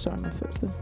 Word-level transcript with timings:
Sorry, 0.00 0.18
my 0.22 0.30
foot's 0.30 0.56
there. 0.56 0.72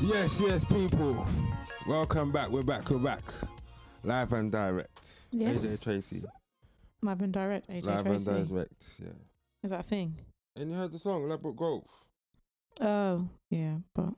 Yes, 0.00 0.40
yes, 0.40 0.64
people. 0.64 1.24
Welcome 1.86 2.32
back. 2.32 2.48
We're 2.50 2.62
back. 2.62 2.90
We're 2.90 2.98
back. 2.98 3.22
Live 4.02 4.32
and 4.32 4.50
direct. 4.50 4.90
Yes. 5.30 5.64
AJ 5.64 5.82
Tracey. 5.84 6.22
Live 7.02 7.22
and 7.22 7.32
direct. 7.32 7.70
AJ 7.70 7.86
Live 7.86 8.02
Tracey. 8.04 8.30
and 8.30 8.48
direct. 8.48 8.90
Yeah. 9.00 9.08
Is 9.64 9.70
that 9.70 9.80
a 9.80 9.82
thing? 9.82 10.14
And 10.56 10.70
you 10.70 10.76
heard 10.76 10.92
the 10.92 10.98
song 10.98 11.26
Ladbroke 11.26 11.56
Grove. 11.56 11.86
Oh, 12.80 13.28
yeah, 13.50 13.78
but 13.94 14.10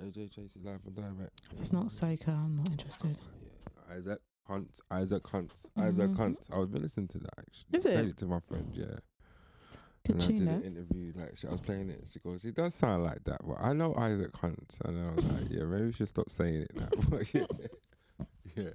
AJ 0.00 0.32
Tracey 0.32 0.60
live 0.62 0.80
and 0.86 0.94
direct. 0.94 1.40
if 1.52 1.58
it's 1.58 1.72
not 1.72 1.86
soca, 1.86 2.28
I'm 2.28 2.54
not 2.56 2.70
interested. 2.70 3.18
Yeah. 3.42 3.96
Isaac 3.96 4.18
Hunt. 4.46 4.80
Isaac 4.90 5.26
Hunt. 5.26 5.52
Isaac 5.76 6.10
Mhm. 6.10 6.16
Hunt. 6.16 6.38
I 6.52 6.58
was 6.58 6.70
listening 6.70 7.08
to 7.08 7.18
that 7.18 7.34
actually. 7.38 7.66
Is 7.78 7.84
it? 7.86 7.94
Played 7.94 8.08
it 8.08 8.16
to 8.18 8.26
my 8.26 8.40
friend. 8.40 8.70
Yeah. 8.72 8.84
Good 10.06 10.14
and 10.16 10.22
I 10.22 10.26
did 10.28 10.48
an 10.48 10.62
interview. 10.62 11.12
Like 11.16 11.36
she, 11.36 11.48
I 11.48 11.50
was 11.50 11.60
playing 11.60 11.90
it. 11.90 12.08
She 12.10 12.20
goes, 12.20 12.44
"It 12.44 12.54
does 12.54 12.74
sound 12.74 13.02
like 13.04 13.24
that, 13.24 13.40
but 13.46 13.58
I 13.60 13.72
know 13.74 13.94
Isaac 13.96 14.34
Hunt." 14.36 14.78
And 14.84 14.98
I 14.98 15.10
was 15.14 15.24
like, 15.32 15.50
"Yeah, 15.50 15.64
maybe 15.64 15.86
we 15.86 15.92
should 15.92 16.08
stop 16.08 16.30
saying 16.30 16.62
it 16.62 16.76
now." 16.76 16.88
Yeah. 17.34 17.46
yeah. 18.56 18.70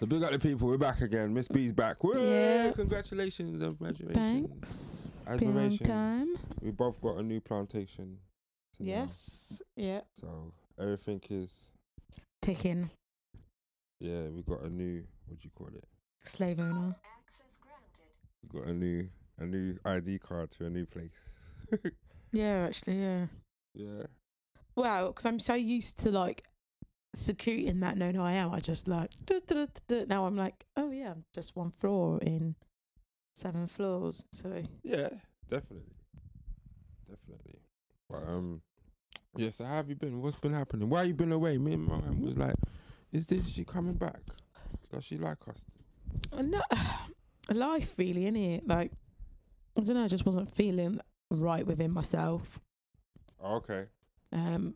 So 0.00 0.06
big 0.06 0.22
up 0.22 0.30
the 0.32 0.38
people. 0.38 0.68
We're 0.68 0.78
back 0.78 1.00
again. 1.00 1.32
Miss 1.34 1.48
B's 1.48 1.72
back. 1.72 2.02
Woo! 2.04 2.12
Yeah. 2.18 2.72
Congratulations 2.72 3.62
on 3.62 3.74
graduation. 3.74 4.14
Thanks. 4.14 5.22
Been 5.24 5.32
a 5.32 5.44
long 5.44 5.56
Admiration. 5.56 5.86
time. 5.86 6.28
We 6.62 6.70
both 6.70 7.00
got 7.00 7.16
a 7.18 7.22
new 7.22 7.40
plantation. 7.40 8.18
now. 8.78 8.86
Yes. 8.86 9.62
Yeah. 9.76 10.00
So 10.20 10.52
everything 10.80 11.20
is 11.30 11.66
Ticking. 12.40 12.88
yeah. 14.00 14.28
We 14.28 14.42
got 14.42 14.62
a 14.62 14.70
new 14.70 15.04
what 15.26 15.38
do 15.40 15.44
you 15.44 15.50
call 15.54 15.68
it? 15.68 15.84
Slave 16.24 16.60
owner. 16.60 16.94
We 18.52 18.60
got 18.60 18.68
a 18.68 18.74
new 18.74 19.08
a 19.38 19.46
new 19.46 19.76
ID 19.84 20.18
card 20.20 20.50
to 20.52 20.66
a 20.66 20.70
new 20.70 20.86
place. 20.86 21.20
Yeah, 22.30 22.66
actually, 22.66 23.00
yeah. 23.00 23.26
yeah. 23.74 24.02
Well, 24.76 25.06
because 25.08 25.24
I'm 25.24 25.38
so 25.38 25.54
used 25.54 25.98
to 26.00 26.10
like 26.10 26.42
security 27.14 27.66
and 27.68 27.82
that 27.82 27.96
knowing 27.96 28.14
who 28.14 28.22
I 28.22 28.32
am, 28.32 28.52
I 28.52 28.60
just 28.60 28.88
like 28.88 29.10
duh, 29.26 29.40
duh, 29.46 29.66
duh, 29.86 30.04
now 30.08 30.24
I'm 30.24 30.36
like, 30.36 30.64
oh 30.76 30.90
yeah, 30.90 31.12
I'm 31.12 31.24
just 31.34 31.56
one 31.56 31.70
floor 31.70 32.18
in 32.22 32.54
seven 33.34 33.66
floors. 33.66 34.24
So 34.32 34.62
Yeah, 34.82 35.08
definitely, 35.48 35.94
definitely. 37.08 37.60
But 38.08 38.22
um, 38.28 38.62
yeah. 39.36 39.50
So 39.50 39.64
how 39.64 39.76
have 39.76 39.88
you 39.88 39.96
been? 39.96 40.20
What's 40.20 40.36
been 40.36 40.54
happening? 40.54 40.88
Why 40.88 41.04
you 41.04 41.14
been 41.14 41.32
away? 41.32 41.58
Me 41.58 41.74
and 41.74 41.86
my 41.86 42.00
man 42.00 42.20
was 42.20 42.36
like, 42.36 42.54
"Is 43.12 43.26
this 43.26 43.48
she 43.52 43.64
coming 43.64 43.94
back? 43.94 44.20
Does 44.90 45.04
she 45.04 45.18
like 45.18 45.46
us?" 45.48 45.64
Uh, 46.32 46.42
no, 46.42 46.62
life 47.54 47.94
really, 47.98 48.22
innit? 48.22 48.62
Like 48.66 48.92
I 49.76 49.82
don't 49.82 49.94
know, 49.94 50.04
I 50.04 50.08
just 50.08 50.26
wasn't 50.26 50.48
feeling 50.48 51.00
right 51.30 51.66
within 51.66 51.92
myself. 51.92 52.58
Oh, 53.40 53.56
okay. 53.56 53.84
Um, 54.32 54.74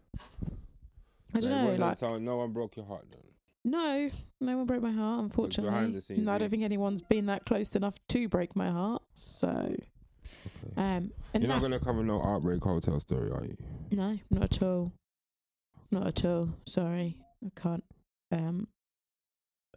I 1.34 1.41
don't 1.41 1.50
know, 1.50 1.75
like 1.86 1.97
so 1.97 2.19
no 2.19 2.36
one 2.36 2.52
broke 2.52 2.77
your 2.77 2.84
heart 2.86 3.06
then. 3.11 3.20
no, 3.64 4.11
no 4.41 4.56
one 4.58 4.66
broke 4.66 4.83
my 4.83 4.91
heart. 4.92 5.22
Unfortunately, 5.25 5.92
the 5.92 6.00
scenes, 6.00 6.20
no, 6.27 6.33
I 6.33 6.38
don't 6.38 6.48
think 6.50 6.62
anyone's 6.62 7.00
been 7.02 7.27
that 7.27 7.44
close 7.44 7.75
enough 7.77 7.98
to 8.08 8.28
break 8.28 8.55
my 8.56 8.69
heart. 8.70 9.02
So, 9.14 9.48
Okay. 9.48 10.75
um, 10.77 11.10
and 11.34 11.42
You're 11.42 11.48
not 11.48 11.62
gonna 11.62 11.80
cover 11.80 12.03
no 12.05 12.19
heartbreak 12.20 12.62
hotel 12.62 13.00
story, 13.00 13.30
are 13.30 13.44
you? 13.44 13.56
No, 13.91 14.19
not 14.30 14.44
at 14.44 14.62
all. 14.62 14.92
Not 15.91 16.06
at 16.06 16.25
all. 16.25 16.48
Sorry, 16.66 17.16
I 17.44 17.50
can't 17.60 17.84
um 18.31 18.66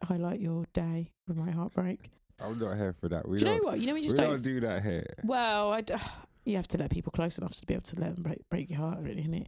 highlight 0.02 0.40
your 0.40 0.64
day 0.72 1.10
with 1.26 1.36
my 1.36 1.50
heartbreak. 1.50 2.10
I'm 2.40 2.58
not 2.58 2.76
here 2.76 2.92
for 2.92 3.08
that. 3.08 3.26
We 3.26 3.38
do 3.38 3.44
you 3.46 3.50
know 3.56 3.62
what? 3.64 3.80
You 3.80 3.86
know, 3.86 3.94
we 3.94 4.00
we 4.00 4.04
just 4.04 4.16
don't 4.16 4.30
don't. 4.32 4.42
do 4.42 4.60
that 4.60 4.82
here. 4.82 5.06
well, 5.24 5.72
I 5.72 5.80
d- 5.80 5.94
you 6.44 6.56
have 6.56 6.68
to 6.68 6.78
let 6.78 6.90
people 6.90 7.10
close 7.12 7.38
enough 7.38 7.54
to 7.56 7.66
be 7.66 7.74
able 7.74 7.82
to 7.84 8.00
let 8.00 8.14
them 8.14 8.22
break 8.22 8.48
break 8.50 8.70
your 8.70 8.78
heart, 8.80 8.98
really, 9.02 9.22
innit? 9.22 9.46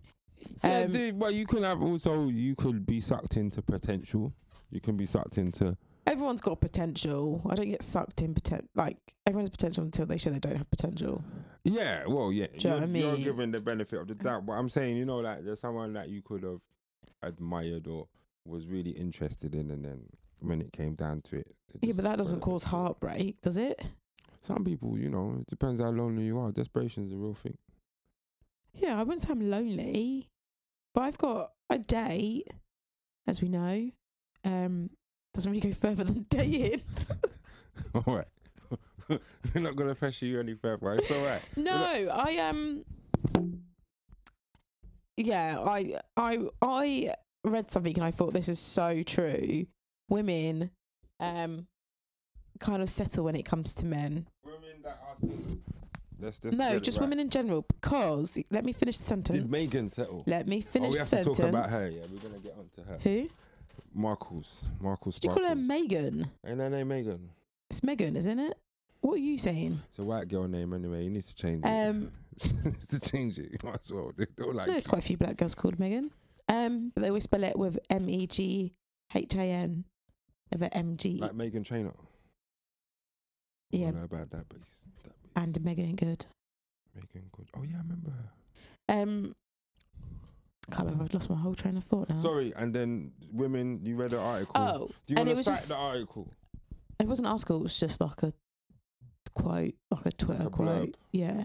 Yeah, 0.65 0.81
Um, 0.81 0.93
dude, 0.93 1.19
but 1.19 1.35
you 1.35 1.47
can 1.47 1.63
have 1.63 1.83
also 1.83 2.29
you 2.29 2.55
could 2.55 2.87
be 2.87 3.01
sucked 3.01 3.37
into 3.37 3.63
potential. 3.63 4.33
You 4.71 4.81
can 4.81 4.97
be 4.97 5.07
sucked 5.07 5.39
into 5.39 5.77
Everyone's 6.07 6.41
got 6.41 6.61
potential. 6.63 7.43
I 7.51 7.55
don't 7.55 7.69
get 7.69 7.83
sucked 7.83 8.23
in 8.23 8.33
poten- 8.35 8.67
like 8.75 8.97
everyone's 9.27 9.51
potential 9.51 9.85
until 9.85 10.07
they 10.07 10.17
show 10.17 10.31
they 10.31 10.39
don't 10.39 10.57
have 10.57 10.71
potential. 10.71 11.23
Yeah, 11.65 12.05
well, 12.07 12.33
yeah. 12.33 12.47
Do 12.57 12.69
you 12.69 12.75
what 12.75 12.83
I 12.85 12.87
you're 12.87 13.17
given 13.19 13.51
the 13.51 13.61
benefit 13.61 14.01
of 14.01 14.09
the 14.09 14.15
doubt, 14.15 14.47
but 14.47 14.55
I'm 14.55 14.71
saying, 14.71 14.97
you 14.97 15.05
know, 15.05 15.19
like 15.19 15.45
there's 15.45 15.61
someone 15.61 15.93
that 15.93 16.09
you 16.09 16.23
could 16.23 16.45
have 16.45 16.61
admired 17.23 17.87
or 17.87 18.09
was 18.47 18.67
really 18.67 18.93
interested 18.93 19.55
in, 19.55 19.71
and 19.71 19.85
then 19.85 20.07
when 20.41 20.63
it 20.63 20.73
came 20.73 20.95
down 20.95 21.21
to 21.23 21.37
it, 21.37 21.55
it 21.75 21.81
Yeah, 21.87 21.93
but 21.95 22.05
that 22.05 22.17
doesn't 22.17 22.41
cause 22.41 22.63
heartbreak, 22.63 23.41
does 23.43 23.59
it? 23.59 23.79
Some 24.41 24.65
people, 24.65 24.97
you 24.99 25.11
know, 25.11 25.37
it 25.41 25.47
depends 25.47 25.79
how 25.81 25.91
lonely 25.91 26.25
you 26.25 26.39
are. 26.39 26.51
Desperation's 26.53 27.13
a 27.13 27.17
real 27.17 27.35
thing. 27.35 27.59
Yeah, 28.81 28.99
I 28.99 29.03
wouldn't 29.03 29.23
say 29.23 29.31
I'm 29.31 29.51
lonely, 29.51 30.29
but 30.95 31.03
I've 31.03 31.19
got 31.19 31.53
a 31.71 31.79
date, 31.79 32.49
as 33.27 33.43
we 33.43 33.49
know. 33.49 33.91
Um, 34.45 34.91
doesn't 35.35 35.51
really 35.51 35.69
go 35.69 35.73
further 35.73 36.05
than 36.05 36.27
dating. 36.29 36.81
all 37.95 38.17
right, 38.17 38.29
we're 39.09 39.61
not 39.61 39.77
gonna 39.77 39.95
pressure 39.95 40.27
you 40.27 40.41
any 40.41 40.55
further. 40.55 40.93
It's 40.93 41.11
all 41.11 41.25
right. 41.25 41.43
no, 41.57 41.75
I 41.75 42.39
um, 42.49 42.85
yeah, 45.17 45.59
I 45.67 45.95
I 46.17 46.39
I 46.63 47.15
read 47.45 47.71
something 47.71 47.95
and 47.95 48.05
I 48.05 48.11
thought 48.11 48.33
this 48.33 48.49
is 48.49 48.59
so 48.59 49.03
true. 49.03 49.67
Women, 50.09 50.71
um, 51.21 51.67
kind 52.61 52.83
of 52.83 52.89
settle 52.89 53.25
when 53.25 53.37
it 53.37 53.45
comes 53.45 53.75
to 53.75 53.85
men. 53.85 54.29
Women 54.45 54.83
that 54.85 55.01
are 55.09 55.17
single. 55.17 55.78
Let's, 56.21 56.43
let's 56.43 56.57
no, 56.57 56.79
just 56.81 56.99
right. 56.99 57.05
women 57.05 57.21
in 57.21 57.31
general. 57.31 57.63
Because 57.63 58.39
let 58.51 58.65
me 58.65 58.73
finish 58.73 58.99
the 58.99 59.05
sentence. 59.05 59.39
Did 59.39 59.51
Megan 59.51 59.89
settle? 59.89 60.25
Let 60.27 60.49
me 60.49 60.61
finish. 60.61 60.91
Oh, 60.91 60.91
finish 60.91 60.93
we 60.93 60.99
have 60.99 61.11
the 61.11 61.17
to 61.17 61.23
sentence. 61.23 61.39
talk 61.39 61.49
about 61.49 61.71
her. 61.71 61.89
Yeah, 61.89 62.01
we're 62.11 62.29
gonna 62.29 62.43
get 62.43 62.55
onto 62.59 62.91
her. 62.91 62.99
Who? 63.03 63.29
Marcus. 63.95 64.65
Marcus. 64.81 65.21
Do 65.21 65.29
you 65.29 65.35
call 65.35 65.47
her. 65.47 65.55
Megan? 65.55 66.25
Ain't 66.45 66.59
her 66.59 66.71
name 66.71 66.89
Megan? 66.89 67.31
It's 67.71 67.83
Megan, 67.83 68.17
isn't 68.17 68.39
it? 68.39 68.55
What 69.01 69.15
are 69.15 69.19
you 69.19 69.39
saying? 69.39 69.79
It's 69.91 69.99
a 69.99 70.05
white 70.05 70.29
girl 70.29 70.49
name 70.49 70.73
anyway. 70.73 71.05
You 71.05 71.11
need 71.11 71.23
to 71.23 71.35
change 71.35 71.65
it. 71.65 71.69
Um, 71.69 72.11
needs 72.65 72.89
to 72.89 73.01
change 73.01 73.39
it. 73.39 73.51
You 73.53 73.59
might 73.63 73.81
as 73.81 73.93
well. 73.93 74.13
They 74.17 74.27
don't 74.37 74.55
like 74.55 74.67
no, 74.67 74.73
there's 74.73 74.87
quite 74.87 75.03
a 75.03 75.07
few 75.07 75.17
black 75.17 75.37
girls 75.37 75.55
called 75.55 75.79
Megan. 75.79 76.11
Um, 76.49 76.91
but 76.95 77.03
they 77.03 77.09
always 77.09 77.25
spell 77.25 77.45
it 77.45 77.59
with 77.59 77.79
M 77.91 78.09
E 78.09 78.27
G 78.27 78.73
H 79.15 79.35
A 79.35 79.43
N, 79.43 79.85
over 80.55 80.69
M 80.73 80.97
G. 80.97 81.19
like 81.21 81.33
Meghan 81.33 81.65
Trainor. 81.65 81.93
Yeah, 83.71 83.89
I 83.89 83.91
don't 83.91 83.99
know 83.99 84.05
about 84.05 84.31
that 84.31 84.49
base. 84.49 84.63
And 85.39 85.63
Meagan 85.63 85.95
Good. 85.95 86.27
Megan 86.97 87.31
good. 87.31 87.47
Oh 87.57 87.63
yeah, 87.63 87.77
I 87.77 87.83
remember 87.83 88.11
her. 88.11 88.31
Um, 88.89 89.33
can't 90.69 90.87
remember. 90.87 91.05
I've 91.05 91.15
lost 91.15 91.31
my 91.31 91.37
whole 91.37 91.55
train 91.55 91.77
of 91.77 91.85
thought 91.85 92.09
now. 92.09 92.21
Sorry, 92.21 92.53
and 92.57 92.75
then 92.75 93.13
women. 93.33 93.79
You 93.85 93.95
read 93.95 94.11
the 94.11 94.19
article. 94.19 94.55
Oh, 94.57 94.89
Do 95.07 95.13
you 95.13 95.17
want 95.17 95.29
it 95.29 95.33
to 95.33 95.37
was 95.37 95.47
cite 95.47 95.55
just 95.55 95.69
the 95.69 95.77
article? 95.77 96.33
it 96.99 97.07
wasn't 97.07 97.29
an 97.29 97.33
article. 97.33 97.59
It 97.59 97.63
was 97.63 97.79
just 97.79 98.01
like 98.01 98.21
a 98.25 98.33
quote, 99.37 99.75
like 99.93 100.07
a 100.07 100.11
Twitter 100.11 100.47
a 100.49 100.51
quote. 100.51 100.97
Yeah. 101.13 101.45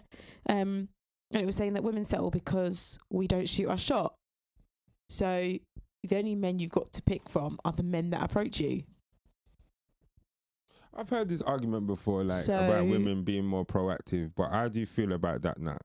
Um, 0.49 0.89
and 1.31 1.41
it 1.41 1.45
was 1.45 1.55
saying 1.55 1.73
that 1.73 1.83
women 1.83 2.03
settle 2.03 2.31
because 2.31 2.97
we 3.11 3.27
don't 3.27 3.47
shoot 3.47 3.69
our 3.69 3.77
shot. 3.77 4.15
So 5.09 5.27
the 5.27 6.17
only 6.17 6.33
men 6.33 6.57
you've 6.57 6.71
got 6.71 6.91
to 6.93 7.03
pick 7.03 7.29
from 7.29 7.59
are 7.63 7.71
the 7.73 7.83
men 7.83 8.09
that 8.09 8.23
approach 8.23 8.59
you. 8.59 8.83
I've 10.95 11.09
heard 11.09 11.27
this 11.29 11.41
argument 11.41 11.87
before, 11.87 12.23
like 12.23 12.43
So- 12.43 12.53
about 12.55 12.85
women 12.87 13.23
being 13.23 13.45
more 13.45 13.65
proactive. 13.65 14.31
But 14.35 14.49
how 14.51 14.67
do 14.67 14.79
you 14.79 14.85
feel 14.85 15.11
about 15.13 15.41
that 15.43 15.59
now? 15.59 15.77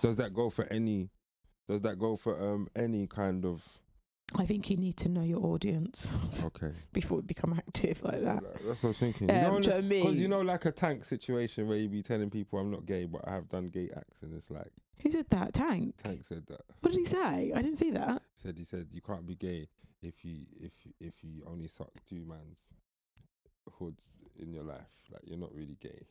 Does 0.00 0.16
that 0.16 0.32
go 0.32 0.50
for 0.50 0.64
any? 0.72 1.10
Does 1.68 1.82
that 1.82 1.98
go 1.98 2.16
for 2.16 2.40
um 2.42 2.68
any 2.74 3.06
kind 3.06 3.44
of? 3.44 3.62
I 4.36 4.44
think 4.46 4.70
you 4.70 4.76
need 4.76 4.96
to 4.98 5.08
know 5.08 5.22
your 5.22 5.44
audience 5.44 6.16
Okay, 6.46 6.70
before 6.92 7.18
you 7.18 7.22
become 7.24 7.52
active 7.52 8.00
like 8.04 8.20
that. 8.22 8.40
that's 8.64 8.64
what 8.64 8.84
I 8.84 8.86
was 8.88 8.98
thinking. 8.98 9.28
Um, 9.28 9.36
you 9.36 9.42
know, 9.42 9.60
do 9.60 9.66
you 9.66 9.68
know 9.70 9.74
what 9.74 9.84
I 9.84 9.88
mean? 9.88 10.02
Because 10.04 10.20
you 10.20 10.28
know, 10.28 10.40
like 10.42 10.64
a 10.66 10.72
tank 10.72 11.04
situation 11.04 11.66
where 11.68 11.76
you 11.76 11.88
be 11.88 12.00
telling 12.02 12.30
people 12.30 12.58
I'm 12.60 12.70
not 12.70 12.86
gay, 12.86 13.06
but 13.06 13.26
I 13.26 13.32
have 13.32 13.48
done 13.48 13.68
gay 13.70 13.90
acts, 13.94 14.22
and 14.22 14.32
it's 14.32 14.50
like 14.50 14.70
Who 15.02 15.10
said 15.10 15.26
that? 15.30 15.52
Tank. 15.54 15.96
Tank 16.02 16.24
said 16.24 16.46
that. 16.46 16.60
What 16.80 16.92
did 16.92 16.98
he 17.00 17.04
say? 17.06 17.52
I 17.54 17.60
didn't 17.60 17.76
see 17.78 17.90
that. 17.90 18.22
Said 18.34 18.56
he 18.56 18.64
said 18.64 18.86
you 18.92 19.00
can't 19.00 19.26
be 19.26 19.34
gay 19.34 19.66
if 20.00 20.24
you 20.24 20.46
if 20.60 20.72
you- 20.86 20.94
if 21.00 21.24
you 21.24 21.42
only 21.46 21.66
suck 21.68 21.90
two 22.08 22.24
man's 22.24 22.60
hoods 23.78 24.04
in 24.38 24.52
your 24.52 24.64
life. 24.64 24.86
Like 25.10 25.22
you're 25.26 25.38
not 25.38 25.54
really 25.54 25.76
gay. 25.80 26.06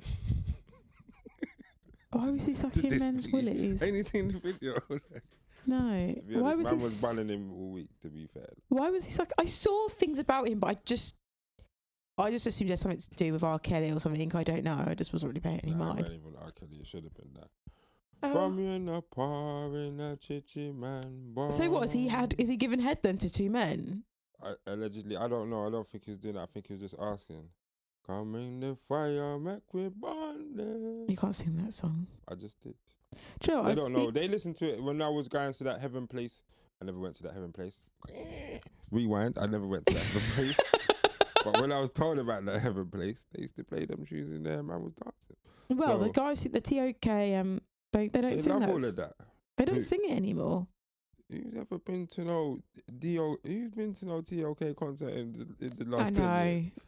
Why 2.12 2.30
was 2.30 2.44
he 2.46 2.54
sucking 2.54 2.88
This 2.90 3.00
men's 3.00 3.28
willies? 3.28 3.82
Ain't 3.82 3.96
you 3.96 4.02
seen 4.02 4.28
the 4.28 4.38
video? 4.38 4.74
No. 5.66 5.76
to 5.78 6.40
Why 6.40 6.54
was 6.54 6.70
man 6.70 6.78
he? 6.78 6.84
was 6.84 7.02
banning 7.02 7.28
him 7.28 7.52
all 7.52 7.70
week. 7.72 7.90
To 8.00 8.08
be 8.08 8.26
fair, 8.32 8.48
Why 8.70 8.88
was 8.88 9.04
he 9.04 9.10
sucking? 9.12 9.34
I 9.38 9.44
saw 9.44 9.88
things 9.88 10.18
about 10.18 10.48
him, 10.48 10.58
but 10.58 10.68
I 10.68 10.76
just, 10.86 11.16
I 12.16 12.30
just 12.30 12.46
assumed 12.46 12.70
there's 12.70 12.80
something 12.80 12.98
to 12.98 13.10
do 13.14 13.30
with 13.34 13.44
R. 13.44 13.58
Kelly 13.58 13.92
or 13.92 14.00
something. 14.00 14.34
I 14.34 14.42
don't 14.42 14.64
know. 14.64 14.82
I 14.86 14.94
just 14.94 15.12
wasn't 15.12 15.28
really 15.32 15.40
paying 15.42 15.60
any 15.60 15.72
Nah, 15.74 15.84
mind. 15.92 16.00
not 16.00 16.12
even 16.12 16.32
R. 16.42 16.50
Kelly. 16.52 16.78
It 16.80 16.86
should 16.86 17.04
have 17.04 17.14
been 17.14 17.34
that. 17.34 17.48
Oh. 18.22 18.32
From 18.32 18.58
you 18.58 18.70
in 18.70 18.86
the 18.86 19.02
par 19.02 19.66
in 19.74 20.00
a 20.00 20.16
chichi 20.16 20.72
man. 20.72 21.34
So 21.50 21.68
what 21.68 21.82
has 21.82 21.92
he 21.92 22.08
had? 22.08 22.34
Is 22.38 22.48
he 22.48 22.56
giving 22.56 22.80
head 22.80 23.00
then 23.02 23.18
to 23.18 23.28
two 23.28 23.50
men? 23.50 24.04
I, 24.42 24.54
allegedly, 24.72 25.16
I 25.16 25.28
don't 25.28 25.50
know. 25.50 25.66
I 25.66 25.70
don't 25.70 25.86
think 25.86 26.04
he's 26.04 26.18
doing 26.18 26.34
that. 26.34 26.42
I 26.42 26.46
think 26.46 26.66
he's 26.68 26.80
just 26.80 26.94
asking. 27.00 27.44
Coming 28.06 28.58
the 28.60 28.76
fire, 28.88 29.38
make 29.38 29.62
we 29.72 29.88
burn 29.88 31.04
You 31.08 31.16
can't 31.16 31.34
sing 31.34 31.56
that 31.58 31.72
song. 31.72 32.06
I 32.26 32.34
just 32.34 32.60
did. 32.60 32.74
Do 33.40 33.52
you 33.52 33.56
know? 33.56 33.62
what? 33.62 33.70
I 33.70 33.74
don't 33.74 33.92
know. 33.92 34.10
They 34.10 34.26
listened 34.26 34.56
to 34.56 34.68
it 34.72 34.82
when 34.82 35.00
I 35.02 35.08
was 35.08 35.28
going 35.28 35.52
to 35.52 35.64
that 35.64 35.80
heaven 35.80 36.06
place. 36.06 36.40
I 36.82 36.86
never 36.86 36.98
went 36.98 37.14
to 37.16 37.22
that 37.24 37.34
heaven 37.34 37.52
place. 37.52 37.84
Rewind. 38.90 39.36
I 39.38 39.46
never 39.46 39.66
went 39.66 39.86
to 39.86 39.94
that 39.94 40.02
heaven 40.02 40.54
place. 40.54 40.58
But 41.42 41.58
when 41.62 41.72
I 41.72 41.80
was 41.80 41.88
told 41.90 42.18
about 42.18 42.44
that 42.44 42.60
heaven 42.60 42.86
place, 42.90 43.26
they 43.32 43.40
used 43.40 43.56
to 43.56 43.64
play 43.64 43.86
them 43.86 44.04
tunes 44.04 44.30
in 44.30 44.42
there. 44.42 44.62
Man 44.62 44.82
was 44.82 44.92
dancing. 44.92 45.36
Well, 45.70 45.96
the 45.96 46.06
So- 46.06 46.12
guys, 46.12 46.42
the 46.42 46.60
TOK, 46.60 47.06
um, 47.40 47.60
they 47.92 48.08
they 48.08 48.20
don't 48.20 48.30
They 48.32 48.42
sing 48.42 48.52
love 48.52 48.60
that. 48.60 48.68
all 48.70 48.84
of 48.84 48.96
that. 48.96 49.12
They 49.56 49.64
don't 49.64 49.76
Who? 49.76 49.80
sing 49.80 50.00
it 50.04 50.16
anymore. 50.18 50.66
Who's 51.30 51.54
ever 51.58 51.78
been 51.78 52.06
to 52.08 52.24
no 52.24 52.58
Do? 52.98 53.38
Who's 53.44 53.70
been 53.70 53.92
to 53.94 54.06
no 54.06 54.20
TOK 54.20 54.74
concert 54.76 55.10
in 55.14 55.32
the, 55.32 55.66
in 55.66 55.72
the 55.76 55.96
last 55.96 56.08
I 56.08 56.10
10 56.10 56.14
know. 56.22 56.44
years? 56.44 56.78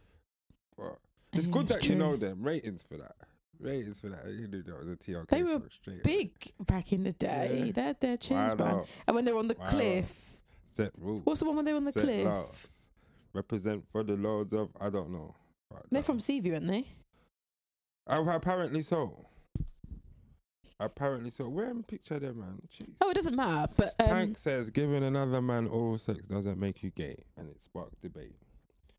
But 0.77 0.97
it's 1.33 1.45
Yeah, 1.47 1.51
good 1.53 1.67
that 1.67 1.87
you 1.87 1.95
know 1.95 2.15
them. 2.17 2.43
Ratings 2.43 2.83
for 2.83 2.97
that. 2.97 3.15
Ratings 3.59 3.99
for 3.99 4.09
that. 4.09 4.25
You 4.27 4.47
knew 4.47 4.61
that 4.63 4.77
was 4.77 4.87
a 4.87 4.95
TOK. 4.97 5.27
They 5.27 5.43
were 5.43 5.61
straight 5.71 5.93
away. 5.93 6.01
Big 6.03 6.31
back 6.65 6.91
in 6.91 7.03
the 7.03 7.13
day. 7.13 7.63
Yeah. 7.67 7.71
They're 7.71 7.95
they're 7.99 8.17
tunes, 8.17 8.57
man. 8.57 8.83
And 9.07 9.15
when 9.15 9.23
they're 9.25 9.37
on 9.37 9.47
the 9.47 9.53
Why 9.55 9.65
not? 9.65 9.71
cliff, 9.73 10.19
Set 10.67 10.91
rules. 10.97 11.21
what's 11.25 11.39
the 11.39 11.45
one 11.45 11.55
when 11.55 11.65
they're 11.65 11.75
on 11.75 11.85
the 11.85 11.91
set 11.91 12.03
cliff? 12.03 12.25
laws. 12.25 12.67
Represent 13.33 13.85
for 13.91 14.03
the 14.03 14.15
lords 14.17 14.51
of 14.53 14.69
I 14.81 14.89
don't 14.89 15.11
know. 15.11 15.35
But 15.69 15.83
They're 15.89 16.01
that- 16.01 16.05
from 16.05 16.19
Seaview, 16.19 16.53
aren't 16.53 16.67
they? 16.67 16.85
Oh, 18.07 18.27
apparently 18.29 18.81
so. 18.81 19.25
Apparently 20.79 21.29
so. 21.29 21.47
Where 21.47 21.69
in 21.69 21.83
picture 21.83 22.19
there, 22.19 22.33
man? 22.33 22.61
Jeez. 22.67 22.89
Oh, 23.01 23.09
it 23.09 23.13
doesn't 23.15 23.35
matter. 23.35 23.71
But 23.77 23.93
um, 23.99 24.07
Tank 24.07 24.37
says 24.37 24.69
giving 24.69 25.03
another 25.03 25.41
man 25.41 25.67
oral 25.67 25.97
sex 25.97 26.27
doesn't 26.27 26.59
make 26.59 26.83
you 26.83 26.89
gay, 26.89 27.15
and 27.37 27.49
it 27.49 27.61
sparked 27.61 28.01
debate. 28.01 28.35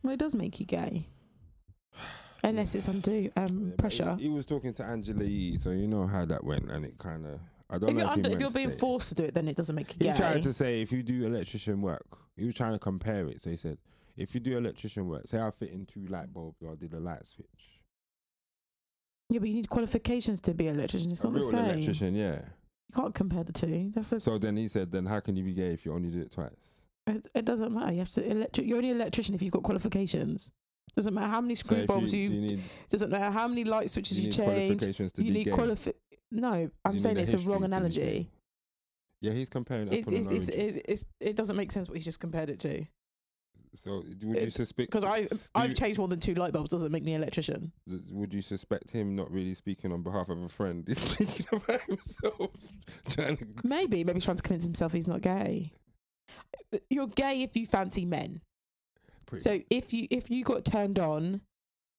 well, 0.02 0.12
it 0.14 0.18
does 0.18 0.34
make 0.34 0.58
you 0.60 0.66
gay, 0.66 1.06
unless 2.44 2.74
it's 2.74 2.88
under 2.88 3.10
um, 3.36 3.68
Yeah, 3.68 3.74
pressure. 3.78 4.14
He, 4.16 4.24
he 4.24 4.28
was 4.28 4.46
talking 4.46 4.72
to 4.74 4.84
Angela 4.84 5.24
Yee, 5.24 5.56
so 5.56 5.70
you 5.70 5.88
know 5.88 6.06
how 6.06 6.24
that 6.24 6.44
went, 6.44 6.70
and 6.70 6.84
it 6.84 6.96
kind 6.98 7.26
of. 7.26 7.40
I 7.70 7.78
don't 7.78 7.90
If 7.90 7.94
know 7.96 8.00
you're 8.02 8.10
if, 8.10 8.16
under, 8.16 8.30
if 8.30 8.40
you're 8.40 8.50
being 8.50 8.70
forced 8.70 9.08
to 9.10 9.14
do 9.14 9.24
it, 9.24 9.34
then 9.34 9.48
it 9.48 9.56
doesn't 9.56 9.74
make 9.74 9.88
you 9.94 10.06
He 10.06 10.12
gay. 10.12 10.16
tried 10.18 10.42
to 10.42 10.52
say 10.52 10.82
if 10.82 10.92
you 10.92 11.02
do 11.02 11.26
electrician 11.26 11.80
work, 11.80 12.06
he 12.36 12.44
was 12.44 12.54
trying 12.54 12.72
to 12.74 12.78
compare 12.78 13.26
it. 13.26 13.40
So 13.40 13.50
he 13.50 13.56
said, 13.56 13.78
if 14.16 14.34
you 14.34 14.40
do 14.40 14.56
electrician 14.56 15.08
work, 15.08 15.26
say 15.26 15.40
I 15.40 15.50
fit 15.50 15.70
in 15.70 15.86
two 15.86 16.04
light 16.06 16.32
bulbs 16.32 16.62
or 16.62 16.72
I 16.72 16.74
did 16.76 16.92
a 16.92 17.00
light 17.00 17.24
switch. 17.26 17.73
Yeah, 19.30 19.38
but 19.38 19.48
you 19.48 19.54
need 19.56 19.68
qualifications 19.68 20.40
to 20.42 20.54
be 20.54 20.68
an 20.68 20.76
electrician. 20.76 21.10
It's 21.10 21.22
a 21.22 21.26
not 21.26 21.32
the 21.34 21.38
real 21.40 21.50
same. 21.50 21.64
electrician, 21.64 22.14
yeah. 22.14 22.40
You 22.88 22.94
can't 22.94 23.14
compare 23.14 23.44
the 23.44 23.52
two. 23.52 23.90
That's 23.94 24.12
a, 24.12 24.20
So 24.20 24.38
then 24.38 24.56
he 24.56 24.68
said, 24.68 24.92
then 24.92 25.06
how 25.06 25.20
can 25.20 25.36
you 25.36 25.42
be 25.44 25.52
gay 25.54 25.72
if 25.72 25.84
you 25.84 25.92
only 25.94 26.10
do 26.10 26.20
it 26.20 26.30
twice? 26.30 26.50
it, 27.06 27.26
it 27.34 27.44
doesn't 27.44 27.72
matter. 27.72 27.92
You 27.92 27.98
have 28.00 28.10
to 28.10 28.30
electric. 28.30 28.66
You're 28.66 28.76
only 28.78 28.90
an 28.90 28.96
electrician 28.96 29.34
if 29.34 29.42
you've 29.42 29.52
got 29.52 29.62
qualifications. 29.62 30.52
Doesn't 30.96 31.14
matter 31.14 31.28
how 31.28 31.40
many 31.40 31.54
So 31.54 31.60
screw 31.66 31.78
if 31.78 31.86
bulbs 31.86 32.12
you, 32.14 32.20
you, 32.20 32.28
do 32.28 32.40
need, 32.40 32.60
doesn't 32.88 33.10
matter 33.10 33.30
how 33.32 33.48
many 33.48 33.64
light 33.64 33.90
switches 33.90 34.18
you 34.18 34.24
you, 34.24 34.28
need 34.28 34.36
change. 34.36 34.48
qualifications 34.80 35.12
to 35.12 35.22
You 35.22 35.32
be 35.32 35.38
need 35.38 35.44
gay. 35.46 35.50
qualifi. 35.50 35.92
No, 36.30 36.70
I'm 36.84 36.94
You 36.94 37.00
saying 37.00 37.16
need 37.16 37.22
it's 37.22 37.30
a 37.32 37.36
history 37.36 37.50
wrong 37.52 37.62
to 37.62 37.66
be 37.66 37.70
gay. 37.70 37.76
analogy. 37.76 38.30
Yeah, 39.20 39.32
he's 39.32 39.48
comparing 39.48 39.88
apple 39.88 39.98
it's, 39.98 40.06
and 40.06 40.16
it's, 40.16 40.26
oranges. 40.28 40.48
it's, 40.48 40.82
it's, 40.88 41.06
it 41.20 41.36
doesn't 41.36 41.56
make 41.56 41.72
sense 41.72 41.88
what 41.88 41.96
he's 41.96 42.04
just 42.04 42.20
compared 42.20 42.50
it 42.50 42.60
to. 42.60 42.84
So 43.76 44.02
would 44.22 44.22
you 44.22 44.50
suspect? 44.50 44.90
Because 44.90 45.04
I 45.04 45.26
I've 45.54 45.70
you- 45.70 45.74
changed 45.74 45.98
more 45.98 46.08
than 46.08 46.20
two 46.20 46.34
light 46.34 46.52
bulbs. 46.52 46.70
Doesn't 46.70 46.92
make 46.92 47.04
me 47.04 47.12
an 47.14 47.20
electrician. 47.22 47.72
would 48.10 48.32
you 48.32 48.40
suspect 48.42 48.90
him 48.90 49.16
not 49.16 49.30
really 49.30 49.54
speaking 49.54 49.92
on 49.92 50.02
behalf 50.02 50.28
of 50.28 50.42
a 50.42 50.48
friend? 50.48 50.84
He's 50.88 50.98
speaking 51.00 51.46
about 51.52 51.80
himself, 51.82 52.50
trying 53.10 53.36
to. 53.38 53.46
Maybe 53.64 54.04
maybe 54.04 54.14
he's 54.14 54.24
trying 54.24 54.36
to 54.36 54.42
convince 54.42 54.64
himself 54.64 54.92
he's 54.92 55.08
not 55.08 55.20
gay. 55.22 55.72
You're 56.90 57.06
gay 57.08 57.42
if 57.42 57.56
you 57.56 57.66
fancy 57.66 58.04
men. 58.04 58.40
Pretty 59.26 59.42
So 59.42 59.58
if 59.70 59.92
you 59.92 60.06
if 60.10 60.30
you 60.30 60.44
got 60.44 60.64
turned 60.64 60.98
on 60.98 61.40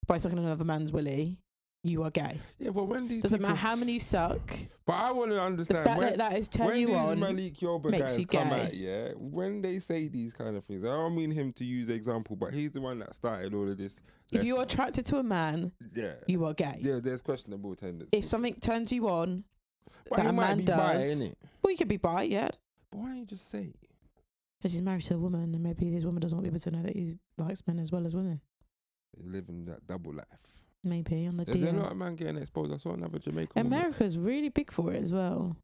by 0.07 0.17
sucking 0.17 0.37
another 0.37 0.65
man's 0.65 0.91
willy, 0.91 1.39
you 1.85 2.03
are 2.03 2.09
gay. 2.11 2.39
yeah, 2.59 2.71
but 2.71 2.85
when 2.87 3.07
these 3.07 3.21
Doesn't 3.21 3.37
people, 3.39 3.49
matter 3.53 3.59
how 3.67 3.75
many 3.75 3.93
you 3.93 3.99
suck. 3.99 4.41
But 4.85 4.93
I 4.95 5.11
want 5.11 5.31
to 5.31 5.41
understand 5.41 5.79
The 5.79 5.83
fact 5.83 5.99
when, 5.99 6.07
that 6.09 6.17
that 6.17 6.37
is 6.37 6.47
turn 6.47 6.67
when 6.67 6.77
you 6.79 6.93
on. 6.95 7.19
Malik 7.19 7.55
Yoba 7.59 7.89
makes 7.91 8.17
you 8.19 8.25
come 8.27 8.49
gay. 8.49 8.69
yeah, 8.73 9.09
when 9.17 9.61
they 9.61 9.75
say 9.79 10.07
these 10.07 10.33
kind 10.33 10.55
of 10.57 10.63
things, 10.65 10.83
I 10.83 10.87
don't 10.89 11.15
mean 11.15 11.31
him 11.31 11.53
to 11.53 11.63
use 11.63 11.89
example, 11.89 12.35
but 12.35 12.53
he's 12.53 12.71
the 12.71 12.81
one 12.81 12.99
that 12.99 13.15
started 13.15 13.53
all 13.53 13.69
of 13.69 13.77
this. 13.77 13.95
If 14.31 14.43
you're 14.43 14.61
attracted 14.63 15.05
to 15.07 15.17
a 15.17 15.23
man, 15.23 15.71
yeah, 15.93 16.13
you 16.27 16.43
are 16.45 16.53
gay. 16.53 16.77
yeah, 16.81 16.99
there's 17.01 17.21
questionable 17.21 17.75
tendencies. 17.75 18.17
If 18.19 18.25
something 18.25 18.55
turns 18.55 18.91
you 18.91 19.07
on, 19.09 19.43
but 20.09 20.17
that 20.17 20.27
a 20.27 20.33
man 20.33 20.57
be 20.57 20.65
bi, 20.65 20.93
does- 20.93 21.21
innit? 21.21 21.35
well, 21.63 21.71
you 21.71 21.77
could 21.77 21.87
be 21.87 21.97
bi, 21.97 22.23
yeah. 22.23 22.49
But 22.91 22.99
why 22.99 23.07
don't 23.07 23.17
you 23.17 23.25
just 23.25 23.49
say? 23.49 23.73
Because 24.57 24.71
he's 24.71 24.81
married 24.81 25.03
to 25.03 25.15
a 25.15 25.19
woman, 25.19 25.53
and 25.53 25.61
maybe 25.63 25.91
his 25.91 26.05
woman 26.05 26.21
doesn't 26.21 26.35
want 26.37 26.45
people 26.45 26.59
to 26.59 26.71
know 26.71 26.81
that 26.83 26.93
he 26.95 27.13
likes 27.37 27.61
men 27.67 27.77
as 27.79 27.91
well 27.91 28.05
as 28.05 28.15
women. 28.15 28.41
He's 29.15 29.25
living 29.25 29.65
that 29.65 29.85
double 29.85 30.13
life. 30.13 30.25
Maybe 30.85 31.25
on 31.25 31.37
the 31.37 31.45
There's 31.45 31.63
a 31.63 31.73
lot 31.73 31.87
DL. 31.87 31.91
of 31.91 31.97
man 31.97 32.15
getting 32.15 32.37
exposed. 32.37 32.71
I 32.73 32.77
saw 32.77 32.93
another 32.93 33.17
Jamaican. 33.19 33.51
woman. 33.55 33.73
America's 33.79 34.17
really 34.19 34.49
big 34.49 34.71
for 34.71 34.93
it 34.93 35.01
as 35.01 35.11
well. 35.11 35.57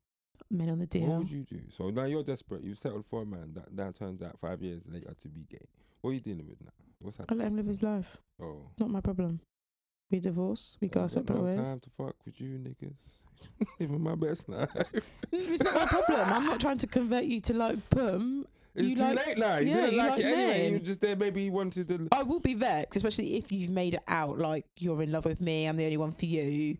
Men 0.49 0.69
on 0.69 0.79
the 0.79 0.87
deal. 0.87 1.03
What 1.03 1.09
DL. 1.15 1.19
would 1.19 1.31
you 1.31 1.43
do? 1.43 1.61
So 1.77 1.89
now 1.91 2.05
you're 2.05 2.23
desperate. 2.23 2.63
You 2.63 2.73
settled 2.75 3.05
for 3.05 3.21
a 3.21 3.25
man 3.25 3.53
that 3.53 3.71
now 3.71 3.91
turns 3.91 4.21
out 4.23 4.39
five 4.39 4.61
years 4.63 4.81
later 4.87 5.13
to 5.21 5.27
be 5.29 5.45
gay. 5.49 5.65
What 6.01 6.09
are 6.09 6.13
you 6.15 6.19
dealing 6.19 6.47
with 6.47 6.59
now? 6.61 6.71
What's 6.99 7.19
I 7.19 7.23
happening? 7.23 7.39
let 7.39 7.47
him 7.51 7.57
live 7.57 7.65
his 7.67 7.83
life. 7.83 8.17
Oh, 8.41 8.63
Not 8.79 8.89
my 8.89 8.99
problem. 9.01 9.41
We 10.09 10.19
divorce. 10.19 10.75
We 10.81 10.87
go 10.89 11.01
our 11.01 11.03
got 11.05 11.11
separate 11.11 11.35
no 11.37 11.43
ways. 11.43 11.67
time 11.69 11.79
to 11.79 11.89
fuck 11.91 12.15
with 12.25 12.41
you 12.41 12.57
niggas. 12.59 13.21
Living 13.79 14.01
my 14.03 14.15
best 14.15 14.49
life. 14.49 14.69
Mm, 14.73 15.01
It's 15.31 15.63
not 15.63 15.75
my 15.75 15.85
problem. 15.85 16.19
I'm 16.33 16.45
not 16.45 16.59
trying 16.59 16.79
to 16.79 16.87
convert 16.87 17.23
you 17.25 17.39
to 17.41 17.53
like 17.53 17.77
pum. 17.91 18.45
It's 18.75 18.89
You 18.89 18.95
too 18.95 19.01
like- 19.01 19.27
late 19.27 19.37
now. 19.37 19.57
You 19.57 19.67
yeah, 19.69 19.73
didn't 19.75 19.91
you 19.91 19.97
like, 19.97 20.09
like 20.11 20.19
it 20.19 20.25
anyway. 20.25 20.71
You 20.71 20.79
just 20.79 21.01
there. 21.01 21.15
Maybe 21.15 21.43
you 21.43 21.51
wanted 21.51 21.87
to. 21.89 22.07
I 22.11 22.23
will 22.23 22.39
be 22.39 22.53
vexed, 22.53 22.95
especially 22.95 23.35
if 23.37 23.51
you've 23.51 23.69
made 23.71 23.95
it 23.95 24.03
out 24.07 24.37
like 24.39 24.65
you're 24.79 25.01
in 25.03 25.11
love 25.11 25.25
with 25.25 25.41
me. 25.41 25.65
I'm 25.67 25.75
the 25.77 25.85
only 25.85 25.97
one 25.97 26.11
for 26.11 26.25
you. 26.25 26.77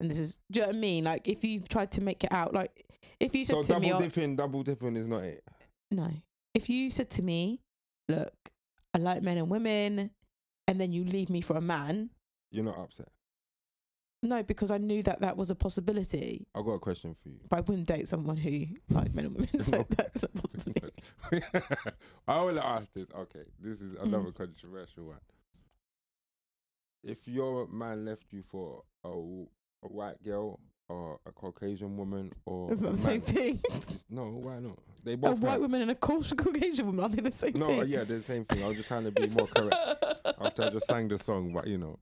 And 0.00 0.10
this 0.10 0.18
is, 0.18 0.38
do 0.50 0.60
you 0.60 0.66
know 0.66 0.68
what 0.68 0.76
I 0.76 0.80
mean? 0.80 1.04
Like 1.04 1.28
if 1.28 1.42
you've 1.44 1.68
tried 1.68 1.90
to 1.92 2.00
make 2.00 2.22
it 2.24 2.32
out, 2.32 2.54
like 2.54 2.70
if 3.20 3.34
you 3.34 3.44
said 3.44 3.54
So 3.56 3.62
to 3.62 3.68
double 3.68 3.80
me, 3.80 3.92
oh, 3.92 4.00
dipping, 4.00 4.36
double 4.36 4.62
dipping 4.62 4.96
is 4.96 5.08
not 5.08 5.24
it. 5.24 5.42
no, 5.90 6.08
if 6.54 6.68
you 6.68 6.88
said 6.90 7.10
to 7.10 7.22
me, 7.22 7.60
look, 8.08 8.32
I 8.94 8.98
like 8.98 9.22
men 9.22 9.38
and 9.38 9.50
women, 9.50 10.10
and 10.68 10.80
then 10.80 10.92
you 10.92 11.04
leave 11.04 11.30
me 11.30 11.40
for 11.40 11.56
a 11.56 11.60
man, 11.60 12.10
You're 12.52 12.64
not 12.64 12.78
upset. 12.78 13.08
No, 14.22 14.42
because 14.42 14.70
I 14.70 14.78
knew 14.78 15.02
that 15.04 15.20
that 15.20 15.36
was 15.36 15.50
a 15.50 15.54
possibility. 15.54 16.46
I 16.54 16.62
got 16.62 16.72
a 16.72 16.78
question 16.78 17.14
for 17.22 17.28
you. 17.28 17.38
But 17.48 17.58
I 17.58 17.60
wouldn't 17.62 17.86
date 17.86 18.08
someone 18.08 18.36
who 18.36 18.66
liked 18.90 19.14
men 19.14 19.26
and 19.26 19.34
women, 19.34 19.48
so 19.60 19.86
that's 19.96 20.22
a 20.24 20.28
possibility. 20.28 21.02
I 22.26 22.52
to 22.52 22.66
ask 22.66 22.92
this. 22.92 23.08
Okay, 23.14 23.44
this 23.60 23.80
is 23.80 23.94
Mm. 23.94 24.02
another 24.04 24.32
controversial 24.32 25.04
one. 25.06 25.18
If 27.04 27.28
your 27.28 27.68
man 27.68 28.04
left 28.04 28.32
you 28.32 28.42
for 28.42 28.82
a 29.04 29.10
white 29.88 30.22
girl 30.24 30.58
or 30.88 31.20
a 31.26 31.30
Caucasian 31.32 31.96
woman 31.96 32.32
or 32.44 32.70
It's 32.72 32.80
not 32.80 32.92
the 32.92 32.98
same 32.98 33.20
thing. 33.20 33.60
No, 34.10 34.24
why 34.30 34.58
not? 34.58 34.78
They 35.04 35.14
both 35.14 35.32
a 35.38 35.40
white 35.40 35.52
have- 35.52 35.60
woman 35.60 35.82
and 35.82 35.90
a 35.90 35.94
Caucasian 35.94 36.36
Caucasian 36.38 36.86
woman, 36.86 37.04
are 37.04 37.08
they 37.08 37.22
the 37.22 37.30
same 37.30 37.52
No, 37.54 37.66
thing? 37.66 37.76
No, 37.78 37.82
yeah, 37.84 38.04
they're 38.04 38.16
the 38.18 38.22
same 38.22 38.44
thing. 38.46 38.64
I 38.64 38.68
was 38.68 38.76
just 38.78 38.88
trying 38.88 39.04
to 39.04 39.12
be 39.12 39.28
more 39.28 39.46
correct 39.46 39.76
after 40.40 40.64
I 40.64 40.70
just 40.70 40.86
sang 40.86 41.06
the 41.08 41.18
song. 41.18 41.52
But 41.52 41.66
you 41.68 41.78
know, 41.78 41.98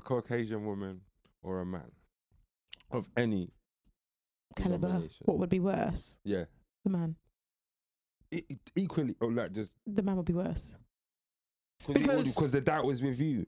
a 0.00 0.02
Caucasian 0.02 0.64
woman 0.64 1.02
or 1.42 1.60
a 1.60 1.66
man 1.66 1.90
of 2.90 3.08
any 3.16 3.50
Caliber. 4.56 5.02
What 5.26 5.38
would 5.38 5.48
be 5.50 5.60
worse? 5.60 6.18
Yeah, 6.24 6.44
The 6.84 6.90
man. 6.90 7.16
E- 8.32 8.42
e- 8.48 8.56
equally, 8.76 9.14
or 9.20 9.30
like 9.32 9.52
just 9.52 9.72
The 9.86 10.02
man 10.02 10.16
would 10.16 10.24
be 10.26 10.32
worse. 10.32 10.74
because 11.86 12.02
Because- 12.02 12.34
because 12.34 12.52
the 12.52 12.60
doubt 12.60 12.84
was 12.84 13.02
with 13.02 13.20
you. 13.20 13.44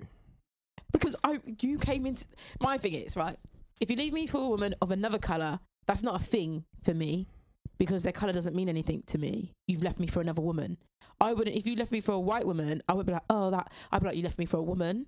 Because 0.93 1.17
I 1.25 1.41
you 1.61 1.79
came 1.79 2.05
into 2.07 2.27
my 2.61 2.77
thing 2.79 2.93
is 2.93 3.17
right. 3.17 3.37
If 3.81 3.91
you 3.91 3.97
leave 3.97 4.13
me 4.13 4.27
for 4.27 4.39
a 4.39 4.49
woman 4.49 4.75
of 4.83 4.91
another 4.91 5.19
color, 5.19 5.59
that's 5.87 6.03
not 6.03 6.21
a 6.21 6.25
thing 6.25 6.65
for 6.85 6.95
me 6.95 7.27
because 7.79 8.03
their 8.03 8.13
color 8.13 8.33
doesn't 8.33 8.55
mean 8.55 8.69
anything 8.69 9.03
to 9.07 9.19
me. 9.19 9.53
You've 9.67 9.83
left 9.83 9.99
me 9.99 10.07
for 10.07 10.21
another 10.21 10.43
woman. 10.43 10.77
I 11.21 11.33
wouldn't. 11.33 11.57
If 11.57 11.67
you 11.67 11.75
left 11.77 11.93
me 11.93 12.01
for 12.01 12.13
a 12.13 12.21
white 12.21 12.47
woman, 12.47 12.83
I 12.89 12.93
would 12.93 13.07
be 13.07 13.13
like, 13.13 13.25
oh, 13.31 13.51
that. 13.51 13.73
I'd 13.91 14.03
be 14.03 14.09
like, 14.09 14.17
you 14.17 14.23
left 14.23 14.39
me 14.39 14.47
for 14.47 14.59
a 14.59 14.63
woman. 14.63 15.07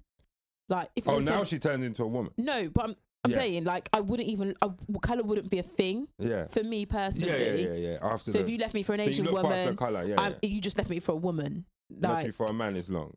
Like 0.68 0.88
if 0.96 1.08
Oh, 1.08 1.18
now 1.18 1.38
said- 1.38 1.48
she 1.48 1.58
turned 1.58 1.84
into 1.84 2.02
a 2.02 2.06
woman. 2.06 2.32
no, 2.38 2.68
but 2.72 2.84
I'm 2.84 2.96
I'm 3.26 3.30
Yeah. 3.30 3.36
saying 3.38 3.64
like 3.64 3.88
I 3.92 4.00
wouldn't 4.00 4.28
even 4.28 4.54
a 4.60 4.70
color 5.00 5.22
wouldn't 5.22 5.50
be 5.50 5.58
a 5.58 5.62
thing 5.62 6.08
Yeah. 6.18 6.46
for 6.48 6.62
me 6.62 6.84
personally. 6.84 7.32
Yeah, 7.32 7.52
yeah, 7.54 7.68
yeah, 7.74 7.90
yeah. 7.92 7.98
After 8.02 8.30
So 8.32 8.38
the, 8.38 8.44
if 8.44 8.50
you 8.50 8.58
left 8.58 8.74
me 8.74 8.82
for 8.82 8.92
an 8.92 9.00
so 9.00 9.04
Asian 9.06 9.32
woman, 9.32 9.76
color, 9.76 10.04
yeah, 10.04 10.16
yeah. 10.18 10.48
you 10.48 10.60
just 10.60 10.76
left 10.76 10.90
me 10.90 11.00
for 11.00 11.12
a 11.12 11.16
woman. 11.16 11.64
Left 11.90 12.14
Like 12.14 12.26
you 12.26 12.32
for 12.32 12.46
a 12.46 12.52
man 12.52 12.76
is 12.76 12.90
long. 12.90 13.14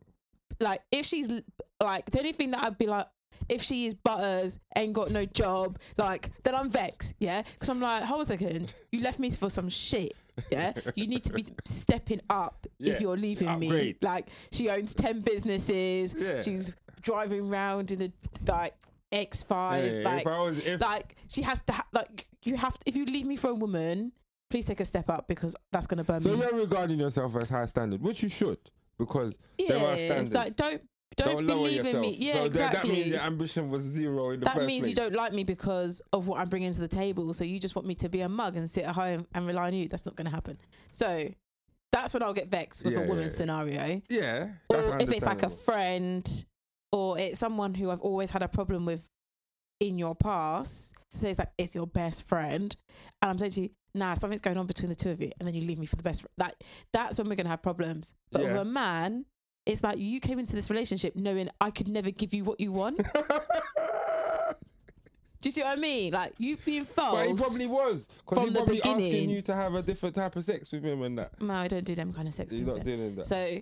like 0.60 0.80
if 0.90 1.04
she's 1.04 1.30
like 1.82 2.10
the 2.10 2.18
only 2.18 2.32
thing 2.32 2.50
that 2.52 2.64
I'd 2.64 2.78
be 2.78 2.86
like 2.86 3.06
if 3.50 3.60
she 3.62 3.84
is 3.86 3.92
butters 3.94 4.58
ain't 4.76 4.92
got 4.94 5.10
no 5.10 5.24
job 5.26 5.78
like 5.98 6.30
then 6.42 6.54
I'm 6.54 6.68
vexed 6.70 7.14
yeah 7.20 7.42
because 7.42 7.68
I'm 7.68 7.80
like 7.80 8.02
hold 8.02 8.22
a 8.22 8.24
second 8.24 8.72
you 8.90 9.00
left 9.02 9.18
me 9.18 9.30
for 9.30 9.48
some 9.50 9.68
shit 9.68 10.12
Yeah, 10.52 10.72
you 10.94 11.06
need 11.06 11.24
to 11.24 11.32
be 11.32 11.44
stepping 11.66 12.20
up 12.30 12.66
Yeah, 12.78 12.94
if 12.94 13.00
you're 13.00 13.16
leaving 13.16 13.58
me. 13.58 13.96
Like 14.00 14.28
she 14.52 14.70
owns 14.70 14.94
ten 14.94 15.20
businesses. 15.20 16.14
Yeah. 16.16 16.42
She's 16.42 16.74
driving 17.08 17.50
around 17.50 17.90
in 17.90 18.02
a 18.02 18.10
like 18.50 18.74
X 19.10 19.42
five. 19.42 19.82
Hey, 19.82 20.04
like 20.04 20.20
if 20.22 20.26
I 20.26 20.40
was, 20.40 20.58
if 20.66 20.80
like 20.80 21.16
she 21.28 21.42
has 21.42 21.58
to 21.66 21.72
ha- 21.72 21.86
like 21.92 22.26
you 22.44 22.56
have 22.56 22.74
to, 22.78 22.80
if 22.86 22.94
you 22.96 23.04
leave 23.06 23.26
me 23.26 23.36
for 23.36 23.50
a 23.50 23.54
woman 23.54 24.12
please 24.50 24.64
take 24.64 24.80
a 24.80 24.84
step 24.84 25.10
up 25.10 25.28
because 25.28 25.54
that's 25.72 25.86
gonna 25.86 26.02
burn 26.04 26.22
so 26.22 26.30
me 26.30 26.36
So 26.40 26.42
you're 26.50 26.58
regarding 26.60 26.98
yourself 26.98 27.36
as 27.36 27.50
high 27.50 27.66
standard, 27.66 28.00
which 28.00 28.22
you 28.22 28.30
should, 28.30 28.58
because 28.98 29.38
there 29.58 29.86
are 29.86 29.96
standards. 29.96 30.34
like 30.34 30.56
don't 30.56 30.82
don't, 31.16 31.46
lower 31.46 31.58
believe 31.58 31.84
in 31.84 32.00
me 32.00 32.16
yeah 32.18 32.34
so 32.34 32.44
exactly 32.44 32.90
that 32.90 32.96
means 32.96 33.08
your 33.08 33.20
ambition 33.20 33.68
was 33.70 33.82
zero 33.82 34.30
in 34.30 34.40
the 34.40 34.44
that 34.46 34.54
first 34.54 34.66
means 34.66 34.84
place. 34.84 34.90
you 34.90 34.94
don't 35.02 35.14
like 35.14 35.32
me 35.34 35.42
because 35.44 36.00
of 36.12 36.28
what 36.28 36.38
I'm 36.40 36.48
bringing 36.48 36.72
to 36.72 36.80
the 36.80 36.86
table. 36.88 37.32
So 37.34 37.44
you 37.44 37.58
just 37.58 37.74
want 37.76 37.86
me 37.88 37.94
to 37.96 38.08
be 38.08 38.20
a 38.20 38.28
mug 38.28 38.56
and 38.56 38.70
sit 38.70 38.84
at 38.84 38.94
home 38.94 39.26
and 39.34 39.46
rely 39.46 39.66
on 39.66 39.74
you. 39.74 39.88
That's 39.88 40.06
not 40.06 40.14
going 40.16 40.26
to 40.26 40.34
happen. 40.34 40.56
So 40.92 41.28
that's 41.92 42.14
when 42.14 42.22
I'll 42.22 42.32
get 42.34 42.48
vexed 42.48 42.84
with 42.84 42.92
Yeah, 42.92 43.00
a 43.00 43.02
yeah, 43.02 43.08
woman's 43.08 43.32
yeah. 43.32 43.36
scenario. 43.36 44.02
Yeah, 44.08 44.46
that's 44.70 44.88
or 44.88 44.98
if 45.00 45.10
it's 45.10 45.26
like 45.26 45.42
a 45.42 45.50
friend 45.50 46.44
or 46.92 47.18
it's 47.18 47.38
someone 47.38 47.74
who 47.74 47.90
I've 47.90 48.00
always 48.00 48.30
had 48.30 48.42
a 48.42 48.48
problem 48.48 48.84
with 48.86 49.08
in 49.80 49.98
your 49.98 50.14
past. 50.14 50.94
So 51.10 51.28
it's 51.28 51.38
like 51.38 51.50
it's 51.56 51.74
your 51.74 51.86
best 51.86 52.26
friend, 52.28 52.74
and 53.22 53.30
I'm 53.30 53.38
saying 53.38 53.52
to 53.52 53.60
you, 53.62 53.70
nah, 53.94 54.14
something's 54.14 54.42
going 54.42 54.58
on 54.58 54.66
between 54.66 54.90
the 54.90 54.94
two 54.94 55.10
of 55.10 55.22
you, 55.22 55.30
and 55.38 55.48
then 55.48 55.54
you 55.54 55.62
leave 55.62 55.78
me 55.78 55.86
for 55.86 55.96
the 55.96 56.02
best. 56.02 56.20
Fr- 56.22 56.28
like 56.36 56.52
that's 56.92 57.16
when 57.18 57.28
we're 57.28 57.36
gonna 57.36 57.48
have 57.48 57.62
problems. 57.62 58.14
But 58.30 58.42
with 58.42 58.56
a 58.56 58.64
man, 58.64 59.24
it's 59.64 59.82
like 59.82 59.98
you 59.98 60.20
came 60.20 60.38
into 60.38 60.54
this 60.54 60.68
relationship 60.70 61.16
knowing 61.16 61.48
I 61.60 61.70
could 61.70 61.88
never 61.88 62.10
give 62.10 62.34
you 62.34 62.44
what 62.44 62.60
you 62.60 62.72
want. 62.72 63.00
Do 65.40 65.46
you 65.46 65.52
see 65.52 65.62
what 65.62 65.78
I 65.78 65.80
mean? 65.80 66.12
Like 66.12 66.32
you've 66.38 66.64
been 66.64 66.84
false. 66.84 67.18
But 67.20 67.28
he 67.28 67.34
probably 67.34 67.66
was, 67.68 68.08
because 68.08 68.44
he 68.48 68.50
probably 68.54 68.82
asking 68.82 69.30
you 69.30 69.40
to 69.42 69.54
have 69.54 69.72
a 69.74 69.82
different 69.82 70.16
type 70.16 70.34
of 70.34 70.44
sex 70.44 70.72
with 70.72 70.84
him 70.84 71.02
and 71.02 71.16
that. 71.18 71.40
no, 71.40 71.54
I 71.54 71.68
don't 71.68 71.84
do 71.84 71.94
them 71.94 72.12
kind 72.12 72.26
of 72.26 72.34
sex 72.34 72.52
He's 72.52 72.64
things. 72.64 72.76
not 72.76 72.84
yeah. 72.84 72.96
doing 72.96 73.14
that. 73.16 73.26
So 73.26 73.58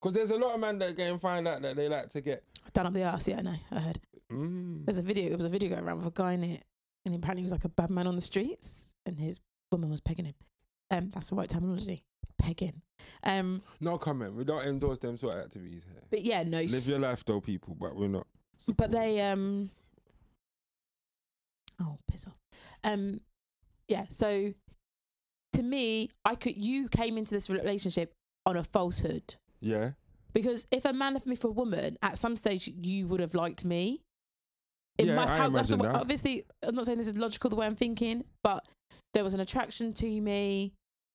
Because 0.00 0.16
there's 0.16 0.30
a 0.32 0.38
lot 0.38 0.54
of 0.54 0.60
men 0.60 0.78
that 0.80 0.96
get 0.96 1.10
and 1.10 1.20
find 1.20 1.46
out 1.46 1.62
that 1.62 1.76
they 1.76 1.88
like 1.88 2.08
to 2.10 2.20
get. 2.20 2.42
Done 2.72 2.86
up 2.86 2.92
the 2.94 3.02
ass. 3.02 3.28
Yeah, 3.28 3.38
I 3.38 3.42
know. 3.42 3.54
I 3.70 3.78
heard. 3.80 3.98
Mm. 4.30 4.84
There's 4.86 4.98
a 4.98 5.02
video. 5.02 5.28
There 5.28 5.36
was 5.36 5.46
a 5.46 5.50
video 5.50 5.70
going 5.70 5.84
around 5.84 5.98
with 5.98 6.06
a 6.06 6.10
guy 6.10 6.32
in 6.32 6.44
it, 6.44 6.64
and 7.04 7.14
apparently 7.14 7.42
he 7.42 7.44
was 7.44 7.52
like 7.52 7.64
a 7.64 7.68
bad 7.68 7.90
man 7.90 8.06
on 8.06 8.14
the 8.14 8.20
streets, 8.20 8.92
and 9.06 9.18
his 9.18 9.40
woman 9.70 9.90
was 9.90 10.00
pegging 10.00 10.26
him. 10.26 10.34
Um, 10.90 11.10
that's 11.10 11.30
the 11.30 11.34
right 11.36 11.48
terminology. 11.48 12.02
Pegging. 12.38 12.82
Um, 13.24 13.62
No 13.80 13.98
comment. 13.98 14.34
We 14.34 14.44
don't 14.44 14.64
endorse 14.64 14.98
them 14.98 15.16
sort 15.16 15.34
of 15.34 15.44
activities 15.44 15.84
here. 15.84 16.02
but 16.10 16.22
yeah, 16.22 16.42
no. 16.44 16.58
Live 16.58 16.86
your 16.86 16.98
life 16.98 17.24
though, 17.24 17.40
people, 17.40 17.76
but 17.78 17.94
we're 17.96 18.08
not. 18.08 18.26
but 18.76 18.90
they 18.90 19.20
um. 19.20 19.70
Oh, 21.80 21.98
piss 22.10 22.26
off. 22.26 22.38
Um, 22.84 23.20
yeah. 23.88 24.04
So, 24.08 24.52
to 25.54 25.62
me, 25.62 26.10
I 26.24 26.34
could. 26.34 26.56
You 26.62 26.88
came 26.88 27.18
into 27.18 27.30
this 27.32 27.50
relationship 27.50 28.12
on 28.46 28.56
a 28.56 28.64
falsehood 28.64 29.36
Yeah. 29.60 29.90
Because 30.32 30.66
if 30.70 30.84
a 30.84 30.92
man 30.92 31.14
left 31.14 31.26
me 31.26 31.36
for 31.36 31.48
a 31.48 31.52
woman, 31.52 31.96
at 32.02 32.16
some 32.16 32.36
stage 32.36 32.70
you 32.82 33.06
would 33.08 33.20
have 33.20 33.34
liked 33.34 33.64
me. 33.64 34.00
It 34.98 35.06
Yeah, 35.06 35.16
must 35.16 35.30
I 35.30 35.36
have, 35.38 35.52
imagine 35.52 35.78
that. 35.78 35.94
obviously, 35.94 36.44
I'm 36.66 36.74
not 36.74 36.84
saying 36.84 36.98
this 36.98 37.06
is 37.08 37.16
logical 37.16 37.48
the 37.48 37.56
way 37.56 37.66
I'm 37.66 37.74
thinking, 37.74 38.24
but 38.42 38.66
there 39.14 39.24
was 39.24 39.32
an 39.34 39.40
attraction 39.40 39.92
to 39.94 40.20
me. 40.20 40.74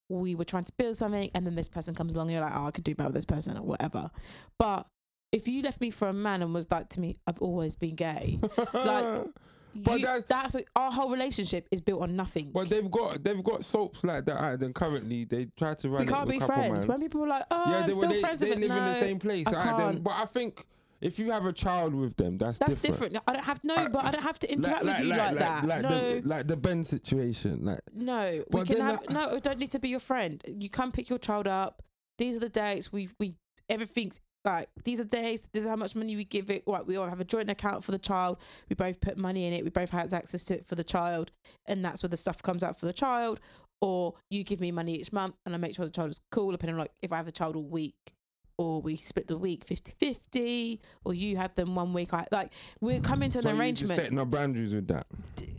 We 0.09 0.33
were 0.35 0.45
trying 0.45 0.63
to 0.63 0.71
build 0.77 0.95
something, 0.95 1.29
and 1.35 1.45
then 1.45 1.53
this 1.55 1.69
person 1.69 1.93
comes 1.93 2.13
along. 2.13 2.27
And 2.27 2.33
you're 2.37 2.41
like, 2.43 2.53
oh, 2.55 2.65
I 2.67 2.71
could 2.71 2.83
do 2.83 2.95
better 2.95 3.09
with 3.09 3.15
this 3.15 3.25
person 3.25 3.55
or 3.57 3.61
whatever. 3.61 4.09
But 4.57 4.87
if 5.31 5.47
you 5.47 5.61
left 5.61 5.79
me 5.79 5.91
for 5.91 6.07
a 6.07 6.13
man 6.13 6.41
and 6.41 6.53
was 6.53 6.71
like 6.71 6.89
to 6.89 6.99
me, 6.99 7.15
I've 7.27 7.39
always 7.39 7.75
been 7.75 7.95
gay. 7.95 8.39
Like, 8.73 9.25
But 9.83 9.99
you- 9.99 10.05
that- 10.05 10.27
that's 10.27 10.55
our 10.75 10.91
whole 10.91 11.11
relationship 11.11 11.67
is 11.71 11.81
built 11.81 12.01
on 12.03 12.15
nothing. 12.15 12.51
but 12.53 12.69
they've 12.69 12.89
got 12.89 13.23
they've 13.23 13.43
got 13.43 13.63
soaps 13.63 14.03
like 14.03 14.25
that. 14.25 14.37
out 14.37 14.59
there 14.59 14.71
currently, 14.71 15.25
they 15.25 15.45
try 15.57 15.73
to 15.75 15.89
run. 15.89 16.01
we 16.01 16.07
can't 16.07 16.29
be 16.29 16.39
friends. 16.39 16.79
man. 16.85 16.87
When 16.87 16.99
people 17.01 17.23
are 17.23 17.27
like, 17.27 17.43
oh, 17.51 17.63
yeah, 17.69 17.77
I'm 17.77 17.85
they, 17.87 17.93
still 17.93 18.09
they, 18.09 18.19
friends 18.21 18.39
they 18.39 18.49
with 18.49 18.59
live 18.59 18.71
it. 18.71 18.77
in 18.77 18.85
the 18.85 18.93
same 18.95 19.19
place. 19.19 19.47
I 19.47 19.53
can't. 19.53 20.03
But 20.03 20.13
I 20.15 20.25
think 20.25 20.65
if 20.99 21.19
you 21.19 21.31
have 21.31 21.45
a 21.45 21.53
child 21.53 21.93
with 21.93 22.15
them, 22.15 22.37
that's, 22.39 22.57
That's 22.57 22.75
different. 22.81 23.13
different. 23.13 23.23
I 23.27 23.33
don't 23.33 23.43
have 23.45 23.63
no, 23.63 23.75
Uh, 23.75 23.89
but 23.89 24.03
I 24.05 24.11
don't 24.11 24.23
have 24.23 24.39
to 24.39 24.51
interact 24.51 24.83
with 24.83 24.99
you 24.99 25.09
like, 25.09 25.37
that. 25.37 25.65
Like 25.65 25.81
no, 25.83 25.89
the 26.21 26.27
like 26.27 26.47
the 26.47 26.57
Ben 26.57 26.83
situation. 26.83 27.63
Like 27.65 27.79
no, 27.93 28.43
we 28.51 28.63
can 28.65 28.81
have 28.81 28.99
that- 29.01 29.09
no. 29.11 29.35
I 29.35 29.39
don't 29.39 29.59
need 29.59 29.71
to 29.71 29.79
be 29.79 29.89
your 29.89 29.99
friend. 29.99 30.41
You 30.47 30.69
come 30.69 30.91
pick 30.91 31.07
your 31.09 31.19
child 31.19 31.47
up. 31.47 31.83
These 32.17 32.37
are 32.37 32.39
the 32.41 32.49
dates. 32.49 32.91
We 32.91 33.09
we 33.19 33.35
everything's 33.69 34.19
like 34.47 34.67
these 34.83 34.99
are 34.99 35.03
days. 35.05 35.49
This 35.53 35.63
is 35.63 35.69
how 35.69 35.75
much 35.75 35.95
money 35.95 36.15
we 36.15 36.23
give 36.23 36.49
it. 36.49 36.67
like 36.67 36.87
we 36.87 36.97
all 36.97 37.07
have 37.09 37.19
a 37.19 37.25
joint 37.25 37.51
account 37.51 37.83
for 37.83 37.91
the 37.91 37.99
child. 37.99 38.37
We 38.69 38.75
both 38.75 38.99
put 39.01 39.17
money 39.17 39.45
in 39.45 39.53
it. 39.53 39.63
We 39.63 39.69
both 39.69 39.89
have 39.91 40.13
access 40.13 40.45
to 40.45 40.55
it 40.55 40.65
for 40.65 40.75
the 40.75 40.83
child, 40.83 41.31
and 41.67 41.83
that's 41.83 42.01
where 42.03 42.09
the 42.09 42.17
stuff 42.17 42.41
comes 42.41 42.63
out 42.63 42.79
for 42.79 42.85
the 42.85 42.93
child. 42.93 43.39
Or 43.79 44.15
you 44.31 44.43
give 44.43 44.59
me 44.59 44.71
money 44.71 44.95
each 44.95 45.13
month, 45.13 45.37
and 45.45 45.53
I 45.53 45.57
make 45.57 45.75
sure 45.75 45.85
the 45.85 45.91
child 45.91 46.09
is 46.09 46.21
cool. 46.31 46.51
Depending 46.51 46.75
on 46.75 46.79
like 46.79 46.91
if 47.01 47.13
I 47.13 47.17
have 47.17 47.25
the 47.25 47.31
child 47.31 47.55
all 47.55 47.63
week. 47.67 48.13
Or 48.59 48.81
we 48.81 48.95
split 48.95 49.27
the 49.27 49.37
week 49.37 49.63
50-50, 49.67 50.79
or 51.05 51.13
you 51.13 51.37
have 51.37 51.53
them 51.53 51.75
one 51.75 51.93
week. 51.93 52.11
I, 52.11 52.25
like 52.31 52.51
we're 52.81 52.99
coming 53.01 53.29
to 53.29 53.37
an 53.37 53.43
so 53.43 53.55
arrangement. 53.55 53.93
setting 53.99 54.17
up 54.17 54.31
boundaries 54.31 54.73
with 54.73 54.87
that. 54.87 55.05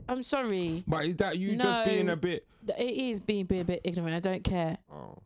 I'm 0.08 0.24
sorry. 0.24 0.82
But 0.84 1.04
is 1.04 1.16
that 1.18 1.38
you 1.38 1.54
No. 1.54 1.62
just 1.62 1.86
being 1.88 2.08
a 2.08 2.16
bit? 2.16 2.44
It 2.76 2.90
is 2.90 3.20
being, 3.20 3.44
being 3.44 3.60
a 3.60 3.64
bit 3.64 3.82
ignorant. 3.84 4.16
I 4.16 4.20
don't 4.20 4.42
care. 4.42 4.76
Oh, 4.92 5.16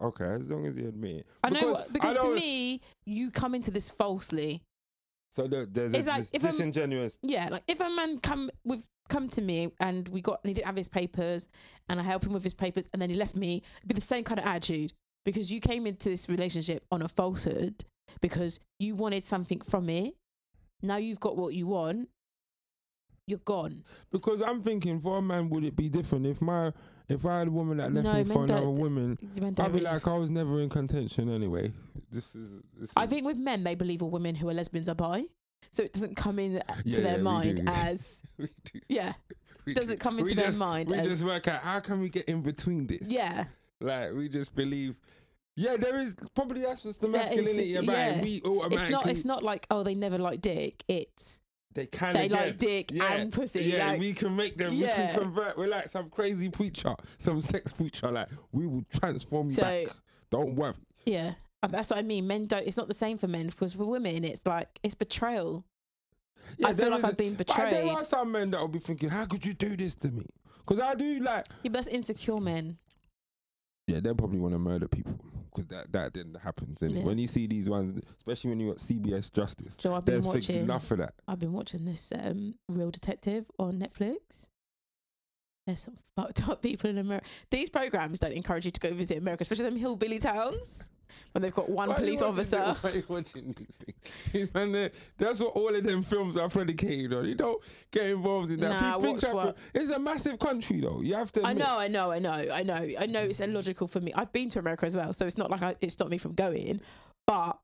okay. 0.00 0.24
As 0.24 0.50
long 0.50 0.66
as 0.66 0.76
you 0.76 0.88
admit 0.88 1.16
it. 1.18 1.26
I 1.42 1.50
know 1.50 1.82
because 1.92 2.16
I 2.16 2.22
to 2.26 2.34
me, 2.34 2.80
you 3.06 3.30
come 3.30 3.54
into 3.54 3.70
this 3.70 3.90
falsely. 3.90 4.62
So 5.34 5.46
there, 5.46 5.66
there's 5.66 5.94
It's 5.94 6.06
a 6.06 6.10
like 6.10 6.20
dis- 6.30 6.30
if 6.32 6.44
I'm- 6.44 7.08
Yeah, 7.22 7.48
like 7.50 7.62
if 7.68 7.80
a 7.80 7.88
man 7.90 8.18
come 8.18 8.50
with 8.64 8.86
come 9.08 9.28
to 9.30 9.42
me 9.42 9.70
and 9.80 10.08
we 10.08 10.20
got 10.20 10.40
and 10.42 10.48
he 10.50 10.54
didn't 10.54 10.66
have 10.66 10.76
his 10.76 10.88
papers 10.88 11.48
and 11.88 12.00
I 12.00 12.02
help 12.02 12.24
him 12.24 12.32
with 12.32 12.42
his 12.42 12.54
papers 12.54 12.88
and 12.92 13.00
then 13.00 13.08
he 13.10 13.16
left 13.16 13.36
me, 13.36 13.62
it'd 13.78 13.88
be 13.88 13.94
the 13.94 14.00
same 14.00 14.24
kind 14.24 14.40
of 14.40 14.46
attitude 14.46 14.92
because 15.24 15.52
you 15.52 15.60
came 15.60 15.86
into 15.86 16.08
this 16.08 16.28
relationship 16.28 16.84
on 16.90 17.02
a 17.02 17.08
falsehood 17.08 17.84
because 18.20 18.58
you 18.78 18.94
wanted 18.96 19.22
something 19.22 19.60
from 19.60 19.88
it. 19.90 20.14
Now 20.82 20.96
you've 20.96 21.20
got 21.20 21.36
what 21.36 21.54
you 21.54 21.66
want. 21.68 22.08
You're 23.26 23.38
gone. 23.40 23.84
Because 24.10 24.40
I'm 24.40 24.62
thinking, 24.62 25.00
for 25.00 25.18
a 25.18 25.22
man, 25.22 25.50
would 25.50 25.62
it 25.62 25.76
be 25.76 25.90
different 25.90 26.24
if 26.24 26.40
my 26.40 26.72
if 27.08 27.24
I 27.26 27.38
had 27.40 27.48
a 27.48 27.50
woman 27.50 27.78
that 27.78 27.92
left 27.92 28.04
No, 28.06 28.12
me 28.14 28.24
for 28.24 28.44
another 28.44 28.70
woman? 28.70 29.18
I'd 29.58 29.72
be 29.72 29.80
like, 29.80 30.06
I 30.06 30.16
was 30.16 30.30
never 30.30 30.60
in 30.60 30.68
contention 30.68 31.28
anyway. 31.30 31.72
This 32.10 32.34
is. 32.34 32.50
This 32.78 32.92
I 32.96 33.04
is- 33.04 33.10
think 33.10 33.26
with 33.26 33.38
men, 33.38 33.64
they 33.64 33.74
believe 33.74 34.02
all 34.02 34.10
women 34.10 34.34
who 34.34 34.48
are 34.48 34.54
lesbians 34.54 34.88
are 34.88 34.94
bi. 34.94 35.24
So 35.70 35.82
it 35.82 35.92
doesn't 35.92 36.16
come 36.16 36.38
in 36.38 36.52
Yeah, 36.52 36.60
to 36.96 37.02
their 37.02 37.12
yeah, 37.12 37.16
we 37.18 37.22
mind 37.22 37.62
as 37.66 38.22
we 38.38 38.48
yeah, 38.88 39.12
We 39.66 39.74
doesn't 39.74 39.96
do. 39.96 39.98
come 39.98 40.16
We 40.16 40.22
into 40.22 40.34
their 40.36 40.46
just- 40.46 40.58
mind 40.58 40.88
We 40.90 40.96
as- 40.96 41.06
just 41.08 41.24
work 41.24 41.46
out 41.48 41.60
how 41.60 41.80
can 41.80 42.00
we 42.00 42.08
get 42.08 42.24
in 42.26 42.42
between 42.42 42.86
this. 42.86 43.02
yeah. 43.08 43.44
Like 43.80 44.12
we 44.14 44.28
just 44.28 44.54
believe. 44.54 44.98
Yeah, 45.56 45.76
there 45.76 45.98
is 46.00 46.16
probably 46.34 46.62
that's 46.62 46.82
just 46.84 47.00
the 47.00 47.08
is, 47.08 47.12
masculinity 47.12 47.74
about 47.76 47.92
yeah. 47.92 48.08
it. 48.10 48.22
We 48.22 48.40
automatically 48.46 48.76
It's 48.76 48.90
not. 48.90 49.06
It's 49.08 49.24
not 49.24 49.42
like 49.42 49.66
oh 49.70 49.82
they 49.82 49.94
never 49.94 50.16
like 50.18 50.40
dick. 50.40 50.84
It's 50.88 51.40
they 51.74 51.86
can 51.86 52.14
they 52.14 52.26
again. 52.26 52.38
like 52.46 52.58
dick 52.58 52.90
yeah. 52.92 53.14
and 53.14 53.32
pussy. 53.32 53.64
Yeah, 53.64 53.90
like, 53.90 54.00
we 54.00 54.12
can 54.12 54.34
make 54.34 54.56
them. 54.56 54.72
We 54.72 54.84
Yeah. 54.84 55.12
can 55.12 55.20
convert. 55.20 55.56
We're 55.56 55.68
like 55.68 55.88
some 55.88 56.10
crazy 56.10 56.48
preacher, 56.48 56.94
some 57.18 57.40
sex 57.40 57.72
preacher. 57.72 58.10
Like 58.10 58.28
we 58.52 58.66
will 58.66 58.84
transform 59.00 59.48
you 59.48 59.54
So- 59.54 59.62
back. 59.62 59.88
Don't 60.30 60.56
worry. 60.56 60.74
yeah. 61.06 61.34
Uh, 61.62 61.66
That's 61.66 61.90
what 61.90 61.98
I 61.98 62.02
mean. 62.02 62.26
Men 62.26 62.46
don't. 62.46 62.66
It's 62.66 62.76
not 62.76 62.86
the 62.86 62.94
same 62.94 63.18
for 63.18 63.26
men 63.26 63.46
because 63.46 63.72
for 63.72 63.84
women, 63.90 64.24
it's 64.24 64.46
like 64.46 64.68
it's 64.82 64.94
betrayal. 64.94 65.64
I 66.64 66.72
feel 66.72 66.90
like 66.90 67.04
I've 67.04 67.16
been 67.16 67.34
but 67.34 67.46
there 67.48 67.86
are 67.86 68.04
some 68.04 68.32
men 68.32 68.50
that 68.52 68.60
will 68.60 68.68
be 68.68 68.78
thinking, 68.78 69.08
"How 69.08 69.26
could 69.26 69.44
you 69.44 69.54
do 69.54 69.76
this 69.76 69.94
to 69.96 70.08
me?" 70.08 70.26
Because 70.58 70.80
I 70.80 70.94
do 70.94 71.18
like. 71.20 71.46
Yeah, 71.62 71.70
but 71.70 71.72
that's 71.74 71.88
insecure 71.88 72.40
men. 72.40 72.78
Yeah, 73.86 74.00
they'll 74.00 74.14
probably 74.14 74.38
want 74.38 74.54
to 74.54 74.58
murder 74.58 74.86
people 74.86 75.18
because 75.58 75.66
that 75.78 75.92
that 75.92 76.12
didn't 76.12 76.36
happen. 76.36 76.74
Yeah. 76.80 77.02
when 77.04 77.18
you 77.18 77.26
see 77.26 77.46
these 77.46 77.68
ones, 77.68 78.00
especially 78.18 78.50
when 78.50 78.60
you 78.60 78.68
got 78.68 78.78
CBS 78.78 79.32
Justice, 79.32 79.74
So 79.78 79.94
I've 79.94 80.04
been 80.04 80.14
there's 80.14 80.26
watching. 80.26 80.56
enough 80.62 80.84
for 80.86 80.96
that. 80.96 81.14
I've 81.26 81.38
been 81.38 81.52
watching 81.52 81.84
this 81.84 82.12
um, 82.18 82.54
Real 82.68 82.90
Detective 82.90 83.50
on 83.58 83.78
Netflix. 83.78 84.46
There's 85.66 85.80
some 85.80 85.96
fucked 86.16 86.48
up 86.48 86.62
people 86.62 86.88
in 86.90 86.98
America. 86.98 87.26
These 87.50 87.70
programs 87.70 88.18
don't 88.20 88.32
encourage 88.32 88.64
you 88.64 88.70
to 88.70 88.80
go 88.80 88.92
visit 88.92 89.18
America, 89.18 89.42
especially 89.42 89.66
them 89.66 89.76
hillbilly 89.76 90.18
towns 90.18 90.90
when 91.32 91.42
they've 91.42 91.54
got 91.54 91.68
one 91.68 91.88
Why 91.88 91.94
police 91.96 92.22
officer. 92.22 92.58
Why 92.80 92.90
are 92.90 92.94
you 92.94 93.02
watching 93.08 93.54
these 93.56 93.76
things? 93.76 94.54
Man, 94.54 94.90
that's 95.16 95.40
what 95.40 95.54
all 95.54 95.74
of 95.74 95.82
them 95.84 96.02
films 96.02 96.36
are 96.36 96.48
predicated 96.48 97.12
on. 97.14 97.24
You 97.26 97.34
don't 97.34 97.62
get 97.90 98.04
involved 98.10 98.50
in 98.50 98.60
that. 98.60 98.80
Nah, 98.80 98.98
watch 98.98 99.22
what- 99.24 99.56
It's 99.74 99.90
a 99.90 99.98
massive 99.98 100.38
country, 100.38 100.80
though. 100.80 101.00
You 101.02 101.14
have 101.14 101.32
to. 101.32 101.42
I 101.44 101.52
know, 101.52 101.78
I 101.78 101.88
know, 101.88 102.10
I 102.10 102.18
know, 102.18 102.32
I 102.32 102.62
know, 102.62 102.86
I 103.00 103.06
know. 103.06 103.20
It's 103.20 103.40
illogical 103.40 103.86
for 103.88 104.00
me. 104.00 104.12
I've 104.14 104.32
been 104.32 104.48
to 104.50 104.58
America 104.58 104.86
as 104.86 104.96
well, 104.96 105.12
so 105.12 105.26
it's 105.26 105.38
not 105.38 105.50
like 105.50 105.62
I, 105.62 105.74
it's 105.80 105.92
stopped 105.94 106.10
me 106.10 106.18
from 106.18 106.34
going. 106.34 106.80
But 107.26 107.58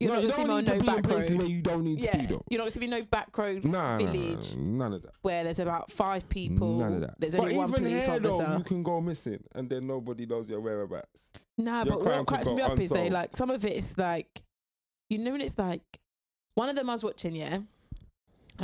you're 0.00 0.10
no, 0.10 0.14
not 0.16 0.22
you 0.22 0.28
gonna 0.28 0.60
see 0.62 0.66
to 0.70 0.78
no 0.78 0.84
back 0.86 1.06
road. 1.10 1.34
where 1.38 1.46
you 1.46 1.62
don't 1.62 1.82
need 1.82 1.98
Yeah, 1.98 2.12
to 2.12 2.18
be, 2.18 2.26
though. 2.26 2.42
you're 2.50 2.58
not 2.58 2.64
gonna 2.64 2.70
see 2.70 2.80
me 2.80 2.86
no 2.86 3.02
back 3.02 3.36
road 3.36 3.64
Nah, 3.64 3.98
nah, 3.98 4.04
nah, 4.04 4.12
village 4.12 4.54
none 4.54 4.92
of 4.92 5.02
that. 5.02 5.10
where 5.22 5.42
there's 5.42 5.58
about 5.58 5.90
five 5.90 6.28
people. 6.28 6.78
None 6.78 6.92
of 6.94 7.00
that. 7.00 7.14
There's 7.18 7.34
but 7.34 7.42
only 7.42 7.56
one 7.56 7.68
even 7.70 7.82
police 7.84 8.04
here, 8.06 8.14
officer. 8.14 8.44
though, 8.44 8.56
you 8.58 8.64
can 8.64 8.82
go 8.84 9.00
missing 9.00 9.42
and 9.56 9.68
then 9.68 9.86
nobody 9.88 10.24
knows 10.26 10.48
your 10.48 10.60
whereabouts. 10.60 11.08
Nah, 11.58 11.82
Your 11.84 11.96
but 11.96 12.00
crime 12.00 12.18
what 12.18 12.26
could 12.26 12.34
cracks 12.36 12.48
go 12.48 12.54
me 12.54 12.62
up 12.62 12.78
is 12.78 12.88
they 12.90 13.06
unsolved. 13.08 13.12
like 13.12 13.36
some 13.36 13.50
of 13.50 13.64
it 13.64 13.72
is 13.72 13.98
like 13.98 14.42
you 15.10 15.18
know 15.18 15.32
when 15.32 15.40
it's 15.40 15.58
like 15.58 15.82
one 16.54 16.68
of 16.68 16.76
them 16.76 16.88
I 16.88 16.92
was 16.92 17.04
watching, 17.04 17.34
yeah. 17.34 17.54
And 17.54 17.66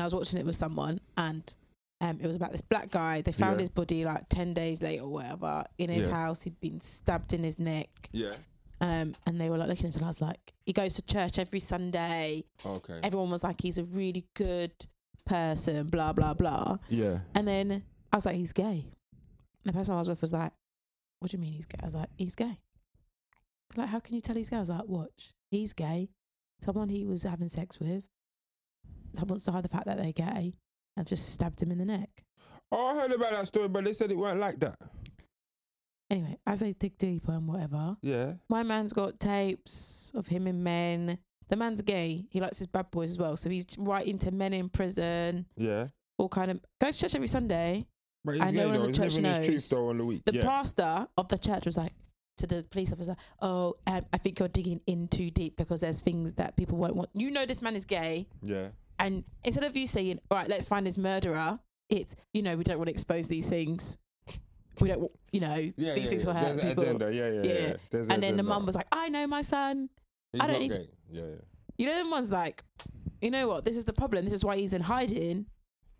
I 0.02 0.04
was 0.04 0.14
watching 0.14 0.38
it 0.40 0.46
with 0.46 0.56
someone 0.56 0.98
and 1.16 1.52
Um, 2.00 2.18
it 2.20 2.26
was 2.26 2.36
about 2.36 2.50
this 2.52 2.60
black 2.60 2.90
guy. 2.90 3.22
They 3.22 3.32
found 3.32 3.56
Yeah. 3.56 3.60
his 3.60 3.70
body 3.70 4.04
like 4.04 4.28
ten 4.28 4.52
days 4.52 4.82
later 4.82 5.04
or 5.04 5.12
whatever 5.12 5.64
in 5.78 5.88
his 5.90 6.08
Yeah. 6.08 6.14
house. 6.14 6.42
He'd 6.42 6.60
been 6.60 6.80
stabbed 6.80 7.32
in 7.32 7.42
his 7.44 7.58
neck. 7.58 7.88
Yeah. 8.12 8.34
Um, 8.80 9.14
and 9.26 9.40
they 9.40 9.48
were 9.48 9.56
like 9.56 9.68
looking 9.68 9.86
it. 9.86 9.94
and 9.96 10.04
I 10.04 10.08
was 10.08 10.20
like, 10.20 10.52
he 10.66 10.72
goes 10.72 10.94
to 10.94 11.02
church 11.02 11.38
every 11.38 11.60
Sunday. 11.60 12.44
Okay. 12.66 13.00
Everyone 13.02 13.30
was 13.30 13.42
like, 13.44 13.60
he's 13.62 13.78
a 13.78 13.84
really 13.84 14.26
good 14.34 14.72
person. 15.24 15.86
Blah 15.86 16.12
blah 16.12 16.34
blah. 16.34 16.78
yeah. 16.90 17.20
And 17.34 17.46
then 17.48 17.84
I 18.12 18.16
was 18.16 18.26
like, 18.26 18.36
he's 18.36 18.52
gay. 18.52 18.84
And 19.64 19.64
the 19.64 19.72
person 19.72 19.94
I 19.94 19.98
was 19.98 20.08
with 20.08 20.20
was 20.20 20.32
like, 20.32 20.52
what 21.20 21.30
do 21.30 21.36
you 21.36 21.42
mean 21.42 21.52
he's 21.54 21.64
gay? 21.66 21.78
I 21.80 21.84
was 21.86 21.94
like, 21.94 22.10
he's 22.18 22.34
gay. 22.34 22.58
Like, 23.76 23.88
how 23.88 24.00
can 24.00 24.14
you 24.14 24.21
tell 24.21 24.37
he's 24.37 24.50
gay? 24.50 24.57
I 24.57 24.61
was 24.61 24.69
like, 24.69 24.87
watch, 24.87 25.33
he's 25.50 25.73
gay. 25.73 26.09
Someone 26.62 26.88
he 26.88 27.04
was 27.04 27.23
having 27.25 27.49
sex 27.49 27.78
with, 27.81 28.09
someone 29.14 29.38
to 29.38 29.50
hide 29.52 29.64
the 29.64 29.69
fact 29.69 29.87
that 29.87 29.99
they're 29.99 30.12
gay, 30.12 30.54
and 30.97 31.07
just 31.07 31.33
stabbed 31.33 31.62
him 31.62 31.71
in 31.73 31.78
the 31.78 31.85
neck. 31.85 32.09
Oh, 32.73 32.87
I 32.87 33.00
heard 33.00 33.12
about 33.12 33.33
that 33.33 33.47
story, 33.47 33.69
but 33.69 33.85
they 33.85 33.93
said 33.93 34.11
it 34.11 34.16
weren't 34.16 34.40
like 34.40 34.59
that. 34.61 34.76
Anyway, 36.11 36.37
as 36.47 36.61
they 36.61 36.73
dig 36.73 36.97
deeper 36.99 37.33
and 37.33 37.49
whatever, 37.49 37.97
Yeah. 38.02 38.35
my 38.49 38.62
man's 38.62 38.93
got 38.93 39.19
tapes 39.19 40.12
of 40.14 40.26
him 40.26 40.47
in 40.47 40.62
men. 40.62 41.19
The 41.49 41.57
man's 41.57 41.83
gay. 41.83 42.25
He 42.31 42.40
likes 42.40 42.59
his 42.59 42.66
bad 42.66 42.90
boys 42.90 43.11
as 43.11 43.19
well. 43.19 43.37
So 43.37 43.50
he's 43.50 43.66
writing 43.78 44.19
to 44.21 44.31
men 44.31 44.52
in 44.52 44.69
prison, 44.69 45.47
Yeah. 45.57 45.88
all 46.19 46.28
kind 46.28 46.50
of 46.50 46.61
goes 46.81 46.97
to 46.97 47.02
church 47.02 47.14
every 47.14 47.26
Sunday. 47.26 47.87
But 48.25 48.33
he's 48.35 48.43
I 48.43 48.50
know 48.52 48.52
gay 48.52 48.62
in 48.62 48.73
though. 48.75 48.81
the 48.83 48.87
He's 48.88 48.97
church 48.97 49.14
living 49.16 49.25
his 49.25 49.37
knows. 49.38 49.47
truth 49.47 49.69
though 49.71 49.88
on 49.88 49.99
the 49.99 50.04
week. 50.04 50.23
The 50.25 50.35
yeah. 50.35 50.43
pastor 50.43 51.09
of 51.16 51.28
the 51.28 51.38
church 51.38 51.66
was 51.66 51.76
like 51.76 51.93
to 52.37 52.47
the 52.47 52.64
police 52.71 52.93
officer, 52.93 53.17
"Oh, 53.41 53.75
um, 53.87 54.03
I 54.12 54.19
think 54.19 54.38
you're 54.38 54.49
digging 54.49 54.81
in 54.87 55.09
too 55.09 55.31
deep 55.31 55.57
because 55.57 55.81
there's 55.81 56.00
things 56.00 56.35
that 56.35 56.57
people 56.57 56.79
won't 56.79 56.97
want. 56.97 57.11
You 57.14 57.31
know, 57.31 57.47
this 57.47 57.62
man 57.62 57.76
is 57.76 57.85
gay, 57.85 58.26
yeah. 58.43 58.69
and 58.99 59.25
instead 59.45 59.64
of 59.64 59.76
you 59.76 59.87
saying, 59.87 60.19
"All 60.31 60.38
right, 60.38 60.49
let's 60.49 60.69
find 60.69 60.87
his 60.87 60.99
murderer," 60.99 61.61
it's 61.88 62.17
you 62.33 62.43
know, 62.43 62.57
we 62.57 62.64
don't 62.64 62.79
want 62.79 62.88
to 62.88 62.93
expose 62.93 63.29
these 63.29 63.49
things. 63.49 63.97
We 64.81 64.88
don't, 64.88 65.09
you 65.31 65.38
know, 65.41 65.55
Yeah. 65.55 65.71
these 65.76 65.87
yeah, 65.87 65.95
things 66.11 66.25
yeah. 66.25 66.26
will 66.26 66.35
hurt 66.38 66.57
There's 66.57 66.64
people. 66.64 66.83
agenda. 66.83 67.14
Yeah. 67.14 67.29
Yeah. 67.31 67.43
Yeah. 67.43 67.53
Yeah. 67.69 67.76
There's 67.91 68.07
an 68.07 68.12
And 68.12 68.23
then 68.23 68.37
the 68.37 68.41
agenda. 68.41 68.43
mum 68.43 68.67
was 68.67 68.75
like, 68.75 68.88
"I 68.91 69.09
know 69.09 69.26
my 69.29 69.43
son." 69.43 69.88
He's 70.33 70.41
I 70.41 70.47
don't 70.47 70.53
not 70.55 70.61
need- 70.62 70.71
gay. 70.73 70.88
Yeah. 71.12 71.23
Yeah. 71.23 71.35
You 71.79 71.87
know, 71.87 71.95
them 71.95 72.11
ones 72.11 72.31
like, 72.33 72.64
you 73.23 73.31
know 73.31 73.47
what? 73.49 73.64
This 73.64 73.76
is 73.76 73.85
the 73.85 73.93
problem. 73.93 74.25
This 74.25 74.35
is 74.35 74.45
why 74.45 74.57
he's 74.57 74.73
in 74.73 74.83
hiding. 74.83 75.47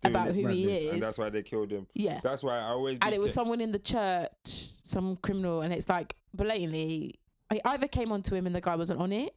Doing 0.01 0.15
About 0.15 0.35
who 0.35 0.47
he 0.47 0.65
is. 0.65 0.93
And 0.93 1.01
that's 1.01 1.17
why 1.17 1.29
they 1.29 1.41
killed 1.41 1.71
him. 1.71 1.87
Yeah. 1.93 2.19
That's 2.23 2.43
why 2.43 2.57
I 2.59 2.63
always. 2.67 2.97
and 3.01 3.13
it 3.13 3.19
was 3.21 3.31
ca- 3.31 3.41
someone 3.41 3.61
in 3.61 3.71
the 3.71 3.79
church, 3.79 4.74
some 4.85 5.17
criminal, 5.17 5.61
and 5.61 5.73
it's 5.73 5.89
like 5.89 6.15
blatantly. 6.33 7.15
I 7.51 7.59
either 7.65 7.87
came 7.87 8.11
onto 8.11 8.33
him 8.35 8.47
and 8.47 8.55
the 8.55 8.61
guy 8.61 8.75
wasn't 8.75 8.99
on 8.99 9.11
it, 9.11 9.31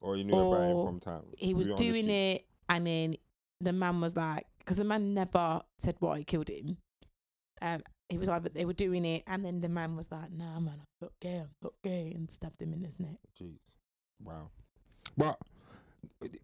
Or 0.00 0.16
you 0.16 0.24
knew 0.24 0.34
about 0.34 0.70
him 0.70 0.86
from 0.86 1.00
time. 1.00 1.22
he 1.38 1.54
was 1.54 1.66
You 1.66 1.72
on 1.74 1.78
the 1.78 1.84
doing 1.90 2.10
it, 2.10 2.44
and 2.68 2.86
then 2.86 3.14
the 3.60 3.72
man 3.72 4.00
was 4.00 4.14
like, 4.16 4.44
because 4.58 4.76
the 4.76 4.84
man 4.84 5.14
never 5.14 5.60
said 5.78 5.96
why 6.00 6.18
he 6.18 6.24
killed 6.24 6.48
him. 6.48 6.76
Um, 7.62 7.80
he 8.08 8.18
was 8.18 8.28
either 8.28 8.48
they 8.48 8.64
were 8.64 8.72
doing 8.72 9.04
it, 9.04 9.22
and 9.26 9.44
then 9.44 9.60
the 9.60 9.68
man 9.68 9.96
was 9.96 10.10
like, 10.10 10.30
"Nah, 10.32 10.58
man, 10.60 10.74
I'm 10.80 10.86
not 11.00 11.12
gay, 11.20 11.38
I'm 11.38 11.50
not 11.62 11.72
gay," 11.82 12.12
and 12.14 12.30
stabbed 12.30 12.60
him 12.60 12.72
in 12.72 12.82
his 12.82 12.98
neck. 12.98 13.16
Jeez. 13.40 13.58
Wow. 14.24 14.50
But 15.16 15.38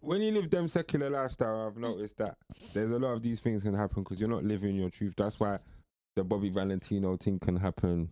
when 0.01 0.21
you 0.21 0.31
live 0.31 0.49
them 0.49 0.67
secular 0.67 1.09
lifestyle, 1.09 1.67
I've 1.67 1.77
noticed 1.77 2.17
that 2.17 2.37
there's 2.73 2.91
a 2.91 2.99
lot 2.99 3.13
of 3.13 3.21
these 3.23 3.39
things 3.41 3.63
can 3.63 3.73
happen 3.73 4.03
because 4.03 4.19
you're 4.19 4.29
not 4.29 4.43
living 4.43 4.75
your 4.75 4.89
truth. 4.89 5.13
That's 5.17 5.39
why 5.39 5.59
the 6.15 6.23
Bobby 6.23 6.49
Valentino 6.49 7.17
thing 7.17 7.39
can 7.39 7.55
happen 7.57 8.09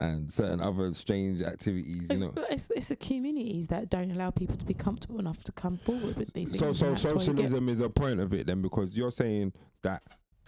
and 0.00 0.30
certain 0.32 0.60
other 0.60 0.92
strange 0.94 1.42
activities, 1.42 1.96
you 1.96 2.06
It's, 2.10 2.20
know. 2.20 2.32
it's, 2.50 2.70
it's 2.70 2.88
the 2.88 2.96
communities 2.96 3.66
that 3.68 3.90
don't 3.90 4.10
allow 4.10 4.30
people 4.30 4.56
to 4.56 4.64
be 4.64 4.74
comfortable 4.74 5.18
enough 5.18 5.44
to 5.44 5.52
come 5.52 5.76
forward 5.76 6.16
with 6.16 6.32
these 6.32 6.50
things. 6.52 6.58
So, 6.60 6.72
so 6.72 6.90
that's 6.90 7.04
why 7.04 7.10
you 7.10 7.16
get- 7.16 7.26
socialism 7.26 7.68
is 7.68 7.80
a 7.80 7.90
point 7.90 8.20
of 8.20 8.32
it 8.32 8.46
then 8.46 8.62
because 8.62 8.96
you're 8.96 9.10
saying 9.10 9.52
that 9.82 10.02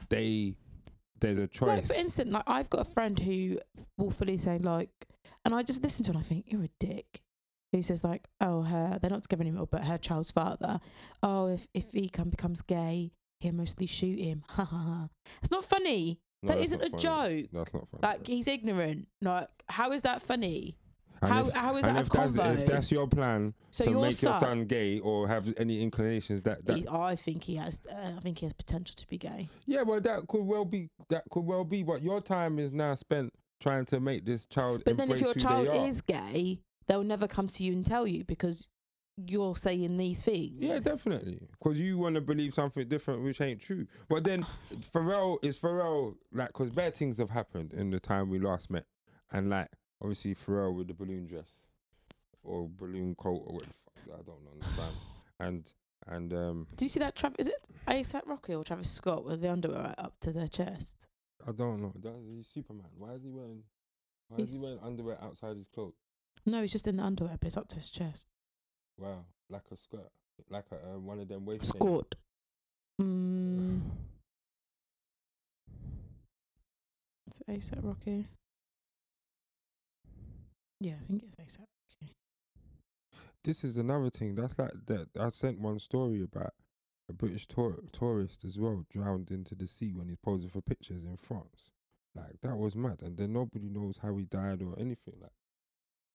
they, 0.08 0.54
there's 1.20 1.38
a 1.38 1.42
Like 1.42 1.50
choice. 1.52 1.86
for 1.88 1.94
instance, 2.00 2.32
like 2.32 2.44
I've 2.46 2.70
got 2.70 2.80
a 2.80 2.84
friend 2.90 3.18
who 3.18 3.58
will 3.98 4.10
fully 4.10 4.36
say 4.38 4.58
like, 4.58 4.90
and 5.44 5.54
I 5.54 5.62
just 5.62 5.82
listen 5.82 6.04
to 6.04 6.10
it 6.12 6.14
and 6.14 6.24
I 6.24 6.26
think 6.26 6.46
you're 6.48 6.64
a 6.64 6.68
dick. 6.80 7.20
Who 7.72 7.80
says 7.80 8.04
like, 8.04 8.28
oh, 8.40 8.62
her 8.62 8.98
they're 9.00 9.10
not 9.10 9.22
together 9.22 9.42
anymore, 9.44 9.66
but 9.70 9.84
her 9.84 9.96
child's 9.96 10.30
father, 10.30 10.78
oh, 11.22 11.46
if 11.48 11.66
if 11.72 11.92
he 11.92 12.10
come 12.10 12.28
becomes 12.28 12.60
gay, 12.60 13.12
he'll 13.40 13.54
mostly 13.54 13.86
shoot 13.86 14.18
him. 14.20 14.44
Ha 14.50 14.64
ha 14.64 14.76
ha. 14.76 15.08
It's 15.40 15.50
not 15.50 15.64
funny. 15.64 16.20
No, 16.42 16.54
that's 16.54 16.66
isn't 16.66 16.82
a 16.82 16.90
funny. 16.90 17.02
joke. 17.02 17.48
That's 17.52 17.74
not 17.74 17.88
funny. 17.88 18.00
Like 18.02 18.26
he's 18.26 18.48
ignorant. 18.48 19.06
Like 19.20 19.48
how 19.68 19.92
is 19.92 20.02
that 20.02 20.22
funny? 20.22 20.76
And 21.20 21.32
how 21.32 21.46
if- 21.46 21.52
how 21.52 21.76
is 21.76 21.84
that 21.84 21.96
a 21.96 22.00
if 22.00 22.08
that's, 22.08 22.32
convo? 22.32 22.52
if 22.54 22.66
that's 22.66 22.90
your 22.90 23.06
plan 23.06 23.54
so 23.70 23.84
to 23.84 23.90
your 23.90 24.02
make 24.02 24.20
your 24.20 24.32
son, 24.32 24.42
son 24.42 24.64
gay 24.64 24.98
or 24.98 25.28
have 25.28 25.54
any 25.56 25.80
inclinations 25.80 26.42
that, 26.42 26.66
that 26.66 26.78
he- 26.78 26.88
I 26.88 27.14
think 27.14 27.44
he 27.44 27.54
has. 27.56 27.80
Uh, 27.88 28.14
I 28.16 28.20
think 28.20 28.38
he 28.38 28.46
has 28.46 28.52
potential 28.52 28.94
to 28.96 29.06
be 29.06 29.18
gay. 29.18 29.48
Yeah, 29.66 29.82
well, 29.82 30.00
that 30.00 30.26
could 30.26 30.42
well 30.42 30.64
be. 30.64 30.88
That 31.10 31.22
could 31.30 31.44
well 31.44 31.62
be. 31.64 31.84
But 31.84 32.02
your 32.02 32.20
time 32.20 32.58
is 32.58 32.72
now 32.72 32.94
spent 32.96 33.32
trying 33.60 33.84
to 33.86 34.00
make 34.00 34.24
this 34.24 34.44
child. 34.46 34.82
But 34.84 34.96
then 34.96 35.12
if 35.12 35.20
your 35.20 35.34
child 35.34 35.68
is 35.72 36.00
gay, 36.00 36.58
they'll 36.88 37.04
never 37.04 37.28
come 37.28 37.46
to 37.46 37.62
you 37.62 37.72
and 37.72 37.86
tell 37.86 38.04
you 38.04 38.24
because 38.24 38.66
you're 39.26 39.54
saying 39.56 39.96
these 39.98 40.22
things. 40.22 40.54
Yeah, 40.58 40.78
definitely. 40.78 41.40
Because 41.50 41.80
you 41.80 41.98
want 41.98 42.14
to 42.14 42.20
believe 42.20 42.54
something 42.54 42.88
different, 42.88 43.22
which 43.22 43.40
ain't 43.40 43.60
true. 43.60 43.86
But 44.08 44.24
then 44.24 44.44
Pharrell 44.94 45.38
is 45.44 45.58
Pharrell, 45.58 46.14
like, 46.32 46.48
because 46.48 46.70
bad 46.70 46.94
things 46.96 47.18
have 47.18 47.30
happened 47.30 47.72
in 47.72 47.90
the 47.90 48.00
time 48.00 48.30
we 48.30 48.38
last 48.38 48.70
met. 48.70 48.86
And, 49.30 49.50
like, 49.50 49.68
obviously, 50.00 50.34
Pharrell 50.34 50.74
with 50.74 50.88
the 50.88 50.94
balloon 50.94 51.26
dress 51.26 51.60
or 52.42 52.68
balloon 52.68 53.14
coat 53.14 53.42
or 53.46 53.54
what 53.54 53.64
the 53.64 53.74
fuck, 54.10 54.18
I 54.18 54.22
don't 54.22 54.52
understand. 54.52 54.94
And, 55.40 55.72
and, 56.06 56.32
um, 56.32 56.66
Did 56.76 56.82
you 56.82 56.88
see 56.88 57.00
that 57.00 57.14
Travis? 57.14 57.46
Is 57.46 57.48
it 57.48 57.66
ASAP 57.86 58.22
Rocky 58.26 58.54
or 58.54 58.64
Travis 58.64 58.90
Scott 58.90 59.24
with 59.24 59.40
the 59.42 59.50
underwear 59.52 59.82
right 59.82 59.94
up 59.98 60.14
to 60.20 60.32
their 60.32 60.48
chest? 60.48 61.06
I 61.46 61.52
don't 61.52 61.80
know. 61.82 61.92
That, 62.02 62.14
he's 62.28 62.48
Superman. 62.52 62.86
Why 62.96 63.12
is 63.12 63.22
he 63.22 63.30
wearing, 63.30 63.62
why 64.28 64.36
He's- 64.38 64.48
is 64.48 64.52
he 64.54 64.58
wearing 64.58 64.78
underwear 64.82 65.18
outside 65.22 65.56
his 65.56 65.68
clothes? 65.68 65.94
No, 66.46 66.60
he's 66.62 66.72
just 66.72 66.88
in 66.88 66.96
the 66.96 67.02
underwear, 67.04 67.36
but 67.38 67.46
it's 67.46 67.56
up 67.56 67.68
to 67.68 67.76
his 67.76 67.90
chest. 67.90 68.26
Wow. 68.98 69.24
Like 69.48 69.62
a 69.72 69.76
skirt. 69.76 70.10
Like 70.50 70.64
a, 70.72 70.94
um, 70.94 71.06
one 71.06 71.20
of 71.20 71.28
them 71.28 71.44
waist 71.44 71.66
Scott. 71.66 72.14
Mm, 73.00 73.80
it's 77.26 77.40
ASAP 77.48 77.78
Rocky. 77.82 78.26
Yeah, 80.80 80.94
I 81.00 81.06
think 81.06 81.22
it's 81.22 81.36
ASAP 81.36 81.60
Rocky. 81.60 82.12
this 83.44 83.62
is 83.64 83.76
another 83.76 84.10
thing. 84.10 84.34
That's 84.34 84.58
like 84.58 84.72
that. 84.86 85.08
I 85.18 85.30
sent 85.30 85.60
one 85.60 85.78
story 85.78 86.22
about 86.22 86.54
a 87.08 87.12
British 87.12 87.46
tour, 87.46 87.76
tourist 87.92 88.44
as 88.44 88.58
well 88.58 88.84
drowned 88.90 89.30
into 89.30 89.54
the 89.54 89.66
sea 89.66 89.92
when 89.94 90.08
he's 90.08 90.18
posing 90.18 90.50
for 90.50 90.60
pictures 90.60 91.04
in 91.04 91.16
France. 91.16 91.70
Like 92.14 92.40
that 92.42 92.56
was 92.56 92.76
mad, 92.76 93.00
and 93.02 93.16
then 93.16 93.32
nobody 93.32 93.68
knows 93.68 93.98
how 94.02 94.16
he 94.16 94.24
died 94.24 94.60
or 94.62 94.74
anything 94.78 95.14
like. 95.20 95.30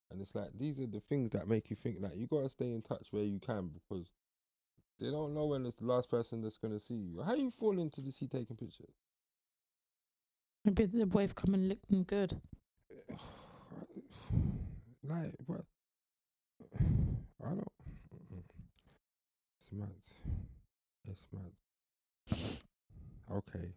And 0.10 0.22
it's 0.22 0.36
like 0.36 0.50
these 0.58 0.80
are 0.80 0.88
the 0.88 1.02
things 1.02 1.32
that 1.32 1.48
make 1.48 1.70
you 1.70 1.76
think 1.76 1.98
like 2.00 2.16
you 2.16 2.28
gotta 2.28 2.50
stay 2.50 2.72
in 2.72 2.82
touch 2.82 3.08
where 3.12 3.24
you 3.24 3.40
can 3.40 3.70
because 3.70 4.08
they 5.00 5.12
don't 5.12 5.34
know 5.34 5.48
when 5.48 5.66
it's 5.66 5.78
the 5.78 5.86
last 5.86 6.10
person 6.10 6.42
that's 6.42 6.58
gonna 6.58 6.80
see 6.80 6.96
you. 6.96 7.22
How 7.22 7.36
you 7.36 7.52
fall 7.52 7.78
into 7.80 8.02
the 8.02 8.12
sea 8.12 8.28
taking 8.28 8.56
pictures? 8.56 8.96
Maybe 10.64 10.86
the 10.86 11.06
wave 11.06 11.36
come 11.36 11.54
and 11.54 11.68
lick 11.68 11.86
them 11.88 12.04
good. 12.04 12.40
like 15.04 15.34
what? 15.46 15.62
I 17.46 17.50
don't. 17.50 17.68
It's 19.60 19.72
mad. 19.74 19.90
It's 21.10 21.28
mad. 21.34 21.52
Okay. 23.32 23.74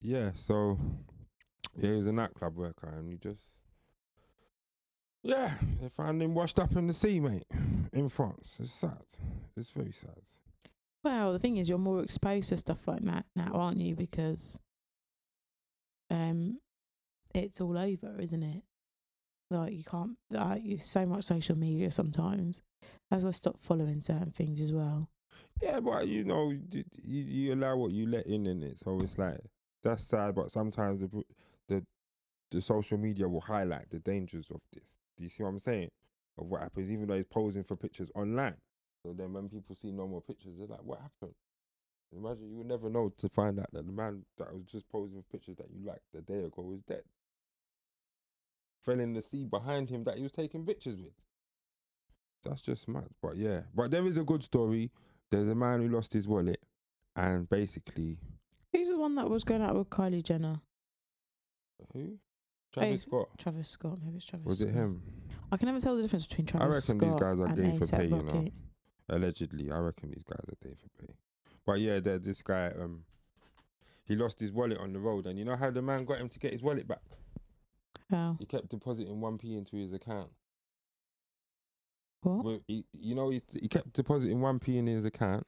Yeah. 0.00 0.30
So 0.34 0.78
yeah, 1.78 1.90
he 1.90 1.96
was 1.96 2.06
a 2.06 2.12
nightclub 2.12 2.56
worker, 2.56 2.88
and 2.88 3.10
he 3.10 3.16
just 3.16 3.58
yeah, 5.22 5.54
they 5.80 5.88
found 5.88 6.22
him 6.22 6.34
washed 6.34 6.58
up 6.58 6.72
in 6.76 6.86
the 6.86 6.92
sea, 6.92 7.20
mate, 7.20 7.44
in 7.92 8.08
France. 8.08 8.56
It's 8.60 8.72
sad. 8.72 9.02
It's 9.56 9.70
very 9.70 9.92
sad. 9.92 10.22
Well, 11.02 11.32
the 11.32 11.38
thing 11.38 11.56
is, 11.56 11.68
you're 11.68 11.78
more 11.78 12.02
exposed 12.02 12.50
to 12.50 12.56
stuff 12.56 12.86
like 12.86 13.02
that 13.02 13.26
now, 13.34 13.50
aren't 13.52 13.80
you? 13.80 13.96
Because 13.96 14.58
um, 16.10 16.58
it's 17.34 17.60
all 17.60 17.76
over, 17.76 18.16
isn't 18.20 18.42
it? 18.42 18.62
Like 19.50 19.72
you 19.72 19.84
can't. 19.84 20.16
Like 20.30 20.62
you 20.64 20.78
so 20.78 21.06
much 21.06 21.24
social 21.24 21.56
media 21.56 21.90
sometimes. 21.90 22.62
As 23.10 23.24
I 23.24 23.30
stop 23.30 23.58
following 23.58 24.00
certain 24.00 24.30
things 24.30 24.60
as 24.60 24.72
well. 24.72 25.08
Yeah, 25.62 25.80
but 25.80 26.06
you 26.06 26.24
know, 26.24 26.50
you, 26.50 26.84
you, 27.02 27.22
you 27.22 27.54
allow 27.54 27.76
what 27.76 27.90
you 27.90 28.06
let 28.06 28.26
in 28.26 28.46
in 28.46 28.62
it, 28.62 28.78
so 28.78 29.00
it's 29.00 29.18
like 29.18 29.40
that's 29.82 30.04
sad. 30.04 30.34
But 30.34 30.50
sometimes 30.50 31.00
the 31.00 31.24
the 31.68 31.84
the 32.50 32.60
social 32.60 32.98
media 32.98 33.28
will 33.28 33.42
highlight 33.42 33.90
the 33.90 33.98
dangers 33.98 34.50
of 34.50 34.60
this. 34.72 34.84
Do 35.16 35.24
you 35.24 35.28
see 35.28 35.42
what 35.42 35.50
I'm 35.50 35.58
saying? 35.58 35.90
Of 36.38 36.46
what 36.46 36.62
happens, 36.62 36.90
even 36.90 37.08
though 37.08 37.16
he's 37.16 37.26
posing 37.26 37.64
for 37.64 37.76
pictures 37.76 38.10
online. 38.14 38.56
So 39.02 39.12
then, 39.12 39.32
when 39.32 39.48
people 39.48 39.74
see 39.74 39.90
no 39.90 40.06
more 40.06 40.22
pictures, 40.22 40.54
they're 40.58 40.66
like, 40.66 40.82
"What 40.82 41.00
happened?" 41.00 41.34
Imagine 42.16 42.48
you 42.48 42.56
would 42.58 42.66
never 42.66 42.88
know 42.88 43.10
to 43.18 43.28
find 43.28 43.60
out 43.60 43.70
that 43.72 43.86
the 43.86 43.92
man 43.92 44.24
that 44.38 44.52
was 44.54 44.64
just 44.64 44.88
posing 44.88 45.22
for 45.22 45.28
pictures 45.28 45.56
that 45.56 45.70
you 45.70 45.84
liked 45.84 46.14
a 46.16 46.22
day 46.22 46.44
ago 46.44 46.72
is 46.72 46.82
dead. 46.82 47.02
Fell 48.80 48.98
in 48.98 49.12
the 49.12 49.20
sea 49.20 49.44
behind 49.44 49.90
him 49.90 50.04
that 50.04 50.16
he 50.16 50.22
was 50.22 50.32
taking 50.32 50.64
pictures 50.64 50.96
with. 50.96 51.12
That's 52.44 52.62
just 52.62 52.88
mad. 52.88 53.08
But 53.20 53.36
yeah, 53.36 53.62
but 53.74 53.90
there 53.90 54.06
is 54.06 54.16
a 54.16 54.24
good 54.24 54.42
story. 54.42 54.90
There's 55.30 55.48
a 55.48 55.54
man 55.54 55.80
who 55.80 55.88
lost 55.88 56.12
his 56.14 56.26
wallet, 56.26 56.62
and 57.14 57.48
basically, 57.48 58.18
Who's 58.72 58.90
the 58.90 58.98
one 58.98 59.14
that 59.16 59.28
was 59.28 59.44
going 59.44 59.62
out 59.62 59.76
with 59.76 59.90
Kylie 59.90 60.22
Jenner? 60.22 60.60
Who? 61.92 62.18
Travis 62.72 62.90
Hey, 62.90 62.96
Scott. 62.98 63.28
Travis 63.38 63.68
Scott. 63.68 63.98
Maybe 64.02 64.16
it's 64.16 64.24
Travis. 64.24 64.46
Was 64.46 64.60
it 64.60 64.68
Scott. 64.70 64.82
him? 64.82 65.02
I 65.50 65.56
can 65.56 65.66
never 65.66 65.80
tell 65.80 65.96
the 65.96 66.02
difference 66.02 66.26
between 66.26 66.46
Travis 66.46 66.88
reckon 66.88 66.98
these 66.98 67.10
Scott 67.16 67.20
guys 67.20 67.40
are 67.40 67.46
and 67.46 67.56
gay 67.56 67.78
for 67.78 67.84
A$AP 67.84 67.90
pay, 68.00 68.04
you 68.06 68.22
know. 68.22 68.32
Rocky. 68.32 68.52
Allegedly, 69.08 69.70
I 69.72 69.78
reckon 69.78 70.10
these 70.10 70.24
guys 70.24 70.40
are 70.46 70.68
day 70.68 70.74
for 70.74 70.88
pay. 71.06 71.14
But 71.64 71.80
yeah, 71.80 72.00
there- 72.00 72.18
this 72.18 72.42
guy, 72.42 72.68
um, 72.78 73.04
he 74.04 74.16
lost 74.16 74.40
his 74.40 74.52
wallet 74.52 74.78
on 74.78 74.92
the 74.92 74.98
road, 75.00 75.26
and 75.26 75.38
you 75.38 75.44
know 75.44 75.56
how 75.56 75.70
the 75.70 75.80
man 75.82 76.04
got 76.04 76.18
him 76.18 76.28
to 76.28 76.38
get 76.38 76.52
his 76.52 76.62
wallet 76.62 76.86
back? 76.86 77.00
How? 78.10 78.36
He 78.38 78.44
kept 78.46 78.68
depositing 78.68 79.20
one 79.20 79.38
p 79.38 79.56
into 79.56 79.76
his 79.76 79.92
account. 79.92 80.30
What? 82.22 82.44
Well, 82.44 82.60
he, 82.66 82.84
you 82.92 83.14
know, 83.14 83.30
he, 83.30 83.42
he 83.60 83.68
kept 83.68 83.92
depositing 83.92 84.40
one 84.40 84.58
p 84.58 84.76
in 84.78 84.86
his 84.86 85.04
account. 85.04 85.46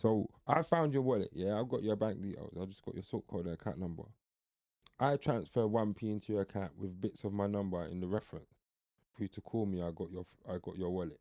So 0.00 0.30
I 0.46 0.62
found 0.62 0.94
your 0.94 1.02
wallet. 1.02 1.28
Yeah, 1.34 1.60
I've 1.60 1.68
got 1.68 1.82
your 1.82 1.94
bank 1.94 2.22
details. 2.22 2.56
I 2.58 2.64
just 2.64 2.82
got 2.82 2.94
your 2.94 3.04
sort 3.04 3.26
code 3.26 3.44
and 3.44 3.52
account 3.52 3.78
number. 3.78 4.04
I 4.98 5.16
transfer 5.16 5.66
one 5.66 5.92
p 5.92 6.10
into 6.10 6.32
your 6.32 6.42
account 6.42 6.72
with 6.78 6.98
bits 6.98 7.22
of 7.22 7.34
my 7.34 7.46
number 7.46 7.84
in 7.84 8.00
the 8.00 8.06
reference. 8.06 8.48
For 9.12 9.24
you 9.24 9.28
to 9.28 9.42
call 9.42 9.66
me, 9.66 9.82
I 9.82 9.90
got 9.90 10.10
your 10.10 10.24
I 10.48 10.56
got 10.62 10.78
your 10.78 10.88
wallet. 10.88 11.20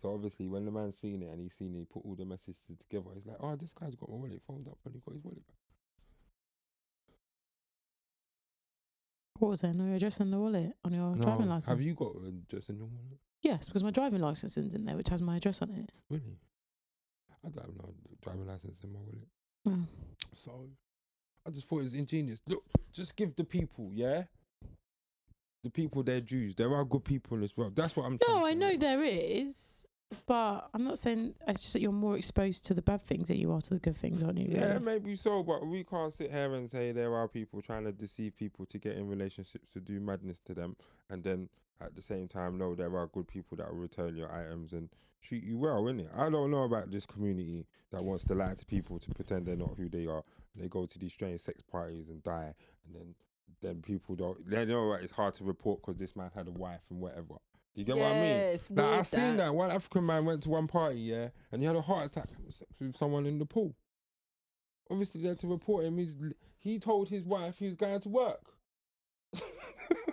So 0.00 0.14
obviously, 0.14 0.48
when 0.48 0.64
the 0.64 0.70
man 0.70 0.92
seen 0.92 1.22
it 1.22 1.30
and 1.30 1.42
he 1.42 1.50
seen 1.50 1.74
it, 1.74 1.80
he 1.80 1.84
put 1.84 2.06
all 2.06 2.14
the 2.14 2.24
messages 2.24 2.62
together. 2.80 3.10
He's 3.14 3.26
like, 3.26 3.36
"Oh, 3.38 3.54
this 3.54 3.72
guy's 3.72 3.94
got 3.94 4.08
my 4.08 4.16
wallet." 4.16 4.40
Phoned 4.46 4.66
up 4.66 4.78
and 4.86 4.94
he 4.94 5.00
got 5.04 5.14
his 5.14 5.22
wallet 5.22 5.46
back. 5.46 5.56
What 9.40 9.50
was 9.50 9.60
there? 9.60 9.74
No 9.74 9.94
address 9.94 10.22
on 10.22 10.30
the 10.30 10.38
wallet 10.38 10.72
on 10.86 10.92
your 10.94 11.16
No, 11.16 11.22
driving 11.22 11.48
license? 11.48 11.66
Have 11.66 11.82
you 11.82 11.94
got 11.94 12.14
an 12.14 12.44
address 12.48 12.70
in 12.70 12.78
your 12.78 12.86
wallet? 12.86 13.18
Yes, 13.42 13.66
because 13.66 13.84
my 13.84 13.90
driving 13.90 14.20
license 14.20 14.56
is 14.56 14.72
in 14.72 14.86
there, 14.86 14.96
which 14.96 15.10
has 15.10 15.20
my 15.20 15.36
address 15.36 15.60
on 15.60 15.70
it. 15.70 15.92
Really? 16.08 16.38
I 17.44 17.48
don't 17.48 17.64
have 17.64 17.74
no 17.76 17.94
driving 18.22 18.46
license 18.46 18.78
in 18.84 18.92
my 18.92 18.98
wallet. 19.00 19.28
Mm. 19.68 19.86
So 20.34 20.52
I 21.46 21.50
just 21.50 21.66
thought 21.66 21.80
it 21.80 21.84
was 21.84 21.94
ingenious. 21.94 22.40
Look, 22.46 22.62
just 22.92 23.16
give 23.16 23.34
the 23.34 23.44
people, 23.44 23.90
yeah? 23.92 24.24
The 25.62 25.70
people 25.70 26.02
their 26.02 26.20
dues. 26.20 26.54
There 26.54 26.74
are 26.74 26.84
good 26.84 27.04
people 27.04 27.36
in 27.36 27.42
this 27.42 27.56
world. 27.56 27.76
That's 27.76 27.94
what 27.96 28.06
I'm 28.06 28.18
trying 28.18 28.40
No, 28.40 28.46
I 28.46 28.54
know 28.54 28.76
there 28.76 29.02
is, 29.02 29.79
but 30.26 30.68
I'm 30.74 30.84
not 30.84 30.98
saying 30.98 31.34
it's 31.46 31.60
just 31.60 31.72
that 31.74 31.80
you're 31.80 31.92
more 31.92 32.16
exposed 32.16 32.64
to 32.66 32.74
the 32.74 32.82
bad 32.82 33.00
things 33.00 33.28
than 33.28 33.36
you 33.36 33.52
are 33.52 33.60
to 33.60 33.74
the 33.74 33.80
good 33.80 33.96
things, 33.96 34.22
aren't 34.22 34.38
you? 34.38 34.46
Yeah, 34.48 34.78
maybe 34.78 35.16
so, 35.16 35.42
but 35.42 35.66
we 35.66 35.84
can't 35.84 36.12
sit 36.12 36.30
here 36.30 36.52
and 36.54 36.70
say 36.70 36.92
there 36.92 37.14
are 37.14 37.28
people 37.28 37.62
trying 37.62 37.84
to 37.84 37.92
deceive 37.92 38.36
people 38.36 38.66
to 38.66 38.78
get 38.78 38.96
in 38.96 39.08
relationships 39.08 39.72
to 39.72 39.80
do 39.80 40.00
madness 40.00 40.40
to 40.40 40.54
them, 40.54 40.76
and 41.08 41.22
then 41.22 41.48
at 41.80 41.94
the 41.94 42.02
same 42.02 42.28
time, 42.28 42.58
know 42.58 42.74
there 42.74 42.94
are 42.96 43.06
good 43.06 43.26
people 43.26 43.56
that 43.56 43.70
will 43.70 43.80
return 43.80 44.16
your 44.16 44.30
items 44.30 44.72
and 44.72 44.90
treat 45.22 45.42
you 45.42 45.58
well, 45.58 45.82
innit? 45.84 46.08
I 46.16 46.28
don't 46.28 46.50
know 46.50 46.64
about 46.64 46.90
this 46.90 47.06
community 47.06 47.66
that 47.90 48.04
wants 48.04 48.24
to 48.24 48.34
lie 48.34 48.54
to 48.54 48.66
people 48.66 48.98
to 48.98 49.10
pretend 49.10 49.46
they're 49.46 49.56
not 49.56 49.74
who 49.76 49.88
they 49.88 50.06
are. 50.06 50.22
They 50.54 50.68
go 50.68 50.86
to 50.86 50.98
these 50.98 51.12
strange 51.12 51.40
sex 51.40 51.62
parties 51.62 52.08
and 52.08 52.22
die, 52.22 52.54
and 52.86 52.94
then 52.94 53.14
then 53.62 53.82
people 53.82 54.14
don't. 54.14 54.48
They 54.48 54.64
know 54.64 54.92
that 54.92 55.02
it's 55.02 55.12
hard 55.12 55.34
to 55.34 55.44
report 55.44 55.80
because 55.80 55.96
this 55.96 56.16
man 56.16 56.30
had 56.34 56.48
a 56.48 56.52
wife 56.52 56.82
and 56.90 57.00
whatever. 57.00 57.34
Do 57.84 57.92
you 57.92 57.98
get 57.98 58.02
what 58.02 58.12
I 58.12 58.14
mean? 58.14 58.22
Yes, 58.24 58.70
Like 58.70 58.86
I 58.86 58.90
weird 58.92 59.06
seen 59.06 59.36
that 59.38 59.54
one 59.54 59.70
African 59.70 60.06
man 60.06 60.24
went 60.24 60.42
to 60.42 60.50
one 60.50 60.66
party, 60.66 60.98
yeah, 61.00 61.28
and 61.52 61.60
he 61.62 61.66
had 61.66 61.76
a 61.76 61.80
heart 61.80 62.06
attack 62.06 62.28
having 62.28 62.52
with 62.88 62.96
someone 62.96 63.26
in 63.26 63.38
the 63.38 63.46
pool. 63.46 63.74
Obviously, 64.90 65.22
they 65.22 65.28
had 65.28 65.38
to 65.38 65.46
report 65.46 65.84
him. 65.84 65.96
He's 65.96 66.16
he 66.58 66.78
told 66.78 67.08
his 67.08 67.24
wife 67.24 67.58
he 67.58 67.66
was 67.66 67.76
going 67.76 68.00
to 68.00 68.08
work. 68.08 68.40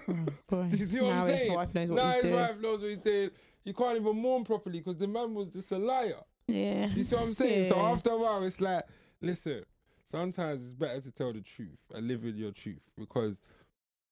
Oh, 0.10 0.26
boy. 0.48 0.70
Do 0.72 0.78
you 0.78 0.86
see 0.86 1.00
what 1.02 1.10
now 1.10 1.22
I'm 1.24 1.28
his 1.30 1.40
saying? 1.40 1.54
wife 1.56 1.76
knows 1.76 1.90
what 1.92 1.96
now 1.98 2.06
he's 2.06 2.16
his 2.16 2.24
doing. 2.24 2.36
wife 2.36 2.62
knows 2.62 2.82
what 2.82 2.88
he's 2.88 2.98
doing. 3.00 3.30
You 3.66 3.74
can't 3.74 4.00
even 4.00 4.16
mourn 4.22 4.44
properly 4.46 4.80
because 4.80 4.98
the 4.98 5.08
man 5.08 5.34
was 5.34 5.50
just 5.50 5.72
a 5.72 5.78
liar. 5.78 6.14
Yeah. 6.48 6.88
You 6.94 7.04
see 7.04 7.16
what 7.16 7.26
I'm 7.26 7.34
saying? 7.34 7.70
So 7.70 7.78
after 7.80 8.12
a 8.12 8.18
while, 8.18 8.44
it's 8.44 8.62
like, 8.62 8.84
listen, 9.22 9.64
sometimes 10.06 10.64
it's 10.64 10.74
better 10.74 11.02
to 11.02 11.12
tell 11.12 11.34
the 11.34 11.42
truth 11.42 11.84
and 11.94 12.08
live 12.08 12.24
in 12.24 12.38
your 12.38 12.52
truth 12.52 12.80
because 12.98 13.42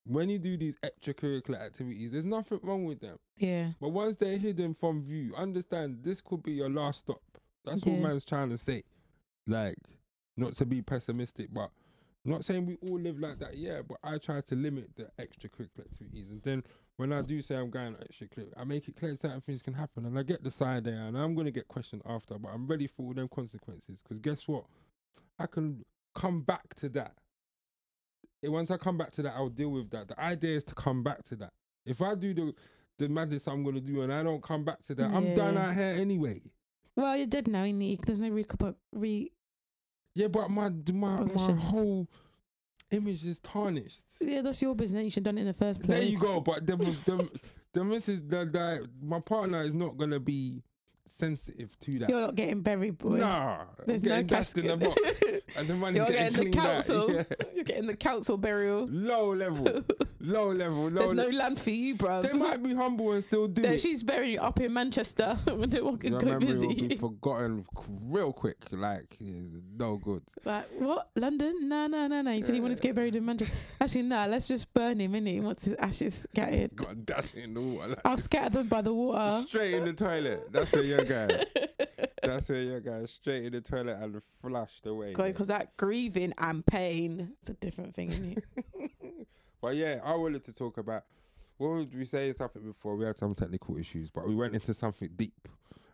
when 0.06 0.30
you 0.30 0.38
do 0.40 0.56
these 0.58 0.78
extracurricular 0.78 1.62
activities, 1.66 2.12
there's 2.12 2.26
nothing 2.26 2.60
wrong 2.64 2.86
with 2.86 3.00
them. 3.00 3.18
Yeah. 3.38 3.72
But 3.82 3.90
once 3.90 4.16
they're 4.16 4.38
hidden 4.38 4.74
from 4.74 5.02
view, 5.02 5.34
understand 5.36 6.04
this 6.04 6.22
could 6.22 6.44
be 6.44 6.54
your 6.54 6.70
last 6.70 7.00
stop. 7.02 7.22
That's 7.64 7.84
what 7.84 7.96
Yeah. 7.96 8.04
man's 8.04 8.24
trying 8.24 8.50
to 8.50 8.58
say. 8.58 8.84
Like, 9.48 9.78
not 10.38 10.56
to 10.56 10.66
be 10.66 10.82
pessimistic, 10.82 11.54
but 11.54 11.72
not 12.24 12.44
saying 12.44 12.66
we 12.66 12.76
all 12.88 13.00
live 13.00 13.20
like 13.20 13.40
that, 13.40 13.58
yeah, 13.58 13.82
but 13.82 13.98
I 14.04 14.18
try 14.18 14.42
to 14.42 14.56
limit 14.56 14.96
the 14.96 15.12
extracurricular 15.20 15.86
activities. 15.92 16.30
And 16.30 16.42
then 16.44 16.64
when 16.98 17.12
I 17.12 17.22
do 17.22 17.42
say 17.42 17.56
I'm 17.56 17.70
going 17.70 17.96
extracurricular, 17.96 18.54
I 18.58 18.64
make 18.64 18.88
it 18.88 18.96
clear 18.96 19.16
certain 19.18 19.42
things 19.42 19.62
can 19.62 19.74
happen. 19.74 20.06
And 20.06 20.18
I 20.18 20.24
get 20.24 20.44
the 20.44 20.52
side 20.52 20.84
there, 20.84 21.06
and 21.06 21.18
I'm 21.18 21.34
going 21.36 21.46
to 21.46 21.52
get 21.52 21.68
questioned 21.68 22.02
after, 22.06 22.38
but 22.38 22.50
I'm 22.50 22.68
ready 22.68 22.88
for 22.88 23.04
all 23.08 23.14
them 23.14 23.28
consequences. 23.28 24.02
Because 24.02 24.20
guess 24.20 24.48
what? 24.48 24.66
I 25.40 25.48
can 25.48 25.84
come 26.16 26.42
back 26.42 26.74
to 26.76 26.90
that. 26.90 27.16
Once 28.52 28.72
I 28.72 28.78
come 28.78 28.98
back 28.98 29.12
to 29.12 29.22
that, 29.24 29.34
I'll 29.36 29.50
deal 29.50 29.70
with 29.72 29.90
that. 29.92 30.08
The 30.08 30.20
idea 30.20 30.58
is 30.58 30.64
to 30.66 30.76
come 30.76 31.04
back 31.04 31.24
to 31.24 31.36
that. 31.38 31.54
If 31.86 32.02
I 32.02 32.16
do 32.16 32.34
the 32.34 32.54
the 32.98 33.10
madness 33.10 33.48
I'm 33.48 33.64
gonna 33.64 33.82
do 33.82 34.02
and 34.04 34.12
I 34.12 34.24
don't 34.24 34.42
come 34.42 34.64
back 34.64 34.82
to 34.84 34.96
that, 34.96 35.12
I'm 35.12 35.34
done 35.36 35.56
Yeah. 35.56 35.70
out 35.70 35.76
here 35.76 35.96
anyway. 36.00 36.42
Well, 36.96 37.18
you're 37.18 37.28
dead 37.28 37.48
now. 37.50 37.64
ain't 37.64 37.82
you? 37.82 37.98
There's 37.98 38.22
no 38.22 38.30
recoup. 38.30 38.64
Uh, 38.64 38.72
re. 38.94 39.32
Yeah, 40.14 40.28
but 40.30 40.50
my 40.50 40.70
my 40.94 41.22
my 41.24 41.52
whole 41.54 42.08
image 42.92 43.24
is 43.24 43.40
tarnished. 43.40 44.00
Yeah, 44.22 44.42
that's 44.42 44.62
your 44.62 44.74
business. 44.76 45.04
You 45.04 45.10
should 45.10 45.26
have 45.28 45.36
done 45.36 45.38
it 45.38 45.42
in 45.42 45.48
the 45.48 45.54
first 45.54 45.82
place. 45.82 46.00
There 46.00 46.10
you 46.10 46.20
go. 46.20 46.40
But 46.40 46.66
the 46.66 46.78
the 46.78 47.40
the 47.74 47.84
missus 47.84 48.22
the, 48.22 48.46
the 48.46 48.90
my 49.02 49.20
partner 49.20 49.62
is 49.62 49.74
not 49.74 49.98
gonna 49.98 50.20
be 50.22 50.64
sensitive 51.08 51.78
to 51.82 52.00
that. 52.00 52.10
You're 52.10 52.22
not 52.22 52.36
getting 52.36 52.62
buried, 52.62 52.98
boy. 52.98 53.18
Nah, 53.18 53.64
There's 53.86 54.04
no 54.04 54.22
dashed 54.24 54.58
in 54.58 54.66
the 54.68 54.78
casket. 54.78 55.46
box, 55.48 55.58
and 55.58 55.68
the 55.68 55.74
money's 55.76 55.98
You're 55.98 56.06
getting, 56.08 56.34
getting 56.34 56.52
the 56.52 56.58
council. 56.58 57.12
Yeah. 57.16 57.24
You're 57.56 57.64
getting 57.64 57.88
the 57.88 57.96
council 57.96 58.38
burial. 58.38 58.88
Low 58.90 59.34
level, 59.34 59.84
low 60.20 60.52
level, 60.52 60.84
low. 60.86 60.90
There's 60.90 61.14
no 61.14 61.28
land 61.30 61.60
for 61.60 61.70
you, 61.70 61.96
bruv. 61.96 62.24
they 62.24 62.34
might 62.38 62.62
be 62.64 62.74
humble 62.74 63.12
and 63.14 63.24
still 63.24 63.48
do 63.48 63.62
There, 63.62 63.74
it. 63.74 63.80
she's 63.80 64.04
burying 64.04 64.34
you 64.34 64.40
up 64.42 64.60
in 64.60 64.74
Manchester 64.74 65.36
when 65.56 65.70
they 65.70 65.82
walk 65.82 66.04
and 66.04 66.20
go 66.20 66.26
memory 66.26 66.54
will 66.54 66.68
be 66.68 66.76
busy. 66.88 66.96
forgotten 66.98 67.66
real 68.08 68.34
quick. 68.34 68.58
Like, 68.72 69.18
no 69.78 69.98
good. 69.98 70.24
Like 70.44 70.66
what? 70.80 71.10
London? 71.16 71.70
No, 71.70 71.88
no, 71.88 72.08
no, 72.08 72.22
no. 72.22 72.32
He 72.32 72.42
said 72.42 72.56
he 72.56 72.62
wanted 72.62 72.78
to 72.78 72.84
get 72.84 72.96
buried 72.96 73.16
in 73.16 73.26
Manchester. 73.26 73.54
Actually, 73.80 74.04
no. 74.04 74.28
Let's 74.28 74.48
just 74.48 74.74
burn 74.74 75.00
him. 75.00 75.14
Innit? 75.14 75.28
He 75.28 75.40
wants 75.40 75.66
his 75.66 75.76
ashes 75.78 76.26
scattered. 76.32 76.76
Got 76.76 77.06
dash 77.06 77.34
it 77.36 77.44
in 77.46 77.54
the 77.54 77.62
water. 77.62 77.90
Like, 77.90 78.00
I'll 78.06 78.18
scatter 78.18 78.50
them 78.50 78.68
by 78.68 78.82
the 78.82 78.94
water. 78.94 79.46
straight 79.48 79.74
in 79.76 79.86
the 79.86 79.94
toilet. 79.94 80.52
That's 80.52 80.74
where 80.74 80.84
you're 80.96 81.06
going. 81.28 81.44
That's 82.24 82.50
where 82.50 82.62
you're 82.62 82.80
going. 82.80 83.08
Straight 83.08 83.46
in 83.46 83.54
the 83.54 83.62
toilet 83.62 83.98
and 84.02 84.22
flushed 84.42 84.86
away. 84.88 85.14
Because 85.16 85.48
that 85.48 85.78
grieving 85.78 86.34
and 86.40 86.66
pain, 86.66 87.36
it's 87.40 87.50
a 87.50 87.54
different 87.54 87.94
thing, 87.94 88.10
isn't 88.10 88.38
it? 88.78 89.28
but 89.62 89.76
yeah, 89.76 90.00
I 90.04 90.16
wanted 90.16 90.44
to 90.46 90.54
talk 90.54 90.78
about. 90.78 91.04
What 91.58 91.70
would 91.70 91.96
we 91.96 92.04
say 92.04 92.34
something 92.34 92.64
before? 92.64 92.96
We 92.98 93.06
had 93.06 93.16
some 93.18 93.34
technical 93.34 93.78
issues, 93.78 94.10
but 94.12 94.28
we 94.28 94.36
went 94.36 94.54
into 94.56 94.74
something 94.74 95.10
deep 95.16 95.48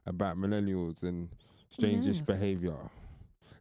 about 0.07 0.35
millennials 0.37 1.03
and 1.03 1.29
strangish 1.77 2.05
Yes. 2.17 2.19
behavior. 2.21 2.75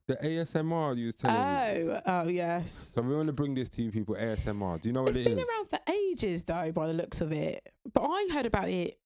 The 0.06 0.16
ASMR 0.16 0.96
you 0.96 1.06
was 1.06 1.14
telling 1.16 1.86
me. 1.86 1.92
oh, 1.94 2.00
oh 2.06 2.28
yes. 2.28 2.92
So 2.94 3.02
we 3.02 3.14
want 3.14 3.26
to 3.28 3.32
bring 3.34 3.54
this 3.54 3.68
to 3.70 3.82
you 3.82 3.92
people. 3.92 4.14
ASMR. 4.16 4.80
Do 4.80 4.88
you 4.88 4.92
know 4.94 5.02
what 5.02 5.14
it 5.14 5.20
is? 5.20 5.26
It's 5.26 5.34
been 5.34 5.44
around 5.44 5.68
for 5.68 5.78
ages, 5.92 6.42
though, 6.44 6.72
by 6.72 6.86
the 6.86 6.94
looks 6.94 7.20
of 7.20 7.32
it. 7.32 7.60
But 7.92 8.02
I 8.02 8.28
heard 8.32 8.46
about 8.46 8.68
it 8.70 8.96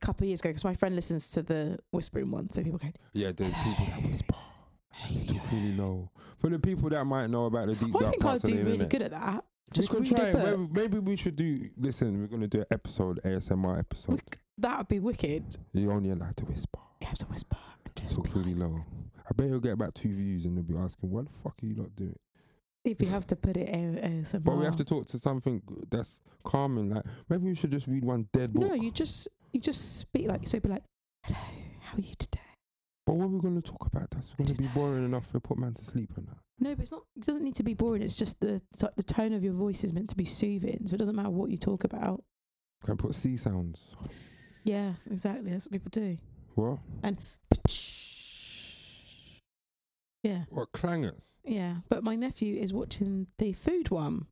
a 0.00 0.06
couple 0.06 0.24
of 0.24 0.28
years 0.28 0.40
ago 0.40 0.50
because 0.50 0.64
my 0.64 0.74
friend 0.74 0.94
listens 0.94 1.30
to 1.32 1.42
the 1.42 1.78
whispering 1.90 2.30
one. 2.30 2.48
So 2.50 2.62
people 2.62 2.78
go, 2.78 2.88
Yeah, 3.12 3.32
there's 3.36 3.54
people 3.54 3.86
that 3.86 4.02
whisper. 4.02 4.34
They 5.10 5.24
talk 5.32 5.50
really 5.52 5.72
low. 5.76 6.10
For 6.38 6.50
the 6.50 6.58
people 6.58 6.90
that 6.90 7.04
might 7.06 7.30
know 7.30 7.46
about 7.46 7.68
the 7.68 7.74
deep 7.74 7.94
I 7.96 8.00
dark 8.00 8.12
think 8.12 8.22
I'd 8.22 8.26
parts 8.26 8.44
of 8.44 8.50
do 8.50 8.56
the 8.56 8.62
really 8.64 8.72
internet, 8.84 8.90
good 8.90 9.02
at 9.02 9.10
that. 9.12 9.44
we 9.70 9.74
Just 9.74 9.88
could 9.88 10.00
read 10.02 10.16
try 10.16 10.24
a 10.26 10.28
it. 10.28 10.32
book. 10.34 10.58
Maybe, 10.72 10.80
maybe 10.80 10.98
we 10.98 11.16
should 11.16 11.36
do. 11.36 11.68
Listen, 11.78 12.20
we're 12.20 12.26
gonna 12.26 12.48
do 12.48 12.58
an 12.60 12.66
episode, 12.70 13.18
ASMR 13.24 13.78
episode. 13.78 14.12
We- 14.14 14.20
That 14.58 14.78
would 14.78 14.88
be 14.88 15.00
wicked. 15.00 15.56
You're 15.72 15.92
only 15.92 16.10
allowed 16.10 16.36
to 16.38 16.44
whisper. 16.44 16.80
You 17.00 17.06
have 17.06 17.18
to 17.18 17.26
whisper. 17.26 17.56
and 17.86 17.96
Just 17.96 18.16
Talk 18.16 18.34
really 18.34 18.54
low. 18.54 18.84
I 19.26 19.32
bet 19.34 19.48
you'll 19.48 19.60
get 19.60 19.72
about 19.72 19.94
two 19.94 20.14
views, 20.14 20.44
and 20.44 20.56
they'll 20.56 20.64
be 20.64 20.76
asking, 20.76 21.08
"What 21.10 21.26
the 21.26 21.32
fuck 21.42 21.56
are 21.62 21.66
you 21.66 21.74
not 21.76 21.94
doing?" 21.96 22.16
if 22.84 23.00
you 23.00 23.08
have 23.08 23.26
to 23.28 23.36
put 23.36 23.56
it 23.56 23.68
A- 23.70 24.06
ASMR. 24.06 24.42
But 24.44 24.56
we 24.56 24.64
have 24.64 24.76
to 24.76 24.84
talk 24.84 25.06
to 25.08 25.18
something 25.18 25.62
that's 25.90 26.18
calming. 26.44 26.90
Like 26.90 27.04
maybe 27.30 27.44
we 27.44 27.54
should 27.54 27.70
just 27.70 27.86
read 27.86 28.04
one 28.04 28.28
dead 28.32 28.52
book. 28.52 28.62
No, 28.68 28.74
you 28.74 28.90
just 28.90 29.28
you 29.52 29.60
just 29.60 29.98
speak 29.98 30.28
like 30.28 30.46
so. 30.46 30.60
Be 30.60 30.68
like, 30.68 30.82
hello, 31.24 31.38
how 31.82 31.96
are 31.98 32.00
you 32.00 32.14
today? 32.18 32.40
but 33.06 33.14
what 33.16 33.24
are 33.24 33.28
we 33.28 33.40
gonna 33.40 33.60
talk 33.62 33.86
about? 33.86 34.10
That's 34.10 34.34
gonna 34.34 34.54
be 34.54 34.66
boring 34.68 35.04
enough 35.04 35.30
to 35.32 35.40
put 35.40 35.58
man 35.58 35.74
to 35.74 35.84
sleep 35.84 36.10
and 36.16 36.28
that. 36.28 36.36
No, 36.58 36.74
but 36.74 36.82
it's 36.82 36.92
not. 36.92 37.02
It 37.16 37.24
doesn't 37.24 37.42
need 37.42 37.54
to 37.56 37.62
be 37.62 37.74
boring. 37.74 38.02
It's 38.02 38.16
just 38.16 38.38
the 38.40 38.60
the 38.96 39.02
tone 39.02 39.32
of 39.32 39.42
your 39.42 39.54
voice 39.54 39.82
is 39.84 39.92
meant 39.92 40.08
to 40.10 40.16
be 40.16 40.24
soothing. 40.24 40.86
So 40.86 40.94
it 40.94 40.98
doesn't 40.98 41.16
matter 41.16 41.30
what 41.30 41.50
you 41.50 41.56
talk 41.56 41.84
about. 41.84 42.22
Can 42.84 42.96
put 42.96 43.14
sea 43.14 43.36
sounds? 43.36 43.90
Yeah, 44.64 44.92
exactly. 45.10 45.50
That's 45.50 45.66
what 45.66 45.72
people 45.72 45.90
do. 45.90 46.18
What? 46.54 46.78
And 47.02 47.18
yeah, 50.22 50.44
What 50.50 50.72
clangers? 50.72 51.32
yeah. 51.44 51.76
But 51.88 52.04
my 52.04 52.14
nephew 52.14 52.54
is 52.56 52.72
watching 52.74 53.26
the 53.38 53.52
food 53.54 53.90
one. 53.90 54.26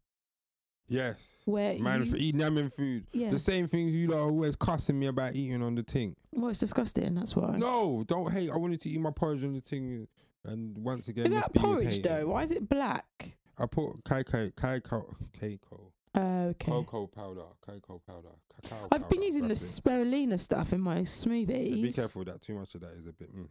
Yes. 0.89 1.31
where 1.45 1.79
Man, 1.79 2.01
you, 2.05 2.11
for 2.11 2.17
eating 2.17 2.41
yamming 2.41 2.73
food. 2.73 3.07
yeah. 3.13 3.31
The 3.31 3.39
same 3.39 3.67
things 3.67 3.93
you 3.93 4.09
lot 4.09 4.19
are 4.19 4.31
always 4.31 4.57
cussing 4.57 4.99
me 4.99 5.07
about 5.07 5.35
eating 5.35 5.63
on 5.63 5.75
the 5.75 5.83
thing. 5.83 6.17
well, 6.33 6.51
it's 6.51 6.61
disgusting. 6.61 7.15
That's 7.15 7.37
why. 7.37 7.57
No, 7.59 8.05
don't 8.07 8.33
hate. 8.33 8.51
I 8.51 8.57
wanted 8.57 8.81
to 8.81 8.89
eat 8.89 9.01
my 9.01 9.11
porridge 9.11 9.45
on 9.45 9.53
the 9.55 9.61
thing. 9.61 10.09
And 10.45 10.79
once 10.79 11.09
again, 11.09 11.27
is 11.27 11.33
that 11.33 11.53
porridge 11.55 12.03
though? 12.03 12.29
Why 12.29 12.43
is 12.43 12.51
it 12.51 12.69
black? 12.69 13.35
I 13.59 13.67
put 13.67 14.03
cacao, 14.05 14.51
cacao, 14.57 15.05
cacao, 15.39 15.93
Okay. 16.17 16.71
cocoa 16.71 17.07
powder, 17.09 17.43
cacao 17.65 18.01
powder, 18.07 18.29
cacao. 18.63 18.89
I've 18.93 19.09
been 19.09 19.19
powder, 19.19 19.25
using 19.25 19.49
the 19.49 19.55
spirulina 19.55 20.39
stuff 20.39 20.73
in 20.73 20.81
my 20.81 20.97
Yeah, 20.97 21.03
smoothies. 21.03 21.83
Be 21.83 21.93
careful 21.93 22.21
with 22.21 22.29
that. 22.29 22.41
Too 22.41 22.55
much 22.59 22.75
of 22.77 22.81
that 22.83 22.93
is 22.93 23.07
a 23.07 23.13
bit. 23.13 23.35
Mm. 23.37 23.49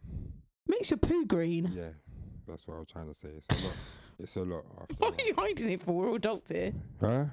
Makes 0.66 0.90
your 0.90 0.98
poo 0.98 1.24
green. 1.26 1.70
Yeah, 1.74 1.90
that's 2.48 2.66
what 2.66 2.76
I 2.76 2.78
was 2.80 2.88
trying 2.90 3.08
to 3.08 3.14
say. 3.14 3.28
It's 3.28 3.46
a 3.62 3.64
lot. 3.66 3.76
It's 4.20 4.34
a 4.34 4.42
lot. 4.42 4.64
After 4.80 4.94
What 4.98 5.16
that. 5.16 5.22
are 5.22 5.26
you 5.26 5.34
hiding 5.38 5.70
it 5.70 5.80
for? 5.80 5.92
We're 5.94 6.08
all 6.08 6.16
adults 6.16 6.50
here. 6.50 6.72
Huh? 7.00 7.26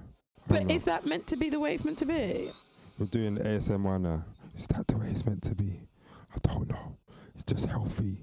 But 0.48 0.70
is 0.72 0.84
that 0.86 1.08
meant 1.08 1.26
to 1.28 1.36
be 1.38 1.50
the 1.50 1.60
way 1.60 1.74
it's 1.74 1.84
meant 1.84 1.98
to 2.00 2.06
be? 2.06 2.52
We're 3.00 3.08
doing 3.08 3.34
the 3.36 3.44
ASMR 3.44 4.00
now. 4.00 4.24
Is 4.56 4.68
that 4.68 4.86
the 4.88 4.98
way 5.00 5.08
it's 5.08 5.26
meant 5.26 5.42
to 5.44 5.56
be? 5.56 5.88
I 6.32 6.38
don't 6.48 6.70
know. 6.70 6.98
It's 7.34 7.44
just 7.44 7.66
healthy. 7.66 8.20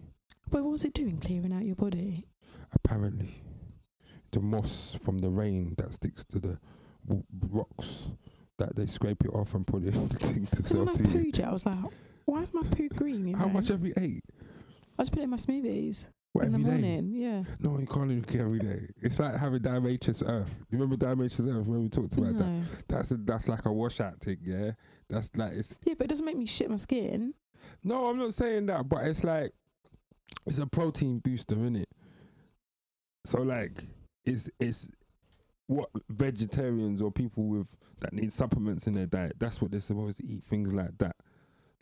But 0.48 0.62
what's 0.62 0.84
it 0.84 0.94
doing? 0.94 1.18
Clearing 1.18 1.52
out 1.52 1.64
your 1.64 1.74
body? 1.74 2.24
Apparently, 2.72 3.42
the 4.30 4.38
moss 4.40 4.96
from 5.02 5.18
the 5.18 5.28
rain 5.28 5.74
that 5.78 5.92
sticks 5.92 6.24
to 6.26 6.38
the 6.38 6.58
w- 7.04 7.24
rocks 7.50 8.06
that 8.58 8.76
they 8.76 8.86
scrape 8.86 9.24
it 9.24 9.30
off 9.34 9.54
and 9.54 9.66
put 9.66 9.82
it 9.82 9.94
in 9.96 10.06
the 10.08 10.14
thing 10.14 10.46
to 10.46 10.62
sell 10.62 10.86
to 10.86 11.02
you. 11.10 11.30
it, 11.30 11.40
I 11.40 11.52
was 11.52 11.66
like, 11.66 11.78
why 12.26 12.42
is 12.42 12.54
my 12.54 12.62
poo 12.62 12.88
green? 12.90 13.26
You 13.26 13.36
How 13.36 13.46
know? 13.46 13.54
much 13.54 13.68
have 13.68 13.84
you 13.84 13.92
ate? 13.98 14.22
I 14.96 15.02
just 15.02 15.10
put 15.12 15.20
it 15.20 15.24
in 15.24 15.30
my 15.30 15.36
smoothies 15.36 16.06
What 16.32 16.46
in 16.46 16.52
the 16.52 16.58
every 16.58 16.70
day? 16.70 16.80
morning. 16.80 17.12
Yeah. 17.14 17.42
No, 17.60 17.78
you 17.78 17.86
can't 17.86 18.10
it 18.10 18.40
every 18.40 18.58
day. 18.58 18.86
It's 19.02 19.18
like 19.18 19.36
having 19.36 19.60
diatomaceous 19.60 20.26
earth. 20.26 20.54
You 20.70 20.78
remember 20.78 20.96
diatomaceous 20.96 21.46
earth 21.46 21.66
when 21.66 21.82
we 21.82 21.88
talked 21.88 22.14
about 22.14 22.38
that? 22.38 22.46
No. 22.46 22.62
That's 22.88 23.10
a, 23.10 23.16
that's 23.16 23.48
like 23.48 23.66
a 23.66 23.72
washout 23.72 24.14
thing, 24.20 24.38
yeah. 24.42 24.70
That's 25.08 25.30
like 25.36 25.52
it's 25.52 25.74
Yeah, 25.84 25.94
but 25.98 26.06
it 26.06 26.08
doesn't 26.08 26.24
make 26.24 26.38
me 26.38 26.46
shit 26.46 26.70
my 26.70 26.76
skin. 26.76 27.34
no, 27.84 28.06
I'm 28.06 28.18
not 28.18 28.32
saying 28.32 28.66
that, 28.66 28.88
but 28.88 29.04
it's 29.04 29.22
like 29.24 29.52
it's 30.46 30.58
a 30.58 30.66
protein 30.66 31.18
booster, 31.18 31.54
isn't 31.54 31.76
it? 31.76 31.88
So 33.26 33.42
like 33.42 33.84
it's 34.24 34.48
it's 34.58 34.88
what 35.66 35.90
vegetarians 36.08 37.02
or 37.02 37.12
people 37.12 37.44
with 37.44 37.76
that 38.00 38.12
need 38.12 38.32
supplements 38.32 38.86
in 38.86 38.94
their 38.94 39.06
diet. 39.06 39.34
That's 39.38 39.60
what 39.60 39.70
they're 39.70 39.80
supposed 39.80 40.18
to 40.18 40.26
eat. 40.26 40.42
Things 40.44 40.72
like 40.72 40.96
that. 40.98 41.16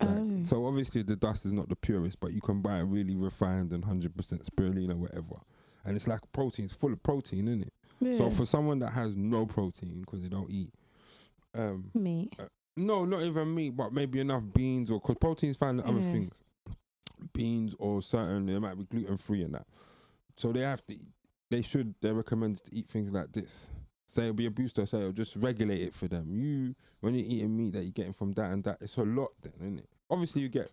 Like, 0.01 0.09
Oh. 0.11 0.43
So 0.43 0.67
obviously 0.67 1.03
the 1.03 1.17
dust 1.17 1.45
is 1.47 1.53
not 1.53 1.69
the 1.69 1.77
purest, 1.77 2.19
but 2.21 2.33
you 2.33 2.41
can 2.41 2.61
buy 2.63 2.79
a 2.79 2.85
really 2.85 3.17
refined 3.17 3.73
and 3.73 3.85
hundred 3.85 4.17
percent 4.17 4.43
spirulina, 4.45 4.95
whatever. 4.97 5.37
And 5.85 5.97
it's 5.97 6.07
like 6.09 6.21
protein. 6.33 6.65
It's 6.67 6.75
full 6.75 6.93
of 6.93 7.03
protein, 7.03 7.49
isn't 7.49 7.63
it? 7.63 7.73
Yeah. 8.01 8.19
So 8.19 8.31
for 8.31 8.47
someone 8.47 8.79
that 8.81 8.93
has 8.93 9.17
no 9.17 9.47
protein 9.47 10.01
because 10.01 10.23
they 10.23 10.29
don't 10.29 10.51
eat, 10.51 10.73
um, 11.55 11.91
meat. 11.95 12.33
no, 12.77 13.05
not 13.05 13.23
even 13.23 13.55
meat, 13.55 13.77
but 13.77 13.93
maybe 13.93 14.21
enough 14.21 14.45
beans 14.55 14.91
or 14.91 15.01
because 15.01 15.17
protein's 15.21 15.57
found 15.57 15.81
in 15.81 15.87
other 15.87 16.01
Yeah. 16.01 16.13
things, 16.13 16.33
beans 17.35 17.75
or 17.79 18.01
certain 18.03 18.47
they 18.47 18.59
might 18.59 18.79
be 18.79 18.85
gluten 18.85 19.19
free 19.19 19.43
and 19.43 19.55
that. 19.55 19.67
So 20.37 20.53
they 20.53 20.61
have 20.61 20.85
to, 20.87 20.97
they 21.51 21.61
should, 21.63 21.95
they're 22.01 22.15
recommended 22.15 22.65
to 22.65 22.75
eat 22.75 22.89
things 22.89 23.13
like 23.13 23.33
this. 23.33 23.67
Say 24.11 24.23
it'll 24.23 24.35
be 24.35 24.47
a 24.47 24.51
booster, 24.51 24.87
say 24.87 24.99
it'll 24.99 25.13
just 25.13 25.37
regulate 25.37 25.83
it 25.83 25.95
for 25.95 26.09
them. 26.09 26.35
You 26.35 26.75
when 26.99 27.15
you're 27.15 27.25
eating 27.25 27.57
meat 27.57 27.75
that 27.75 27.83
you're 27.83 27.93
getting 27.93 28.13
from 28.13 28.33
that 28.33 28.51
and 28.51 28.65
that, 28.65 28.79
it's 28.81 28.97
a 28.97 29.05
lot 29.05 29.31
then, 29.41 29.53
isn't 29.61 29.79
it? 29.79 29.89
Obviously 30.11 30.43
you 30.43 30.49
get 30.49 30.69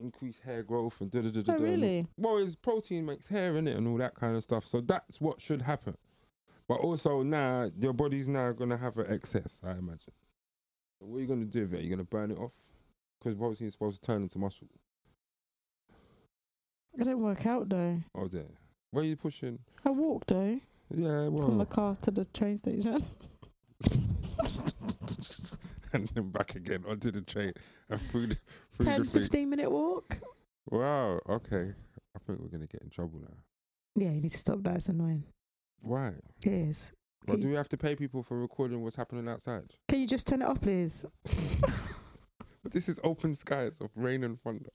increased 0.00 0.40
hair 0.44 0.62
growth 0.62 0.98
and 1.02 1.10
da 1.10 1.20
da 1.20 1.28
da 1.28 1.42
da. 1.42 1.52
Oh, 1.52 1.58
really? 1.58 2.06
Well, 2.16 2.38
it's 2.38 2.56
protein 2.56 3.04
makes 3.04 3.26
hair 3.26 3.54
in 3.58 3.68
it 3.68 3.76
and 3.76 3.86
all 3.86 3.98
that 3.98 4.14
kind 4.14 4.34
of 4.34 4.42
stuff. 4.42 4.64
So 4.64 4.80
that's 4.80 5.20
what 5.20 5.42
should 5.42 5.60
happen. 5.60 5.98
But 6.66 6.80
also 6.80 7.22
now 7.22 7.70
your 7.78 7.92
body's 7.92 8.28
now 8.28 8.52
gonna 8.52 8.78
have 8.78 8.96
an 8.96 9.12
excess, 9.12 9.60
I 9.62 9.72
imagine. 9.72 10.14
So 10.98 11.06
what 11.06 11.18
are 11.18 11.20
you 11.20 11.26
gonna 11.26 11.44
do 11.44 11.60
with 11.60 11.74
it? 11.74 11.82
You're 11.82 11.96
gonna 11.96 12.04
burn 12.04 12.30
it 12.30 12.38
off 12.38 12.52
because 13.20 13.36
protein 13.36 13.66
is 13.66 13.74
supposed 13.74 14.00
to 14.00 14.06
turn 14.06 14.22
into 14.22 14.38
muscle. 14.38 14.68
I 16.98 17.04
don't 17.04 17.20
work 17.20 17.44
out 17.44 17.68
though. 17.68 18.04
Oh, 18.14 18.26
there. 18.26 18.56
Where 18.90 19.04
are 19.04 19.06
you 19.06 19.16
pushing? 19.16 19.58
I 19.84 19.90
walk 19.90 20.24
though 20.28 20.62
Yeah, 20.94 21.28
well, 21.28 21.46
from 21.46 21.58
the 21.58 21.66
car 21.66 21.94
to 21.96 22.10
the 22.10 22.24
train 22.24 22.56
station. 22.56 23.02
and 25.92 26.08
then 26.08 26.30
back 26.30 26.54
again 26.54 26.84
onto 26.88 27.10
the 27.10 27.22
train 27.22 27.52
and 27.88 28.00
through 28.00 28.28
the 28.28 28.36
through 28.72 28.86
10, 28.86 28.98
the 29.00 29.08
thing. 29.08 29.22
15 29.22 29.50
minute 29.50 29.70
walk. 29.70 30.18
Wow. 30.70 31.20
Okay. 31.28 31.74
I 32.14 32.18
think 32.26 32.40
we're 32.40 32.48
gonna 32.48 32.66
get 32.66 32.82
in 32.82 32.90
trouble 32.90 33.20
now. 33.20 33.36
Yeah, 33.94 34.12
you 34.12 34.20
need 34.20 34.30
to 34.30 34.38
stop 34.38 34.62
that. 34.62 34.76
It's 34.76 34.88
annoying. 34.88 35.24
Why? 35.80 36.14
It 36.44 36.52
is. 36.52 36.92
Well, 37.26 37.36
do 37.36 37.48
we 37.48 37.54
have 37.54 37.68
to 37.70 37.76
pay 37.76 37.94
people 37.94 38.22
for 38.22 38.40
recording 38.40 38.82
what's 38.82 38.96
happening 38.96 39.28
outside? 39.28 39.74
can 39.86 40.00
you 40.00 40.06
just 40.06 40.26
turn 40.26 40.40
it 40.40 40.46
off, 40.46 40.60
please? 40.60 41.04
But 42.62 42.72
this 42.72 42.88
is 42.88 42.98
open 43.04 43.34
skies 43.34 43.78
of 43.80 43.90
rain 43.96 44.24
and 44.24 44.40
thunder. 44.40 44.70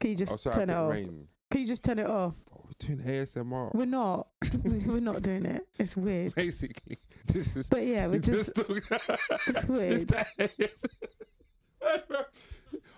Can 0.00 0.10
you 0.10 0.16
just 0.16 0.32
oh, 0.32 0.36
sorry, 0.36 0.54
turn 0.56 0.70
it 0.70 0.74
off? 0.74 0.90
rain. 0.90 1.28
Can 1.52 1.60
you 1.60 1.66
just 1.66 1.84
turn 1.84 1.98
it 1.98 2.06
off? 2.06 2.34
Oh, 2.50 2.62
we're 2.64 2.94
doing 2.94 3.06
ASMR. 3.06 3.74
We're 3.74 3.84
not. 3.84 4.26
We- 4.64 4.86
We're 4.86 5.00
not 5.00 5.20
doing 5.20 5.44
it. 5.44 5.66
It's 5.78 5.94
weird. 5.94 6.34
Basically, 6.34 6.96
this 7.26 7.56
is. 7.56 7.68
But 7.68 7.84
yeah, 7.84 8.06
we're 8.06 8.20
just. 8.20 8.58
It's 8.58 9.66
weird. 9.68 10.10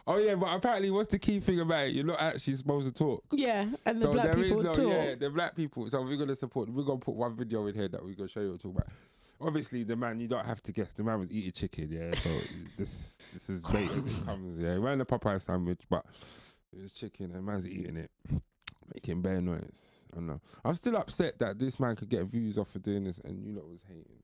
oh 0.07 0.19
yeah, 0.19 0.37
but 0.37 0.55
apparently, 0.55 0.93
what's 0.93 1.09
the 1.09 1.19
key 1.19 1.40
thing 1.40 1.59
about 1.59 1.87
it? 1.87 1.95
You're 1.95 2.05
not 2.05 2.21
actually 2.23 2.55
supposed 2.55 2.87
to 2.87 2.93
talk. 2.93 3.25
Yeah, 3.33 3.69
and 3.85 3.99
the 3.99 4.03
so 4.03 4.12
black 4.12 4.37
people 4.37 4.62
no, 4.62 4.73
talk. 4.73 4.87
yeah, 4.87 5.14
the 5.17 5.31
black 5.31 5.57
people. 5.57 5.90
So 5.90 6.01
we're 6.03 6.17
gonna 6.17 6.37
support. 6.37 6.69
We're 6.69 6.85
gonna 6.85 7.01
put 7.01 7.17
one 7.17 7.35
video 7.35 7.67
in 7.67 7.75
here 7.75 7.88
that 7.88 8.05
we're 8.05 8.14
gonna 8.14 8.29
show 8.29 8.40
you 8.40 8.53
what 8.53 8.61
talking 8.61 8.77
about. 8.77 8.88
Obviously, 9.40 9.83
the 9.83 9.97
man 9.97 10.21
you 10.21 10.29
don't 10.29 10.47
have 10.47 10.62
to 10.62 10.71
guess. 10.73 10.93
The 10.93 11.03
man 11.03 11.19
was 11.19 11.33
eating 11.33 11.51
chicken. 11.51 11.88
Yeah, 11.90 12.12
so 12.12 12.31
this 12.77 13.17
this 13.33 13.49
is 13.51 13.67
bait 13.67 13.90
as 13.90 14.21
it 14.21 14.27
comes. 14.27 14.61
Yeah, 14.61 14.79
wearing 14.79 15.01
a 15.01 15.05
Popeye 15.05 15.40
sandwich, 15.40 15.81
but 15.90 16.07
it 16.77 16.83
was 16.83 16.93
chicken 16.93 17.31
and 17.33 17.45
man's 17.45 17.67
eating 17.67 17.97
it, 17.97 18.11
making 18.95 19.23
bare 19.23 19.41
noise. 19.41 19.83
I 20.13 20.17
don't 20.17 20.27
know. 20.27 20.41
I'm 20.65 20.75
still 20.75 20.97
upset 20.97 21.39
that 21.41 21.59
this 21.59 21.81
man 21.81 21.97
could 21.97 22.09
get 22.09 22.25
views 22.25 22.57
off 22.59 22.75
of 22.75 22.83
doing 22.83 23.05
this, 23.05 23.19
and 23.19 23.43
you 23.45 23.53
lot 23.55 23.69
was 23.69 23.81
hating. 23.89 24.23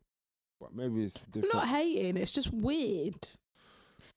But 0.60 0.74
maybe 0.74 1.04
it's 1.04 1.16
I'm 1.16 1.30
different. 1.30 1.54
not 1.54 1.68
hating. 1.68 2.16
It's 2.16 2.32
just 2.32 2.52
weird. 2.52 3.26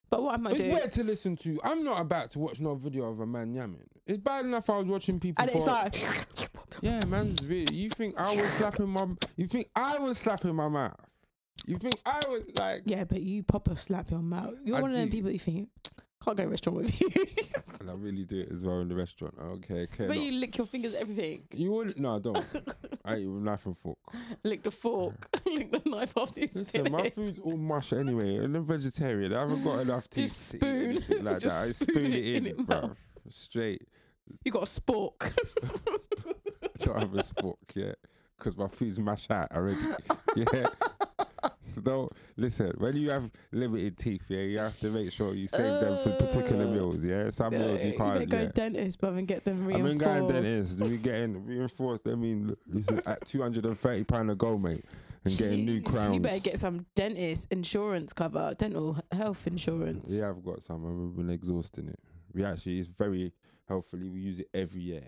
But 0.10 0.22
what 0.22 0.36
am 0.36 0.46
I 0.48 0.52
It's 0.52 0.60
doing? 0.60 0.74
weird 0.74 0.92
to 0.92 1.04
listen 1.04 1.36
to. 1.38 1.60
I'm 1.64 1.84
not 1.84 2.00
about 2.00 2.30
to 2.32 2.40
watch 2.40 2.60
no 2.60 2.76
video 2.76 3.06
of 3.10 3.20
a 3.22 3.26
man 3.26 3.54
yamming. 3.56 3.88
It's 4.06 4.20
bad 4.20 4.46
enough 4.46 4.70
I 4.70 4.78
was 4.78 4.88
watching 4.88 5.20
people. 5.20 5.42
And 5.42 5.50
it's 5.56 5.66
like, 5.66 5.96
Yeah, 6.82 7.00
man's 7.08 7.44
really. 7.44 7.74
You 7.74 7.90
think 7.90 8.20
I 8.20 8.28
was 8.36 8.46
slapping 8.52 8.90
my? 8.90 9.08
You 9.38 9.48
think 9.48 9.68
I 9.76 9.98
was 9.98 10.18
slapping 10.20 10.54
my 10.54 10.68
mouth? 10.68 10.94
You 11.66 11.78
think 11.78 11.96
I 12.06 12.20
was 12.28 12.44
like? 12.60 12.82
yeah, 12.86 13.06
but 13.06 13.22
you 13.22 13.42
pop 13.42 13.70
a 13.70 13.76
slap 13.76 14.12
your 14.12 14.22
mouth. 14.22 14.54
You're 14.66 14.78
I 14.78 14.82
one 14.82 14.92
of 14.92 14.98
them 14.98 15.10
people 15.10 15.32
you 15.32 15.40
think 15.40 15.70
can't 16.24 16.38
go 16.38 16.44
to 16.44 16.48
a 16.48 16.52
restaurant 16.52 16.78
with 16.78 17.02
you. 17.02 17.10
And 17.80 17.90
I 17.90 17.94
really 17.96 18.24
do 18.24 18.40
it 18.40 18.50
as 18.50 18.64
well 18.64 18.80
in 18.80 18.88
the 18.88 18.96
restaurant. 18.96 19.36
Okay, 19.38 19.82
okay. 19.82 20.08
but 20.08 20.16
no. 20.16 20.22
you 20.22 20.40
lick 20.40 20.58
your 20.58 20.66
fingers, 20.68 20.94
everything. 20.94 21.44
You 21.52 21.74
would 21.74 22.00
no, 22.00 22.16
I 22.16 22.20
don't. 22.20 22.38
I 23.06 23.18
eat 23.18 23.28
with 23.28 23.44
knife 23.44 23.66
and 23.66 23.76
fork. 23.76 23.98
Lick 24.44 24.64
the 24.64 24.72
fork. 24.72 25.28
lick 25.46 25.70
the 25.70 25.82
knife 25.90 26.14
after 26.16 26.42
you 26.42 26.48
Listen, 26.54 26.90
my 26.90 27.10
food's 27.10 27.40
all 27.40 27.58
mush 27.58 27.92
anyway, 27.92 28.38
and 28.38 28.56
I'm 28.56 28.62
a 28.62 28.66
vegetarian. 28.66 29.34
I 29.34 29.42
haven't 29.42 29.64
got 29.66 29.80
enough 29.80 30.10
teeth. 30.10 30.26
Just 30.26 30.52
to 30.52 30.56
eat 30.58 31.04
spoon. 31.04 31.26
like 31.26 31.40
that. 31.40 31.52
I 31.52 31.66
spoon 31.66 31.74
spoon 31.74 32.06
it 32.06 32.14
it 32.14 32.26
in 32.26 32.36
in, 32.36 32.46
your 32.46 32.66
bruv. 32.66 32.96
Straight. 33.30 33.82
You 34.46 34.52
got 34.52 34.64
a 34.64 34.66
spork. 34.66 35.34
I 36.64 36.86
don't 36.86 37.00
have 37.00 37.14
a 37.16 37.18
spork 37.18 37.58
yet 37.76 37.98
because 38.38 38.56
my 38.56 38.68
food's 38.68 39.00
mashed 39.00 39.30
out 39.30 39.52
already. 39.52 39.80
yeah. 40.38 40.68
So 41.74 41.82
don't 41.82 42.12
listen. 42.38 42.74
When 42.78 42.96
you 42.96 43.10
have 43.10 43.30
limited 43.52 43.98
teeth, 43.98 44.24
yeah, 44.30 44.42
you 44.42 44.60
have 44.60 44.80
to 44.80 44.90
make 44.90 45.12
sure 45.12 45.34
you 45.34 45.48
save 45.48 45.80
them 45.82 45.98
for 46.04 46.12
particular 46.24 46.66
Uh, 46.66 46.70
meals. 46.72 47.04
Yeah, 47.04 47.30
some 47.30 47.52
meals 47.52 47.84
you 47.84 47.98
can't. 47.98 48.30
go 48.30 48.38
yeah. 48.42 48.50
dentist, 48.54 49.00
but 49.02 49.14
and 49.14 49.28
get 49.28 49.44
them 49.44 49.66
reinforced. 49.68 49.86
I 49.86 49.90
mean, 49.90 49.98
going 50.22 50.32
dentist, 50.34 50.80
we 50.80 50.98
getting 50.98 51.46
reinforced. 51.46 52.08
I 52.08 52.16
mean, 52.16 52.56
this 52.68 52.88
is 52.90 53.00
at 53.06 53.26
two 53.26 53.42
hundred 53.42 53.66
and 53.66 53.78
thirty 53.78 54.04
pound 54.04 54.30
a 54.32 54.36
go, 54.36 54.58
mate, 54.58 54.86
and 55.26 55.38
getting 55.38 55.66
new 55.66 55.82
crowns. 55.82 56.14
You 56.16 56.22
better 56.22 56.40
get 56.40 56.60
some 56.60 56.86
dentist 56.96 57.52
insurance 57.52 58.14
cover, 58.14 58.54
dental 58.58 58.98
health 59.12 59.48
insurance. 59.48 60.10
Yeah, 60.12 60.30
I've 60.30 60.44
got 60.44 60.62
some. 60.64 60.86
and 60.86 61.00
We've 61.00 61.16
been 61.18 61.30
exhausting 61.34 61.88
it. 61.90 62.00
We 62.34 62.44
actually, 62.44 62.80
it's 62.80 62.88
very 62.88 63.32
helpfully. 63.68 64.10
We 64.10 64.20
use 64.20 64.40
it 64.40 64.50
every 64.54 64.82
year. 64.82 65.08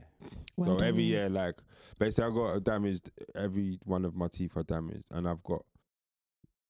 Well 0.57 0.79
so 0.79 0.85
every 0.85 1.03
year, 1.03 1.27
like 1.27 1.55
basically, 1.99 2.31
I 2.31 2.33
got 2.33 2.63
damaged. 2.63 3.09
Every 3.35 3.77
one 3.83 4.05
of 4.05 4.15
my 4.15 4.27
teeth 4.27 4.55
are 4.57 4.63
damaged, 4.63 5.07
and 5.11 5.27
I've 5.27 5.43
got 5.43 5.63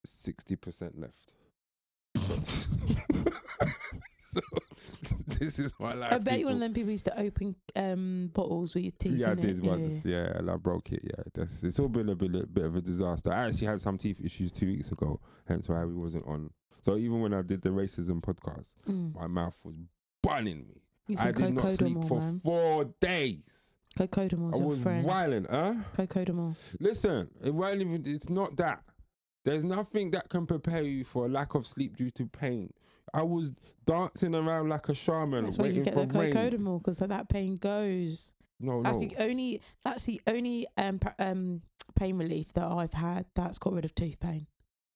sixty 0.05 0.55
percent 0.55 0.99
left. 0.99 1.33
So, 4.35 4.41
this 5.39 5.59
is 5.59 5.73
my 5.79 5.93
life. 5.93 6.11
I 6.11 6.17
bet 6.17 6.39
you 6.39 6.47
one 6.47 6.55
of 6.55 6.59
them 6.61 6.73
people 6.73 6.91
used 6.91 7.05
to 7.05 7.17
open 7.17 7.55
um, 7.77 8.29
bottles 8.33 8.75
with 8.75 8.83
your 8.83 8.91
teeth. 8.99 9.13
Yeah, 9.17 9.31
I 9.31 9.35
did 9.35 9.59
Yeah. 9.59 9.69
once. 9.71 10.03
Yeah, 10.03 10.37
and 10.37 10.49
I 10.51 10.57
broke 10.57 10.91
it. 10.91 10.99
Yeah, 11.03 11.23
that's 11.33 11.63
it's 11.63 11.79
all 11.79 11.87
been 11.87 12.09
a 12.09 12.15
bit, 12.15 12.35
a 12.35 12.45
bit 12.45 12.65
of 12.65 12.75
a 12.75 12.81
disaster. 12.81 13.31
I 13.31 13.47
actually 13.47 13.67
had 13.67 13.79
some 13.79 13.97
teeth 13.97 14.19
issues 14.23 14.51
two 14.51 14.65
weeks 14.67 14.91
ago, 14.91 15.21
hence 15.47 15.69
why 15.69 15.85
we 15.85 15.93
wasn't 15.93 16.27
on. 16.27 16.49
So 16.81 16.97
even 16.97 17.21
when 17.21 17.33
I 17.33 17.43
did 17.43 17.61
the 17.61 17.69
racism 17.69 18.19
podcast, 18.21 18.73
Mm. 18.87 19.15
my 19.15 19.27
mouth 19.27 19.57
was 19.63 19.75
burning 20.21 20.67
me. 20.67 20.81
You 21.07 21.15
I 21.19 21.31
did 21.31 21.53
not 21.53 21.69
sleep 21.69 21.97
for 22.07 22.19
man. 22.19 22.39
four 22.43 22.85
days. 22.99 23.45
Cocodamol's 23.97 24.57
I 24.57 24.59
your 24.59 24.67
was 24.67 24.79
friend. 24.79 25.05
wilding, 25.05 25.45
huh? 25.49 25.75
Cocodamol. 25.93 26.55
Listen, 26.81 27.29
it 27.43 27.53
wasn't 27.53 27.83
even. 27.83 28.03
It's 28.05 28.29
not 28.29 28.57
that. 28.57 28.83
There's 29.45 29.63
nothing 29.63 30.11
that 30.11 30.27
can 30.27 30.45
prepare 30.45 30.81
you 30.81 31.03
for 31.05 31.25
a 31.25 31.29
lack 31.29 31.53
of 31.55 31.65
sleep 31.65 31.95
due 31.95 32.09
to 32.11 32.25
pain. 32.25 32.71
I 33.13 33.21
was 33.21 33.53
dancing 33.85 34.35
around 34.35 34.69
like 34.69 34.89
a 34.89 34.95
shaman, 34.95 35.45
That's 35.45 35.57
why 35.57 35.67
you 35.67 35.83
get 35.83 35.93
for 35.93 36.05
the 36.05 36.13
cocodamol 36.13 36.79
because 36.79 36.97
that 36.97 37.29
pain 37.29 37.55
goes. 37.55 38.33
No, 38.59 38.81
That's 38.81 38.97
no. 38.97 39.07
the 39.07 39.15
only. 39.23 39.61
That's 39.83 40.03
the 40.05 40.19
only 40.27 40.65
um 40.77 40.99
um 41.19 41.61
pain 41.95 42.17
relief 42.17 42.51
that 42.53 42.65
I've 42.65 42.93
had 42.93 43.25
that's 43.35 43.57
got 43.57 43.73
rid 43.73 43.85
of 43.85 43.93
tooth 43.95 44.19
pain. 44.19 44.47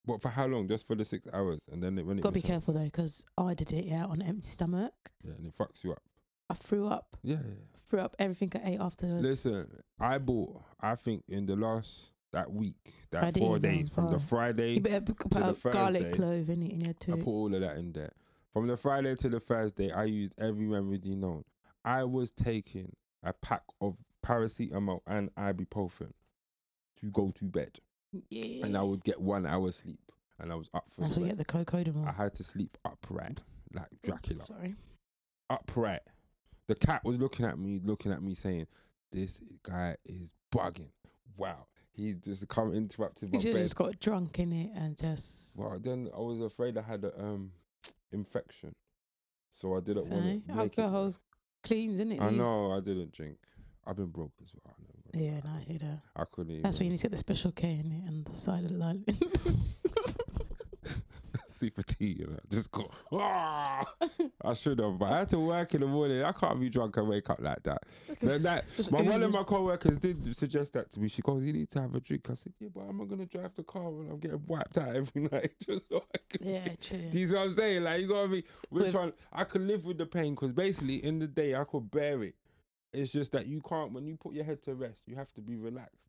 But 0.05 0.21
for 0.21 0.29
how 0.29 0.47
long? 0.47 0.67
Just 0.67 0.87
for 0.87 0.95
the 0.95 1.05
six 1.05 1.27
hours, 1.31 1.67
and 1.71 1.83
then 1.83 1.97
it, 1.99 2.05
when 2.05 2.17
it 2.17 2.21
Got 2.21 2.29
to 2.29 2.33
be 2.33 2.41
careful 2.41 2.73
though, 2.73 2.83
because 2.85 3.23
I 3.37 3.53
did 3.53 3.71
it 3.71 3.85
yeah 3.85 4.05
on 4.05 4.21
an 4.21 4.27
empty 4.27 4.47
stomach. 4.47 4.93
Yeah, 5.23 5.33
and 5.37 5.45
it 5.45 5.53
fucks 5.55 5.83
you 5.83 5.91
up. 5.91 6.01
I 6.49 6.55
threw 6.55 6.87
up, 6.87 7.15
Yeah, 7.21 7.35
yeah. 7.35 7.41
yeah. 7.47 7.79
threw 7.85 7.99
up 7.99 8.15
everything 8.17 8.51
I 8.55 8.71
ate 8.71 8.79
afterwards. 8.79 9.21
Listen, 9.21 9.67
I 9.99 10.17
bought. 10.17 10.63
I 10.81 10.95
think 10.95 11.23
in 11.27 11.45
the 11.45 11.55
last 11.55 12.09
that 12.31 12.51
week, 12.51 12.93
that 13.11 13.23
I 13.23 13.31
four 13.31 13.59
days 13.59 13.89
um, 13.97 14.05
from 14.05 14.11
the. 14.13 14.19
Friday, 14.19 14.73
you 14.73 14.81
better 14.81 15.01
put, 15.01 15.17
put 15.17 15.31
the 15.31 15.69
a 15.69 15.71
garlic 15.71 16.01
Thursday, 16.01 16.17
clove 16.17 16.49
in 16.49 16.63
it 16.63 16.71
in 16.71 16.87
I 16.87 17.17
put 17.17 17.27
all 17.27 17.53
of 17.53 17.61
that 17.61 17.77
in 17.77 17.91
there. 17.93 18.11
From 18.53 18.67
the 18.67 18.77
Friday 18.77 19.15
to 19.15 19.29
the 19.29 19.39
Thursday, 19.39 19.91
I 19.91 20.05
used 20.05 20.33
every 20.39 20.67
remedy 20.67 21.15
known. 21.15 21.43
I 21.85 22.03
was 22.03 22.31
taking 22.31 22.93
a 23.23 23.33
pack 23.33 23.63
of 23.81 23.97
paracetamol 24.25 24.99
and 25.07 25.33
ibuprofen 25.35 26.11
to 26.99 27.11
go 27.11 27.31
to 27.35 27.45
bed, 27.45 27.79
yeah, 28.29 28.65
and 28.65 28.75
I 28.77 28.81
would 28.83 29.03
get 29.03 29.21
one 29.21 29.45
hour 29.45 29.71
sleep, 29.71 30.11
and 30.39 30.51
I 30.51 30.55
was 30.55 30.69
up 30.73 30.85
for 30.89 31.01
that's 31.01 31.15
the 31.15 31.21
why 31.21 31.27
you 31.27 31.33
rest. 31.35 31.47
get 31.47 31.47
the 31.47 31.65
cocodamol. 31.65 32.07
I 32.07 32.11
had 32.11 32.33
to 32.35 32.43
sleep 32.43 32.77
upright, 32.85 33.39
like 33.73 33.87
Dracula, 34.03 34.45
Sorry. 34.45 34.75
upright. 35.49 36.01
The 36.67 36.75
cat 36.75 37.03
was 37.03 37.19
looking 37.19 37.45
at 37.45 37.57
me, 37.57 37.79
looking 37.83 38.11
at 38.11 38.21
me, 38.21 38.35
saying, 38.35 38.67
"This 39.11 39.39
guy 39.63 39.95
is 40.05 40.33
bugging." 40.53 40.91
Wow, 41.37 41.67
he 41.99 42.13
just 42.13 42.47
come 42.47 42.73
interrupted 42.73 43.31
my 43.31 43.39
should 43.39 43.53
bed. 43.53 43.63
just 43.63 43.75
got 43.75 43.99
drunk 43.99 44.39
in 44.39 44.53
it 44.53 44.71
and 44.75 44.97
just. 44.97 45.57
Well, 45.57 45.77
then 45.79 46.09
I 46.15 46.19
was 46.19 46.41
afraid 46.41 46.77
I 46.77 46.81
had 46.81 47.03
an 47.03 47.11
um 47.19 47.51
infection, 48.11 48.73
so 49.53 49.75
I 49.75 49.81
didn't 49.81 50.09
want 50.09 50.47
to 50.47 50.53
alcohol's 50.53 51.19
cleans, 51.63 51.99
isn't 51.99 52.13
it? 52.13 52.21
I 52.21 52.29
know 52.29 52.71
I 52.71 52.79
didn't 52.79 53.11
drink. 53.11 53.37
I've 53.85 53.95
been 53.95 54.07
broke 54.07 54.33
as 54.43 54.51
well. 54.53 54.75
I 54.77 54.81
know. 54.81 55.25
Yeah, 55.25 55.39
no, 55.43 55.49
I 55.49 55.59
hear 55.61 55.79
that. 55.79 56.01
I 56.15 56.23
couldn't 56.31 56.51
even. 56.51 56.63
That's 56.63 56.79
why 56.79 56.85
you 56.85 56.91
need 56.91 56.97
to 56.97 57.03
get 57.03 57.11
the 57.11 57.17
special 57.17 57.51
K 57.51 57.71
in 57.71 57.91
it 57.91 58.07
and 58.07 58.25
the 58.25 58.35
side 58.35 58.63
of 58.63 58.69
the 58.71 58.77
line. 58.77 59.03
tea, 61.67 62.15
you 62.19 62.27
know. 62.27 62.39
Just 62.49 62.71
go. 62.71 62.89
Ah! 63.13 63.85
I 64.43 64.53
should 64.53 64.79
have, 64.79 64.97
but 64.97 65.11
I 65.11 65.17
had 65.19 65.29
to 65.29 65.39
work 65.39 65.73
in 65.73 65.81
the 65.81 65.87
morning. 65.87 66.23
I 66.23 66.31
can't 66.31 66.59
be 66.59 66.69
drunk 66.69 66.95
and 66.97 67.07
wake 67.09 67.29
up 67.29 67.39
like 67.41 67.61
that. 67.63 67.83
That- 68.21 68.41
that- 68.75 68.91
my 68.91 69.01
one 69.01 69.21
of 69.21 69.31
my 69.31 69.43
co-workers 69.43 69.97
did 69.97 70.35
suggest 70.35 70.73
that 70.73 70.89
to 70.91 70.99
me. 70.99 71.07
She 71.09 71.21
goes, 71.21 71.43
"You 71.43 71.53
need 71.53 71.69
to 71.71 71.81
have 71.81 71.93
a 71.95 71.99
drink." 71.99 72.29
I 72.29 72.33
said, 72.35 72.53
"Yeah, 72.59 72.69
but 72.73 72.81
I'm 72.81 72.97
not 72.97 73.07
gonna 73.09 73.25
drive 73.25 73.53
the 73.55 73.63
car 73.63 73.89
when 73.89 74.09
I'm 74.09 74.19
getting 74.19 74.41
wiped 74.47 74.77
out 74.77 74.95
every 74.95 75.21
night 75.31 75.53
just 75.65 75.89
so 75.89 76.03
I 76.13 76.17
can." 76.37 76.47
Yeah, 76.47 76.67
true. 76.81 77.11
See 77.11 77.25
what 77.33 77.41
I'm 77.45 77.51
saying? 77.51 77.83
Like 77.83 78.01
you 78.01 78.07
gotta 78.07 78.27
be 78.29 78.43
which 78.69 78.85
With- 78.85 78.93
one? 78.95 79.13
I 79.33 79.43
could 79.43 79.61
live 79.61 79.85
with 79.85 79.97
the 79.97 80.05
pain 80.05 80.35
because 80.35 80.53
basically 80.53 81.03
in 81.03 81.19
the 81.19 81.27
day 81.27 81.55
I 81.55 81.63
could 81.63 81.89
bear 81.91 82.23
it. 82.23 82.35
It's 82.91 83.11
just 83.11 83.31
that 83.33 83.45
you 83.47 83.61
can't 83.61 83.91
when 83.93 84.07
you 84.07 84.15
put 84.17 84.33
your 84.33 84.43
head 84.45 84.61
to 84.63 84.73
rest. 84.73 85.01
You 85.05 85.15
have 85.15 85.31
to 85.33 85.41
be 85.41 85.55
relaxed. 85.55 86.07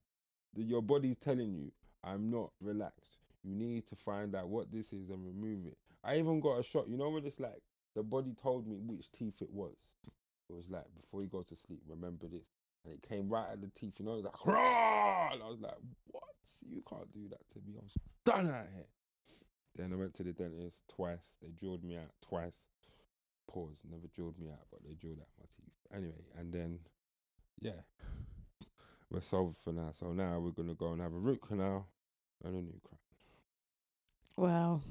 The, 0.54 0.62
your 0.62 0.80
body's 0.82 1.16
telling 1.16 1.52
you, 1.54 1.72
"I'm 2.02 2.30
not 2.30 2.52
relaxed." 2.60 3.18
You 3.42 3.54
need 3.54 3.86
to 3.86 3.96
find 3.96 4.34
out 4.34 4.48
what 4.48 4.70
this 4.70 4.92
is 4.92 5.10
and 5.10 5.24
remove 5.24 5.66
it. 5.66 5.78
I 6.04 6.16
even 6.16 6.40
got 6.40 6.58
a 6.58 6.62
shot. 6.62 6.88
You 6.88 6.96
know 6.96 7.08
when 7.10 7.24
it's 7.24 7.40
like 7.40 7.62
the 7.94 8.02
body 8.02 8.34
told 8.40 8.66
me 8.66 8.76
which 8.78 9.10
teeth 9.10 9.40
it 9.40 9.50
was. 9.50 9.76
It 10.48 10.54
was 10.54 10.68
like 10.68 10.86
before 11.00 11.22
you 11.22 11.28
go 11.28 11.42
to 11.42 11.56
sleep, 11.56 11.80
remember 11.88 12.26
this, 12.26 12.48
and 12.84 12.92
it 12.92 13.08
came 13.08 13.28
right 13.28 13.46
at 13.52 13.60
the 13.60 13.68
teeth. 13.68 13.96
You 13.98 14.06
know, 14.06 14.12
it 14.12 14.16
was 14.16 14.24
like, 14.24 14.46
"Rah!" 14.46 15.30
and 15.32 15.42
I 15.42 15.46
was 15.46 15.60
like, 15.60 15.78
"What? 16.06 16.24
You 16.68 16.82
can't 16.88 17.12
do 17.12 17.28
that 17.28 17.48
to 17.52 17.58
me." 17.66 17.78
I 17.78 17.82
was 17.82 17.94
done 18.24 18.54
out 18.54 18.66
here. 18.74 18.86
Then 19.76 19.92
I 19.92 19.96
went 19.96 20.14
to 20.14 20.24
the 20.24 20.32
dentist 20.32 20.80
twice. 20.88 21.32
They 21.40 21.50
drilled 21.50 21.84
me 21.84 21.96
out 21.96 22.10
twice. 22.20 22.60
Pause. 23.48 23.78
Never 23.88 24.08
drilled 24.14 24.38
me 24.38 24.48
out, 24.50 24.66
but 24.70 24.80
they 24.84 24.94
drilled 24.94 25.20
out 25.20 25.28
my 25.38 25.46
teeth. 25.56 25.74
Anyway, 25.94 26.24
and 26.38 26.52
then, 26.52 26.80
yeah, 27.60 27.82
we're 29.10 29.20
solved 29.20 29.56
for 29.56 29.72
now. 29.72 29.90
So 29.92 30.12
now 30.12 30.38
we're 30.40 30.50
gonna 30.50 30.74
go 30.74 30.92
and 30.92 31.00
have 31.00 31.12
a 31.12 31.18
root 31.18 31.42
canal 31.42 31.88
and 32.44 32.54
a 32.54 32.62
new 32.62 32.80
crown. 32.82 32.99
Well, 34.40 34.82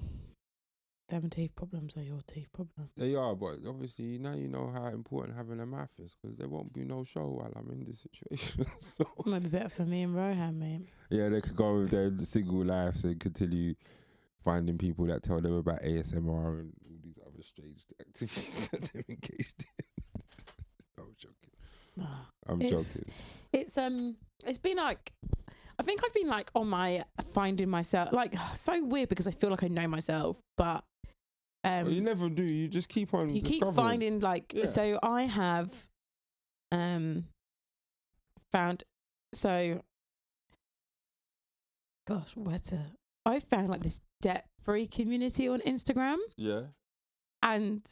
them 1.08 1.28
teeth 1.32 1.56
problems 1.56 1.98
are 1.98 2.04
your 2.04 2.20
teeth 2.28 2.50
problems. 2.54 2.92
They 2.96 3.16
are, 3.16 3.36
but 3.36 3.56
obviously 3.68 4.20
now 4.20 4.34
you 4.36 4.48
know 4.48 4.70
how 4.72 4.86
important 4.90 5.36
having 5.36 5.60
a 5.60 5.66
mouth 5.66 5.90
is 5.98 6.14
because 6.22 6.38
there 6.38 6.48
won't 6.48 6.72
be 6.72 6.84
no 6.86 7.04
show 7.04 7.26
while 7.26 7.52
I'm 7.56 7.72
in 7.72 7.84
this 7.84 8.06
situation. 8.06 8.66
so 8.80 9.06
Might 9.26 9.42
be 9.42 9.50
better 9.50 9.70
for 9.70 9.88
me 9.88 10.04
and 10.04 10.16
Rohan, 10.16 10.60
mate. 10.60 10.88
yeah, 11.10 11.30
they 11.30 11.42
could 11.42 11.56
go 11.56 11.80
with 11.80 11.90
their 11.90 12.12
single 12.20 12.64
lives 12.64 13.04
and 13.06 13.20
continue 13.20 13.74
finding 14.44 14.78
people 14.78 15.06
that 15.08 15.24
tell 15.24 15.42
them 15.42 15.54
about 15.58 15.82
ASMR 15.82 16.60
and 16.60 16.74
all 16.86 16.98
these 17.04 17.18
other 17.26 17.42
strange 17.42 17.84
activities 18.00 18.68
that 18.72 18.82
they're 18.94 19.04
engaged 19.10 19.66
in. 19.80 20.22
I'm 21.00 21.16
joking. 21.18 22.08
I'm 22.48 22.62
It's- 22.62 22.94
joking. 22.94 23.12
It's 23.52 23.76
um, 23.80 24.16
it's 24.46 24.60
been 24.60 24.78
like, 24.78 25.12
I 25.80 25.82
think 25.82 26.02
I've 26.04 26.14
been 26.14 26.28
like 26.28 26.52
on 26.56 26.68
my 26.70 27.06
finding 27.34 27.70
myself, 27.70 28.12
like 28.12 28.36
so 28.54 28.84
weird 28.84 29.10
because 29.10 29.28
I 29.28 29.32
feel 29.32 29.50
like 29.50 29.64
I 29.64 29.68
know 29.70 29.88
myself, 29.88 30.42
but 30.58 30.84
um, 31.64 31.84
Well, 31.86 31.90
you 31.92 32.02
never 32.02 32.30
do. 32.30 32.44
You 32.44 32.68
just 32.68 32.90
keep 32.90 33.14
on. 33.14 33.34
you 33.36 33.42
keep 33.42 33.64
finding 33.76 34.20
like 34.20 34.54
Yeah. 34.54 34.66
so 34.66 35.00
I 35.02 35.24
have 35.24 35.74
um 36.72 37.26
found 38.52 38.84
so 39.34 39.82
gosh 42.08 42.36
where 42.36 42.60
to 42.60 42.80
I 43.26 43.40
found 43.40 43.70
like 43.70 43.82
this 43.84 44.02
debt 44.22 44.46
free 44.64 44.88
community 44.88 45.48
on 45.48 45.60
Instagram 45.62 46.18
Yeah, 46.36 46.62
and 47.44 47.86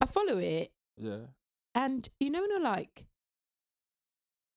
I 0.00 0.06
follow 0.06 0.38
it 0.38 0.70
yeah, 0.96 1.26
and 1.74 2.08
you 2.20 2.30
know 2.30 2.40
when 2.40 2.50
you're 2.50 2.62
like 2.62 3.06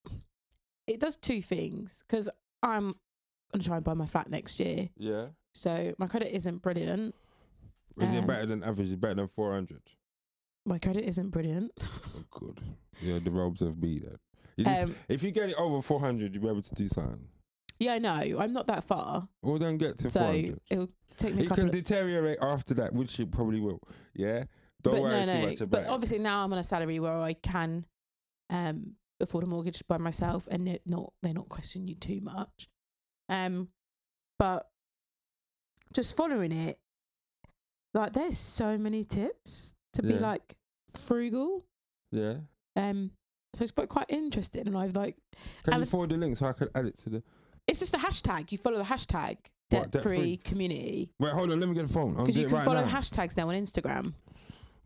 it 0.88 0.99
does 0.99 1.15
two 1.15 1.41
things 1.41 2.04
because 2.08 2.30
I'm 2.63 2.94
gonna 3.54 3.63
try 3.63 3.76
and 3.78 3.86
buy 3.86 3.94
my 3.94 4.06
flat 4.06 4.30
next 4.30 4.60
year 4.60 4.89
yeah. 4.98 5.28
so 5.54 5.94
my 5.98 6.08
credit 6.08 6.36
isn't 6.36 6.62
brilliant 6.62 7.15
Is 7.98 8.13
it 8.13 8.18
Um, 8.20 8.28
better 8.28 8.46
than 8.46 8.63
average? 8.63 8.88
Is 8.88 8.94
it 8.94 9.02
better 9.02 9.15
than 9.15 9.28
four 9.28 9.54
hundred? 9.54 9.82
my 10.65 10.80
credit 10.80 11.04
isn't 11.06 11.30
brilliant 11.30 11.72
Oh, 12.18 12.24
good. 12.32 12.60
Yeah, 13.02 13.20
the 13.20 13.30
robes 13.32 13.62
of 13.62 13.80
B 13.80 14.00
then. 14.00 14.18
You 14.58 14.65
just- 14.65 14.84
um 14.84 14.96
if 15.10 15.22
you 15.24 15.32
get 15.32 15.50
it 15.50 15.56
over 15.58 15.82
four 15.82 16.00
hundred, 16.00 16.34
you'll 16.34 16.44
be 16.44 16.50
able 16.50 16.62
to 16.62 16.76
do 16.76 16.88
something. 16.89 17.28
yeah 17.80 17.98
no 18.00 18.20
I'm 18.39 18.52
not 18.54 18.68
that 18.68 18.86
far 18.88 19.28
Well, 19.41 19.58
then 19.60 19.78
get 19.78 19.98
to 20.00 20.10
so 20.10 20.20
four 20.20 20.28
hundred. 20.32 20.60
it'll 20.72 20.89
take 21.18 21.36
me 21.36 21.41
a 21.41 21.46
It 21.46 21.50
couple 21.50 21.63
can 21.65 21.70
of 21.70 21.76
deteriorate 21.76 22.39
after 22.41 22.74
that, 22.76 22.94
which 22.94 23.20
it 23.20 23.32
probably 23.32 23.60
will. 23.60 23.80
Yeah. 24.15 24.46
Don't 24.82 24.96
but 24.96 25.02
worry 25.04 25.12
no, 25.12 25.26
too 25.26 25.34
no. 25.34 25.34
much 25.48 25.62
about 25.62 25.62
it. 25.62 25.70
But 25.72 25.82
it. 25.84 25.89
obviously 25.89 26.20
now 26.20 26.44
I'm 26.44 26.52
on 26.54 26.60
a 26.60 26.63
salary 26.63 27.00
where 27.00 27.13
I 27.13 27.34
can 27.34 27.86
um 28.50 28.96
afford 29.19 29.43
a 29.43 29.47
mortgage 29.47 29.84
by 29.88 29.97
myself 29.97 30.47
and 30.51 30.67
it 30.67 30.82
not 30.86 31.13
they're 31.23 31.34
not 31.34 31.49
questioning 31.49 31.88
you 31.88 31.95
too 31.95 32.19
much. 32.21 32.67
Um 33.30 33.69
but 34.38 34.67
just 35.93 36.15
following 36.17 36.51
it, 36.51 36.78
like 37.93 38.12
there's 38.13 38.38
so 38.38 38.78
many 38.78 39.04
tips 39.04 39.75
to 39.93 40.04
be 40.04 40.17
like 40.19 40.56
frugal. 40.89 41.65
Yeah. 42.12 42.36
Um 42.75 43.12
so 43.56 43.62
it's 43.63 43.71
quite 43.71 43.89
quite 43.89 44.08
interesting 44.10 44.67
and 44.67 44.78
I've 44.78 44.95
like 44.95 45.15
Can 45.63 45.80
you 45.80 45.86
forward 45.86 46.10
the 46.10 46.17
link 46.17 46.36
so 46.38 46.47
I 46.47 46.54
can 46.54 46.67
add 46.75 46.86
it 46.86 46.97
to 46.99 47.10
the? 47.10 47.23
it's 47.67 47.80
just 47.80 47.93
a 47.93 47.97
hashtag. 47.97 48.51
You 48.51 48.58
follow 48.58 48.78
the 48.78 48.84
hashtag 48.84 49.38
debt 49.69 49.95
free 50.04 50.38
community. 50.38 51.10
Wait, 51.19 51.34
hold 51.34 51.51
on. 51.51 51.60
Let 51.60 51.69
me 51.69 51.75
get 51.75 51.88
the 51.88 51.93
phone. 51.93 52.13
Because 52.13 52.38
you 52.38 52.45
can 52.45 52.56
right 52.56 52.65
follow 52.65 52.82
now. 52.82 52.88
hashtags 52.88 53.36
now 53.38 53.49
on 53.49 53.56
Instagram. 53.56 54.13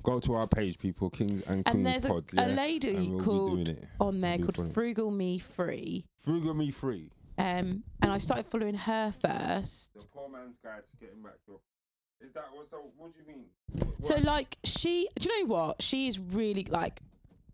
Go 0.03 0.19
to 0.19 0.33
our 0.35 0.47
page, 0.47 0.77
people. 0.79 1.09
Kings 1.09 1.41
and 1.41 1.63
Queens 1.65 1.75
And 1.75 1.85
there's 1.85 2.05
a, 2.05 2.09
Pod. 2.09 2.23
a 2.38 2.49
yeah? 2.49 2.55
lady 2.55 3.09
we'll 3.09 3.21
called 3.23 3.57
be 3.57 3.63
doing 3.65 3.77
it. 3.77 3.85
on 3.99 4.21
there 4.21 4.35
It'll 4.35 4.51
called. 4.53 4.73
Frugal 4.73 5.12
Me 5.12 5.38
Free. 5.39 6.05
Frugal 6.19 6.53
me 6.53 6.71
free. 6.71 7.12
Um, 7.38 7.83
and 8.01 8.12
I 8.12 8.17
started 8.17 8.45
following 8.45 8.75
her 8.75 9.12
first. 9.12 9.93
The 9.93 10.05
poor 10.13 10.29
man's 10.29 10.57
guide 10.63 10.81
to 10.89 11.05
getting 11.05 11.21
back 11.21 11.35
up. 11.49 11.62
Is 12.21 12.31
that 12.31 12.45
what's 12.51 12.69
that? 12.69 12.81
What 12.97 13.13
do 13.13 13.19
you 13.21 13.27
mean? 13.27 13.45
So 14.01 14.17
like 14.17 14.57
she, 14.65 15.07
do 15.17 15.29
you 15.29 15.45
know 15.45 15.53
what? 15.53 15.81
She's 15.81 16.19
really 16.19 16.65
like. 16.69 17.01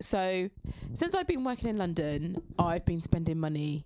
So 0.00 0.48
since 0.94 1.14
I've 1.14 1.28
been 1.28 1.44
working 1.44 1.70
in 1.70 1.78
London, 1.78 2.36
I've 2.58 2.84
been 2.84 2.98
spending 3.00 3.38
money 3.38 3.84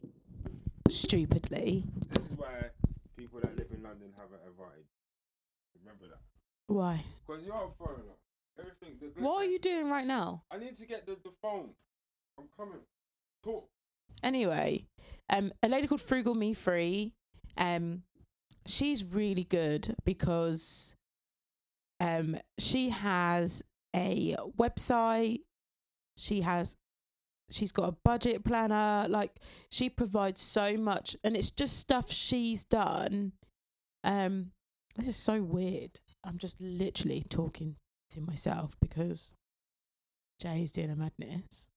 stupidly. 0.89 1.85
This 2.15 2.25
is 2.31 2.37
why 2.39 2.49
people 3.17 3.41
that 3.41 3.57
live 3.57 3.67
in 3.75 3.83
London 3.83 4.09
have 4.17 4.29
an 4.33 4.39
advantage. 4.49 4.87
Remember 5.81 6.07
that. 6.09 6.21
Why? 6.75 7.03
Because 7.27 7.45
you're 7.45 7.55
a 7.55 7.69
foreigner. 7.79 8.05
Everything. 8.61 8.97
The 9.01 9.23
What 9.23 9.47
are 9.47 9.51
you 9.51 9.59
doing 9.59 9.91
right 9.91 10.07
now? 10.07 10.45
I 10.51 10.59
need 10.59 10.77
to 10.77 10.87
get 10.87 11.07
the, 11.07 11.17
the 11.25 11.31
phone. 11.43 11.71
I'm 12.39 12.47
coming. 12.57 12.81
Talk. 13.43 13.69
Anyway, 14.23 14.87
um, 15.35 15.51
a 15.63 15.69
lady 15.69 15.87
called 15.87 16.03
Frugal 16.03 16.35
Me 16.35 16.53
Free. 16.55 17.15
Um, 17.59 18.03
she's 18.67 19.05
really 19.05 19.45
good 19.45 19.95
because 20.05 20.95
um, 22.01 22.37
she 22.59 22.91
has 22.91 23.63
a 23.97 24.37
website. 24.59 25.41
She 26.17 26.43
has, 26.43 26.77
she's 27.51 27.73
got 27.73 27.89
a 27.89 27.97
budget 28.05 28.45
planner. 28.45 29.07
Like 29.09 29.33
she 29.71 29.89
provides 29.89 30.41
so 30.41 30.77
much, 30.77 31.17
and 31.25 31.35
it's 31.37 31.51
just 31.51 31.79
stuff 31.79 32.13
she's 32.13 32.65
done 32.65 33.33
Um, 34.05 34.53
this 34.97 35.09
is 35.09 35.17
so 35.17 35.43
weird. 35.43 36.01
I'm 36.25 36.39
just 36.39 36.61
literally 36.61 37.25
talking 37.29 37.77
to 38.11 38.21
myself 38.21 38.77
because 38.81 39.35
Jay's 40.41 40.73
doing 40.73 40.91
a 40.91 40.97
madness. 40.97 41.71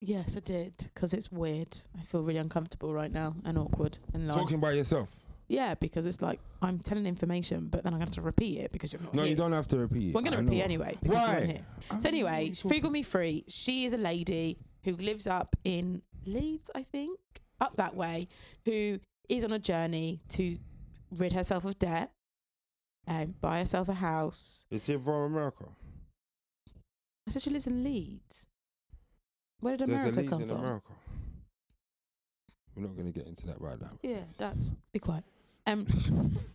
Yes, 0.00 0.36
I 0.36 0.40
did 0.40 0.74
because 0.92 1.14
it's 1.14 1.32
weird. 1.32 1.74
I 1.98 2.02
feel 2.02 2.22
really 2.22 2.38
uncomfortable 2.38 2.92
right 2.92 3.12
now 3.12 3.34
and 3.44 3.56
awkward 3.56 3.96
and 4.12 4.28
like 4.28 4.36
Talking 4.36 4.60
by 4.60 4.72
yourself. 4.72 5.08
yeah, 5.48 5.74
because 5.74 6.04
it's 6.04 6.20
like 6.20 6.40
I'm 6.60 6.78
telling 6.78 7.06
information, 7.06 7.68
but 7.70 7.84
then 7.84 7.94
I'm 7.94 7.98
gonna 8.00 8.06
have 8.10 8.14
to 8.16 8.20
repeat 8.22 8.58
it 8.60 8.72
because 8.72 8.92
you're 8.92 9.00
not. 9.02 9.14
No, 9.14 9.22
here. 9.22 9.30
you 9.30 9.36
don't 9.36 9.52
have 9.52 9.68
to 9.68 9.78
repeat. 9.78 10.10
it. 10.10 10.14
We're 10.14 10.20
gonna 10.22 10.36
I 10.36 10.40
repeat 10.40 10.58
know. 10.58 10.64
anyway. 10.64 10.96
Because 11.02 11.18
you 11.18 11.26
weren't 11.26 11.40
Why? 11.46 11.52
here. 11.90 12.00
So 12.00 12.08
anyway, 12.08 12.48
what 12.62 12.72
Frugal 12.72 12.90
Me 12.90 13.02
Free. 13.02 13.44
She 13.48 13.86
is 13.86 13.94
a 13.94 13.98
lady 13.98 14.58
who 14.84 14.92
lives 14.96 15.26
up 15.26 15.48
in 15.64 16.02
Leeds, 16.26 16.70
I 16.74 16.82
think, 16.82 17.18
up 17.60 17.76
that 17.76 17.94
way, 17.94 18.28
who 18.66 18.98
is 19.30 19.44
on 19.44 19.52
a 19.52 19.58
journey 19.58 20.20
to 20.30 20.58
rid 21.16 21.32
herself 21.32 21.64
of 21.64 21.78
debt 21.78 22.10
and 23.06 23.40
buy 23.40 23.58
herself 23.60 23.88
a 23.88 23.94
house. 23.94 24.66
Is 24.70 24.88
it 24.88 25.00
from 25.02 25.32
America? 25.32 25.66
I 27.26 27.30
said 27.30 27.42
she 27.42 27.50
lives 27.50 27.66
in 27.66 27.82
Leeds. 27.84 28.46
Where 29.60 29.76
did 29.76 29.88
There's 29.88 30.02
America 30.02 30.18
a 30.18 30.20
Leeds 30.20 30.30
come 30.30 30.42
in 30.42 30.48
from? 30.48 30.58
America. 30.58 30.92
We're 32.76 32.82
not 32.82 32.96
going 32.96 33.06
to 33.12 33.18
get 33.18 33.26
into 33.28 33.46
that 33.46 33.60
right 33.60 33.80
now. 33.80 33.92
Yeah, 34.02 34.24
that's 34.36 34.74
be 34.92 34.98
quiet. 34.98 35.24
Um, 35.66 35.86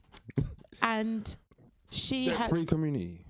and 0.84 1.36
she 1.90 2.26
Debt 2.26 2.38
has 2.38 2.50
free 2.50 2.66
community. 2.66 3.26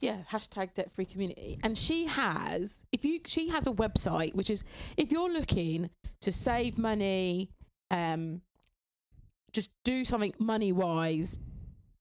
yeah 0.00 0.18
hashtag 0.30 0.74
debt 0.74 0.90
free 0.90 1.06
community 1.06 1.58
and 1.62 1.78
she 1.78 2.04
has 2.04 2.84
if 2.92 3.04
you 3.06 3.20
she 3.26 3.48
has 3.48 3.66
a 3.66 3.70
website 3.70 4.34
which 4.34 4.50
is 4.50 4.62
if 4.98 5.10
you're 5.10 5.32
looking 5.32 5.88
to 6.20 6.30
save 6.30 6.78
money 6.78 7.48
um 7.90 8.42
just 9.52 9.70
do 9.84 10.04
something 10.04 10.34
money 10.38 10.72
wise 10.72 11.38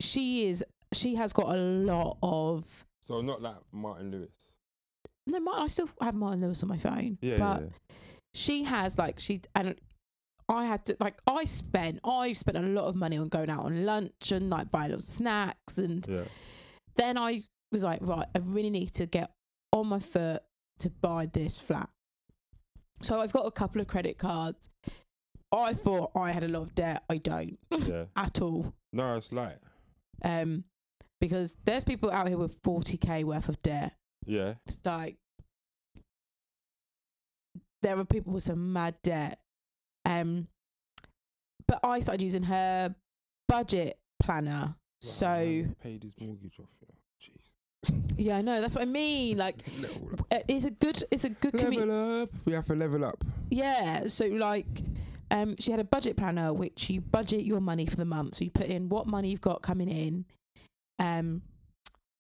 she 0.02 0.48
is 0.48 0.64
she 0.94 1.16
has 1.16 1.32
got 1.34 1.56
a 1.56 1.58
lot 1.60 2.18
of 2.22 2.86
So 3.02 3.22
not 3.22 3.42
like 3.42 3.56
Martin 3.72 4.12
Lewis. 4.12 4.32
no 5.28 5.40
i 5.54 5.68
still 5.68 5.90
have 6.02 6.16
martin 6.16 6.42
lewis 6.42 6.64
on 6.64 6.70
my 6.70 6.78
phone 6.78 7.18
Yeah, 7.22 7.38
but 7.38 7.62
yeah, 7.62 7.68
she 8.34 8.64
has 8.64 8.98
like 8.98 9.20
she 9.20 9.42
and 9.56 9.76
I 10.50 10.66
had 10.66 10.86
to 10.88 10.98
like 11.00 11.18
I 11.28 11.46
spent 11.46 12.00
I 12.04 12.34
spent 12.34 12.58
a 12.58 12.62
lot 12.62 12.86
of 12.86 12.96
money 12.96 13.18
on 13.18 13.30
going 13.30 13.50
out 13.50 13.64
on 13.66 13.86
lunch 13.86 14.32
and 14.32 14.50
like 14.50 14.70
buying 14.70 14.90
little 14.90 15.00
snacks 15.00 15.78
and 15.78 16.06
yeah. 16.08 16.24
then 16.96 17.18
I 17.18 17.44
was 17.72 17.84
like, 17.86 18.00
right, 18.02 18.28
I 18.36 18.40
really 18.40 18.70
need 18.70 18.92
to 18.96 19.06
get 19.06 19.32
on 19.72 19.88
my 19.88 20.00
foot 20.00 20.42
to 20.80 20.90
buy 20.90 21.28
this 21.32 21.58
flat. 21.58 21.90
So 23.02 23.20
I've 23.22 23.32
got 23.32 23.46
a 23.46 23.52
couple 23.52 23.80
of 23.80 23.88
credit 23.88 24.18
cards. 24.18 24.70
I 25.54 25.74
thought 25.74 26.12
I 26.16 26.32
had 26.32 26.44
a 26.44 26.50
lot 26.50 26.64
of 26.64 26.76
debt. 26.76 27.04
I 27.10 27.18
don't 27.18 27.58
Yeah, 27.72 27.78
yeah. 27.88 28.04
at 28.18 28.42
all. 28.42 28.74
No, 28.92 29.16
it's 29.18 29.32
like 29.32 29.58
Um, 30.24 30.64
because 31.20 31.56
there's 31.66 31.84
people 31.84 32.12
out 32.12 32.28
here 32.28 32.38
with 32.38 32.62
40k 32.64 33.24
worth 33.24 33.48
of 33.50 33.62
debt. 33.62 33.94
yeah, 34.26 34.56
Like, 34.84 35.18
there 37.82 37.98
are 37.98 38.06
people 38.06 38.34
with 38.34 38.44
some 38.44 38.74
mad 38.74 38.96
debt. 39.04 39.40
Um, 40.06 40.48
but 41.68 41.80
I 41.84 42.00
started 42.00 42.22
using 42.24 42.44
her 42.44 42.94
budget 43.48 43.98
planner. 44.22 44.76
So 45.00 45.28
Wow, 45.28 45.74
paid 45.82 46.04
his 46.04 46.16
mortgage 46.20 46.60
off. 46.60 46.70
Yeah. 46.82 47.30
Jeez. 47.92 48.14
yeah, 48.18 48.38
I 48.38 48.42
know 48.42 48.62
that's 48.62 48.76
what 48.76 48.88
I 48.88 48.92
mean. 48.92 49.38
Like, 49.38 49.64
uh, 50.32 50.38
it's 50.48 50.66
a 50.66 50.72
good, 50.72 51.04
it's 51.12 51.24
a 51.24 51.30
good. 51.30 51.54
Level 51.56 52.22
up. 52.24 52.30
We 52.46 52.54
have 52.54 52.66
to 52.68 52.76
level 52.76 53.04
up. 53.06 53.24
Yeah. 53.50 54.08
So 54.08 54.26
like, 54.26 54.68
um, 55.32 55.56
she 55.58 55.72
had 55.72 55.80
a 55.80 55.84
budget 55.86 56.18
planner 56.18 56.54
which 56.54 56.90
you 56.90 57.02
budget 57.02 57.44
your 57.44 57.60
money 57.62 57.86
for 57.86 57.96
the 57.96 58.06
month. 58.06 58.36
So 58.36 58.44
you 58.44 58.52
put 58.52 58.68
in 58.68 58.90
what 58.90 59.08
money 59.08 59.30
you've 59.30 59.42
got 59.42 59.62
coming 59.62 59.90
in. 59.90 60.26
Um, 61.00 61.42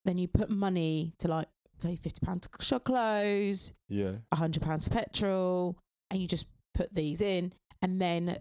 then 0.05 0.17
you 0.17 0.27
put 0.27 0.49
money 0.49 1.13
to 1.19 1.27
like 1.27 1.47
say 1.77 1.95
fifty 1.95 2.25
pounds 2.25 2.47
to 2.47 2.65
shop 2.65 2.85
clothes, 2.85 3.73
Yeah, 3.89 4.13
hundred 4.33 4.63
pounds 4.63 4.85
to 4.85 4.89
petrol, 4.89 5.77
and 6.09 6.19
you 6.19 6.27
just 6.27 6.47
put 6.73 6.93
these 6.93 7.21
in, 7.21 7.53
and 7.81 8.01
then 8.01 8.37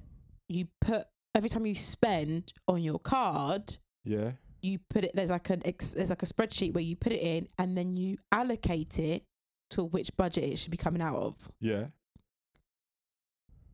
you 0.49 0.69
put 0.81 1.05
every 1.35 1.49
time 1.49 1.67
you 1.67 1.75
spend 1.75 2.53
on 2.67 2.83
your 2.83 2.99
card, 2.99 3.77
yeah, 4.05 4.33
you 4.63 4.79
put 4.89 5.05
it. 5.05 5.11
There's 5.15 5.31
like 5.31 5.51
an 5.51 5.61
ex, 5.67 5.93
there's 5.93 6.11
like 6.11 6.23
a 6.23 6.27
spreadsheet 6.27 6.73
where 6.75 6.83
you 6.83 6.97
put 6.97 7.13
it 7.13 7.21
in, 7.21 7.49
and 7.59 7.77
then 7.77 7.97
you 7.97 8.17
allocate 8.33 8.99
it 8.99 9.23
to 9.71 9.85
which 9.85 10.17
budget 10.17 10.45
it 10.45 10.59
should 10.59 10.71
be 10.71 10.77
coming 10.79 11.03
out 11.03 11.17
of. 11.17 11.37
yeah. 11.61 11.87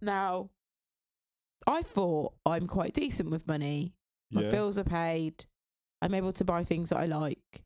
Now, 0.02 0.50
I 1.66 1.82
thought 1.82 2.32
I'm 2.44 2.66
quite 2.66 2.92
decent 2.94 3.30
with 3.30 3.46
money. 3.46 3.92
My 4.30 4.42
yeah. 4.42 4.50
bills 4.50 4.78
are 4.78 4.84
paid. 4.84 5.44
I'm 6.02 6.14
able 6.14 6.32
to 6.32 6.44
buy 6.44 6.62
things 6.64 6.90
that 6.90 6.98
I 6.98 7.06
like. 7.06 7.64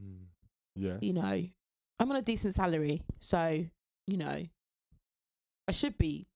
Mm. 0.00 0.26
Yeah, 0.76 0.98
You 1.00 1.14
know, 1.14 1.42
I'm 1.98 2.10
on 2.10 2.16
a 2.16 2.22
decent 2.22 2.54
salary. 2.54 3.02
So, 3.18 3.64
you 4.06 4.16
know, 4.16 4.36
I 5.68 5.72
should 5.72 5.98
be 5.98 6.26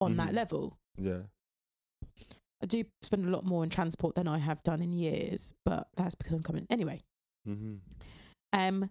on 0.00 0.16
that 0.16 0.30
Mhm. 0.30 0.34
level. 0.34 0.78
yeah. 0.96 1.22
I 2.62 2.66
do 2.66 2.84
spend 3.02 3.26
a 3.26 3.30
lot 3.30 3.44
more 3.44 3.62
on 3.62 3.70
transport 3.70 4.14
than 4.14 4.28
I 4.28 4.38
have 4.38 4.62
done 4.62 4.82
in 4.82 4.92
years, 4.92 5.52
but 5.64 5.88
that's 5.96 6.14
because 6.14 6.32
I'm 6.32 6.44
coming. 6.44 6.64
Anyway, 6.70 7.02
Mm-hmm. 7.48 7.78
um, 8.52 8.88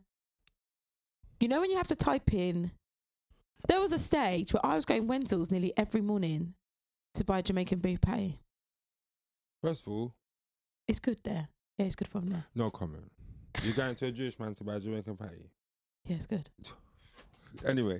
you 1.39 1.47
know, 1.47 1.61
when 1.61 1.69
you 1.71 1.77
have 1.77 1.87
to 1.87 1.95
type 1.95 2.33
in, 2.33 2.71
there 3.69 3.79
was 3.79 3.93
a 3.93 3.97
stage 3.97 4.51
where 4.51 4.65
I 4.65 4.75
was 4.75 4.83
going 4.83 5.07
Wenzel's 5.07 5.49
nearly 5.51 5.71
every 5.77 6.01
morning 6.01 6.53
to 7.15 7.23
buy 7.23 7.41
Jamaican 7.41 7.79
beef 7.79 8.01
patty. 8.01 8.39
First 9.63 9.85
of 9.87 9.93
all, 9.93 10.13
It's 10.87 10.99
good 10.99 11.19
there. 11.23 11.47
Yeah, 11.77 11.85
it's 11.85 11.95
good 11.95 12.07
from 12.07 12.29
there. 12.29 12.45
no 12.55 12.69
comment. 12.69 13.11
You're 13.63 13.73
going 13.75 13.95
to 13.95 14.05
a 14.07 14.11
Jewish 14.11 14.37
man 14.39 14.55
to 14.55 14.63
buy 14.63 14.79
Jamaican 14.79 15.17
patty. 15.17 15.49
Yeah, 16.05 16.15
it's 16.15 16.25
good. 16.25 16.49
Anyway, 17.67 17.97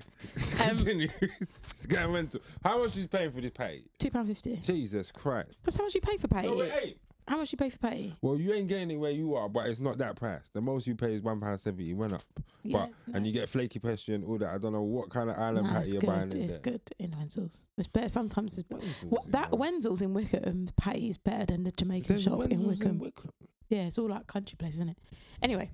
Um, 0.66 0.78
continue. 0.78 1.08
It's 1.20 1.84
getting 1.84 2.10
mental. 2.10 2.40
How 2.64 2.82
much 2.82 2.96
is 2.96 3.06
paying 3.06 3.30
for 3.30 3.42
this 3.42 3.50
patty? 3.50 3.84
Two 3.98 4.10
pound 4.10 4.26
fifty. 4.26 4.56
Jesus 4.56 5.12
Christ. 5.12 5.58
That's 5.62 5.76
how 5.76 5.82
much 5.84 5.94
you 5.94 6.00
pay 6.00 6.16
for 6.16 6.26
patty. 6.26 6.48
No, 6.48 6.58
it 6.62 6.72
ain't. 6.82 6.96
How 7.28 7.36
much 7.36 7.52
you 7.52 7.56
pay 7.58 7.70
for 7.70 7.78
patty? 7.78 8.14
Well, 8.20 8.36
you 8.36 8.52
ain't 8.52 8.68
getting 8.68 8.90
it 8.90 8.96
where 8.96 9.10
you 9.12 9.34
are, 9.36 9.48
but 9.48 9.66
it's 9.66 9.78
not 9.80 9.98
that 9.98 10.16
price. 10.16 10.50
The 10.52 10.60
most 10.60 10.86
you 10.86 10.94
pay 10.96 11.14
is 11.14 11.22
one 11.22 11.40
pound 11.40 11.60
seventy. 11.60 11.94
Went 11.94 12.12
up, 12.14 12.22
Yeah, 12.64 12.86
but 13.06 13.14
and 13.14 13.26
you 13.26 13.32
get 13.32 13.48
flaky 13.48 13.78
pastry 13.78 14.14
and 14.16 14.24
all 14.24 14.38
that. 14.38 14.52
I 14.52 14.58
don't 14.58 14.72
know 14.72 14.82
what 14.82 15.08
kind 15.10 15.30
of 15.30 15.38
island 15.38 15.66
nah, 15.68 15.72
patty 15.74 15.90
you're 15.92 16.00
good. 16.00 16.06
buying 16.08 16.32
in 16.32 16.40
It's 16.42 16.54
there. 16.56 16.62
good 16.72 16.80
in 16.98 17.12
Wenzel's. 17.12 17.68
It's 17.78 17.86
better 17.86 18.08
sometimes. 18.08 18.58
It's 18.58 18.68
Wenzel's 18.68 19.10
what, 19.10 19.30
that. 19.30 19.52
Wenzel's 19.56 20.02
in 20.02 20.14
Wickham's 20.14 20.72
patty 20.72 21.08
is 21.08 21.16
better 21.18 21.46
than 21.46 21.62
the 21.62 21.70
Jamaican 21.72 22.08
There's 22.08 22.22
shop 22.24 22.42
in 22.50 22.64
Wickham. 22.66 22.98
Wickham. 22.98 23.30
Yeah, 23.68 23.86
it's 23.86 23.98
all 23.98 24.08
like 24.08 24.26
country 24.26 24.56
place, 24.58 24.74
isn't 24.74 24.90
it? 24.90 24.98
Anyway, 25.42 25.70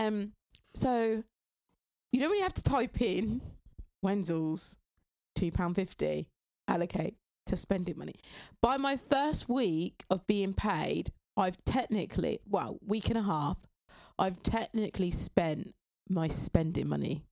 um, 0.00 0.32
so 0.74 1.22
you 2.12 2.20
don't 2.20 2.30
really 2.30 2.42
have 2.42 2.54
to 2.54 2.62
type 2.62 3.00
in 3.02 3.42
Wenzel's 4.02 4.76
two 5.34 5.50
pound 5.50 5.74
fifty, 5.74 6.28
allocate 6.68 7.16
to 7.48 7.56
spending 7.56 7.98
money. 7.98 8.14
By 8.62 8.76
my 8.76 8.96
first 8.96 9.48
week 9.48 10.04
of 10.10 10.26
being 10.26 10.54
paid, 10.54 11.10
I've 11.36 11.56
technically, 11.64 12.38
well, 12.48 12.78
week 12.84 13.08
and 13.08 13.18
a 13.18 13.22
half, 13.22 13.66
I've 14.18 14.42
technically 14.42 15.10
spent 15.10 15.74
my 16.08 16.28
spending 16.28 16.88
money. 16.88 17.24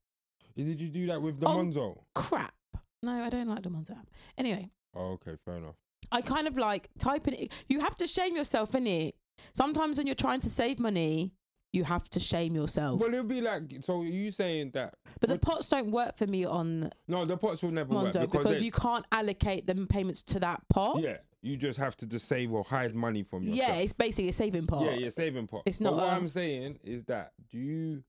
Did 0.56 0.80
you 0.80 0.88
do 0.88 1.06
that 1.08 1.20
with 1.22 1.40
the 1.40 1.46
Oh. 1.46 1.56
Monzo? 1.58 2.02
Crap. 2.14 2.54
No, 3.02 3.12
I 3.12 3.28
don't 3.30 3.48
like 3.48 3.62
the 3.62 3.70
Monzo 3.70 3.92
app. 3.92 4.08
Anyway, 4.38 4.70
Oh, 4.94 5.12
okay, 5.12 5.36
fair 5.44 5.56
enough. 5.58 5.74
I 6.10 6.22
kind 6.22 6.46
of 6.46 6.56
like 6.56 6.88
typing 6.98 7.34
it. 7.34 7.52
You 7.68 7.80
have 7.80 7.94
to 7.96 8.06
shame 8.06 8.34
yourself 8.34 8.74
in 8.74 8.86
it. 8.86 9.14
Sometimes 9.52 9.98
when 9.98 10.06
you're 10.06 10.14
trying 10.14 10.40
to 10.40 10.48
save 10.50 10.78
money, 10.80 11.32
you 11.72 11.84
have 11.84 12.08
to 12.10 12.20
shame 12.20 12.54
yourself. 12.54 13.00
Well, 13.00 13.12
it'll 13.12 13.24
be 13.26 13.40
like 13.40 13.62
so. 13.82 14.00
Are 14.00 14.04
You 14.04 14.30
saying 14.30 14.70
that? 14.72 14.94
but 15.20 15.28
the 15.30 15.38
pots 15.38 15.68
don't 15.68 15.90
work 15.90 16.16
for 16.16 16.26
me 16.26 16.44
on 16.44 16.90
No, 17.08 17.24
the 17.24 17.36
pots 17.36 17.62
will 17.62 17.70
never 17.70 17.94
work 17.94 18.12
because, 18.12 18.28
because, 18.30 18.62
you 18.62 18.72
can't 18.72 19.04
allocate 19.12 19.66
them 19.66 19.86
payments 19.86 20.22
to 20.24 20.40
that 20.40 20.62
pot. 20.68 21.00
yeah, 21.00 21.18
you 21.42 21.56
just 21.56 21.78
have 21.78 21.96
to 21.98 22.06
just 22.06 22.26
save 22.26 22.52
or 22.52 22.64
hide 22.64 22.94
money 22.94 23.22
from 23.22 23.42
yourself. 23.42 23.76
Yeah, 23.76 23.82
it's 23.82 23.92
basically 23.92 24.28
a 24.30 24.32
saving 24.32 24.66
pot. 24.66 24.82
Yeah, 24.84 24.96
yeah, 24.96 25.08
saving 25.10 25.46
pot. 25.46 25.62
It's 25.66 25.78
But 25.78 25.84
not 25.90 25.94
what 25.96 26.12
I'm 26.12 26.28
saying 26.28 26.78
is 26.82 27.04
that 27.04 27.32
do 27.50 27.58
you 27.58 28.02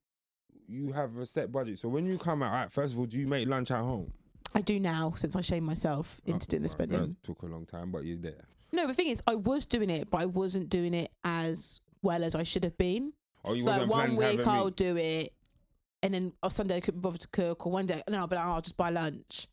you 0.70 0.92
have 0.92 1.16
a 1.18 1.26
set 1.26 1.52
budget? 1.52 1.80
So 1.80 1.88
when 1.88 2.06
you 2.06 2.18
come 2.18 2.44
out, 2.44 2.54
alright, 2.54 2.72
first 2.72 2.94
of 2.94 3.00
all, 3.00 3.06
do 3.06 3.18
you 3.18 3.28
make 3.28 3.48
lunch 3.48 3.72
at 3.72 3.78
home? 3.80 4.12
I 4.54 4.62
do 4.62 4.80
now 4.80 5.12
since 5.16 5.36
I 5.36 5.42
shame 5.42 5.64
myself 5.66 6.20
into 6.26 6.46
Oh, 6.46 6.50
doing 6.50 6.64
the 6.64 6.70
spending. 6.70 7.00
That 7.00 7.24
took 7.24 7.42
a 7.44 7.46
long 7.46 7.66
time, 7.66 7.92
but 7.92 8.06
you're 8.06 8.18
there. 8.18 8.44
No, 8.74 8.86
the 8.88 8.94
thing 8.94 9.08
is, 9.08 9.22
I 9.28 9.36
was 9.36 9.66
doing 9.66 9.90
it, 9.90 10.10
but 10.10 10.22
I 10.22 10.26
wasn't 10.26 10.68
doing 10.70 10.94
it 10.94 11.10
as 11.24 11.80
well 12.02 12.24
as 12.24 12.36
I 12.36 12.44
should 12.44 12.64
have 12.66 12.78
been. 12.78 13.14
Oh, 13.48 13.54
you 13.54 13.62
so 13.62 13.70
like 13.72 13.80
wasn't 13.88 13.92
one 13.92 14.16
planning 14.18 14.38
week 14.38 14.48
I'll 14.48 14.70
do 14.70 14.98
it, 14.98 15.34
and 16.04 16.14
then 16.14 16.34
on 16.44 16.50
Sunday 16.50 16.78
I 16.78 16.80
couldn't 16.80 17.02
bother 17.02 17.18
to 17.18 17.28
cook, 17.30 17.66
or 17.66 17.72
one 17.72 17.86
day 17.86 18.02
no, 18.10 18.28
but 18.28 18.38
I'll 18.38 18.62
just 18.62 18.78
buy 18.78 18.90
lunch. 18.90 19.48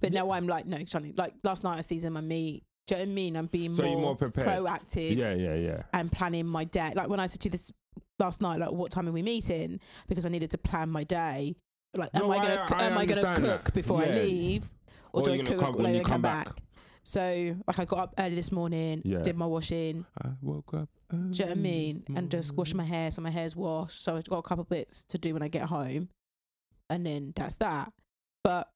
But 0.00 0.12
now 0.12 0.30
I'm 0.30 0.46
like, 0.46 0.66
no, 0.66 0.78
Johnny. 0.78 1.12
Like 1.16 1.34
last 1.42 1.64
night 1.64 1.76
I 1.78 1.80
seasoned 1.80 2.14
my 2.14 2.20
meat. 2.20 2.62
Do 2.86 2.94
you 2.94 3.00
know 3.00 3.04
what 3.06 3.10
I 3.10 3.14
mean? 3.14 3.36
I'm 3.36 3.46
being 3.46 3.74
So 3.74 3.82
more, 3.82 3.90
you're 3.92 4.00
more 4.00 4.16
prepared. 4.16 4.46
proactive 4.48 5.16
Yeah, 5.16 5.34
yeah, 5.34 5.54
yeah. 5.56 5.82
and 5.92 6.10
planning 6.10 6.46
my 6.46 6.64
day. 6.64 6.92
Like 6.94 7.08
when 7.08 7.20
I 7.20 7.26
said 7.26 7.40
to 7.42 7.46
you 7.48 7.50
this 7.50 7.70
last 8.18 8.40
night, 8.40 8.60
like 8.60 8.70
what 8.72 8.90
time 8.92 9.08
are 9.08 9.12
we 9.12 9.22
meeting? 9.22 9.80
Because 10.06 10.24
I 10.24 10.28
needed 10.30 10.50
to 10.52 10.58
plan 10.58 10.88
my 10.88 11.04
day. 11.04 11.54
Like, 11.96 12.10
am 12.14 12.22
No, 12.22 12.30
I 12.32 12.36
I- 12.36 12.42
gonna 12.46 12.54
I 12.70 12.84
am 12.86 12.98
I 12.98 13.06
gonna 13.06 13.20
understand 13.22 13.44
cook 13.44 13.64
that. 13.64 13.74
before 13.74 14.00
I 14.02 14.06
Yeah. 14.06 14.14
leave, 14.22 14.70
or, 15.12 15.20
Or 15.20 15.24
do 15.24 15.30
I 15.30 15.34
you're 15.34 15.44
gonna 15.44 15.56
cook 15.56 15.64
come- 15.66 15.74
when 15.74 15.84
when 15.84 15.92
I 15.94 15.96
you 15.98 16.02
come 16.04 16.12
come 16.12 16.22
back? 16.22 16.44
back. 16.46 16.56
So 17.08 17.56
like 17.66 17.78
I 17.78 17.86
got 17.86 17.98
up 18.00 18.14
early 18.18 18.34
this 18.34 18.52
morning, 18.52 19.00
Yeah. 19.02 19.20
did 19.22 19.34
my 19.34 19.46
washing. 19.46 20.04
I 20.22 20.32
woke 20.42 20.74
up. 20.74 20.90
Do 21.10 21.16
you 21.16 21.22
know 21.22 21.44
what 21.46 21.50
I 21.52 21.54
mean? 21.54 22.04
And 22.14 22.30
just 22.30 22.54
wash 22.54 22.74
my 22.74 22.84
hair, 22.84 23.10
so 23.10 23.22
my 23.22 23.30
hair's 23.30 23.56
washed. 23.56 24.04
So 24.04 24.14
I've 24.14 24.28
got 24.28 24.36
a 24.36 24.42
couple 24.42 24.60
of 24.62 24.68
bits 24.68 25.04
to 25.06 25.16
do 25.16 25.32
when 25.32 25.42
I 25.42 25.48
get 25.48 25.62
home, 25.62 26.10
and 26.90 27.06
then 27.06 27.32
that's 27.34 27.56
that. 27.56 27.90
But 28.44 28.68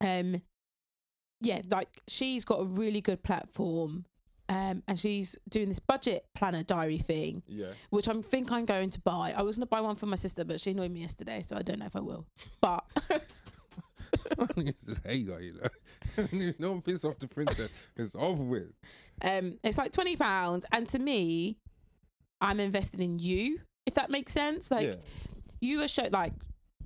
um, 0.00 0.36
yeah, 1.40 1.62
like 1.68 1.88
she's 2.06 2.44
got 2.44 2.60
a 2.60 2.64
really 2.64 3.00
good 3.00 3.24
platform, 3.24 4.04
um, 4.48 4.84
and 4.86 4.96
she's 4.96 5.34
doing 5.48 5.66
this 5.66 5.80
budget 5.80 6.26
planner 6.36 6.62
diary 6.62 6.98
thing, 6.98 7.42
Yeah. 7.48 7.72
which 7.90 8.08
I 8.08 8.12
think 8.22 8.52
I'm 8.52 8.66
going 8.66 8.90
to 8.90 9.00
buy. 9.00 9.34
I 9.36 9.42
was 9.42 9.56
gonna 9.56 9.66
buy 9.66 9.80
one 9.80 9.96
for 9.96 10.06
my 10.06 10.14
sister, 10.14 10.44
but 10.44 10.60
she 10.60 10.70
annoyed 10.70 10.92
me 10.92 11.00
yesterday, 11.00 11.42
so 11.42 11.56
I 11.56 11.62
don't 11.62 11.80
know 11.80 11.86
if 11.86 11.96
I 11.96 12.00
will. 12.02 12.24
But 12.60 12.84
hater, 15.04 15.40
you 15.40 15.54
know. 15.54 16.52
Don't 16.60 16.84
piss 16.84 17.04
off 17.04 17.18
the 17.18 17.28
princess. 17.28 17.68
It's 17.96 18.14
over 18.14 18.42
with. 18.42 18.72
um, 19.22 19.58
it's 19.64 19.78
like 19.78 19.92
twenty 19.92 20.16
pounds, 20.16 20.66
and 20.72 20.88
to 20.90 20.98
me, 20.98 21.58
I'm 22.40 22.60
investing 22.60 23.00
in 23.00 23.18
you. 23.18 23.60
If 23.86 23.94
that 23.94 24.10
makes 24.10 24.32
sense, 24.32 24.70
like 24.70 24.86
yeah. 24.88 24.94
you 25.60 25.80
are 25.82 25.88
show 25.88 26.04
like 26.10 26.32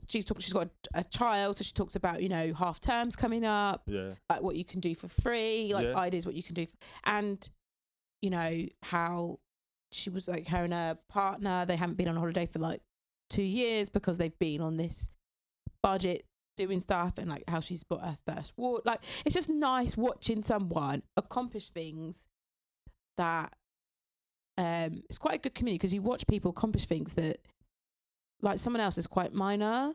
she's 0.09 0.25
talking. 0.25 0.43
She's 0.43 0.53
got 0.53 0.69
a, 0.95 1.01
a 1.01 1.05
child, 1.05 1.57
so 1.57 1.65
she 1.65 1.73
talks 1.73 1.97
about 1.97 2.23
you 2.23 2.29
know 2.29 2.53
half 2.55 2.81
terms 2.81 3.17
coming 3.17 3.45
up, 3.45 3.83
Yeah. 3.87 4.13
like 4.29 4.43
what 4.43 4.57
you 4.57 4.65
can 4.65 4.81
do 4.81 4.95
for 4.95 5.09
free, 5.09 5.73
like 5.75 5.87
Yeah. 5.87 5.97
ideas 5.97 6.27
what 6.27 6.35
you 6.35 6.43
can 6.43 6.55
do, 6.55 6.63
f 6.63 6.69
and 7.05 7.49
you 8.23 8.31
know 8.31 8.67
how 8.83 9.39
she 9.93 10.11
was 10.11 10.29
like 10.29 10.47
her 10.49 10.65
and 10.65 10.73
her 10.73 10.99
partner. 11.09 11.65
They 11.67 11.77
haven't 11.77 11.97
been 11.97 12.09
on 12.09 12.17
holiday 12.17 12.47
for 12.47 12.59
like 12.59 12.81
two 13.29 13.43
years 13.43 13.89
because 13.89 14.19
they've 14.19 14.39
been 14.39 14.61
on 14.61 14.77
this 14.77 15.09
budget 15.83 16.25
doing 16.67 16.81
stuff 16.81 17.19
and 17.19 17.29
like 17.29 17.45
how 17.49 17.61
she's 17.61 17.85
bought 17.85 18.03
her 18.03 18.17
first 18.27 18.53
war. 18.57 18.81
Like 18.85 19.01
it's 19.25 19.35
just 19.35 19.49
nice 19.49 19.97
watching 19.97 20.43
someone 20.43 21.03
accomplish 21.17 21.71
things 21.71 22.29
that 23.17 23.55
um 24.59 25.03
it's 25.09 25.19
quite 25.19 25.37
a 25.37 25.39
good 25.39 25.55
community 25.55 25.79
because 25.79 25.95
you 25.95 26.03
watch 26.03 26.27
people 26.27 26.51
accomplish 26.51 26.85
things 26.87 27.13
that 27.15 27.39
like 28.43 28.59
someone 28.59 28.81
else 28.81 28.99
is 28.99 29.07
quite 29.07 29.33
minor 29.33 29.95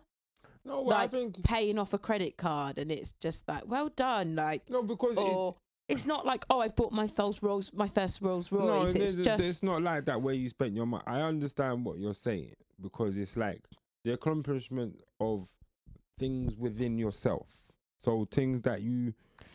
No, 0.64 0.82
well, 0.82 0.98
I 0.98 1.02
like 1.02 1.12
think 1.12 1.44
paying 1.44 1.78
off 1.78 1.94
a 1.94 1.98
credit 1.98 2.38
card 2.38 2.78
and 2.78 2.92
it's 2.92 3.14
just 3.14 3.48
like 3.48 3.64
well 3.68 3.90
done 3.90 4.36
like 4.36 4.70
no 4.70 4.84
because 4.84 5.18
it's, 5.18 5.20
or 5.20 5.56
it's 5.88 6.06
not 6.06 6.26
like 6.26 6.44
oh 6.50 6.62
I've 6.62 6.76
bought 6.76 6.92
my 6.92 7.08
first 7.08 7.42
Rolls 7.44 7.72
my 7.74 7.88
first 7.88 8.22
Rolls 8.22 8.52
no, 8.52 8.60
Royce 8.60 8.96
it's 8.96 9.14
it's, 9.16 9.24
just 9.24 9.44
it's 9.44 9.64
not 9.64 9.82
like 9.82 10.06
that 10.06 10.22
where 10.22 10.36
you 10.36 10.50
spend 10.50 10.76
your 10.76 10.86
money. 10.88 11.04
I 11.08 11.22
understand 11.22 11.86
what 11.86 11.98
you're 12.00 12.14
saying 12.14 12.54
because 12.82 13.18
it's 13.18 13.38
like 13.38 13.62
the 14.04 14.14
accomplishment 14.14 15.02
of 15.20 15.50
things 16.18 16.56
within 16.58 16.98
yourself. 16.98 17.48
So 17.98 18.26
things 18.30 18.62
that 18.62 18.82
you 18.82 19.14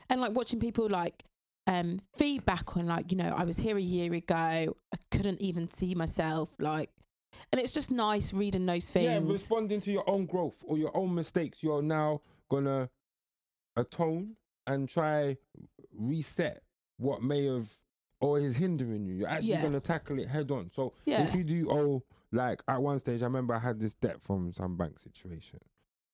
and 0.09 0.21
like 0.21 0.33
watching 0.33 0.59
people 0.61 0.89
like 0.89 1.25
um 1.67 1.99
feedback 2.17 2.77
on 2.77 2.87
like 2.87 3.13
you 3.13 3.19
know 3.19 3.33
I 3.37 3.45
was 3.45 3.59
here 3.59 3.77
a 3.77 3.81
year 3.83 4.13
ago 4.15 4.35
I 4.37 4.97
couldn't 5.11 5.41
even 5.41 5.69
see 5.69 5.95
myself 5.95 6.55
like 6.59 6.91
and 7.53 7.61
it's 7.61 7.73
just 7.73 7.91
nice 7.93 8.33
reading 8.33 8.67
those 8.67 8.91
things. 8.91 9.07
yeah 9.07 9.21
responding 9.31 9.81
to 9.83 9.91
your 9.93 10.09
own 10.09 10.27
growth 10.27 10.57
or 10.67 10.79
your 10.79 10.91
own 10.97 11.15
mistakes. 11.15 11.63
You're 11.63 11.83
now 11.83 12.23
gonna 12.51 12.91
atone 13.77 14.37
and 14.67 14.89
try 14.89 15.37
reset 15.93 16.63
what 16.97 17.23
may 17.23 17.47
have 17.47 17.71
or 18.21 18.39
is 18.39 18.57
hindering 18.57 19.07
you. 19.07 19.15
You're 19.15 19.29
actually 19.29 19.51
Yeah. 19.51 19.63
gonna 19.63 19.81
tackle 19.81 20.19
it 20.19 20.29
head 20.29 20.51
on. 20.51 20.71
So 20.71 20.93
Yeah. 21.07 21.23
if 21.23 21.35
you 21.35 21.45
do 21.45 21.69
oh 21.71 22.03
like 22.33 22.63
at 22.69 22.83
one 22.83 22.99
stage 22.99 23.23
I 23.23 23.27
remember 23.27 23.55
I 23.55 23.59
had 23.61 23.79
this 23.79 23.95
debt 23.95 24.21
from 24.23 24.53
some 24.53 24.77
bank 24.77 24.99
situation. 24.99 25.61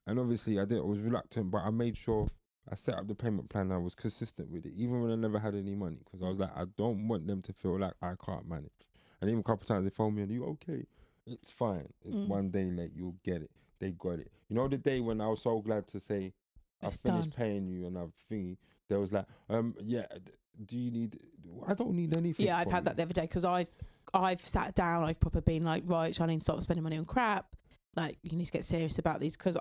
And 0.06 0.18
obviously 0.18 0.58
I 0.60 0.64
did 0.64 0.78
I 0.78 0.82
was 0.82 1.00
reluctant 1.00 1.50
but 1.50 1.62
I 1.62 1.70
made 1.70 1.96
sure 1.96 2.28
I 2.70 2.74
set 2.74 2.94
up 2.96 3.06
the 3.08 3.14
payment 3.14 3.48
plan 3.48 3.70
I 3.72 3.78
was 3.78 3.94
consistent 3.94 4.50
with 4.50 4.66
it 4.66 4.72
even 4.76 5.00
when 5.02 5.10
I 5.10 5.16
never 5.16 5.38
had 5.38 5.54
any 5.54 5.74
money 5.74 5.98
because 6.04 6.22
I 6.24 6.28
was 6.28 6.38
like 6.38 6.56
I 6.56 6.64
don't 6.76 7.08
want 7.08 7.26
them 7.26 7.42
to 7.42 7.52
feel 7.52 7.78
like 7.78 7.94
I 8.02 8.14
can't 8.24 8.48
manage. 8.48 8.70
And 9.20 9.30
even 9.30 9.40
a 9.40 9.42
couple 9.42 9.62
of 9.62 9.68
times 9.68 9.84
they 9.84 9.90
phone 9.90 10.14
me 10.14 10.22
and 10.22 10.30
you 10.30 10.44
okay? 10.44 10.84
It's 11.26 11.50
fine. 11.50 11.88
It's 12.04 12.16
Mm. 12.16 12.28
one 12.28 12.50
day 12.50 12.70
late, 12.70 12.92
you'll 12.94 13.16
get 13.24 13.42
it. 13.42 13.50
They 13.80 13.90
got 13.92 14.18
it. 14.20 14.30
You 14.48 14.56
know 14.56 14.68
the 14.68 14.78
day 14.78 15.00
when 15.00 15.20
I 15.20 15.28
was 15.28 15.42
so 15.42 15.60
glad 15.60 15.86
to 15.88 16.00
say 16.00 16.32
I 16.82 16.88
It's 16.88 16.98
finished 16.98 17.30
done. 17.30 17.38
paying 17.38 17.66
you 17.66 17.86
and 17.86 17.98
I've 17.98 18.12
thingy, 18.30 18.58
there 18.88 19.00
was 19.00 19.12
like, 19.12 19.26
um, 19.48 19.74
yeah, 19.82 20.04
do 20.64 20.76
you 20.76 20.90
need 20.90 21.18
I 21.66 21.74
don't 21.74 21.94
need 21.94 22.16
anything. 22.16 22.46
yeah 22.46 22.58
I've 22.58 22.70
had 22.70 22.84
that 22.84 22.96
the 22.96 23.02
other 23.02 23.12
day 23.12 23.22
because 23.22 23.44
I've 23.44 23.70
I've 24.14 24.40
sat 24.40 24.74
down 24.74 25.02
I've 25.04 25.18
proper 25.20 25.40
been 25.40 25.64
like 25.64 25.82
right 25.86 26.12
Charlene 26.14 26.40
stop 26.40 26.60
spending 26.62 26.82
money 26.82 26.96
on 26.96 27.04
crap 27.04 27.46
like 27.96 28.18
you 28.22 28.36
need 28.36 28.44
to 28.46 28.52
get 28.52 28.64
serious 28.64 28.98
about 28.98 29.20
these 29.20 29.36
because 29.36 29.56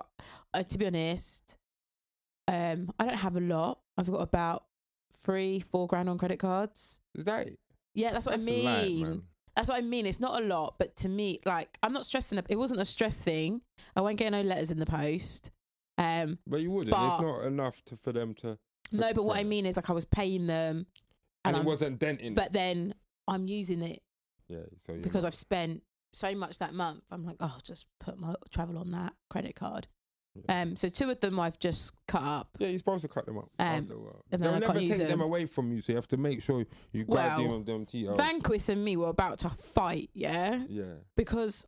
uh, 0.54 0.62
to 0.62 0.78
be 0.78 0.86
honest 0.86 1.56
um 2.48 2.90
I 2.98 3.06
don't 3.06 3.16
have 3.18 3.36
a 3.36 3.40
lot 3.40 3.80
I've 3.98 4.10
got 4.10 4.20
about 4.22 4.64
three 5.14 5.60
four 5.60 5.86
grand 5.86 6.08
on 6.08 6.18
credit 6.18 6.38
cards 6.38 7.00
Is 7.14 7.24
that 7.24 7.48
yeah 7.94 8.12
that's 8.12 8.26
what 8.26 8.32
That's 8.32 8.44
I 8.44 8.50
mean 8.50 9.02
man. 9.02 9.22
That's 9.56 9.70
what 9.70 9.78
I 9.78 9.80
mean. 9.80 10.04
It's 10.04 10.20
not 10.20 10.38
a 10.42 10.44
lot, 10.44 10.74
but 10.78 10.94
to 10.96 11.08
me, 11.08 11.38
like 11.46 11.78
I'm 11.82 11.94
not 11.94 12.04
stressing. 12.04 12.38
It 12.50 12.56
wasn't 12.56 12.78
a 12.82 12.84
stress 12.84 13.16
thing. 13.16 13.62
I 13.96 14.02
won't 14.02 14.18
get 14.18 14.30
no 14.30 14.42
letters 14.42 14.70
in 14.70 14.78
the 14.78 14.84
post. 14.84 15.50
Um, 15.96 16.38
But 16.46 16.60
you 16.60 16.70
wouldn't. 16.70 16.90
But- 16.90 17.06
it's 17.14 17.22
not 17.22 17.46
enough 17.46 17.82
to 17.86 17.96
for 17.96 18.12
them 18.12 18.34
to. 18.34 18.58
no, 18.92 19.14
but 19.14 19.24
what 19.24 19.38
I 19.38 19.44
mean 19.44 19.64
is 19.64 19.76
like 19.76 19.88
I 19.88 19.94
was 19.94 20.04
paying 20.04 20.46
them, 20.46 20.76
And, 20.76 20.86
and, 21.46 21.56
it 21.56 21.60
I'm, 21.60 21.64
wasn't 21.64 21.98
denting. 21.98 22.34
but 22.34 22.52
then 22.52 22.92
I'm 23.26 23.48
using 23.48 23.80
it 23.80 24.02
yeah, 24.46 24.58
so 24.86 24.92
because 25.02 25.24
I've 25.24 25.34
spent 25.34 25.82
so 26.16 26.34
much 26.34 26.58
that 26.58 26.72
month. 26.74 27.02
I'm 27.10 27.24
like, 27.24 27.36
oh, 27.40 27.56
just 27.62 27.86
put 28.00 28.18
my 28.18 28.34
travel 28.50 28.78
on 28.78 28.90
that 28.92 29.12
credit 29.30 29.54
card. 29.54 29.86
Yeah. 30.48 30.62
Um, 30.62 30.76
so 30.76 30.88
two 30.88 31.08
of 31.08 31.20
them 31.20 31.40
I've 31.40 31.58
just 31.58 31.92
cut 32.06 32.22
up. 32.22 32.48
Yeah, 32.58 32.68
you're 32.68 32.78
supposed 32.78 33.02
to 33.02 33.08
cut 33.08 33.24
them 33.24 33.38
up. 33.38 33.48
Um, 33.58 33.66
after 33.66 33.94
a 33.94 33.98
while. 33.98 34.24
and 34.30 34.42
then 34.42 34.60
They'll 34.60 34.70
I 34.70 34.72
never 34.74 34.78
take 34.80 34.96
them 34.98 35.08
them. 35.08 35.20
away 35.22 35.46
from 35.46 35.72
you, 35.72 35.80
so 35.80 35.92
you 35.92 35.96
have 35.96 36.08
to 36.08 36.18
make 36.18 36.42
sure 36.42 36.64
you 36.92 37.04
Well, 37.08 37.26
guard 37.38 37.50
them 37.50 37.64
them 37.64 37.86
to 37.86 37.96
your 37.98 38.14
Vanquis 38.16 38.68
and 38.68 38.84
me 38.84 38.96
were 38.98 39.08
about 39.08 39.38
to 39.40 39.48
fight, 39.50 40.10
yeah, 40.12 40.62
Yeah. 40.68 40.96
because 41.16 41.64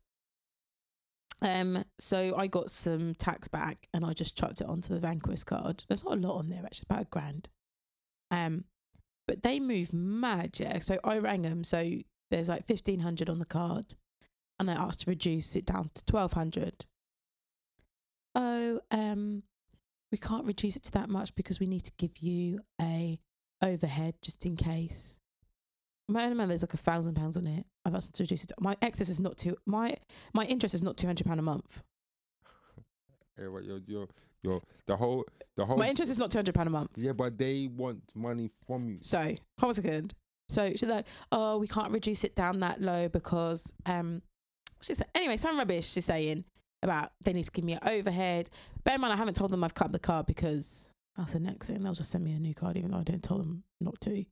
um, 1.41 1.85
so 1.99 2.35
I 2.37 2.47
got 2.49 2.69
some 2.69 3.15
tax 3.15 3.47
back 3.49 3.87
and 3.95 4.05
I 4.05 4.13
just 4.13 4.37
chucked 4.37 4.61
it 4.61 4.67
onto 4.67 4.93
the 4.93 5.01
Vanquis 5.01 5.45
card. 5.45 5.85
There's 5.89 6.05
not 6.05 6.15
a 6.15 6.21
lot 6.21 6.39
on 6.39 6.51
there 6.51 6.63
actually, 6.65 6.87
about 6.91 7.03
a 7.03 7.09
grand. 7.11 7.49
Um, 8.31 8.65
but 9.27 9.43
they 9.43 9.61
move 9.61 9.93
mad, 9.93 10.59
yeah. 10.59 10.79
So 10.81 10.99
I 11.05 11.19
rang 11.19 11.43
them. 11.43 11.63
So 11.65 11.99
there's 12.31 12.49
like 12.49 12.65
fifteen 12.65 13.01
hundred 13.01 13.29
on 13.31 13.39
the 13.39 13.45
card, 13.47 13.95
and 14.59 14.71
I 14.71 14.75
asked 14.75 15.01
to 15.01 15.11
reduce 15.11 15.57
it 15.57 15.67
down 15.67 15.91
to 15.95 16.05
twelve 16.05 16.33
hundred. 16.33 16.85
Oh, 18.35 18.81
um, 18.91 19.43
we 20.13 20.19
can't 20.19 20.47
reduce 20.47 20.77
it 20.77 20.85
to 20.85 20.93
that 20.93 21.09
much 21.09 21.35
because 21.35 21.61
we 21.61 21.67
need 21.67 21.85
to 21.85 21.93
give 21.99 22.19
you 22.19 22.61
a 22.81 23.19
overhead 23.63 24.15
just 24.23 24.47
in 24.47 24.57
case. 24.57 25.19
My 26.09 26.25
own 26.25 26.37
man, 26.37 26.49
there's 26.49 26.63
like 26.63 26.75
a 26.75 26.79
thousand 26.79 27.15
pounds 27.15 27.37
on 27.37 27.47
it. 27.47 27.67
I've 27.85 27.95
asked 27.95 28.09
them 28.09 28.17
to 28.17 28.23
reduce 28.23 28.45
it. 28.45 28.53
My 28.61 28.77
excess 28.81 29.09
is 29.09 29.21
not 29.21 29.37
two. 29.37 29.57
My 29.67 29.95
my 30.35 30.45
interest 30.45 30.75
is 30.75 30.83
not 30.83 30.97
two 30.97 31.07
hundred 31.07 31.27
pound 31.27 31.41
a 31.41 31.43
month. 31.43 31.83
Yeah, 33.41 33.51
but 33.53 33.65
your 33.65 33.79
your 33.87 34.09
your 34.43 34.63
the 34.87 34.97
whole 34.97 35.25
the 35.55 35.65
whole 35.65 35.77
My 35.77 35.89
interest 35.89 36.11
is 36.11 36.19
not 36.19 36.33
two 36.33 36.39
hundred 36.39 36.57
pound 36.57 36.67
a 36.67 36.73
month. 36.73 36.91
Yeah, 36.97 37.13
but 37.13 37.39
they 37.39 37.69
want 37.73 38.03
money 38.17 38.51
from 38.67 38.89
you. 38.89 38.99
So 39.01 39.21
hold 39.21 39.37
on 39.63 39.71
a 39.71 39.75
second. 39.75 40.15
So 40.49 40.69
she's 40.71 40.83
like, 40.85 41.07
oh, 41.31 41.59
we 41.59 41.69
can't 41.69 41.93
reduce 41.93 42.25
it 42.25 42.35
down 42.35 42.61
that 42.61 42.81
low 42.81 43.09
because 43.09 43.73
um, 43.87 44.23
she 44.81 44.95
said 44.95 45.09
anyway, 45.15 45.37
some 45.37 45.59
rubbish 45.59 45.91
she's 45.91 46.05
saying 46.05 46.45
about 46.83 47.11
they 47.25 47.33
need 47.33 47.45
to 47.45 47.51
give 47.51 47.65
me 47.65 47.75
an 47.75 47.81
overhead. 47.87 48.51
Bear 48.85 48.95
in 48.95 49.01
mind, 49.01 49.13
I 49.13 49.17
haven't 49.17 49.35
told 49.35 49.51
them 49.51 49.65
I've 49.65 49.75
cut 49.75 49.93
the 49.93 49.99
card 49.99 50.27
because 50.27 50.91
that's 51.17 51.33
the 51.33 51.41
next 51.41 51.67
thing. 51.67 51.83
They'll 51.83 51.95
just 51.95 52.11
send 52.11 52.25
me 52.25 52.33
a 52.33 52.39
new 52.39 52.55
card 52.55 52.77
even 52.77 52.91
though 52.91 52.99
I 52.99 53.03
didn't 53.03 53.23
tell 53.25 53.39
them 53.39 53.65
not 53.81 54.01
to. 54.03 54.25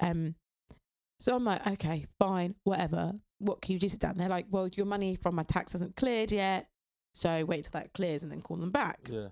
Um, 0.00 0.34
so 1.18 1.36
I'm 1.36 1.44
like, 1.44 1.66
okay, 1.66 2.06
fine, 2.18 2.54
whatever. 2.64 3.12
What 3.38 3.60
can 3.60 3.72
you 3.72 3.76
reduce 3.76 3.92
Sit 3.92 4.00
down? 4.00 4.16
They're 4.16 4.28
like, 4.28 4.46
well, 4.50 4.68
your 4.68 4.86
money 4.86 5.16
from 5.16 5.34
my 5.34 5.42
tax 5.42 5.72
hasn't 5.72 5.96
cleared 5.96 6.32
yet, 6.32 6.66
so 7.14 7.44
wait 7.44 7.64
till 7.64 7.80
that 7.80 7.92
clears 7.92 8.22
and 8.22 8.30
then 8.30 8.40
call 8.40 8.56
them 8.56 8.70
back. 8.70 9.00
Yeah. 9.10 9.28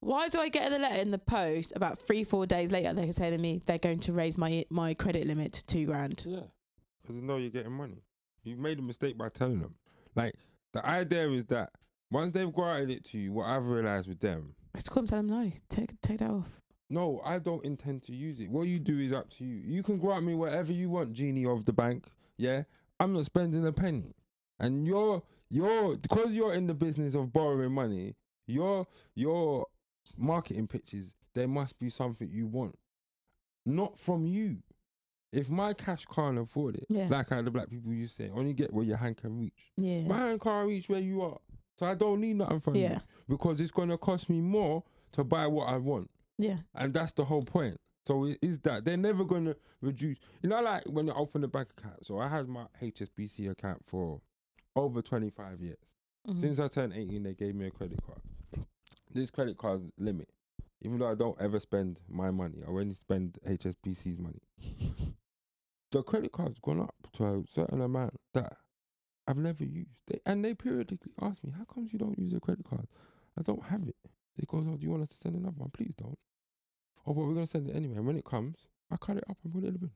Why 0.00 0.28
do 0.28 0.40
I 0.40 0.48
get 0.48 0.70
the 0.70 0.78
letter 0.78 1.00
in 1.00 1.10
the 1.10 1.18
post 1.18 1.74
about 1.76 1.98
three, 1.98 2.24
four 2.24 2.46
days 2.46 2.72
later? 2.72 2.92
They're 2.94 3.12
telling 3.12 3.40
me 3.40 3.60
they're 3.66 3.78
going 3.78 4.00
to 4.00 4.12
raise 4.12 4.38
my 4.38 4.64
my 4.70 4.94
credit 4.94 5.26
limit 5.26 5.52
to 5.52 5.66
two 5.66 5.86
grand. 5.86 6.24
Yeah. 6.26 6.40
Because 7.02 7.16
they 7.16 7.26
know 7.26 7.36
you're 7.36 7.50
getting 7.50 7.72
money. 7.72 8.02
You 8.44 8.56
made 8.56 8.78
a 8.78 8.82
mistake 8.82 9.16
by 9.18 9.28
telling 9.28 9.60
them. 9.60 9.74
Like 10.14 10.34
the 10.72 10.84
idea 10.86 11.28
is 11.30 11.44
that 11.46 11.70
once 12.10 12.30
they've 12.32 12.52
granted 12.52 12.90
it 12.90 13.04
to 13.06 13.18
you, 13.18 13.32
what 13.32 13.46
I've 13.46 13.66
realized 13.66 14.06
with 14.08 14.20
them, 14.20 14.54
Just 14.74 14.90
call 14.90 15.02
them, 15.02 15.06
tell 15.06 15.18
them 15.22 15.44
no, 15.44 15.52
take 15.68 16.00
take 16.00 16.18
that 16.18 16.30
off. 16.30 16.60
no, 16.88 17.20
I 17.24 17.38
don't 17.38 17.64
intend 17.64 18.02
to 18.04 18.12
use 18.14 18.40
it. 18.40 18.50
What 18.50 18.66
you 18.66 18.78
do 18.78 18.98
is 18.98 19.12
up 19.12 19.30
to 19.30 19.44
you. 19.44 19.62
You 19.64 19.82
can 19.82 19.98
grant 19.98 20.24
me 20.24 20.34
whatever 20.34 20.72
you 20.72 20.90
want, 20.90 21.12
genie 21.12 21.46
of 21.46 21.64
the 21.64 21.72
bank. 21.72 22.08
Yeah, 22.36 22.62
I'm 22.98 23.12
not 23.12 23.24
spending 23.26 23.66
a 23.66 23.72
penny. 23.72 24.14
And 24.58 24.86
you're 24.86 25.22
you're 25.48 25.96
because 25.96 26.34
you're 26.34 26.54
in 26.54 26.66
the 26.66 26.74
business 26.74 27.14
of 27.14 27.32
borrowing 27.32 27.72
money. 27.72 28.14
Your 28.46 28.86
your 29.14 29.66
marketing 30.16 30.66
pitches 30.66 31.14
there 31.34 31.46
must 31.48 31.78
be 31.78 31.88
something 31.90 32.28
you 32.30 32.46
want, 32.48 32.76
not 33.64 33.96
from 33.96 34.26
you. 34.26 34.58
If 35.32 35.48
my 35.48 35.72
cash 35.74 36.04
can't 36.06 36.38
afford 36.38 36.76
it, 36.76 36.86
Yeah. 36.88 37.06
like 37.08 37.28
how 37.28 37.40
the 37.42 37.50
black 37.50 37.70
people 37.70 37.92
used 37.92 38.16
to 38.16 38.24
say, 38.24 38.30
only 38.30 38.52
get 38.52 38.72
where 38.72 38.84
your 38.84 38.96
hand 38.96 39.16
can 39.16 39.38
reach. 39.38 39.70
Yeah, 39.76 40.06
My 40.08 40.18
hand 40.18 40.40
can't 40.40 40.66
reach 40.68 40.88
where 40.88 41.00
you 41.00 41.22
are, 41.22 41.38
so 41.78 41.86
I 41.86 41.94
don't 41.94 42.20
need 42.20 42.36
nothing 42.36 42.58
from 42.60 42.74
Yeah. 42.74 42.94
you 42.94 43.00
because 43.28 43.60
it's 43.60 43.70
gonna 43.70 43.96
cost 43.98 44.28
me 44.28 44.40
more 44.40 44.82
to 45.12 45.22
buy 45.24 45.46
what 45.46 45.68
I 45.68 45.76
want. 45.76 46.10
Yeah. 46.38 46.58
And 46.74 46.92
that's 46.92 47.12
the 47.12 47.24
whole 47.24 47.42
point. 47.44 47.78
So 48.06 48.24
it 48.24 48.38
is 48.42 48.58
that 48.60 48.84
they're 48.84 48.96
never 48.96 49.24
gonna 49.24 49.54
reduce. 49.80 50.18
You 50.42 50.48
know, 50.48 50.60
like 50.62 50.84
when 50.86 51.06
you 51.06 51.12
open 51.12 51.44
a 51.44 51.48
bank 51.48 51.68
account. 51.76 52.04
So 52.06 52.18
I 52.18 52.28
had 52.28 52.48
my 52.48 52.66
HSBC 52.80 53.46
account 53.48 53.84
for 53.86 54.20
over 54.74 55.02
twenty 55.02 55.30
five 55.30 55.60
years. 55.60 55.78
Mhm. 56.26 56.40
Since 56.40 56.58
I 56.58 56.68
turned 56.68 56.94
eighteen, 56.94 57.22
they 57.22 57.34
gave 57.34 57.54
me 57.54 57.66
a 57.66 57.70
credit 57.70 58.00
card. 58.02 58.20
This 59.12 59.30
credit 59.30 59.58
card's 59.58 59.84
limit, 59.98 60.28
even 60.80 60.98
though 60.98 61.08
I 61.08 61.14
don't 61.14 61.38
ever 61.40 61.60
spend 61.60 62.00
my 62.08 62.30
money, 62.30 62.62
I 62.66 62.70
only 62.70 62.94
spend 62.94 63.38
HSBC's 63.44 64.18
money. 64.18 64.40
the 65.90 66.02
credit 66.02 66.32
card's 66.32 66.58
gone 66.60 66.80
up 66.80 66.94
to 67.14 67.24
a 67.24 67.42
certain 67.48 67.80
amount 67.80 68.18
that 68.34 68.56
I've 69.26 69.36
never 69.36 69.64
used. 69.64 69.90
They, 70.06 70.18
and 70.26 70.44
they 70.44 70.54
periodically 70.54 71.12
ask 71.20 71.42
me, 71.44 71.52
"How 71.56 71.64
comes 71.64 71.92
you 71.92 71.98
don't 71.98 72.18
use 72.18 72.32
a 72.32 72.40
credit 72.40 72.64
card?" 72.64 72.86
I 73.38 73.42
don't 73.42 73.62
have 73.64 73.86
it. 73.88 73.96
They 74.36 74.44
go, 74.46 74.58
"Oh, 74.58 74.76
do 74.76 74.82
you 74.84 74.90
want 74.90 75.02
us 75.02 75.10
to 75.10 75.16
send 75.16 75.36
another 75.36 75.56
one? 75.56 75.70
Please 75.70 75.94
don't." 75.94 76.18
Oh, 77.06 77.14
but 77.14 77.24
we're 77.24 77.34
gonna 77.34 77.46
send 77.46 77.68
it 77.68 77.76
anyway. 77.76 77.96
And 77.96 78.06
when 78.06 78.16
it 78.16 78.24
comes, 78.24 78.68
I 78.90 78.96
cut 78.96 79.16
it 79.16 79.24
up 79.28 79.38
and 79.44 79.52
put 79.52 79.64
it 79.64 79.68
in 79.68 79.72
the 79.74 79.78
bin. 79.78 79.90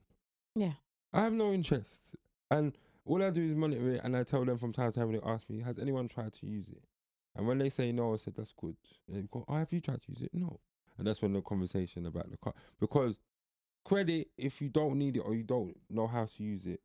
Yeah. 0.55 0.75
I 1.13 1.21
have 1.21 1.33
no 1.33 1.53
interest, 1.53 2.17
and 2.51 2.77
all 3.05 3.23
I 3.23 3.31
do 3.31 3.43
is 3.43 3.55
monitor 3.55 3.91
it, 3.91 4.01
and 4.03 4.17
I 4.17 4.25
tell 4.25 4.45
them 4.45 4.59
from 4.59 4.73
time 4.73 4.91
to 4.91 4.99
time 4.99 5.09
when 5.09 5.21
they 5.21 5.27
ask 5.27 5.49
me, 5.49 5.61
"Has 5.61 5.79
anyone 5.79 6.09
tried 6.09 6.33
to 6.35 6.47
use 6.47 6.69
it?" 6.69 6.85
And 7.37 7.47
when 7.47 7.59
they 7.59 7.69
say 7.69 7.93
no, 7.93 8.15
I 8.15 8.17
said 8.17 8.35
that's 8.35 8.53
good. 8.53 8.77
They 9.09 9.23
go, 9.23 9.45
"Oh, 9.47 9.55
have 9.55 9.73
you 9.73 9.81
tried 9.81 10.01
to 10.03 10.11
use 10.11 10.23
it?" 10.23 10.35
No, 10.35 10.61
and 10.99 11.07
that's 11.07 11.23
when 11.23 11.33
the 11.33 11.43
conversation 11.43 12.07
about 12.07 12.31
the 12.31 12.37
car 12.37 12.55
because 12.81 13.19
credit, 13.85 14.29
if 14.39 14.61
you 14.61 14.69
don't 14.69 14.99
need 14.99 15.17
it 15.17 15.21
or 15.21 15.35
you 15.35 15.43
don't 15.43 15.77
know 15.91 16.07
how 16.07 16.27
to 16.27 16.43
use 16.43 16.67
it, 16.67 16.81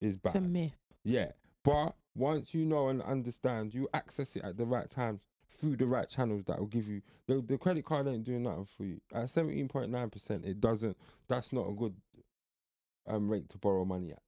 is 0.00 0.16
bad. 0.16 0.36
It's 0.36 0.44
a 0.44 0.48
myth. 0.48 0.76
Yeah, 1.04 1.32
but 1.64 1.94
once 2.14 2.54
you 2.54 2.64
know 2.64 2.88
and 2.88 3.02
understand, 3.02 3.74
you 3.74 3.88
access 3.94 4.36
it 4.36 4.44
at 4.44 4.56
the 4.56 4.64
right 4.64 4.88
times 4.88 5.20
through 5.60 5.76
the 5.76 5.86
right 5.86 6.08
channels 6.08 6.44
that 6.44 6.58
will 6.58 6.66
give 6.66 6.86
you 6.86 7.02
the 7.26 7.40
the 7.40 7.58
credit 7.58 7.84
card 7.84 8.06
ain't 8.06 8.24
doing 8.24 8.44
nothing 8.44 8.66
for 8.66 8.84
you. 8.84 9.00
At 9.12 9.30
seventeen 9.30 9.68
point 9.68 9.90
nine 9.90 10.10
percent, 10.10 10.44
it 10.44 10.60
doesn't. 10.60 10.96
That's 11.28 11.52
not 11.52 11.68
a 11.68 11.72
good 11.72 11.94
um 13.06 13.30
rate 13.30 13.48
to 13.50 13.58
borrow 13.58 13.84
money 13.84 14.10
at. 14.10 14.22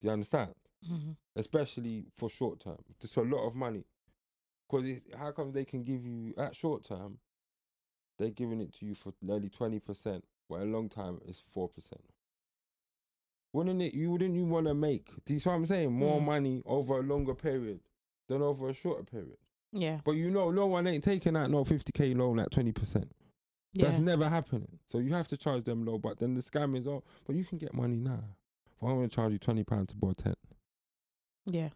Do 0.00 0.08
you 0.08 0.10
understand? 0.10 0.54
Mhm. 0.90 1.16
Especially 1.34 2.06
for 2.16 2.28
short 2.28 2.60
term, 2.60 2.78
it's 3.00 3.16
a 3.16 3.22
lot 3.22 3.46
of 3.46 3.54
money. 3.54 3.84
Because 4.68 5.00
how 5.18 5.32
come 5.32 5.52
they 5.52 5.64
can 5.64 5.82
give 5.82 6.04
you 6.06 6.34
at 6.36 6.54
short 6.54 6.84
term? 6.84 7.18
They're 8.18 8.30
giving 8.30 8.60
it 8.60 8.72
to 8.74 8.86
you 8.86 8.94
for 8.94 9.12
nearly 9.20 9.48
twenty 9.48 9.80
percent, 9.80 10.24
but 10.48 10.60
a 10.60 10.64
long 10.64 10.88
time 10.88 11.20
it's 11.26 11.42
four 11.52 11.68
percent. 11.68 12.02
Wouldn't 13.52 13.80
it? 13.80 13.94
You 13.94 14.10
wouldn't 14.10 14.34
you 14.34 14.44
want 14.44 14.66
to 14.66 14.74
make? 14.74 15.08
Do 15.24 15.32
you 15.32 15.38
see 15.40 15.48
what 15.48 15.56
I'm 15.56 15.66
saying? 15.66 15.92
More 15.92 16.20
Mm. 16.20 16.24
money 16.26 16.62
over 16.66 16.98
a 16.98 17.02
longer 17.02 17.34
period 17.34 17.80
than 18.28 18.42
over 18.42 18.68
a 18.68 18.74
shorter 18.74 19.04
period. 19.04 19.38
Yeah. 19.72 20.00
But 20.04 20.12
you 20.12 20.30
know, 20.30 20.50
no 20.50 20.66
one 20.66 20.86
ain't 20.86 21.04
taking 21.04 21.36
out 21.36 21.50
no 21.50 21.64
50k 21.64 22.14
loan 22.16 22.38
at 22.40 22.50
20%. 22.50 23.08
Yeah. 23.72 23.86
That's 23.86 23.98
never 23.98 24.28
happening. 24.28 24.78
So 24.86 24.98
you 24.98 25.12
have 25.14 25.28
to 25.28 25.36
charge 25.36 25.64
them 25.64 25.84
low. 25.84 25.98
But 25.98 26.18
then 26.18 26.34
the 26.34 26.40
scam 26.40 26.76
is, 26.78 26.86
oh, 26.86 27.02
but 27.26 27.36
you 27.36 27.44
can 27.44 27.58
get 27.58 27.72
money 27.74 27.96
now. 27.96 28.24
But 28.80 28.88
I'm 28.88 28.96
going 28.96 29.08
to 29.08 29.14
charge 29.14 29.32
you 29.32 29.38
£20 29.38 29.88
to 29.88 29.96
borrow 29.96 30.12
10. 30.14 30.34
yeah. 31.46 31.70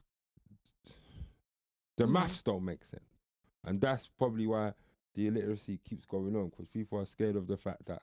The 1.96 2.06
maths 2.06 2.42
don't 2.42 2.64
make 2.64 2.84
sense. 2.84 3.04
And 3.64 3.80
that's 3.80 4.08
probably 4.08 4.46
why 4.46 4.72
the 5.14 5.26
illiteracy 5.26 5.78
keeps 5.86 6.06
going 6.06 6.34
on 6.34 6.48
because 6.48 6.66
people 6.68 6.98
are 6.98 7.04
scared 7.06 7.36
of 7.36 7.46
the 7.46 7.58
fact 7.58 7.84
that, 7.86 8.00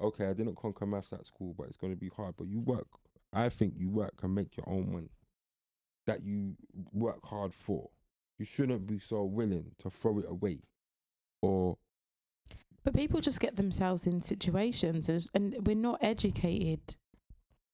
okay, 0.00 0.26
I 0.26 0.32
didn't 0.32 0.56
conquer 0.56 0.86
maths 0.86 1.12
at 1.12 1.26
school, 1.26 1.54
but 1.56 1.66
it's 1.68 1.76
going 1.76 1.92
to 1.92 1.98
be 1.98 2.10
hard. 2.16 2.34
But 2.36 2.48
you 2.48 2.60
work, 2.60 2.88
I 3.32 3.48
think 3.48 3.74
you 3.76 3.90
work 3.90 4.14
and 4.22 4.34
make 4.34 4.56
your 4.56 4.68
own 4.68 4.92
money 4.92 5.10
that 6.06 6.22
you 6.24 6.56
work 6.92 7.24
hard 7.24 7.54
for. 7.54 7.88
You 8.38 8.44
shouldn't 8.44 8.86
be 8.86 8.98
so 8.98 9.24
willing 9.24 9.72
to 9.78 9.90
throw 9.90 10.18
it 10.18 10.26
away 10.28 10.60
or 11.42 11.76
But 12.82 12.94
people 12.94 13.20
just 13.20 13.40
get 13.40 13.56
themselves 13.56 14.06
in 14.06 14.20
situations, 14.20 15.08
and, 15.34 15.56
we're 15.66 15.76
not 15.76 15.98
educated 16.02 16.96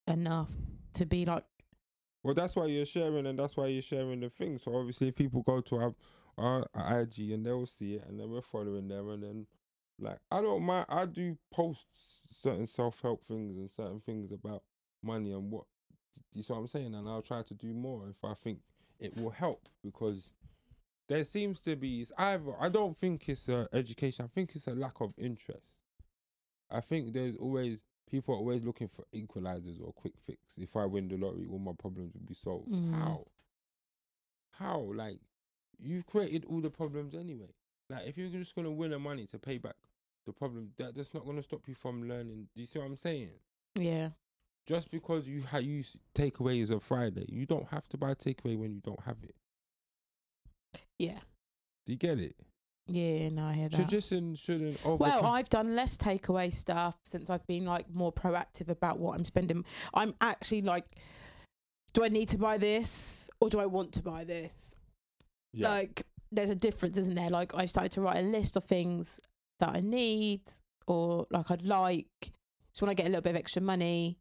enough 0.06 0.52
to 0.94 1.06
be 1.06 1.24
like, 1.24 1.44
Well, 2.22 2.34
that's 2.34 2.56
why 2.56 2.66
you're 2.66 2.86
sharing, 2.86 3.26
and 3.26 3.38
that's 3.38 3.56
why 3.56 3.68
you're 3.68 3.82
sharing 3.82 4.20
the 4.20 4.30
thing. 4.30 4.58
So 4.58 4.74
obviously, 4.76 5.08
if 5.08 5.14
people 5.14 5.42
go 5.42 5.60
to 5.60 5.76
our, 5.76 5.94
our 6.74 7.00
IG 7.00 7.30
and 7.30 7.46
they'll 7.46 7.66
see 7.66 7.94
it, 7.94 8.04
and 8.08 8.18
then 8.18 8.30
we're 8.30 8.42
following 8.42 8.88
them, 8.88 9.08
and 9.10 9.22
then 9.22 9.46
like 9.98 10.18
I 10.30 10.40
don't 10.40 10.64
mind. 10.64 10.86
I 10.88 11.06
do 11.06 11.36
post 11.52 11.86
certain 12.42 12.66
self 12.66 13.00
help 13.00 13.24
things 13.24 13.56
and 13.56 13.70
certain 13.70 14.00
things 14.00 14.32
about 14.32 14.62
money 15.02 15.32
and 15.32 15.50
what. 15.50 15.64
You 16.34 16.42
see 16.42 16.52
what 16.52 16.60
I'm 16.60 16.68
saying? 16.68 16.94
And 16.94 17.08
I'll 17.08 17.22
try 17.22 17.42
to 17.42 17.54
do 17.54 17.72
more 17.72 18.08
if 18.10 18.22
I 18.24 18.34
think 18.34 18.60
it 19.00 19.16
will 19.16 19.30
help 19.30 19.68
because 19.82 20.30
there 21.08 21.24
seems 21.24 21.60
to 21.62 21.76
be 21.76 22.00
it's 22.00 22.12
either 22.18 22.52
I 22.60 22.68
don't 22.68 22.96
think 22.96 23.28
it's 23.28 23.48
education. 23.72 24.24
I 24.24 24.28
think 24.28 24.54
it's 24.54 24.66
a 24.66 24.74
lack 24.74 25.00
of 25.00 25.12
interest. 25.18 25.80
I 26.70 26.80
think 26.80 27.12
there's 27.12 27.36
always 27.36 27.84
people 28.10 28.34
are 28.34 28.38
always 28.38 28.64
looking 28.64 28.88
for 28.88 29.04
equalizers 29.14 29.80
or 29.82 29.92
quick 29.92 30.14
fix. 30.20 30.40
If 30.58 30.76
I 30.76 30.84
win 30.86 31.08
the 31.08 31.16
lottery, 31.16 31.46
all 31.50 31.58
my 31.58 31.72
problems 31.78 32.14
will 32.14 32.26
be 32.26 32.34
solved. 32.34 32.70
Mm. 32.70 32.94
How? 32.94 33.26
How? 34.58 34.80
Like 34.94 35.20
you've 35.78 36.06
created 36.06 36.44
all 36.44 36.60
the 36.60 36.70
problems 36.70 37.14
anyway. 37.14 37.52
Like 37.88 38.06
if 38.06 38.16
you're 38.18 38.28
just 38.30 38.54
gonna 38.54 38.72
win 38.72 38.90
the 38.90 38.98
money 38.98 39.26
to 39.26 39.38
pay 39.38 39.58
back 39.58 39.76
the 40.26 40.32
problem, 40.32 40.70
that 40.76 40.94
that's 40.94 41.14
not 41.14 41.24
gonna 41.24 41.42
stop 41.42 41.60
you 41.68 41.74
from 41.74 42.08
learning. 42.08 42.48
Do 42.54 42.60
you 42.60 42.66
see 42.66 42.78
what 42.78 42.86
I'm 42.86 42.96
saying? 42.96 43.30
yeah, 43.78 44.10
Just 44.66 44.90
because 44.90 45.28
you 45.28 45.42
ha- 45.42 45.58
use 45.58 45.96
takeaways 46.14 46.70
a 46.70 46.80
Friday, 46.80 47.26
you 47.28 47.46
don't 47.46 47.68
have 47.68 47.86
to 47.88 47.96
buy 47.98 48.14
takeaway 48.14 48.58
when 48.58 48.72
you 48.74 48.80
don't 48.80 49.02
have 49.04 49.18
it. 49.22 49.34
yeah, 50.98 51.18
Do 51.84 51.92
you 51.92 51.98
get 51.98 52.18
it? 52.18 52.34
yeah. 52.88 53.28
No, 53.28 53.44
I 53.46 53.52
hear 53.52 53.68
that. 53.68 53.76
Tradition 53.76 54.34
shouldn't 54.34 54.84
over. 54.84 54.96
Well, 55.02 55.26
I've 55.26 55.48
done 55.48 55.76
less 55.76 55.96
takeaway 55.96 56.52
stuff 56.52 56.96
since 57.02 57.28
I've 57.30 57.46
been 57.46 57.66
like 57.66 57.92
more 57.94 58.12
proactive 58.12 58.68
about 58.68 58.98
what 58.98 59.16
I'm 59.18 59.24
spending. 59.24 59.64
I'm 59.94 60.14
actually 60.20 60.62
like, 60.62 60.84
do 61.92 62.02
I 62.04 62.08
need 62.08 62.30
to 62.30 62.38
buy 62.38 62.58
this 62.58 63.28
or 63.40 63.48
do 63.50 63.60
I 63.60 63.66
want 63.66 63.92
to 63.92 64.02
buy 64.02 64.24
this? 64.24 64.74
yeah. 65.52 65.68
Like, 65.68 66.02
there's 66.32 66.50
a 66.50 66.54
difference, 66.56 66.96
isn't 66.98 67.14
there? 67.14 67.30
Like, 67.30 67.54
I 67.54 67.66
started 67.66 67.92
to 67.92 68.00
write 68.00 68.18
a 68.18 68.22
list 68.22 68.56
of 68.56 68.64
things 68.64 69.20
that 69.60 69.70
I 69.70 69.80
need 69.80 70.42
or 70.86 71.26
like 71.30 71.50
I'd 71.50 71.62
like. 71.62 72.32
So 72.72 72.84
when 72.84 72.90
I 72.90 72.94
get 72.94 73.06
a 73.06 73.08
little 73.08 73.22
bit 73.22 73.30
of 73.30 73.36
extra 73.36 73.62
money, 73.62 74.18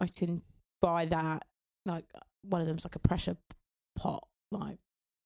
I 0.00 0.06
can 0.06 0.42
buy 0.80 1.04
that. 1.06 1.44
Like, 1.84 2.04
one 2.42 2.60
of 2.60 2.66
them's 2.66 2.84
like 2.84 2.96
a 2.96 3.00
pressure 3.00 3.36
pot, 3.96 4.26
like, 4.50 4.78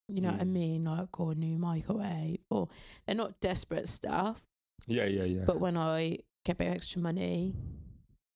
you 0.08 0.20
know 0.20 0.30
what 0.32 0.40
I 0.40 0.44
Mm. 0.44 0.52
mean? 0.52 0.84
Like, 0.84 1.18
or 1.20 1.32
a 1.32 1.34
new 1.34 1.58
microwave, 1.58 2.38
or 2.50 2.68
they're 3.06 3.16
not 3.16 3.40
desperate 3.40 3.88
stuff 3.88 4.42
yeah, 4.86 5.06
yeah, 5.06 5.24
yeah. 5.24 5.44
but 5.46 5.61
when 5.61 5.76
I 5.76 6.18
get 6.44 6.52
a 6.52 6.56
bit 6.56 6.68
of 6.68 6.74
extra 6.74 7.00
money, 7.00 7.54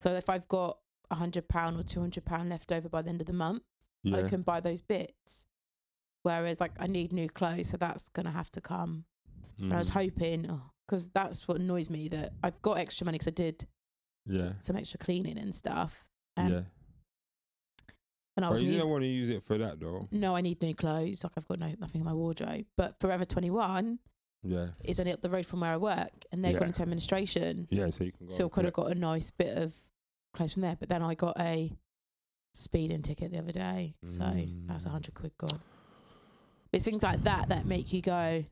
so 0.01 0.11
if 0.11 0.29
I've 0.29 0.47
got 0.47 0.79
a 1.11 1.15
hundred 1.15 1.47
pound 1.47 1.79
or 1.79 1.83
two 1.83 1.99
hundred 1.99 2.25
pound 2.25 2.49
left 2.49 2.71
over 2.71 2.89
by 2.89 3.01
the 3.01 3.09
end 3.09 3.21
of 3.21 3.27
the 3.27 3.33
month, 3.33 3.61
yeah. 4.03 4.17
I 4.17 4.23
can 4.29 4.41
buy 4.41 4.59
those 4.59 4.81
bits. 4.81 5.45
Whereas 6.25 6.59
like 6.59 6.71
I 6.79 6.87
need 6.87 7.13
new 7.13 7.29
clothes, 7.29 7.69
so 7.69 7.77
that's 7.77 8.09
gonna 8.09 8.31
have 8.31 8.49
to 8.53 8.61
come. 8.61 9.05
And 9.59 9.73
I 9.73 9.77
was 9.77 9.91
Mm. 9.91 9.93
hoping, 9.93 10.61
because 10.87 11.09
that's 11.09 11.47
what 11.47 11.59
annoys 11.59 11.89
me 11.91 12.07
that 12.09 12.33
I've 12.41 12.59
got 12.63 12.79
extra 12.79 13.05
money 13.05 13.19
because 13.19 13.27
I 13.27 13.35
did 13.35 13.67
Yeah, 14.25 14.53
some 14.59 14.75
extra 14.75 14.97
cleaning 14.97 15.37
and 15.37 15.53
stuff. 15.53 16.03
Um, 16.35 16.51
yeah. 16.51 16.61
And 18.35 18.43
I 18.43 18.49
But 18.49 18.53
was 18.55 18.63
you 18.63 18.77
don't 18.79 18.89
want 18.89 19.03
to 19.03 19.07
use 19.07 19.29
it 19.29 19.43
for 19.43 19.57
that 19.59 19.79
though. 19.79 20.07
no, 20.11 20.35
I 20.35 20.41
need 20.41 20.61
new 20.63 20.73
clothes. 20.73 21.23
Like 21.23 21.33
I've 21.37 21.47
got 21.47 21.59
no 21.59 21.71
nothing 21.79 22.01
in 22.01 22.05
my 22.05 22.13
wardrobe. 22.13 22.65
But 22.75 22.99
Forever 22.99 23.23
Twenty 23.23 23.51
One 23.51 23.99
Yeah, 24.41 24.69
is 24.83 24.99
only 24.99 25.13
up 25.13 25.21
the 25.21 25.29
road 25.29 25.45
from 25.45 25.59
where 25.59 25.73
I 25.73 25.77
work, 25.77 26.25
and 26.31 26.43
they've 26.43 26.53
Yeah. 26.53 26.59
gone 26.59 26.69
into 26.69 26.81
administration. 26.81 27.67
yeah. 27.69 27.91
So 27.91 28.03
you 28.03 28.11
can 28.11 28.25
go. 28.25 28.33
Still 28.33 28.47
and 28.47 28.51
could 28.51 28.65
have 28.65 28.73
got 28.73 28.91
a 28.91 28.95
nice 28.95 29.29
bit 29.29 29.55
of 29.55 29.79
clothes 30.33 30.53
from 30.53 30.63
there. 30.63 30.75
But 30.75 30.89
then 30.89 31.03
I 31.03 31.13
got 31.13 31.39
a 31.39 31.71
speeding 32.55 33.03
ticket 33.03 33.31
the 33.31 33.37
other 33.37 33.51
day. 33.51 33.95
So 34.03 34.23
that's 34.65 34.85
a 34.85 34.89
Mm. 34.89 34.91
hundred 34.91 35.13
quid 35.13 35.37
gone. 35.37 35.61
It's 36.75 36.83
things 36.83 37.03
like 37.03 37.23
that 37.23 37.47
that 37.47 37.65
make 37.65 37.93
you 37.93 38.01
go, 38.01 38.43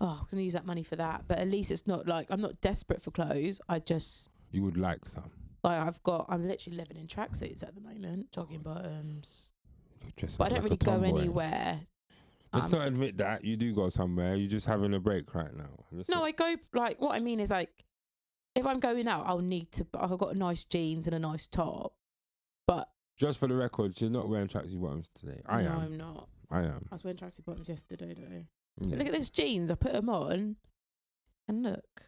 oh, 0.00 0.18
I'm 0.20 0.26
going 0.30 0.38
to 0.38 0.42
use 0.44 0.52
that 0.52 0.64
money 0.64 0.84
for 0.84 0.94
that. 0.94 1.24
But 1.26 1.40
at 1.40 1.48
least 1.48 1.72
it's 1.72 1.88
not 1.88 2.06
like 2.06 2.28
I'm 2.30 2.40
not 2.40 2.60
desperate 2.60 3.02
for 3.02 3.10
clothes. 3.10 3.60
I 3.68 3.80
just, 3.80 4.30
You 4.52 4.62
would 4.62 4.76
like 4.76 5.04
some. 5.04 5.30
like, 5.64 5.78
I've 5.80 6.00
got, 6.04 6.26
I'm 6.28 6.46
literally 6.46 6.78
living 6.78 6.96
in 6.96 7.08
tracksuits 7.08 7.64
at 7.64 7.74
the 7.74 7.80
moment, 7.80 8.30
jogging 8.30 8.62
bottoms. 8.62 9.50
But 10.38 10.44
I 10.44 10.48
don't 10.50 10.52
like 10.52 10.62
really 10.62 10.76
go 10.76 11.02
anywhere. 11.02 11.80
Let's 12.52 12.66
Um, 12.66 12.72
not 12.72 12.86
admit 12.86 13.16
that 13.18 13.44
you 13.44 13.56
do 13.56 13.74
go 13.74 13.88
somewhere. 13.88 14.36
You're 14.36 14.48
just 14.50 14.66
having 14.66 14.94
a 14.94 15.00
break 15.00 15.34
right 15.34 15.52
now. 15.56 15.70
Let's 15.90 16.08
No, 16.08 16.22
I 16.22 16.30
go, 16.30 16.54
like, 16.74 17.00
what 17.00 17.16
I 17.16 17.18
mean 17.18 17.40
is, 17.40 17.50
like, 17.50 17.72
if 18.54 18.64
I'm 18.66 18.78
going 18.78 19.08
out, 19.08 19.24
I'll 19.26 19.40
need 19.40 19.72
to, 19.72 19.86
I've 19.98 20.16
got 20.16 20.36
nice 20.36 20.62
jeans 20.62 21.08
and 21.08 21.16
a 21.16 21.18
nice 21.18 21.48
top. 21.48 21.94
But 22.68 22.88
just 23.16 23.40
for 23.40 23.48
the 23.48 23.56
record, 23.56 23.96
she's 23.98 24.10
not 24.10 24.28
wearing 24.28 24.46
tracksuit 24.46 24.80
bottoms 24.80 25.10
today. 25.18 25.40
I 25.46 25.62
no, 25.62 25.70
am. 25.70 25.78
I'm 25.80 25.98
not. 25.98 26.28
I 26.50 26.60
am. 26.60 26.86
I 26.90 26.94
was 26.94 27.04
wearing 27.04 27.16
tracksuit 27.18 27.44
bottoms 27.44 27.68
yesterday, 27.68 28.14
though. 28.14 28.44
Yeah. 28.86 28.96
Look 28.96 29.06
at 29.06 29.12
these 29.12 29.30
jeans. 29.30 29.70
I 29.70 29.74
put 29.74 29.92
them 29.92 30.08
on, 30.08 30.56
and 31.48 31.62
look. 31.62 32.02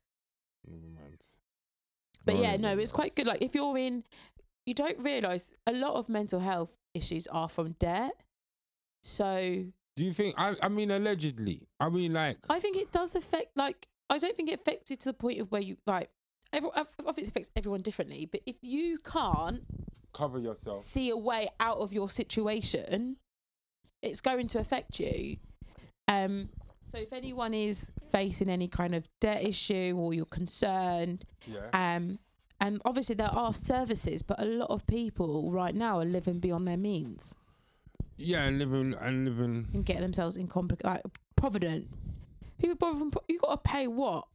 Never 0.68 0.87
mind. 0.87 1.26
But 2.24 2.37
yeah, 2.39 2.57
no, 2.57 2.76
it's 2.76 2.93
quite 2.93 3.14
good. 3.14 3.26
Like 3.26 3.41
if 3.43 3.55
you're 3.55 3.78
in, 3.78 4.03
you 4.66 4.74
don't 4.74 4.99
realise 4.99 5.55
a 5.66 5.72
lot 5.72 5.95
of 5.95 6.09
mental 6.09 6.41
health 6.41 6.76
issues 6.95 7.26
are 7.28 7.49
from 7.49 7.72
debt. 7.78 8.12
So 9.05 9.66
Do 9.97 10.05
you 10.05 10.12
think? 10.12 10.34
I. 10.37 10.55
I 10.62 10.68
mean, 10.68 10.91
allegedly. 10.91 11.68
I 11.78 11.89
mean, 11.89 12.12
like. 12.14 12.39
I 12.51 12.59
think 12.59 12.76
it 12.76 12.91
does 12.91 13.14
affect. 13.14 13.57
Like 13.57 13.87
I 14.11 14.18
don't 14.18 14.34
think 14.37 14.51
it 14.51 14.55
affects 14.61 14.91
you 14.91 14.97
to 14.97 15.05
the 15.11 15.14
point 15.14 15.39
of 15.41 15.53
where 15.53 15.62
you 15.62 15.76
like. 15.87 16.11
everyone, 16.53 16.76
obviously 17.07 17.28
affects 17.28 17.51
everyone 17.55 17.82
differently. 17.82 18.26
But 18.30 18.41
if 18.47 18.57
you 18.62 18.99
can't 18.99 19.62
Cover 20.12 20.39
yourself. 20.41 20.78
see 20.78 21.11
a 21.11 21.16
way 21.16 21.47
out 21.61 21.78
of 21.78 21.93
your 21.93 22.09
situation, 22.09 23.18
it's 24.03 24.20
going 24.20 24.49
to 24.49 24.59
affect 24.59 25.01
you. 25.01 25.36
Um, 26.09 26.49
so 26.86 26.99
if 26.99 27.12
anyone 27.12 27.53
is 27.55 27.90
facing 28.12 28.49
any 28.49 28.68
kind 28.68 28.94
of 28.94 29.09
debt 29.20 29.42
issue 29.44 29.94
or 29.97 30.14
you're 30.14 30.24
concerned, 30.26 31.24
Yeah. 31.47 31.70
um, 31.97 32.18
and 32.61 32.80
obviously 32.84 33.14
there 33.16 33.32
are 33.34 33.53
services, 33.53 34.22
but 34.22 34.40
a 34.40 34.44
lot 34.44 34.70
of 34.70 34.86
people 34.86 35.51
right 35.51 35.74
now 35.74 35.99
are 35.99 36.05
living 36.05 36.38
beyond 36.38 36.66
their 36.68 36.76
means 36.76 37.34
Yeah, 38.16 38.44
and 38.44 38.59
living 38.59 38.94
and 39.01 39.24
living. 39.26 39.68
and 39.74 39.84
get 39.84 39.99
themselves 40.01 40.36
in 40.36 40.49
compli 40.49 40.82
like 40.84 41.03
Provident. 41.36 41.88
People 42.59 42.76
borrow 42.76 42.94
from 42.94 43.11
you 43.28 43.38
got 43.40 43.62
to 43.62 43.70
pay 43.70 43.86
what 43.88 44.26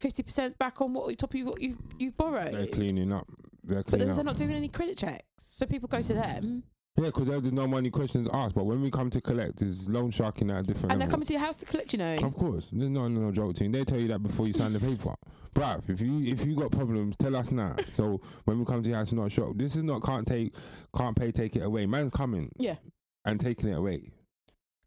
fifty 0.00 0.22
percent 0.22 0.58
back 0.58 0.80
on 0.80 0.94
what 0.94 1.18
top 1.18 1.34
of 1.34 1.46
what 1.46 1.60
you've 1.60 1.76
you've 1.98 2.16
borrowed. 2.16 2.54
They're 2.54 2.66
cleaning 2.68 3.12
up. 3.12 3.26
They're 3.62 3.78
But 3.82 3.86
cleaning 3.86 4.06
then 4.06 4.16
they're 4.16 4.20
up. 4.20 4.26
not 4.26 4.36
doing 4.36 4.52
any 4.52 4.68
credit 4.68 4.96
checks, 4.96 5.24
so 5.36 5.66
people 5.66 5.88
go 5.88 6.00
to 6.00 6.14
them 6.14 6.62
Yeah, 6.96 7.06
because 7.06 7.26
there's 7.26 7.52
no 7.52 7.68
money 7.68 7.90
questions 7.90 8.28
asked. 8.32 8.56
But 8.56 8.66
when 8.66 8.82
we 8.82 8.90
come 8.90 9.08
to 9.10 9.20
collect, 9.20 9.62
is 9.62 9.88
loan 9.88 10.10
sharking 10.10 10.50
at 10.50 10.60
a 10.60 10.62
different 10.64 10.90
and 10.92 11.00
they're 11.00 11.08
coming 11.08 11.26
to 11.26 11.32
your 11.32 11.42
house 11.42 11.54
to 11.56 11.66
collect. 11.66 11.92
You 11.92 12.00
know, 12.00 12.16
Of 12.22 12.34
course, 12.34 12.68
there's 12.72 12.90
no 12.90 13.06
no 13.06 13.30
joke 13.30 13.56
thing. 13.56 13.70
They 13.70 13.84
tell 13.84 14.00
you 14.00 14.08
that 14.08 14.20
before 14.20 14.48
you 14.48 14.52
sign 14.52 14.72
the 14.72 14.80
paper, 14.80 15.14
bruv. 15.54 15.88
If 15.88 16.00
you 16.00 16.20
if 16.24 16.44
you 16.44 16.56
got 16.56 16.72
problems, 16.72 17.16
tell 17.16 17.36
us 17.36 17.52
now. 17.52 17.76
So 17.98 18.20
when 18.46 18.58
we 18.58 18.64
come 18.64 18.82
to 18.82 18.88
your 18.88 18.98
house, 18.98 19.12
not 19.12 19.30
shocked. 19.30 19.58
This 19.58 19.76
is 19.76 19.84
not 19.84 20.02
can't 20.02 20.26
take, 20.26 20.54
can't 20.96 21.16
pay, 21.16 21.30
take 21.30 21.54
it 21.54 21.62
away. 21.62 21.86
Man's 21.86 22.10
coming 22.10 22.50
yeah. 22.58 22.76
and 23.24 23.38
taking 23.40 23.68
it 23.68 23.76
away, 23.78 24.10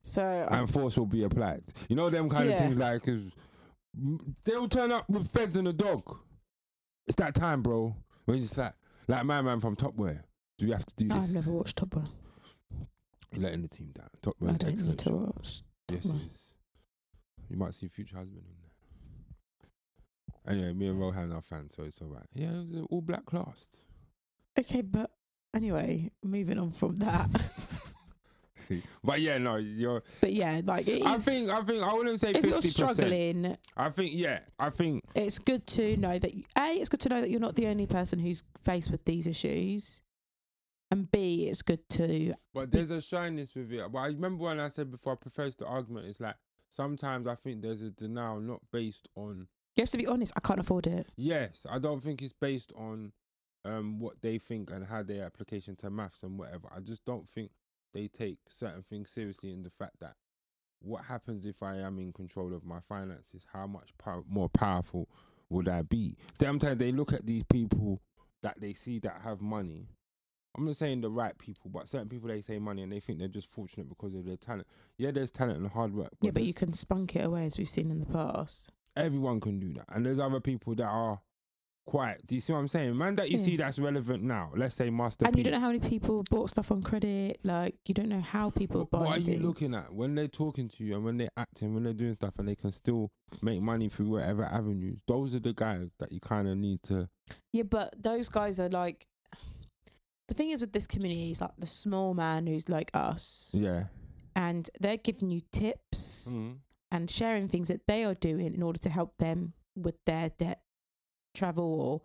So 0.02 0.22
and 0.52 0.70
force 0.70 0.98
will 0.98 1.06
be 1.06 1.24
applied. 1.24 1.62
You 1.88 1.96
know 1.96 2.10
them 2.10 2.30
kind 2.30 2.46
of 2.46 2.52
Yeah. 2.52 2.60
things 2.60 2.78
like 2.78 3.04
they'll 4.46 4.68
turn 4.68 4.92
up 4.92 5.10
with 5.10 5.28
feds 5.30 5.56
and 5.56 5.68
a 5.68 5.74
dog. 5.74 6.04
It's 7.08 7.16
that 7.18 7.36
time, 7.36 7.62
bro. 7.62 7.96
When 8.26 8.38
it's 8.40 8.58
like 8.58 8.74
like 9.08 9.24
my 9.26 9.42
man 9.42 9.60
from 9.62 9.76
Top 9.78 9.96
Boy. 9.96 10.20
Do 10.62 10.68
you 10.68 10.74
have 10.74 10.86
to 10.86 10.94
do 10.96 11.08
this? 11.08 11.18
I've 11.18 11.34
never 11.34 11.50
watched 11.50 11.76
Top 11.76 11.90
Boy. 11.90 12.04
You're 13.34 13.42
letting 13.46 13.64
the 13.64 13.68
team 13.68 13.88
down. 13.96 14.10
I 14.48 14.54
don't 14.54 14.80
need 14.80 15.00
to 15.00 15.10
watch. 15.10 15.62
Yes, 15.90 16.06
Top 16.06 16.16
it 16.16 16.38
You 17.50 17.58
might 17.58 17.74
see 17.74 17.88
future 17.88 18.18
husband 18.18 18.44
in 18.46 18.54
there. 20.46 20.54
Anyway, 20.54 20.74
me 20.74 20.88
and 20.90 21.00
Rohan 21.00 21.32
are 21.32 21.42
fans, 21.42 21.74
so 21.76 21.82
it's 21.82 22.00
all 22.00 22.10
right. 22.10 22.28
Yeah, 22.36 22.50
it 22.50 22.58
was 22.58 22.72
an 22.74 22.88
all 22.92 23.02
black 23.02 23.26
class. 23.26 23.66
Okay, 24.60 24.82
but 24.84 25.10
anyway, 25.56 26.12
moving 26.24 26.60
on 26.60 26.70
from 26.70 26.96
that. 26.98 27.52
but 29.04 29.20
yeah, 29.20 29.40
no, 29.40 29.56
you're. 29.56 30.04
but 30.20 30.32
yeah, 30.32 30.62
like 30.64 30.88
it 30.88 31.02
is. 31.02 31.08
I 31.08 31.18
think, 31.18 31.50
I 31.50 31.64
think, 31.64 31.84
I 31.84 31.92
wouldn't 31.92 32.20
say 32.20 32.30
if 32.30 32.44
you're 32.44 32.62
fifty 32.62 32.68
percent. 32.68 32.92
struggling, 32.92 33.56
I 33.76 33.90
think, 33.90 34.12
yeah, 34.14 34.42
I 34.60 34.70
think, 34.70 35.06
it's 35.16 35.40
good 35.40 35.66
to 35.68 35.98
know 35.98 36.20
that 36.20 36.32
a 36.32 36.68
it's 36.76 36.90
good 36.90 37.00
to 37.00 37.10
know 37.10 37.22
that 37.22 37.32
you're 37.32 37.40
not 37.40 37.56
the 37.56 37.66
only 37.66 37.88
person 37.88 38.20
who's 38.20 38.44
faced 38.64 38.92
with 38.92 39.04
these 39.06 39.26
issues, 39.26 40.04
and 40.92 41.10
b 41.12 41.48
it's 41.48 41.62
good 41.62 41.88
to 41.90 42.34
but 42.54 42.70
there's 42.72 42.92
a 42.92 43.02
shyness 43.02 43.56
with 43.56 43.72
it. 43.72 43.92
But 43.92 44.00
I 44.00 44.08
remember 44.08 44.44
when 44.44 44.60
I 44.60 44.68
said 44.68 44.92
before, 44.92 45.14
I 45.14 45.16
preface 45.16 45.56
the 45.56 45.66
argument. 45.66 46.08
It's 46.08 46.20
like 46.20 46.36
sometimes 46.70 47.28
I 47.28 47.36
think 47.36 47.62
there's 47.62 47.82
a 47.82 47.92
denial 47.92 48.40
not 48.40 48.60
based 48.72 49.08
on. 49.16 49.48
you 49.76 49.82
have 49.82 49.90
to 49.90 49.98
be 49.98 50.08
honest. 50.08 50.34
I 50.36 50.42
can't 50.42 50.60
afford 50.60 50.88
it. 50.88 51.08
Yes, 51.16 51.66
I 51.70 51.80
don't 51.80 52.02
think 52.02 52.22
it's 52.22 52.34
based 52.34 52.74
on 52.76 53.14
um 53.64 54.00
what 54.00 54.22
they 54.22 54.38
think 54.38 54.70
and 54.72 54.86
how 54.86 55.04
their 55.04 55.24
application 55.26 55.76
to 55.78 55.90
maths 55.90 56.24
and 56.24 56.38
whatever. 56.38 56.68
I 56.76 56.80
just 56.82 57.06
don't 57.06 57.28
think 57.28 57.52
they 57.94 58.08
take 58.08 58.40
certain 58.50 58.84
things 58.84 59.12
seriously 59.12 59.54
in 59.54 59.64
the 59.64 59.70
fact 59.70 60.00
that 60.02 60.16
what 60.82 61.04
happens 61.06 61.46
if 61.46 61.62
I 61.62 61.76
am 61.78 62.00
in 62.00 62.12
control 62.12 62.54
of 62.54 62.66
my 62.66 62.80
finances? 62.80 63.46
How 63.54 63.68
much 63.68 63.92
pow- 63.98 64.24
more 64.28 64.50
powerful 64.50 65.08
would 65.50 65.68
I 65.68 65.84
be? 65.84 66.18
Sometimes 66.42 66.78
they 66.78 66.92
look 66.92 67.14
at 67.14 67.26
these 67.26 67.44
people 67.44 68.02
that 68.42 68.60
they 68.60 68.74
see 68.74 68.98
that 69.00 69.22
have 69.24 69.42
money. 69.42 69.88
I'm 70.58 70.66
not 70.66 70.76
saying 70.76 71.02
the 71.02 71.10
right 71.10 71.38
people, 71.38 71.70
but 71.70 71.88
certain 71.88 72.10
people 72.10 72.28
they 72.30 72.42
say 72.42 72.60
money 72.60 72.82
and 72.84 72.92
they 72.92 73.00
think 73.00 73.20
they're 73.20 73.28
just 73.28 73.48
fortunate 73.48 73.88
because 73.88 74.14
of 74.14 74.26
their 74.26 74.38
talent. 74.38 74.68
Yeah, 74.98 75.12
there's 75.12 75.32
talent 75.32 75.60
and 75.60 75.70
hard 75.70 75.94
work. 75.94 76.12
yeah, 76.22 76.32
but 76.32 76.44
you 76.44 76.54
can 76.54 76.74
spunk 76.74 77.16
it 77.16 77.24
away 77.26 77.46
as 77.46 77.58
we've 77.58 77.68
seen 77.70 77.90
in 77.92 78.00
the 78.00 78.06
past. 78.06 78.72
everyone 78.98 79.40
can 79.40 79.60
do 79.60 79.74
that. 79.74 79.86
And 79.90 80.06
there's 80.06 80.20
other 80.20 80.42
people 80.42 80.76
that 80.76 80.88
are 80.88 81.22
quite. 81.86 82.18
Do 82.28 82.36
you 82.36 82.42
see 82.42 82.52
what 82.54 82.60
I'm 82.60 82.68
saying? 82.68 82.98
Man, 82.98 83.16
that 83.16 83.30
you 83.32 83.38
Yeah. 83.40 83.46
see 83.46 83.56
that's 83.58 83.80
relevant 83.80 84.22
now. 84.24 84.52
Let's 84.56 84.76
say 84.76 84.90
Master 84.90 85.26
And 85.26 85.34
P. 85.34 85.40
you 85.40 85.44
don't 85.46 85.54
know 85.54 85.60
how 85.62 85.68
many 85.72 85.80
people 85.80 86.24
bought 86.30 86.50
stuff 86.50 86.72
on 86.72 86.82
credit. 86.84 87.40
Like 87.44 87.76
you 87.88 87.94
don't 87.94 88.10
know 88.10 88.20
how 88.22 88.50
people 88.50 88.82
What, 88.82 88.92
buy 88.92 89.00
what 89.00 89.18
are 89.18 89.20
you 89.20 89.26
things. 89.26 89.42
looking 89.44 89.74
at 89.74 89.94
when 89.94 90.16
they're 90.16 90.28
talking 90.28 90.68
to 90.68 90.84
you 90.84 90.96
and 90.96 91.06
when 91.06 91.18
they're 91.18 91.30
acting, 91.38 91.74
when 91.74 91.84
they're 91.84 91.94
doing 91.94 92.14
stuff, 92.14 92.34
and 92.38 92.48
they 92.48 92.56
can 92.56 92.72
still 92.74 93.10
make 93.42 93.62
money 93.62 93.88
through 93.90 94.10
whatever 94.10 94.44
avenues? 94.44 95.00
Those 95.08 95.34
are 95.36 95.40
the 95.40 95.54
guys 95.54 95.88
that 96.00 96.12
you 96.12 96.20
kind 96.20 96.48
of 96.50 96.58
need 96.58 96.84
to. 96.84 97.10
Yeah, 97.54 97.64
but 97.64 97.96
those 98.02 98.28
guys 98.30 98.60
are 98.60 98.70
like. 98.70 99.08
The 100.32 100.36
thing 100.36 100.52
is 100.52 100.62
with 100.62 100.72
this 100.72 100.88
community 100.88 101.32
is 101.32 101.42
like 101.42 101.52
the 101.58 101.68
small 101.68 102.14
man 102.14 102.48
who's 102.48 102.70
like 102.70 102.90
us, 102.94 103.52
Yeah. 103.54 103.88
and 104.34 104.70
they're 104.80 104.96
giving 104.96 105.30
you 105.30 105.42
tips 105.52 106.30
Mm. 106.32 106.60
and 106.90 107.10
sharing 107.12 107.50
things 107.50 107.68
that 107.68 107.86
they 107.86 108.06
are 108.06 108.14
doing 108.16 108.54
in 108.54 108.64
order 108.64 108.80
to 108.80 108.90
help 108.90 109.18
them 109.18 109.52
with 109.76 109.96
their 110.06 110.30
debt, 110.30 110.64
travel, 111.34 111.82
or 111.82 112.02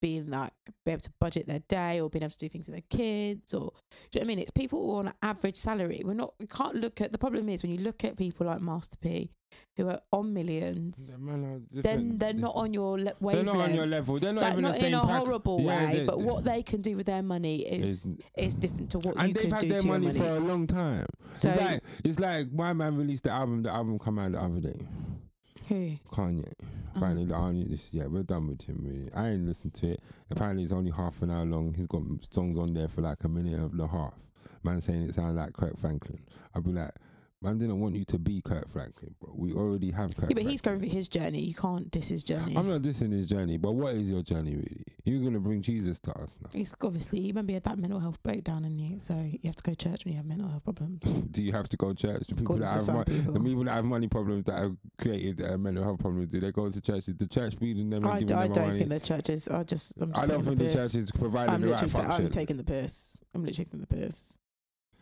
being 0.00 0.26
like 0.30 0.52
be 0.84 0.92
able 0.92 1.00
to 1.00 1.10
budget 1.20 1.46
their 1.46 1.60
day, 1.68 2.00
or 2.00 2.10
being 2.10 2.22
able 2.22 2.30
to 2.30 2.38
do 2.38 2.48
things 2.48 2.68
with 2.68 2.76
their 2.76 2.98
kids, 2.98 3.54
or 3.54 3.60
do 3.60 3.66
you 3.66 3.70
know 3.70 3.72
what 4.20 4.22
I 4.22 4.26
mean? 4.26 4.38
It's 4.40 4.50
people 4.50 4.80
who 4.84 4.94
are 4.96 4.98
on 5.00 5.06
an 5.08 5.14
average 5.22 5.56
salary. 5.56 6.02
We're 6.04 6.14
not. 6.14 6.34
We 6.38 6.46
can't 6.46 6.76
look 6.76 7.00
at 7.00 7.12
the 7.12 7.18
problem 7.18 7.48
is 7.48 7.62
when 7.62 7.72
you 7.72 7.78
look 7.78 8.04
at 8.04 8.16
people 8.16 8.46
like 8.46 8.60
Master 8.60 8.96
P, 9.00 9.30
who 9.76 9.88
are 9.88 10.00
on 10.12 10.32
millions. 10.34 11.10
The 11.10 11.18
man 11.18 11.44
are 11.44 11.82
Then 11.82 12.16
they're 12.16 12.32
not 12.34 12.54
on 12.56 12.72
your 12.72 12.98
le- 12.98 13.12
They're 13.20 13.42
not 13.44 13.56
on 13.56 13.74
your 13.74 13.86
level. 13.86 14.18
They're 14.18 14.32
not 14.32 14.42
like 14.42 14.52
even 14.52 14.64
not 14.64 14.74
the 14.74 14.80
same 14.80 14.88
in 14.88 14.94
a 14.94 15.06
pack- 15.06 15.18
horrible 15.18 15.60
Yeah, 15.62 15.90
way, 15.92 16.04
but 16.06 16.20
what 16.20 16.44
they 16.44 16.62
can 16.62 16.80
do 16.80 16.96
with 16.96 17.06
their 17.06 17.22
money 17.22 17.58
is 17.66 18.06
is- 18.36 18.54
different 18.54 18.90
to 18.90 18.98
what 18.98 19.16
and 19.18 19.28
you 19.28 19.34
can 19.34 19.50
do. 19.50 19.54
And 19.56 19.62
they've 19.62 19.70
had 19.70 19.82
their 19.82 19.82
money, 19.90 20.06
money. 20.08 20.18
for 20.18 20.26
a 20.26 20.40
long 20.40 20.66
time. 20.66 21.06
so 21.34 21.48
it's 21.50 21.60
like 21.60 21.82
it's 22.04 22.20
like 22.20 22.52
my 22.52 22.72
man 22.72 22.96
released 22.96 23.24
the 23.24 23.30
album. 23.30 23.62
The 23.62 23.70
album 23.70 23.98
come 23.98 24.18
out 24.18 24.32
the 24.32 24.40
other 24.42 24.60
day. 24.60 24.78
Who? 25.68 25.96
Kanye. 26.10 26.52
Apparently, 26.94 27.24
the 27.26 27.34
only 27.34 27.64
this 27.64 27.92
yeah, 27.92 28.06
we're 28.06 28.22
done 28.22 28.48
with 28.48 28.62
him. 28.62 28.80
Really, 28.82 29.12
I 29.14 29.30
ain't 29.30 29.46
listened 29.46 29.74
to 29.74 29.92
it. 29.92 30.00
Apparently, 30.30 30.62
it's 30.62 30.72
only 30.72 30.90
half 30.90 31.20
an 31.22 31.30
hour 31.30 31.44
long. 31.44 31.74
He's 31.74 31.86
got 31.86 32.02
songs 32.30 32.56
on 32.56 32.72
there 32.72 32.88
for 32.88 33.02
like 33.02 33.22
a 33.24 33.28
minute 33.28 33.58
and 33.58 33.80
a 33.80 33.86
half. 33.86 34.14
Man 34.62 34.80
saying 34.80 35.02
it 35.02 35.14
sounds 35.14 35.36
like 35.36 35.52
Kirk 35.52 35.76
Franklin. 35.78 36.18
I'd 36.54 36.64
be 36.64 36.72
like, 36.72 36.92
man 37.46 37.58
didn't 37.58 37.78
want 37.80 37.94
you 37.94 38.04
to 38.04 38.18
be 38.18 38.40
Kirk 38.42 38.68
Franklin, 38.68 39.14
bro. 39.20 39.32
We 39.36 39.52
already 39.52 39.92
have 39.92 40.16
Kirk. 40.16 40.30
Yeah, 40.30 40.34
but 40.34 40.42
he's 40.42 40.60
going 40.60 40.80
through 40.80 40.88
his 40.88 41.08
journey. 41.08 41.40
You 41.40 41.54
can't 41.54 41.90
diss 41.90 42.08
his 42.08 42.24
journey. 42.24 42.56
I'm 42.56 42.68
not 42.68 42.82
dissing 42.82 43.12
his 43.12 43.28
journey, 43.28 43.56
but 43.56 43.72
what 43.72 43.94
is 43.94 44.10
your 44.10 44.22
journey 44.22 44.56
really? 44.56 44.84
You're 45.04 45.22
gonna 45.22 45.38
bring 45.40 45.62
Jesus 45.62 46.00
to 46.00 46.12
us 46.18 46.36
now. 46.42 46.50
He's 46.52 46.74
obviously 46.82 47.20
you 47.20 47.28
remember 47.28 47.52
had 47.52 47.64
that 47.64 47.78
mental 47.78 48.00
health 48.00 48.20
breakdown 48.22 48.64
and 48.64 48.80
you 48.80 48.98
so 48.98 49.14
you 49.14 49.38
have 49.44 49.56
to 49.56 49.62
go 49.62 49.72
to 49.74 49.88
church 49.88 50.04
when 50.04 50.12
you 50.12 50.16
have 50.18 50.26
mental 50.26 50.48
health 50.48 50.64
problems. 50.64 51.02
Do 51.30 51.42
you 51.42 51.52
have 51.52 51.68
to 51.68 51.76
go 51.76 51.92
to 51.92 51.94
church? 51.94 52.26
The 52.26 52.34
people 52.34 52.56
that 52.58 52.72
have 52.72 52.88
mon- 52.88 53.04
people. 53.04 53.32
the 53.32 53.40
people 53.40 53.64
that 53.64 53.74
have 53.74 53.84
money 53.84 54.08
problems 54.08 54.44
that 54.44 54.58
have 54.58 54.76
created 54.98 55.40
uh, 55.42 55.56
mental 55.56 55.84
health 55.84 56.00
problems, 56.00 56.28
do 56.30 56.40
they 56.40 56.50
go 56.50 56.68
to 56.68 56.80
church? 56.80 57.08
Is 57.08 57.16
the 57.16 57.26
church 57.26 57.56
feeding 57.56 57.90
them 57.90 58.04
and 58.04 58.12
I, 58.12 58.18
d- 58.18 58.24
giving 58.24 58.36
I 58.36 58.44
them 58.44 58.52
don't 58.52 58.66
money? 58.66 58.78
think 58.78 58.90
the 58.90 59.00
churches 59.00 59.48
are 59.48 59.64
just. 59.64 60.00
I'm 60.00 60.12
just 60.12 60.22
I 60.22 60.26
don't 60.26 60.42
think 60.42 60.58
the 60.58 60.64
piss. 60.64 60.74
church 60.74 60.94
is 60.94 61.12
providing 61.12 61.54
I'm 61.54 61.60
the 61.60 61.68
right 61.68 61.90
function. 61.90 62.10
I'm 62.10 62.30
taking 62.30 62.56
the 62.56 62.64
piss. 62.64 63.16
I'm 63.34 63.44
literally 63.44 63.64
taking 63.64 63.80
the 63.80 63.86
piss. 63.86 64.38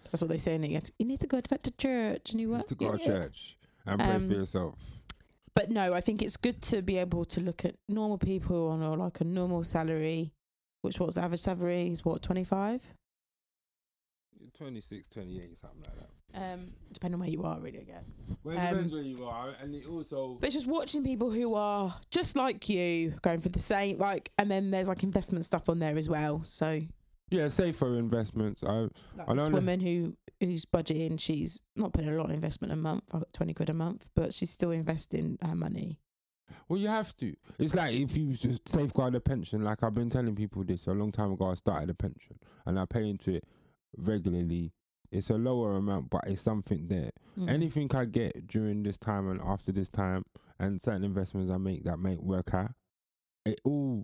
That's 0.04 0.20
what 0.20 0.30
they 0.30 0.38
say 0.38 0.54
in 0.54 0.64
it. 0.64 0.90
You 0.98 1.06
need 1.06 1.20
to 1.20 1.26
go 1.26 1.40
back 1.40 1.62
to 1.62 1.70
church 1.72 2.30
and 2.32 2.40
you 2.40 2.48
You 2.48 2.54
work. 2.54 2.66
to 2.68 2.74
go 2.74 2.96
to 2.96 3.04
church 3.04 3.56
and 3.86 4.00
pray 4.00 4.10
Um, 4.14 4.28
for 4.28 4.34
yourself. 4.34 4.78
But 5.54 5.70
no, 5.70 5.94
I 5.94 6.00
think 6.00 6.20
it's 6.22 6.36
good 6.36 6.60
to 6.62 6.82
be 6.82 6.98
able 6.98 7.24
to 7.26 7.40
look 7.40 7.64
at 7.64 7.76
normal 7.88 8.18
people 8.18 8.68
on 8.68 8.82
a, 8.82 8.94
like 8.94 9.20
a 9.20 9.24
normal 9.24 9.62
salary, 9.62 10.32
which 10.82 10.98
what's 10.98 11.14
the 11.14 11.22
average 11.22 11.40
salary 11.40 11.86
is 11.88 12.04
what 12.04 12.22
twenty 12.22 12.44
five. 12.44 12.84
26, 14.58 15.08
28, 15.08 15.58
something 15.60 15.80
like 15.82 15.96
that. 15.96 16.10
Um, 16.54 16.72
depending 16.92 17.14
on 17.14 17.20
where 17.20 17.28
you 17.28 17.42
are, 17.42 17.58
really, 17.60 17.80
I 17.80 17.82
guess. 17.84 18.04
Well, 18.44 18.56
it 18.56 18.60
Um, 18.60 18.68
depends 18.68 18.92
where 18.92 19.02
you 19.02 19.24
are, 19.24 19.50
and 19.60 19.74
it 19.74 19.86
also. 19.86 20.34
But 20.40 20.46
it's 20.48 20.54
just 20.54 20.66
watching 20.66 21.02
people 21.02 21.30
who 21.30 21.54
are 21.54 21.94
just 22.10 22.36
like 22.36 22.68
you 22.68 23.14
going 23.22 23.40
for 23.40 23.48
the 23.48 23.58
same, 23.60 23.98
like, 23.98 24.30
and 24.38 24.50
then 24.50 24.70
there's 24.70 24.88
like 24.88 25.02
investment 25.02 25.44
stuff 25.44 25.68
on 25.68 25.78
there 25.80 25.96
as 25.96 26.08
well. 26.08 26.42
So, 26.42 26.80
Yeah, 27.30 27.48
safer 27.48 27.96
investments. 27.98 28.62
I 28.62 28.88
like 29.16 29.28
I 29.28 29.34
this 29.34 29.48
woman 29.50 29.80
who 29.80 30.14
who's 30.40 30.66
budgeting, 30.66 31.18
she's 31.18 31.62
not 31.76 31.92
putting 31.92 32.12
a 32.12 32.16
lot 32.16 32.26
of 32.26 32.32
investment 32.32 32.72
a 32.72 32.76
month, 32.76 33.12
like 33.12 33.32
twenty 33.32 33.54
quid 33.54 33.70
a 33.70 33.74
month, 33.74 34.06
but 34.14 34.32
she's 34.34 34.50
still 34.50 34.70
investing 34.70 35.38
her 35.42 35.54
money. 35.54 35.98
well, 36.68 36.78
you 36.78 36.88
have 36.88 37.16
to. 37.18 37.34
It's 37.58 37.74
like 37.74 37.94
if 37.94 38.16
you 38.16 38.34
safeguard 38.66 39.14
a 39.14 39.20
pension. 39.20 39.62
Like 39.62 39.82
I've 39.82 39.94
been 39.94 40.10
telling 40.10 40.34
people 40.36 40.64
this 40.64 40.86
a 40.86 40.92
long 40.92 41.10
time 41.12 41.32
ago. 41.32 41.50
I 41.50 41.54
started 41.54 41.90
a 41.90 41.94
pension, 41.94 42.38
and 42.66 42.78
I 42.78 42.84
pay 42.84 43.08
into 43.08 43.34
it 43.34 43.44
regularly. 43.96 44.72
It's 45.10 45.30
a 45.30 45.38
lower 45.38 45.76
amount, 45.76 46.10
but 46.10 46.22
it's 46.26 46.42
something 46.42 46.88
there. 46.88 47.10
Mm. 47.38 47.48
Anything 47.48 47.90
I 47.94 48.04
get 48.04 48.48
during 48.48 48.82
this 48.82 48.98
time 48.98 49.28
and 49.30 49.40
after 49.40 49.70
this 49.70 49.88
time, 49.88 50.24
and 50.58 50.82
certain 50.82 51.04
investments 51.04 51.50
I 51.50 51.56
make 51.56 51.84
that 51.84 51.98
make 51.98 52.20
work 52.20 52.52
out, 52.52 52.72
it 53.44 53.60
all 53.64 54.02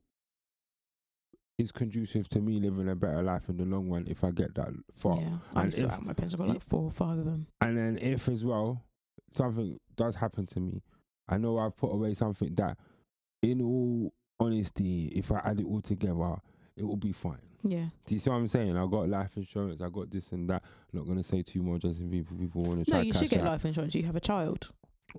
is 1.61 1.73
conducive 1.73 2.29
to 2.31 2.41
me 2.41 2.59
living 2.61 2.89
a 2.89 2.95
better 2.97 3.23
life 3.23 3.49
in 3.49 3.57
the 3.57 3.65
long 3.65 3.89
run 3.91 4.07
if 4.09 4.25
I 4.25 4.31
get 4.31 4.55
that 4.55 4.69
far. 4.97 5.17
yeah, 5.21 5.39
I'm 5.55 5.65
and 5.65 5.73
still 5.73 5.89
if- 5.89 6.01
my 6.03 6.13
pension. 6.13 6.41
I've 6.41 6.47
got 6.47 6.53
like 6.55 6.63
four 6.63 6.83
or 6.85 6.91
five 6.91 7.19
of 7.19 7.25
them. 7.25 7.47
And 7.61 7.77
then 7.77 7.99
if 7.99 8.29
as 8.29 8.45
well 8.45 8.83
something 9.33 9.79
does 9.97 10.17
happen 10.17 10.47
to 10.47 10.61
me, 10.61 10.83
I 11.29 11.37
know 11.39 11.59
I've 11.59 11.77
put 11.77 11.93
away 11.93 12.15
something 12.15 12.55
that 12.57 12.77
in 13.43 13.61
all 13.63 14.13
honesty, 14.41 15.07
if 15.15 15.31
I 15.31 15.41
add 15.45 15.61
it 15.61 15.67
all 15.67 15.81
together, 15.81 16.37
it 16.77 16.85
will 16.85 16.97
be 16.97 17.13
fine. 17.13 17.41
Yeah. 17.63 17.87
Do 18.07 18.15
you 18.15 18.21
see 18.21 18.31
what 18.31 18.37
I'm 18.37 18.49
saying? 18.49 18.77
I 18.77 18.87
got 18.87 19.09
life 19.09 19.37
insurance, 19.37 19.83
I 19.83 19.89
got 19.91 20.11
this 20.11 20.33
and 20.33 20.49
that. 20.49 20.63
I'm 20.93 20.99
not 21.01 21.07
gonna 21.07 21.23
say 21.23 21.43
too 21.43 21.63
more 21.63 21.79
just 21.79 22.01
in 22.01 22.11
people 22.11 22.37
people 22.39 22.63
want 22.63 22.85
to 22.85 22.91
No, 22.91 22.97
try 22.97 23.03
you 23.05 23.13
should 23.13 23.29
get 23.31 23.41
out. 23.41 23.47
life 23.47 23.65
insurance. 23.67 23.95
You 23.95 24.05
have 24.05 24.17
a 24.17 24.21
child. 24.21 24.71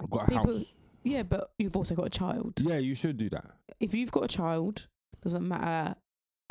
I've 0.02 0.10
got 0.10 0.28
a 0.28 0.32
people- 0.32 0.58
house. 0.58 0.66
Yeah, 1.04 1.24
but 1.24 1.50
you've 1.58 1.76
also 1.76 1.96
got 1.96 2.08
a 2.08 2.10
child. 2.12 2.54
Yeah, 2.62 2.78
you 2.78 2.94
should 2.96 3.18
do 3.18 3.30
that. 3.30 3.46
If 3.80 3.94
you've 3.94 4.12
got 4.12 4.26
a 4.26 4.28
child, 4.28 4.88
doesn't 5.22 5.48
matter. 5.48 5.96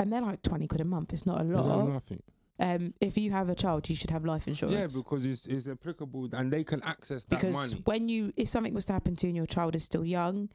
And 0.01 0.13
they're 0.13 0.23
like 0.23 0.41
twenty 0.41 0.67
quid 0.67 0.81
a 0.81 0.85
month. 0.85 1.13
It's 1.13 1.27
not 1.27 1.41
a 1.41 1.45
lot. 1.45 1.89
nothing? 1.89 2.23
Um, 2.59 2.95
if 3.01 3.17
you 3.17 3.31
have 3.33 3.49
a 3.49 3.55
child, 3.55 3.89
you 3.89 3.95
should 3.95 4.11
have 4.11 4.25
life 4.25 4.47
insurance. 4.49 4.79
Yeah, 4.79 4.87
because 4.87 5.27
it's 5.27 5.47
it's 5.47 5.69
applicable 5.69 6.31
and 6.33 6.53
they 6.53 6.65
can 6.65 6.83
access 6.83 7.25
that 7.27 7.41
because 7.41 7.55
money. 7.55 7.83
when 7.85 8.09
you 8.09 8.33
if 8.37 8.49
something 8.49 8.75
was 8.75 8.87
to 8.87 8.93
happen 8.95 9.15
to 9.17 9.27
you 9.27 9.31
and 9.31 9.37
your 9.37 9.47
child 9.47 9.77
is 9.77 9.85
still 9.85 10.05
young 10.05 10.49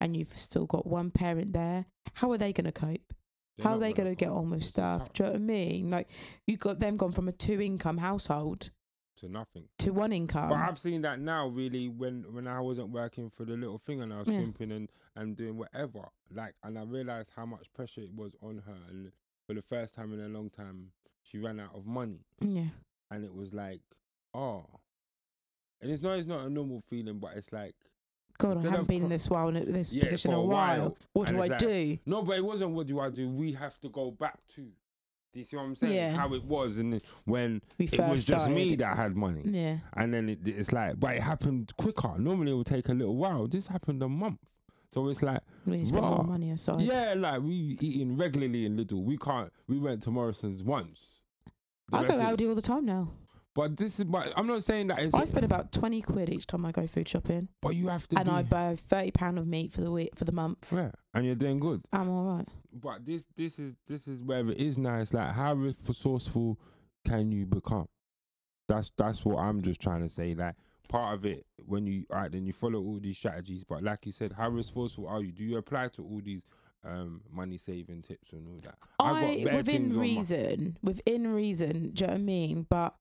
and 0.00 0.16
you've 0.16 0.28
still 0.28 0.66
got 0.66 0.86
one 0.86 1.10
parent 1.10 1.52
there 1.52 1.86
how 2.14 2.30
are 2.32 2.38
they 2.38 2.52
going 2.52 2.66
to 2.66 2.72
cope 2.72 3.14
They're 3.56 3.64
how 3.64 3.76
are 3.76 3.78
they 3.78 3.92
gonna 3.92 4.16
get 4.16 4.30
on 4.30 4.50
with 4.50 4.64
stuff 4.64 5.12
do 5.12 5.22
you 5.22 5.28
know 5.28 5.32
what 5.32 5.40
i 5.40 5.44
mean 5.44 5.90
like 5.90 6.08
you 6.46 6.56
got 6.56 6.80
them 6.80 6.96
gone 6.96 7.12
from 7.12 7.28
a 7.28 7.32
two 7.32 7.60
income 7.60 7.98
household 7.98 8.70
to 9.22 9.28
nothing. 9.28 9.64
to 9.78 9.90
one 9.90 10.12
income 10.12 10.50
But 10.50 10.58
I've 10.58 10.78
seen 10.78 11.02
that 11.02 11.20
now, 11.20 11.48
really, 11.48 11.88
when 11.88 12.24
when 12.32 12.46
I 12.46 12.60
wasn't 12.60 12.90
working 12.90 13.30
for 13.30 13.44
the 13.44 13.56
little 13.56 13.78
thing 13.78 14.00
and 14.02 14.12
I 14.12 14.18
was 14.20 14.28
Yeah. 14.28 14.38
skimping 14.40 14.72
and 14.72 14.90
and 15.16 15.36
doing 15.36 15.56
whatever, 15.56 16.08
like, 16.30 16.54
and 16.62 16.78
I 16.78 16.82
realized 16.82 17.32
how 17.36 17.46
much 17.46 17.72
pressure 17.72 18.00
it 18.00 18.12
was 18.12 18.32
on 18.42 18.58
her, 18.66 18.76
and 18.88 19.12
for 19.46 19.54
the 19.54 19.62
first 19.62 19.94
time 19.94 20.12
in 20.12 20.20
a 20.20 20.28
long 20.28 20.50
time, 20.50 20.92
she 21.22 21.38
ran 21.38 21.60
out 21.60 21.74
of 21.74 21.86
money, 21.86 22.20
yeah 22.40 22.68
and 23.10 23.24
it 23.24 23.34
was 23.34 23.52
like, 23.52 23.80
oh, 24.34 24.64
and 25.80 25.90
it's 25.90 26.02
not 26.02 26.18
it's 26.18 26.28
not 26.28 26.44
a 26.46 26.50
normal 26.50 26.80
feeling, 26.80 27.18
but 27.18 27.36
it's 27.36 27.52
like, 27.52 27.74
god 28.38 28.58
I 28.58 28.70
haven't 28.70 28.88
been 28.88 29.04
in 29.04 29.08
this 29.10 29.28
while 29.30 29.48
in 29.48 29.72
this 29.72 29.92
Yeah, 29.92 30.02
position 30.04 30.32
a 30.32 30.40
while, 30.40 30.46
while. 30.80 30.96
what 31.12 31.28
do 31.28 31.36
i 31.36 31.46
like- 31.46 31.58
do 31.58 31.98
no, 32.06 32.22
but 32.22 32.38
it 32.38 32.44
wasn't. 32.44 32.72
What 32.72 32.86
do 32.86 32.98
I 33.00 33.10
do? 33.10 33.28
We 33.28 33.52
have 33.52 33.78
to 33.80 33.88
go 33.88 34.10
back 34.10 34.38
to. 34.56 34.72
Do 35.32 35.38
you 35.38 35.44
see 35.44 35.56
what 35.56 35.62
I'm 35.62 35.76
saying? 35.76 35.94
Yeah. 35.94 36.16
How 36.16 36.34
it 36.34 36.44
was, 36.44 36.76
and 36.76 37.00
when 37.24 37.62
we 37.78 37.86
it 37.86 37.98
was 38.10 38.26
just 38.26 38.50
me 38.50 38.76
that 38.76 38.96
had 38.96 39.16
money. 39.16 39.42
yeah 39.44 39.78
And 39.94 40.12
then 40.12 40.28
it, 40.28 40.40
it's 40.44 40.72
like, 40.72 41.00
but 41.00 41.16
it 41.16 41.22
happened 41.22 41.72
quicker. 41.78 42.18
Normally 42.18 42.52
it 42.52 42.54
would 42.54 42.66
take 42.66 42.88
a 42.88 42.92
little 42.92 43.16
while. 43.16 43.46
This 43.46 43.68
happened 43.68 44.02
a 44.02 44.08
month. 44.08 44.40
So 44.92 45.08
it's 45.08 45.22
like, 45.22 45.40
we 45.64 45.78
need 45.78 45.80
to 45.80 45.86
spend 45.86 46.02
Raw. 46.02 46.16
more 46.16 46.24
money 46.24 46.50
aside 46.50 46.82
yeah, 46.82 47.14
like 47.16 47.40
we 47.40 47.78
eating 47.80 48.14
regularly 48.18 48.66
in 48.66 48.76
Lidl. 48.76 49.02
We 49.02 49.16
can't, 49.16 49.50
we 49.66 49.78
went 49.78 50.02
to 50.02 50.10
Morrison's 50.10 50.62
once. 50.62 51.02
The 51.88 51.96
i 51.96 52.06
go 52.06 52.18
Aldi 52.18 52.48
all 52.48 52.54
the 52.54 52.60
time 52.60 52.84
now. 52.84 53.12
But 53.54 53.76
this 53.76 53.98
is, 53.98 54.06
but 54.06 54.32
I'm 54.36 54.46
not 54.46 54.62
saying 54.64 54.86
that 54.86 55.02
it's, 55.02 55.14
I 55.14 55.24
spend 55.24 55.44
about 55.44 55.72
twenty 55.72 56.00
quid 56.00 56.30
each 56.30 56.46
time 56.46 56.64
I 56.64 56.72
go 56.72 56.86
food 56.86 57.06
shopping, 57.06 57.48
but 57.60 57.74
you 57.74 57.88
have 57.88 58.08
to 58.08 58.16
and 58.18 58.26
do, 58.26 58.32
I 58.32 58.42
buy 58.42 58.74
thirty 58.76 59.10
pound 59.10 59.38
of 59.38 59.46
meat 59.46 59.72
for 59.72 59.82
the 59.82 59.90
week 59.92 60.10
for 60.16 60.24
the 60.24 60.32
month. 60.32 60.72
yeah, 60.72 60.90
and 61.12 61.26
you're 61.26 61.34
doing 61.34 61.58
good. 61.60 61.82
I'm 61.92 62.08
all 62.08 62.36
right. 62.38 62.48
But 62.72 63.04
this, 63.04 63.26
this 63.36 63.58
is, 63.58 63.76
this 63.86 64.08
is 64.08 64.22
where 64.22 64.48
it 64.48 64.56
is 64.56 64.78
now. 64.78 64.96
It's 64.96 65.12
like, 65.12 65.32
how 65.32 65.52
resourceful 65.52 66.58
can 67.06 67.30
you 67.30 67.44
become? 67.44 67.86
That's, 68.66 68.90
that's 68.96 69.22
what 69.26 69.38
I'm 69.38 69.60
just 69.60 69.82
trying 69.82 70.00
to 70.00 70.08
say. 70.08 70.34
Like, 70.34 70.54
part 70.88 71.12
of 71.14 71.26
it 71.26 71.44
when 71.66 71.86
you, 71.86 72.06
all 72.10 72.20
right, 72.20 72.32
then 72.32 72.46
you 72.46 72.54
follow 72.54 72.78
all 72.80 72.98
these 72.98 73.18
strategies. 73.18 73.64
But 73.64 73.82
like 73.82 74.06
you 74.06 74.12
said, 74.12 74.32
how 74.32 74.48
resourceful 74.48 75.06
are 75.06 75.20
you? 75.20 75.32
Do 75.32 75.44
you 75.44 75.58
apply 75.58 75.88
to 75.88 76.02
all 76.02 76.22
these 76.24 76.46
um, 76.82 77.20
money 77.30 77.58
saving 77.58 78.00
tips 78.00 78.32
and 78.32 78.48
all 78.48 78.60
that? 78.64 78.76
I've 78.98 79.44
got 79.44 79.52
I 79.52 79.56
within 79.56 79.90
on 79.90 79.96
my- 79.96 80.00
reason, 80.00 80.78
within 80.82 81.34
reason. 81.34 81.90
Do 81.90 82.00
you 82.00 82.06
know 82.06 82.12
what 82.14 82.14
I 82.14 82.18
mean? 82.22 82.66
But 82.70 82.94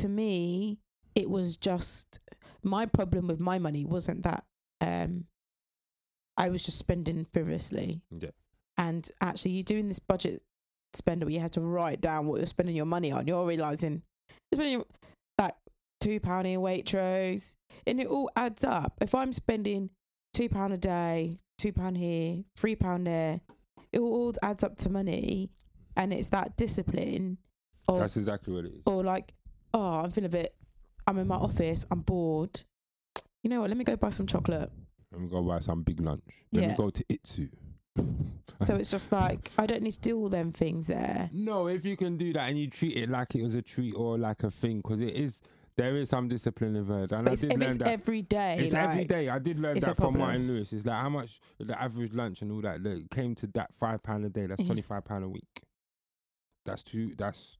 to 0.00 0.08
me, 0.08 0.78
it 1.14 1.28
was 1.28 1.56
just 1.56 2.20
my 2.62 2.86
problem 2.86 3.26
with 3.26 3.40
my 3.40 3.58
money 3.58 3.84
wasn't 3.84 4.22
that 4.24 4.44
um, 4.80 5.26
I 6.36 6.48
was 6.48 6.64
just 6.64 6.78
spending 6.78 7.24
frivolously. 7.24 8.02
Yeah. 8.10 8.30
And 8.78 9.08
actually, 9.20 9.52
you're 9.52 9.62
doing 9.62 9.88
this 9.88 9.98
budget 9.98 10.42
spender 10.94 11.26
where 11.26 11.34
you 11.34 11.40
have 11.40 11.50
to 11.52 11.60
write 11.60 12.00
down 12.00 12.26
what 12.26 12.38
you're 12.38 12.46
spending 12.46 12.74
your 12.74 12.86
money 12.86 13.12
on. 13.12 13.26
You're 13.26 13.46
realizing 13.46 14.02
you're 14.50 14.56
spending 14.56 14.84
like 15.38 15.54
two 16.00 16.18
pound 16.20 16.46
in 16.46 16.60
Waitrose, 16.60 17.54
and 17.86 18.00
it 18.00 18.06
all 18.06 18.30
adds 18.36 18.64
up. 18.64 18.94
If 19.02 19.14
I'm 19.14 19.32
spending 19.32 19.90
two 20.32 20.48
pound 20.48 20.72
a 20.72 20.78
day, 20.78 21.38
two 21.58 21.72
pound 21.72 21.98
here, 21.98 22.42
three 22.56 22.74
pound 22.76 23.06
there, 23.06 23.40
it 23.92 23.98
all 23.98 24.32
adds 24.42 24.64
up 24.64 24.76
to 24.78 24.88
money, 24.88 25.50
and 25.96 26.12
it's 26.12 26.28
that 26.28 26.56
discipline 26.56 27.38
of 27.86 28.00
That's 28.00 28.16
exactly 28.16 28.54
what 28.54 28.64
it 28.64 28.72
is. 28.72 28.82
or 28.86 29.04
like, 29.04 29.34
oh, 29.74 30.00
I'm 30.04 30.10
feeling 30.10 30.26
a 30.26 30.30
bit. 30.30 30.54
I'm 31.06 31.18
in 31.18 31.26
my 31.26 31.36
office. 31.36 31.84
I'm 31.90 32.00
bored. 32.00 32.62
You 33.42 33.50
know 33.50 33.60
what? 33.62 33.70
Let 33.70 33.76
me 33.76 33.84
go 33.84 33.96
buy 33.96 34.10
some 34.10 34.26
chocolate. 34.26 34.70
Let 35.12 35.20
me 35.20 35.28
go 35.28 35.42
buy 35.42 35.60
some 35.60 35.82
big 35.82 36.00
lunch. 36.00 36.22
Let 36.52 36.62
Yeah. 36.62 36.68
me 36.68 36.74
go 36.76 36.90
to 36.90 37.04
Itsu. 37.04 37.48
So 38.62 38.74
it's 38.74 38.90
just 38.90 39.10
like 39.10 39.50
I 39.56 39.64
don't 39.64 39.82
need 39.82 39.92
to 39.92 40.00
do 40.00 40.18
all 40.18 40.28
them 40.28 40.52
things 40.52 40.86
there. 40.86 41.30
No, 41.32 41.66
if 41.68 41.82
you 41.86 41.96
can 41.96 42.18
do 42.18 42.30
that 42.34 42.50
and 42.50 42.58
you 42.58 42.68
treat 42.68 42.94
it 42.94 43.08
like 43.08 43.34
it 43.34 43.42
was 43.42 43.54
a 43.54 43.62
treat 43.62 43.94
or 43.94 44.18
like 44.18 44.42
a 44.42 44.50
thing, 44.50 44.78
because 44.78 45.00
it 45.00 45.14
is, 45.14 45.40
there 45.78 45.96
is 45.96 46.10
some 46.10 46.28
discipline 46.28 46.76
involved. 46.76 47.12
And 47.12 47.24
But 47.24 47.32
I 47.32 47.34
did 47.36 47.52
learn 47.52 47.62
it's 47.62 47.76
that. 47.78 47.88
every 47.88 48.20
day. 48.20 48.56
It's 48.58 48.74
every 48.74 48.98
like- 48.98 49.08
day. 49.08 49.28
I 49.30 49.38
did 49.38 49.56
learn 49.60 49.78
that 49.80 49.96
from. 49.96 50.18
Martin 50.18 50.46
Lewis. 50.46 50.74
It's 50.74 50.84
like 50.84 51.00
how 51.00 51.08
much 51.08 51.40
the 51.58 51.80
average 51.80 52.12
lunch 52.12 52.42
and 52.42 52.52
all 52.52 52.60
that. 52.60 52.82
That 52.82 53.06
came 53.10 53.34
to 53.36 53.46
that 53.54 53.72
five 53.74 54.02
pound 54.02 54.26
a 54.26 54.28
day. 54.30 54.44
That's 54.46 54.62
twenty 54.62 54.82
five 54.82 55.06
pound 55.06 55.24
a 55.24 55.28
week. 55.30 55.62
That's 56.66 56.82
two. 56.82 57.14
That's 57.16 57.56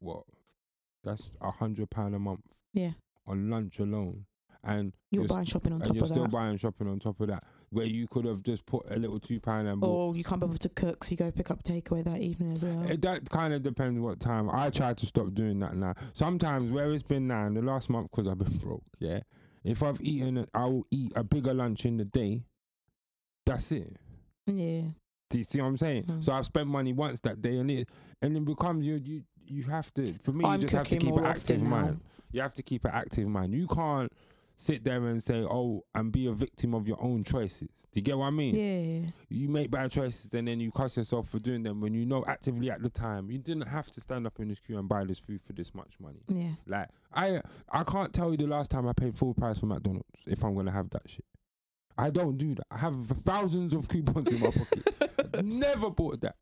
what. 0.00 0.24
That's 1.04 1.30
a 1.40 1.50
hundred 1.50 1.90
pound 1.90 2.14
a 2.14 2.18
month 2.18 2.44
Yeah, 2.72 2.92
on 3.26 3.50
lunch 3.50 3.78
alone, 3.78 4.26
and 4.64 4.92
you're 5.10 5.26
buying 5.26 5.44
shopping 5.44 5.72
on 5.72 5.80
and 5.80 5.86
top 5.88 5.94
you're 5.96 6.04
of 6.04 6.08
still 6.10 6.22
that. 6.24 6.32
buying 6.32 6.56
shopping 6.56 6.88
on 6.88 6.98
top 7.00 7.20
of 7.20 7.28
that, 7.28 7.42
where 7.70 7.86
you 7.86 8.06
could 8.06 8.24
have 8.24 8.42
just 8.42 8.64
put 8.66 8.84
a 8.90 8.96
little 8.98 9.18
two 9.18 9.40
pound 9.40 9.66
and 9.68 9.80
bought. 9.80 9.88
Or 10.10 10.16
you 10.16 10.22
can't 10.22 10.40
be 10.40 10.46
able 10.46 10.56
to 10.58 10.68
cook, 10.68 11.02
so 11.04 11.10
you 11.10 11.16
go 11.16 11.30
pick 11.32 11.50
up 11.50 11.62
takeaway 11.64 12.04
that 12.04 12.20
evening 12.20 12.54
as 12.54 12.64
well. 12.64 12.82
It, 12.88 13.02
that 13.02 13.28
kind 13.30 13.52
of 13.52 13.62
depends 13.62 13.98
what 13.98 14.20
time. 14.20 14.48
I 14.50 14.70
try 14.70 14.94
to 14.94 15.06
stop 15.06 15.34
doing 15.34 15.58
that 15.60 15.74
now. 15.76 15.94
Sometimes 16.12 16.70
where 16.70 16.92
it's 16.92 17.02
been 17.02 17.26
now 17.26 17.46
in 17.46 17.54
the 17.54 17.62
last 17.62 17.90
month 17.90 18.10
because 18.10 18.28
I've 18.28 18.38
been 18.38 18.56
broke. 18.58 18.84
Yeah, 19.00 19.20
if 19.64 19.82
I've 19.82 20.00
eaten, 20.00 20.46
I 20.54 20.66
will 20.66 20.86
eat 20.92 21.12
a 21.16 21.24
bigger 21.24 21.52
lunch 21.54 21.84
in 21.84 21.96
the 21.96 22.04
day. 22.04 22.44
That's 23.44 23.72
it. 23.72 23.96
yeah, 24.46 24.82
Do 25.30 25.38
you 25.38 25.42
see 25.44 25.60
what 25.60 25.66
I'm 25.66 25.76
saying? 25.76 26.04
Mm. 26.04 26.22
So 26.22 26.32
I've 26.32 26.46
spent 26.46 26.68
money 26.68 26.92
once 26.92 27.18
that 27.20 27.42
day, 27.42 27.56
and 27.58 27.68
it 27.70 27.88
and 28.20 28.36
it 28.36 28.44
becomes 28.44 28.86
you 28.86 29.00
you 29.04 29.22
you 29.46 29.64
have 29.64 29.92
to. 29.94 30.12
For 30.22 30.32
me, 30.32 30.44
I'm 30.44 30.60
you 30.60 30.68
just 30.68 30.74
have 30.74 30.86
to 30.88 30.96
keep 30.96 31.18
active 31.18 31.62
now. 31.62 31.96
You 32.32 32.40
have 32.40 32.54
to 32.54 32.62
keep 32.62 32.84
an 32.84 32.92
active 32.94 33.28
mind. 33.28 33.54
You 33.54 33.66
can't 33.66 34.10
sit 34.56 34.84
there 34.84 35.04
and 35.04 35.22
say, 35.22 35.42
"Oh, 35.42 35.84
and 35.94 36.12
be 36.12 36.26
a 36.26 36.32
victim 36.32 36.74
of 36.74 36.86
your 36.86 37.02
own 37.02 37.24
choices." 37.24 37.68
Do 37.92 38.00
you 38.00 38.02
get 38.02 38.16
what 38.16 38.26
I 38.26 38.30
mean? 38.30 38.54
yeah. 38.54 39.10
you 39.28 39.48
make 39.48 39.70
bad 39.70 39.90
choices 39.90 40.32
and 40.32 40.48
then 40.48 40.60
you 40.60 40.70
cuss 40.70 40.96
yourself 40.96 41.28
for 41.28 41.38
doing 41.38 41.62
them 41.62 41.80
when 41.80 41.92
you 41.92 42.06
know 42.06 42.24
actively 42.26 42.70
at 42.70 42.82
the 42.82 42.88
time 42.88 43.30
you 43.30 43.38
didn't 43.38 43.68
have 43.68 43.90
to 43.92 44.00
stand 44.00 44.26
up 44.26 44.38
in 44.40 44.48
this 44.48 44.60
queue 44.60 44.78
and 44.78 44.88
buy 44.88 45.04
this 45.04 45.18
food 45.18 45.40
for 45.40 45.52
this 45.52 45.74
much 45.74 45.94
money. 46.00 46.22
Yeah. 46.28 46.52
Like 46.66 46.88
I 47.12 47.40
I 47.70 47.84
can't 47.84 48.12
tell 48.12 48.30
you 48.30 48.36
the 48.36 48.46
last 48.46 48.70
time 48.70 48.88
I 48.88 48.92
paid 48.92 49.16
full 49.16 49.34
price 49.34 49.58
for 49.58 49.66
McDonald's 49.66 50.06
if 50.26 50.42
I'm 50.44 50.54
gonna 50.54 50.70
have 50.72 50.88
that 50.90 51.08
shit. 51.08 51.24
I 51.98 52.10
don't 52.10 52.38
do 52.38 52.54
that. 52.54 52.66
I 52.70 52.78
have 52.78 53.06
thousands 53.06 53.74
of 53.74 53.88
coupons 53.88 54.28
in 54.32 54.40
my 54.40 54.50
pocket. 54.50 55.44
Never 55.44 55.90
bought 55.90 56.20
that. 56.22 56.36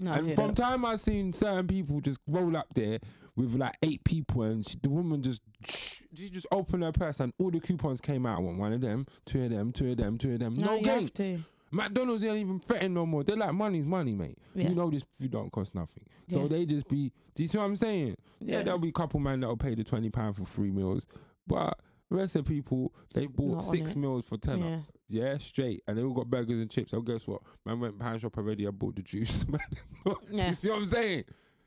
No, 0.00 0.12
and 0.12 0.34
from 0.34 0.48
that. 0.48 0.56
time 0.56 0.84
I've 0.84 1.00
seen 1.00 1.32
certain 1.32 1.66
people 1.66 2.00
just 2.00 2.20
roll 2.26 2.56
up 2.56 2.66
there 2.74 2.98
with 3.36 3.54
like 3.54 3.74
eight 3.82 4.02
people 4.04 4.42
and 4.42 4.66
she, 4.68 4.76
the 4.82 4.90
woman 4.90 5.22
just 5.22 5.40
she 5.64 6.28
just 6.28 6.46
opened 6.52 6.82
her 6.82 6.92
purse 6.92 7.20
and 7.20 7.32
all 7.38 7.50
the 7.50 7.60
coupons 7.60 8.00
came 8.00 8.26
out. 8.26 8.42
Want 8.42 8.58
one 8.58 8.72
of 8.72 8.80
them, 8.80 9.06
two 9.26 9.42
of 9.44 9.50
them, 9.50 9.72
two 9.72 9.90
of 9.90 9.96
them, 9.96 10.18
two 10.18 10.32
of 10.32 10.38
them. 10.40 10.54
no, 10.54 10.66
No, 10.66 10.76
you 10.76 10.82
game. 10.84 11.00
have 11.00 11.14
to. 11.14 11.38
McDonald's 11.70 12.22
ain't 12.24 12.36
even 12.36 12.60
threatening 12.60 12.92
no 12.92 13.06
more. 13.06 13.24
They're 13.24 13.36
like, 13.36 13.54
money's 13.54 13.86
money, 13.86 14.14
mate. 14.14 14.36
Yeah. 14.54 14.68
You 14.68 14.74
know 14.74 14.90
this 14.90 15.04
food 15.18 15.30
don't 15.30 15.50
cost 15.50 15.74
nothing. 15.74 16.04
So 16.28 16.42
Yeah. 16.42 16.48
they 16.48 16.66
just 16.66 16.86
be, 16.86 17.10
do 17.34 17.42
you 17.42 17.48
see 17.48 17.56
what 17.56 17.64
I'm 17.64 17.76
saying? 17.76 18.16
Yeah, 18.40 18.58
Yeah. 18.58 18.62
there'll 18.64 18.78
be 18.78 18.88
a 18.90 18.92
couple 18.92 19.20
man 19.20 19.40
that'll 19.40 19.56
pay 19.56 19.74
the 19.74 19.82
£20 19.84 20.36
for 20.36 20.44
three 20.44 20.70
meals. 20.70 21.06
But 21.46 21.78
the 22.12 22.18
rest 22.18 22.34
of 22.36 22.44
the 22.44 22.52
people, 22.52 22.92
they 23.14 23.26
bought 23.26 23.56
Not 23.56 23.64
on 23.64 23.76
six 23.76 23.92
it. 23.92 23.96
meals 23.96 24.28
for 24.28 24.36
10 24.38 24.58
Yeah. 24.58 24.78
Yeah, 25.08 25.38
straight. 25.38 25.82
And 25.86 25.98
they 25.98 26.02
all 26.02 26.14
got 26.14 26.28
burgers 26.30 26.60
and 26.60 26.70
chips. 26.70 26.90
So 26.92 27.00
guess 27.02 27.26
what? 27.26 27.42
Man 27.66 27.80
went 27.80 27.98
pound 27.98 28.20
shop 28.20 28.36
already. 28.38 28.66
I 28.66 28.70
bought 28.70 28.96
the 28.96 29.02
juice. 29.02 29.46
Man, 29.48 29.60
Yeah. 30.30 30.48
you 30.48 30.54
see 30.54 30.70
what 30.70 30.78
I'm 30.78 30.86
saying? 30.86 31.24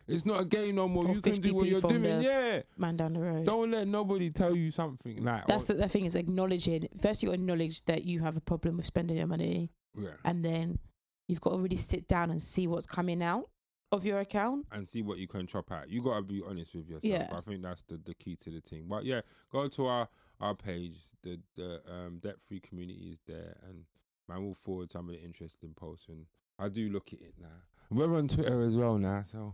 It's 0.07 0.25
not 0.25 0.41
a 0.41 0.45
game 0.45 0.75
no 0.75 0.87
more. 0.87 1.05
Or 1.05 1.13
you 1.13 1.21
can 1.21 1.33
do 1.33 1.49
50p 1.49 1.53
what 1.53 1.67
you're 1.67 1.79
from 1.81 1.89
doing. 1.89 2.03
the- 2.03 2.23
Yeah. 2.23 2.61
Man 2.77 2.95
down 2.95 3.13
the 3.13 3.19
road. 3.19 3.45
Don't 3.45 3.69
let 3.71 3.87
nobody 3.87 4.29
tell 4.29 4.55
you 4.55 4.71
something 4.71 5.23
like. 5.23 5.45
That's 5.47 5.69
oh, 5.69 5.73
the, 5.73 5.81
the 5.83 5.89
thing 5.89 6.05
is 6.05 6.15
acknowledging. 6.15 6.87
First, 7.01 7.21
you 7.23 7.31
acknowledge 7.31 7.83
that 7.85 8.05
you 8.05 8.19
have 8.21 8.37
a 8.37 8.41
problem 8.41 8.77
with 8.77 8.85
spending 8.85 9.17
your 9.17 9.27
money, 9.27 9.69
yeah. 9.95 10.09
and 10.23 10.43
then 10.43 10.79
you've 11.27 11.41
got 11.41 11.51
to 11.51 11.57
really 11.57 11.75
sit 11.75 12.07
down 12.07 12.29
and 12.31 12.41
see 12.41 12.67
what's 12.67 12.85
coming 12.85 13.21
out 13.23 13.49
of 13.95 14.05
your 14.05 14.19
account. 14.19 14.65
and 14.71 14.87
see 14.87 15.01
what 15.01 15.17
you 15.17 15.27
can 15.27 15.47
chop 15.47 15.71
out. 15.71 15.89
You 15.89 16.01
gotta 16.03 16.21
be 16.23 16.41
honest 16.47 16.75
with 16.75 16.87
yourself. 16.87 17.03
Yeah. 17.03 17.27
I 17.35 17.41
think 17.41 17.61
that's 17.63 17.83
the, 17.83 17.97
the 17.97 18.13
key 18.13 18.35
to 18.43 18.49
the 18.49 18.61
thing. 18.61 18.85
But 18.87 19.05
yeah, 19.05 19.21
go 19.51 19.67
to 19.67 19.85
our 19.87 20.07
our 20.39 20.55
page. 20.55 20.99
The 21.23 21.39
the 21.55 21.81
um 21.89 22.19
debt 22.19 22.41
free 22.41 22.59
community 22.59 23.09
is 23.11 23.19
there, 23.27 23.57
and 23.67 23.85
man, 24.29 24.43
we'll 24.43 24.53
forward 24.53 24.91
some 24.91 25.07
of 25.09 25.15
the 25.15 25.21
interesting 25.21 25.73
posts. 25.73 26.07
And 26.09 26.25
I 26.59 26.69
do 26.69 26.89
look 26.89 27.13
at 27.13 27.19
it 27.21 27.33
now. 27.39 27.47
We're 27.89 28.17
on 28.17 28.27
Twitter 28.27 28.61
as 28.63 28.75
well 28.75 28.97
now, 28.97 29.23
so 29.25 29.53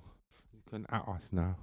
you 0.54 0.62
can 0.70 0.86
at 0.90 1.08
us 1.08 1.28
now. 1.32 1.56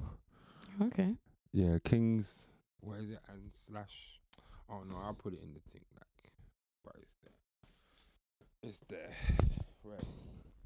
Okay. 0.81 1.14
Yeah, 1.53 1.79
Kings. 1.83 2.35
What 2.81 2.99
is 3.01 3.11
it? 3.11 3.18
And 3.29 3.51
slash. 3.66 4.20
Oh 4.70 4.83
no, 4.89 4.97
I'll 5.03 5.14
put 5.14 5.33
it 5.33 5.41
in 5.43 5.55
the 5.55 5.61
thing. 5.70 5.83
Like, 5.95 6.33
but 6.85 6.97
it's 8.62 8.79
there. 8.89 9.09
It's 9.09 9.39
there. 9.39 9.49
correct. 9.83 10.05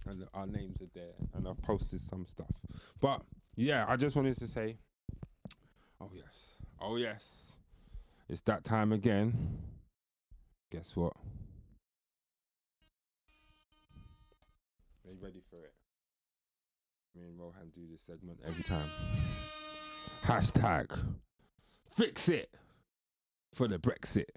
And 0.07 0.27
our 0.35 0.47
names 0.47 0.83
are 0.83 0.91
there, 0.95 1.15
and 1.35 1.47
I've 1.47 1.63
posted 1.63 2.01
some 2.01 2.27
stuff. 2.27 2.51
But 3.01 3.23
yeah, 3.57 3.85
I 3.89 3.97
just 3.97 4.17
wanted 4.17 4.37
to 4.39 4.47
say, 4.47 4.77
oh 6.01 6.11
yes, 6.13 6.57
oh 6.81 6.97
yes, 6.97 7.53
it's 8.29 8.41
that 8.43 8.65
time 8.65 8.93
again. 8.93 9.59
Guess 10.71 10.97
what? 10.97 11.13
Are 15.07 15.13
you 15.13 15.19
ready 15.21 15.43
for 15.51 15.65
it? 15.65 15.75
Me 17.15 17.23
and 17.23 17.39
Rohan 17.39 17.71
do 17.75 17.83
this 17.91 18.01
segment 18.01 18.41
every 18.45 18.65
time. 18.65 18.89
Hashtag 20.25 20.99
fix 21.97 22.29
it 22.29 22.51
for 23.55 23.69
the 23.69 23.79
Brexit. 23.79 24.31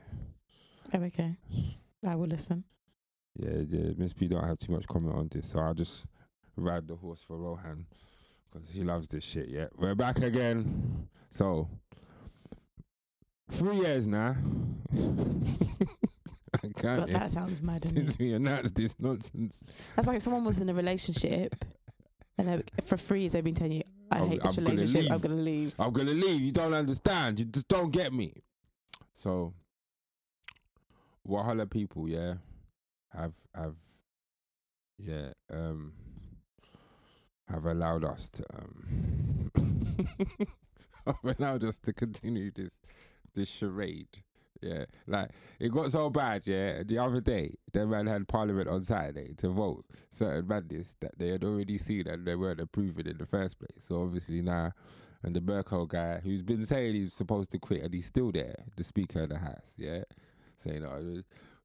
Okay. 0.94 1.38
I 2.08 2.16
will 2.16 2.28
listen. 2.28 2.66
Yeah, 3.38 3.64
yeah, 3.68 3.92
Miss 3.98 4.14
B 4.14 4.28
don't 4.28 4.44
have 4.46 4.58
too 4.60 4.72
much 4.72 4.88
comment 4.88 5.16
on 5.16 5.28
this, 5.30 5.50
so 5.50 5.60
I'll 5.60 5.74
just 5.74 6.04
ride 6.56 6.88
the 6.88 6.96
horse 6.96 7.24
for 7.24 7.38
Rohan 7.38 7.86
because 8.52 8.70
he 8.70 8.84
loves 8.84 9.10
this 9.10 9.26
shit. 9.26 9.50
Yeah, 9.50 9.68
we're 9.76 9.96
back 9.96 10.20
again. 10.20 11.08
So, 11.32 11.68
three 13.52 13.78
years 13.78 14.08
now. 14.08 14.36
I 16.64 16.68
can't. 16.78 17.02
But 17.02 17.10
that 17.10 17.32
sounds 17.32 17.62
mad, 17.62 17.84
Since 17.88 18.18
we 18.18 18.34
announced 18.34 18.76
this 18.76 18.96
nonsense, 19.00 19.64
That's 19.96 20.08
like 20.08 20.22
someone 20.22 20.46
was 20.46 20.60
in 20.60 20.70
a 20.70 20.74
relationship 20.74 21.54
and 22.38 22.48
they, 22.48 22.64
for 22.86 22.96
three 22.96 23.22
years 23.22 23.34
they've 23.34 23.44
been 23.44 23.54
telling 23.56 23.74
you, 23.74 23.82
I 24.10 24.20
I'm- 24.20 24.30
hate 24.30 24.42
this 24.42 24.58
I'm 24.58 24.64
gonna 24.64 24.76
relationship, 24.78 25.12
I'm 25.12 25.20
going 25.20 25.36
to 25.36 25.42
leave. 25.44 25.76
I'm 25.80 25.92
gonna 25.92 26.12
leave. 26.12 26.40
You 26.42 26.52
don't 26.54 26.74
understand. 26.74 27.40
You 27.40 27.46
just 27.46 27.68
don't 27.68 27.92
get 27.92 28.14
me. 28.14 28.32
So, 29.14 29.54
Wahala 31.28 31.70
people, 31.70 32.08
yeah, 32.08 32.36
have 33.16 33.34
have 33.56 33.76
yeah 34.98 35.30
um 35.52 35.94
have 37.48 37.66
allowed 37.66 38.04
us 38.04 38.30
to 38.30 38.44
um 38.58 39.52
have 41.06 41.38
allowed 41.40 41.64
us 41.64 41.80
to 41.80 41.94
continue 41.94 42.52
this 42.52 42.80
this 43.34 43.50
charade. 43.50 44.24
Yeah, 44.62 44.86
like 45.06 45.32
it 45.60 45.72
got 45.72 45.92
so 45.92 46.10
bad. 46.10 46.48
Yeah, 46.48 46.82
the 46.84 46.98
other 46.98 47.22
day, 47.22 47.56
the 47.74 47.86
man 47.86 48.08
had 48.08 48.28
Parliament 48.28 48.68
on 48.68 48.84
Saturday 48.84 49.34
to 49.36 49.50
vote 49.50 49.86
certain 50.10 50.48
madness 50.48 50.96
that 51.02 51.20
they 51.20 51.28
had 51.28 51.44
already 51.44 51.78
seen 51.78 52.08
and 52.08 52.26
they 52.26 52.36
weren't 52.36 52.62
approving 52.62 53.06
in 53.06 53.18
the 53.18 53.26
first 53.26 53.60
place. 53.60 53.84
So 53.88 54.02
obviously 54.02 54.42
now, 54.42 54.72
and 55.24 55.36
the 55.36 55.42
Bercow 55.42 55.88
guy 55.88 56.20
who's 56.24 56.42
been 56.42 56.66
saying 56.66 56.96
he's 56.96 57.14
supposed 57.14 57.52
to 57.52 57.60
quit 57.60 57.84
and 57.84 57.94
he's 57.94 58.06
still 58.06 58.32
there, 58.32 58.56
the 58.76 58.84
Speaker 58.84 59.24
of 59.24 59.30
the 59.30 59.38
House. 59.38 59.74
Yeah, 59.78 60.04
saying 60.58 60.86
oh, 60.86 61.22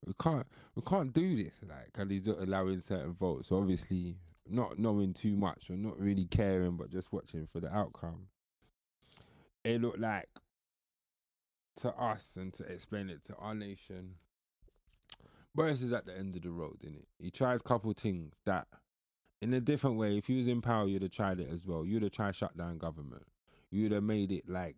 we 0.06 0.12
can't 0.20 0.46
we 0.74 0.82
can't 0.82 1.12
do 1.12 1.42
this 1.42 1.60
like, 1.68 1.90
and 1.98 2.10
he's 2.10 2.26
not 2.26 2.38
allowing 2.38 2.80
certain 2.80 3.12
votes. 3.12 3.48
So 3.48 3.56
obviously, 3.56 4.16
not 4.48 4.78
knowing 4.78 5.12
too 5.12 5.36
much 5.36 5.70
or 5.70 5.76
not 5.76 5.98
really 5.98 6.24
caring, 6.24 6.76
but 6.76 6.90
just 6.90 7.12
watching 7.12 7.46
for 7.46 7.60
the 7.60 7.74
outcome. 7.74 8.28
It 9.64 9.80
looked 9.80 10.00
like 10.00 10.28
to 11.80 11.94
us 11.94 12.36
and 12.36 12.52
to 12.54 12.64
explain 12.64 13.10
it 13.10 13.24
to 13.26 13.36
our 13.36 13.54
nation. 13.54 14.14
Boris 15.54 15.82
is 15.82 15.92
at 15.92 16.06
the 16.06 16.16
end 16.16 16.36
of 16.36 16.42
the 16.42 16.50
road, 16.50 16.78
didn't 16.80 16.98
it? 16.98 17.08
He 17.18 17.30
tries 17.30 17.60
a 17.60 17.64
couple 17.64 17.92
things 17.92 18.34
that, 18.46 18.68
in 19.42 19.52
a 19.52 19.60
different 19.60 19.98
way, 19.98 20.16
if 20.16 20.28
he 20.28 20.36
was 20.36 20.46
in 20.46 20.60
power, 20.60 20.86
you'd 20.86 21.02
have 21.02 21.10
tried 21.10 21.40
it 21.40 21.48
as 21.50 21.66
well. 21.66 21.84
You'd 21.84 22.02
have 22.02 22.12
tried 22.12 22.36
shut 22.36 22.56
down 22.56 22.78
government. 22.78 23.24
You'd 23.70 23.92
have 23.92 24.02
made 24.02 24.32
it 24.32 24.48
like 24.48 24.76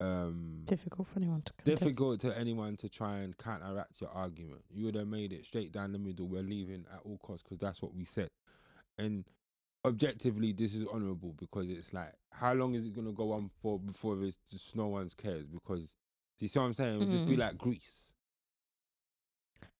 um 0.00 0.62
Difficult 0.64 1.06
for 1.08 1.18
anyone 1.18 1.42
to 1.42 1.52
contest. 1.52 1.80
difficult 1.82 2.20
to 2.20 2.38
anyone 2.38 2.76
to 2.78 2.88
try 2.88 3.18
and 3.18 3.36
counteract 3.36 4.00
your 4.00 4.10
argument. 4.10 4.62
You 4.70 4.86
would 4.86 4.94
have 4.96 5.06
made 5.08 5.32
it 5.32 5.44
straight 5.44 5.72
down 5.72 5.92
the 5.92 5.98
middle. 5.98 6.26
We're 6.26 6.42
leaving 6.42 6.84
at 6.92 7.00
all 7.04 7.18
costs 7.18 7.42
because 7.42 7.58
that's 7.58 7.80
what 7.82 7.94
we 7.94 8.04
said. 8.04 8.28
And 8.98 9.24
objectively, 9.84 10.52
this 10.52 10.74
is 10.74 10.86
honourable 10.88 11.34
because 11.38 11.68
it's 11.68 11.92
like, 11.92 12.12
how 12.32 12.54
long 12.54 12.74
is 12.74 12.86
it 12.86 12.94
gonna 12.94 13.12
go 13.12 13.32
on 13.32 13.50
for 13.62 13.78
before 13.78 14.20
it's 14.22 14.36
just 14.50 14.74
no 14.74 14.88
one's 14.88 15.14
cares? 15.14 15.44
Because 15.46 15.94
you 16.40 16.48
see 16.48 16.58
what 16.58 16.66
I'm 16.66 16.74
saying? 16.74 16.98
Would 16.98 17.10
just 17.10 17.28
be 17.28 17.36
Mm. 17.36 17.40
like 17.40 17.58
Greece. 17.58 17.90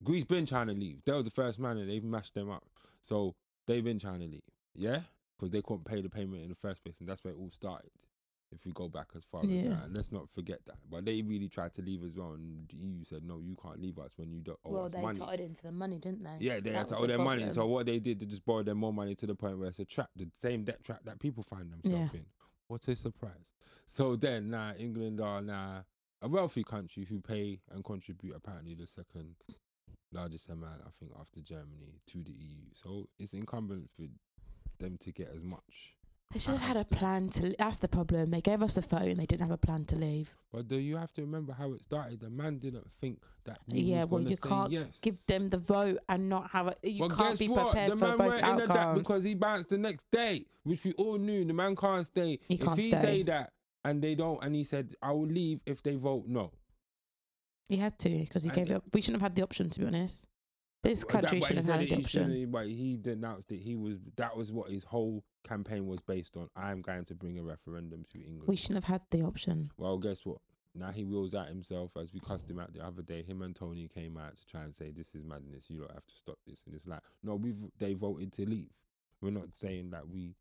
Greece 0.02 0.24
been 0.24 0.46
trying 0.46 0.66
to 0.68 0.74
leave. 0.74 1.02
They 1.04 1.12
were 1.12 1.22
the 1.22 1.30
first 1.30 1.58
man, 1.58 1.76
and 1.78 1.88
they've 1.88 2.04
mashed 2.04 2.34
them 2.34 2.50
up. 2.50 2.64
So 3.02 3.34
they've 3.66 3.84
been 3.84 3.98
trying 3.98 4.20
to 4.20 4.26
leave. 4.26 4.42
Yeah, 4.74 5.00
because 5.36 5.50
they 5.50 5.62
couldn't 5.62 5.84
pay 5.84 6.00
the 6.00 6.08
payment 6.08 6.42
in 6.42 6.48
the 6.50 6.54
first 6.54 6.82
place, 6.84 7.00
and 7.00 7.08
that's 7.08 7.24
where 7.24 7.32
it 7.34 7.38
all 7.38 7.50
started. 7.50 7.90
If 8.54 8.64
we 8.64 8.72
go 8.72 8.88
back 8.88 9.08
as 9.16 9.24
far 9.24 9.42
as 9.42 9.48
that, 9.48 9.84
and 9.84 9.94
let's 9.94 10.12
not 10.12 10.30
forget 10.30 10.60
that. 10.66 10.76
But 10.90 11.04
they 11.04 11.20
really 11.22 11.48
tried 11.48 11.72
to 11.74 11.82
leave 11.82 12.04
as 12.04 12.14
well, 12.14 12.32
and 12.34 12.68
the 12.68 12.76
EU 12.76 13.04
said, 13.04 13.24
"No, 13.24 13.38
you 13.40 13.56
can't 13.60 13.80
leave 13.80 13.98
us 13.98 14.12
when 14.16 14.30
you 14.30 14.40
don't 14.40 14.58
owe 14.64 14.70
well, 14.70 14.84
us 14.84 14.92
they 14.92 15.00
money." 15.00 15.18
Well, 15.18 15.28
they 15.30 15.36
tied 15.36 15.44
into 15.44 15.62
the 15.62 15.72
money, 15.72 15.98
didn't 15.98 16.22
they? 16.22 16.36
Yeah, 16.40 16.60
they 16.60 16.70
That 16.70 16.78
had 16.78 16.88
to 16.88 16.98
owe 16.98 17.02
the 17.02 17.08
their 17.08 17.18
money. 17.18 17.50
So 17.50 17.66
what 17.66 17.86
they 17.86 17.98
did, 17.98 18.20
they 18.20 18.26
just 18.26 18.44
borrowed 18.44 18.66
them 18.66 18.78
more 18.78 18.92
money 18.92 19.14
to 19.16 19.26
the 19.26 19.34
point 19.34 19.58
where 19.58 19.68
it's 19.68 19.80
a 19.80 19.84
trap, 19.84 20.10
the 20.14 20.30
same 20.34 20.64
debt 20.64 20.84
trap 20.84 21.04
that 21.04 21.18
people 21.18 21.42
find 21.42 21.72
themselves 21.72 22.12
Yeah. 22.14 22.20
in. 22.20 22.26
What 22.68 22.86
a 22.88 22.94
surprise! 22.96 23.50
So 23.86 24.16
then, 24.16 24.50
now 24.50 24.74
England 24.78 25.20
are 25.20 25.42
now 25.42 25.84
a 26.22 26.28
wealthy 26.28 26.62
country 26.64 27.04
who 27.04 27.20
pay 27.20 27.60
and 27.70 27.84
contribute 27.84 28.34
apparently 28.34 28.74
the 28.74 28.86
second 28.86 29.36
largest 30.12 30.48
amount, 30.48 30.80
I 30.86 30.90
think, 30.98 31.12
after 31.18 31.40
Germany 31.40 32.00
to 32.06 32.22
the 32.22 32.32
EU. 32.32 32.70
So 32.74 33.08
it's 33.18 33.34
incumbent 33.34 33.90
for 33.90 34.06
them 34.78 34.96
to 34.98 35.12
get 35.12 35.28
as 35.28 35.42
much. 35.44 35.93
They 36.30 36.40
should 36.40 36.52
have 36.52 36.62
had 36.62 36.76
a 36.76 36.84
plan 36.84 37.28
to. 37.30 37.54
That's 37.58 37.78
the 37.78 37.86
problem. 37.88 38.30
They 38.30 38.40
gave 38.40 38.60
us 38.62 38.74
the 38.74 38.82
phone. 38.82 39.14
They 39.16 39.26
didn't 39.26 39.42
have 39.42 39.52
a 39.52 39.56
plan 39.56 39.84
to 39.86 39.96
leave. 39.96 40.34
But 40.52 40.66
do 40.66 40.76
you 40.76 40.96
have 40.96 41.12
to 41.12 41.20
remember 41.22 41.52
how 41.52 41.72
it 41.74 41.82
started? 41.84 42.20
The 42.20 42.30
man 42.30 42.58
didn't 42.58 42.90
think 43.00 43.22
that. 43.44 43.58
we 43.68 43.80
Yeah, 43.80 44.00
was 44.02 44.10
well, 44.10 44.18
gonna 44.20 44.30
you 44.30 44.36
say 44.36 44.48
can't 44.48 44.72
yes. 44.72 44.98
Give 45.00 45.26
them 45.26 45.46
the 45.48 45.58
vote 45.58 45.98
and 46.08 46.28
not 46.28 46.50
have 46.50 46.68
a. 46.68 46.74
You 46.82 47.06
But 47.08 47.16
can't 47.16 47.28
guess 47.30 47.38
be 47.38 47.48
what? 47.48 47.66
prepared 47.70 47.92
the 47.92 47.96
for 47.96 48.04
man 48.08 48.18
both 48.18 48.28
went 48.42 48.42
in 48.42 48.56
that 48.68 48.70
outcomes. 48.76 48.98
because 48.98 49.24
he 49.24 49.34
bounced 49.34 49.68
the 49.68 49.78
next 49.78 50.06
day, 50.10 50.44
which 50.64 50.84
we 50.84 50.92
all 50.94 51.18
knew. 51.18 51.44
The 51.44 51.54
man 51.54 51.76
can't 51.76 52.04
stay. 52.04 52.40
He 52.48 52.54
if 52.54 52.64
can't 52.64 52.80
he 52.80 52.88
stay. 52.90 53.00
say 53.02 53.22
that 53.24 53.52
and 53.84 54.02
they 54.02 54.16
don't, 54.16 54.42
and 54.42 54.56
he 54.56 54.64
said, 54.64 54.92
"I 55.00 55.12
will 55.12 55.26
leave 55.28 55.60
if 55.66 55.82
they 55.84 55.94
vote 55.96 56.24
no." 56.26 56.52
he 57.68 57.76
had 57.78 57.98
to 57.98 58.08
because 58.10 58.42
he 58.42 58.48
And 58.50 58.56
gave 58.56 58.68
it- 58.70 58.72
it. 58.72 58.76
Up. 58.76 58.84
We 58.92 59.00
shouldn't 59.00 59.22
have 59.22 59.30
had 59.30 59.36
the 59.36 59.42
option, 59.42 59.70
to 59.70 59.80
be 59.80 59.86
honest. 59.86 60.26
This 60.82 61.00
That- 61.00 61.08
country 61.08 61.40
but 61.40 61.46
shouldn't 61.46 61.64
have 61.66 61.74
said 61.76 61.80
had 61.80 61.82
it- 61.84 61.88
the 61.88 61.94
he 61.96 62.02
option. 62.02 62.22
shouldn't- 62.24 62.52
But 62.52 62.66
he 62.68 62.96
denounced 62.98 63.52
it. 63.52 63.58
He 63.60 63.74
was 63.76 63.98
that 64.16 64.36
was 64.36 64.50
what 64.52 64.70
his 64.70 64.84
whole 64.84 65.24
campaign 65.44 65.86
was 65.86 66.00
based 66.00 66.36
on. 66.36 66.48
I'm 66.56 66.82
going 66.82 67.04
to 67.06 67.14
bring 67.14 67.38
a 67.38 67.42
referendum 67.42 68.04
to 68.10 68.18
England. 68.18 68.48
We 68.48 68.56
shouldn't 68.56 68.84
have 68.84 68.92
had 68.92 69.02
the 69.10 69.22
option. 69.22 69.70
Well, 69.76 69.98
guess 69.98 70.24
what? 70.24 70.38
Now 70.74 70.90
he 70.90 71.04
wheels 71.04 71.34
out 71.36 71.48
himself 71.48 71.92
as 71.96 72.12
we 72.12 72.18
cussed 72.18 72.50
him 72.50 72.58
out 72.58 72.72
the 72.72 72.84
other 72.84 73.02
day. 73.02 73.22
Him 73.22 73.42
and 73.42 73.54
Tony 73.54 73.86
came 73.86 74.16
out 74.16 74.36
to 74.36 74.46
try 74.46 74.62
and 74.62 74.74
say 74.74 74.90
this 74.90 75.14
is 75.14 75.24
madness. 75.24 75.70
You 75.70 75.78
don't 75.80 75.92
have 75.92 76.04
to 76.06 76.14
stop 76.14 76.38
this. 76.46 76.62
And 76.66 76.74
it's 76.74 76.86
like, 76.86 76.98
no, 77.22 77.36
we 77.36 77.50
have 77.50 77.58
they 77.78 77.92
voted 77.94 78.32
to 78.32 78.44
leave. 78.48 78.70
We're 79.20 79.30
not 79.30 79.54
saying 79.54 79.90
that 79.90 80.08
we 80.08 80.34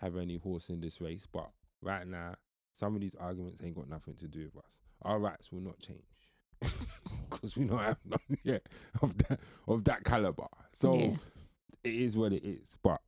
have 0.00 0.16
any 0.16 0.36
horse 0.36 0.68
in 0.68 0.80
this 0.80 1.00
race, 1.00 1.26
but 1.26 1.50
right 1.82 2.06
now, 2.06 2.36
some 2.72 2.94
of 2.94 3.00
these 3.00 3.16
arguments 3.16 3.60
ain't 3.64 3.74
got 3.74 3.88
nothing 3.88 4.14
to 4.14 4.28
do 4.28 4.44
with 4.54 4.64
us. 4.64 4.76
Our 5.02 5.18
rights 5.18 5.50
will 5.50 5.60
not 5.60 5.78
change 5.80 6.04
because 7.28 7.56
we 7.56 7.64
don't 7.66 7.78
have 7.80 7.98
none 8.04 8.18
yet 8.44 8.62
of 9.02 9.16
that 9.18 9.40
of 9.66 9.82
that 9.84 10.04
caliber. 10.04 10.46
So 10.72 10.94
Yeah. 10.94 11.16
it 11.82 11.94
is 11.94 12.16
what 12.16 12.32
it 12.32 12.44
is. 12.44 12.76
But 12.82 13.00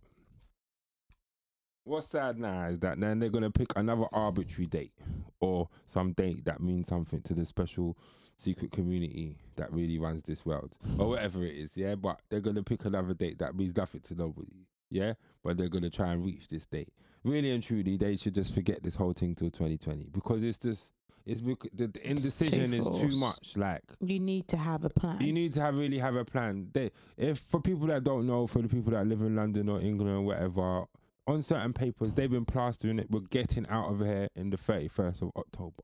what's 1.85 2.09
sad 2.09 2.39
now 2.39 2.67
is 2.67 2.79
that 2.81 3.01
then 3.01 3.19
they're 3.19 3.29
gonna 3.31 3.51
pick 3.51 3.69
another 3.77 4.05
arbitrary 4.13 4.67
date 4.67 4.93
or 5.41 5.69
some 5.87 6.13
date 6.13 6.45
that 6.45 6.61
means 6.61 6.89
something 6.89 7.21
to 7.23 7.35
the 7.35 7.45
special 7.45 7.97
secret 8.37 8.71
community 8.73 9.37
that 9.57 9.73
really 9.73 9.99
runs 9.99 10.23
this 10.23 10.47
world 10.47 10.77
or 10.99 11.09
whatever 11.09 11.45
it 11.45 11.55
is. 11.55 11.77
Yeah, 11.77 11.95
but 11.95 12.21
they're 12.31 12.41
gonna 12.41 12.63
pick 12.63 12.85
another 12.85 13.15
date 13.15 13.39
that 13.39 13.55
means 13.55 13.77
nothing 13.77 14.01
to 14.03 14.15
nobody. 14.15 14.67
Yeah, 14.91 15.13
but 15.45 15.57
they're 15.57 15.69
gonna 15.69 15.91
try 15.91 16.13
and 16.13 16.25
reach 16.25 16.49
this 16.49 16.67
date. 16.67 16.89
Really 17.23 17.51
and 17.51 17.63
truly, 17.63 17.97
they 17.97 18.17
should 18.17 18.35
just 18.35 18.55
forget 18.55 18.83
this 18.83 18.95
whole 18.95 19.13
thing 19.13 19.35
till 19.35 19.51
2020 19.51 20.09
because 20.11 20.43
it's 20.43 20.57
just 20.59 20.93
it's 21.27 21.43
bec- 21.43 21.69
the, 21.75 21.87
the 21.87 22.09
indecision 22.09 22.73
is 22.73 22.87
too 22.87 23.15
much. 23.19 23.53
Like 23.57 23.83
You 24.01 24.19
need 24.19 24.49
to 24.49 24.57
have 24.57 24.85
a 24.85 24.91
plan. 24.91 25.21
you 25.21 25.33
need 25.35 25.53
to 25.53 25.61
have 25.61 25.77
really 25.77 25.99
have 25.99 26.17
a 26.17 26.25
plan. 26.25 26.69
They, 26.73 26.91
if 27.19 27.39
for 27.39 27.61
people 27.61 27.87
that 27.89 28.05
don't 28.05 28.27
know, 28.27 28.47
for 28.47 28.63
the 28.63 28.69
people 28.69 28.93
that 28.93 29.07
live 29.07 29.21
in 29.21 29.37
London 29.37 29.69
or 29.69 29.81
England 29.81 30.17
or 30.17 30.23
whatever, 30.23 30.85
on 31.31 31.43
certain 31.43 31.73
papers 31.73 32.15
they've 32.15 32.31
been 32.31 32.45
plastering 32.45 32.99
it. 32.99 33.07
We're 33.11 33.21
getting 33.21 33.67
out 33.69 33.91
of 33.91 34.01
here 34.01 34.29
in 34.37 34.51
the 34.51 34.57
thirty 34.57 34.89
first 34.89 35.23
of 35.23 35.31
October. 35.37 35.83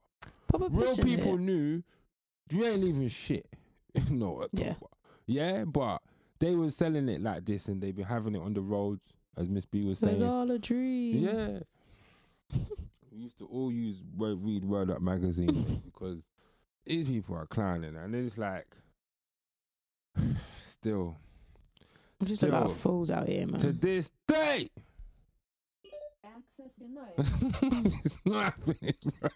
Real 0.69 0.95
people 0.97 1.35
it. 1.35 1.41
knew 1.41 1.83
you 2.51 2.65
ain't 2.65 2.81
leaving 2.81 3.07
shit. 3.09 3.47
no 4.11 4.41
October. 4.43 4.87
Yeah. 5.25 5.57
Yeah. 5.57 5.65
but 5.65 6.01
they 6.39 6.55
were 6.55 6.69
selling 6.69 7.09
it 7.09 7.21
like 7.21 7.45
this, 7.45 7.67
and 7.67 7.81
they've 7.81 7.95
been 7.95 8.05
having 8.05 8.35
it 8.35 8.41
on 8.41 8.53
the 8.53 8.61
roads, 8.61 9.01
as 9.35 9.49
Miss 9.49 9.65
B 9.65 9.79
was 9.83 10.01
It 10.03 10.11
was 10.11 10.19
saying. 10.19 10.31
all 10.31 10.49
a 10.51 10.59
dream. 10.59 11.17
Yeah. 11.17 11.59
we 13.11 13.17
used 13.23 13.37
to 13.39 13.45
all 13.45 13.71
use 13.71 14.01
word, 14.15 14.37
read 14.43 14.63
Word 14.63 14.89
Up 14.91 15.01
magazine 15.01 15.81
because 15.85 16.19
these 16.85 17.09
people 17.09 17.35
are 17.35 17.45
clowning, 17.47 17.95
and 17.95 18.15
it's 18.15 18.37
like 18.37 18.67
still 20.67 21.17
I'm 22.21 22.27
just 22.27 22.43
a 22.43 22.47
lot 22.47 22.63
of 22.63 22.73
fools 22.73 23.11
out 23.11 23.27
here, 23.27 23.45
man. 23.47 23.59
to 23.61 23.71
this 23.71 24.11
day. 24.27 24.67
Access 26.59 26.73
denied. 26.75 27.13
it's 28.03 28.17
not 28.25 28.43
happening, 28.43 28.93
bro. 29.19 29.29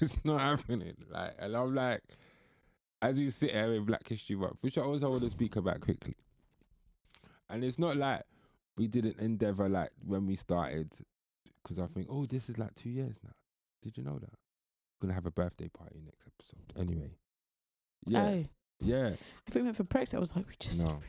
It's 0.00 0.24
not 0.24 0.40
happening. 0.40 0.94
Like, 1.10 1.34
and 1.38 1.54
I'm 1.54 1.74
like, 1.74 2.00
as 3.02 3.18
we 3.18 3.28
sit 3.30 3.50
here 3.52 3.72
in 3.74 3.84
Black 3.84 4.06
History 4.08 4.36
Month, 4.36 4.62
which 4.62 4.78
I 4.78 4.82
also 4.82 5.08
want 5.10 5.22
to 5.22 5.30
speak 5.30 5.56
about 5.56 5.80
quickly. 5.80 6.16
And 7.48 7.62
it's 7.62 7.78
not 7.78 7.96
like 7.96 8.22
we 8.76 8.88
didn't 8.88 9.20
endeavor 9.20 9.68
like 9.68 9.90
when 10.04 10.26
we 10.26 10.34
started, 10.34 10.92
because 11.62 11.78
I 11.78 11.86
think, 11.86 12.08
oh, 12.10 12.26
this 12.26 12.48
is 12.48 12.58
like 12.58 12.74
two 12.74 12.90
years 12.90 13.16
now. 13.22 13.32
Did 13.82 13.96
you 13.96 14.02
know 14.02 14.18
that? 14.18 14.30
We're 15.00 15.08
Gonna 15.08 15.14
have 15.14 15.26
a 15.26 15.30
birthday 15.30 15.68
party 15.68 16.00
next 16.04 16.26
episode. 16.26 16.80
Anyway, 16.90 17.10
yeah, 18.06 18.22
Oh, 18.24 18.44
yeah. 18.80 19.10
if 19.46 19.54
we 19.54 19.62
went 19.62 19.76
for 19.76 19.84
Brexit, 19.84 20.14
I 20.16 20.18
was 20.18 20.34
like, 20.34 20.48
we 20.48 20.54
just. 20.58 20.84
No. 20.84 21.00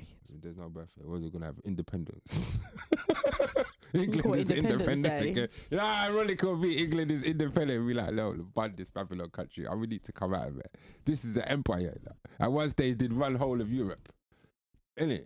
There's 0.41 0.57
no 0.57 0.69
birthday. 0.69 1.03
What 1.05 1.15
are 1.15 1.19
we 1.19 1.29
gonna 1.29 1.45
have? 1.45 1.59
Independence. 1.63 2.59
England 3.93 4.35
is 4.35 4.51
independent. 4.51 5.03
Day. 5.03 5.29
again. 5.31 5.47
You 5.69 5.77
know 5.77 5.85
ironic 5.85 6.43
it 6.43 6.47
would 6.47 6.61
be 6.61 6.77
England 6.77 7.11
is 7.11 7.23
independent. 7.23 7.85
We 7.85 7.93
like, 7.93 8.13
no, 8.13 8.33
ban 8.55 8.73
this 8.75 8.89
Babylon 8.89 9.29
country. 9.29 9.65
And 9.65 9.79
we 9.79 9.87
need 9.87 10.03
to 10.03 10.11
come 10.11 10.33
out 10.33 10.47
of 10.47 10.57
it. 10.57 10.77
This 11.05 11.25
is 11.25 11.37
an 11.37 11.43
empire. 11.43 11.95
Now. 12.05 12.45
At 12.45 12.51
one 12.51 12.69
stage, 12.69 12.97
did 12.97 13.13
run 13.13 13.35
whole 13.35 13.61
of 13.61 13.71
Europe. 13.71 14.09
Innit? 14.99 15.25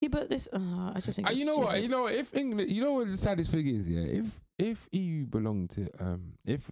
Yeah, 0.00 0.08
but 0.10 0.28
this. 0.28 0.48
Uh, 0.52 0.92
I 0.94 1.00
just 1.00 1.14
think. 1.14 1.28
Uh, 1.28 1.32
you 1.32 1.44
know 1.44 1.58
what? 1.58 1.80
You 1.80 1.88
know 1.88 2.02
what? 2.02 2.14
If 2.14 2.34
England, 2.34 2.70
you 2.70 2.82
know 2.82 2.92
what 2.92 3.06
the 3.06 3.16
saddest 3.16 3.52
thing 3.52 3.66
is, 3.66 3.88
yeah. 3.88 4.00
If 4.00 4.40
if 4.58 4.88
EU 4.90 5.26
belonged 5.26 5.70
to, 5.70 5.88
um, 6.00 6.32
if 6.44 6.70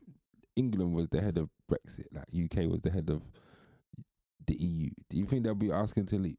England 0.56 0.94
was 0.94 1.08
the 1.08 1.20
head 1.20 1.38
of 1.38 1.48
Brexit, 1.70 2.06
like 2.12 2.26
UK 2.34 2.68
was 2.68 2.82
the 2.82 2.90
head 2.90 3.08
of 3.08 3.30
the 4.46 4.56
EU, 4.56 4.90
do 5.08 5.16
you 5.16 5.26
think 5.26 5.44
they'll 5.44 5.54
be 5.54 5.70
asking 5.70 6.06
to 6.06 6.18
leave? 6.18 6.38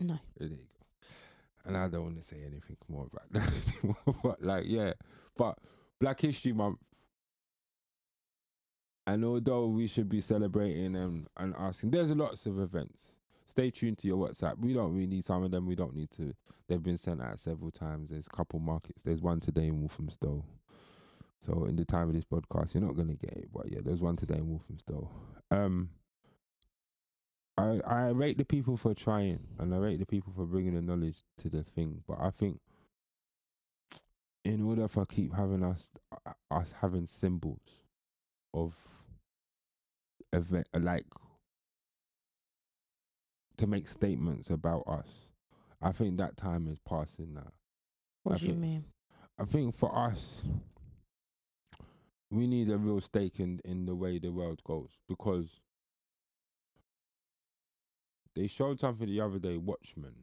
No. 0.00 0.18
And 1.64 1.76
I 1.76 1.88
don't 1.88 2.02
want 2.02 2.16
to 2.16 2.22
say 2.22 2.38
anything 2.38 2.76
more 2.88 3.06
about 3.12 3.32
that 3.32 3.74
anymore. 3.82 4.16
but 4.22 4.42
like, 4.42 4.64
yeah. 4.66 4.92
But 5.36 5.58
Black 6.00 6.20
History 6.20 6.52
Month. 6.52 6.78
And 9.06 9.24
although 9.24 9.66
we 9.66 9.86
should 9.86 10.08
be 10.08 10.20
celebrating 10.20 10.94
and, 10.94 11.26
and 11.36 11.54
asking, 11.58 11.90
there's 11.90 12.14
lots 12.14 12.46
of 12.46 12.60
events. 12.60 13.12
Stay 13.46 13.70
tuned 13.70 13.98
to 13.98 14.06
your 14.06 14.16
WhatsApp. 14.16 14.58
We 14.58 14.72
don't 14.72 14.92
really 14.94 15.06
need 15.06 15.24
some 15.24 15.42
of 15.42 15.50
them. 15.50 15.66
We 15.66 15.74
don't 15.74 15.94
need 15.94 16.10
to. 16.12 16.32
They've 16.68 16.82
been 16.82 16.96
sent 16.96 17.20
out 17.20 17.38
several 17.38 17.70
times. 17.70 18.10
There's 18.10 18.26
a 18.26 18.36
couple 18.36 18.60
markets. 18.60 19.02
There's 19.02 19.20
one 19.20 19.40
today 19.40 19.66
in 19.66 19.80
Walthamstow. 19.80 20.44
So 21.44 21.64
in 21.64 21.76
the 21.76 21.84
time 21.84 22.08
of 22.08 22.14
this 22.14 22.24
podcast, 22.24 22.74
you're 22.74 22.82
not 22.82 22.96
gonna 22.96 23.14
get 23.14 23.32
it. 23.32 23.48
But 23.52 23.70
yeah, 23.70 23.80
there's 23.84 24.00
one 24.00 24.16
today 24.16 24.36
in 24.36 24.48
Walthamstow. 24.48 25.10
Um, 25.50 25.90
I 27.56 27.80
I 27.86 28.08
rate 28.08 28.38
the 28.38 28.44
people 28.44 28.76
for 28.76 28.94
trying, 28.94 29.40
and 29.58 29.74
I 29.74 29.78
rate 29.78 29.98
the 29.98 30.06
people 30.06 30.32
for 30.34 30.46
bringing 30.46 30.74
the 30.74 30.82
knowledge 30.82 31.22
to 31.38 31.48
the 31.48 31.62
thing. 31.62 32.02
But 32.06 32.18
I 32.20 32.30
think 32.30 32.60
in 34.44 34.62
order 34.62 34.88
for 34.88 35.06
keep 35.06 35.34
having 35.34 35.64
us 35.64 35.90
uh, 36.26 36.32
us 36.50 36.74
having 36.80 37.06
symbols 37.06 37.60
of 38.54 38.76
event 40.32 40.66
like 40.78 41.06
to 43.58 43.66
make 43.66 43.86
statements 43.86 44.50
about 44.50 44.82
us, 44.86 45.26
I 45.80 45.92
think 45.92 46.16
that 46.16 46.36
time 46.36 46.66
is 46.68 46.78
passing 46.78 47.34
now. 47.34 47.52
What 48.22 48.36
I 48.36 48.38
do 48.38 48.46
you 48.46 48.54
mean? 48.54 48.84
I 49.38 49.44
think 49.44 49.74
for 49.74 49.96
us, 49.96 50.42
we 52.30 52.46
need 52.46 52.70
a 52.70 52.78
real 52.78 53.00
stake 53.00 53.38
in 53.38 53.60
in 53.64 53.86
the 53.86 53.94
way 53.94 54.18
the 54.18 54.32
world 54.32 54.62
goes 54.64 54.90
because 55.08 55.60
they 58.34 58.46
showed 58.46 58.80
something 58.80 59.06
the 59.06 59.20
other 59.20 59.38
day, 59.38 59.56
Watchmen. 59.56 60.14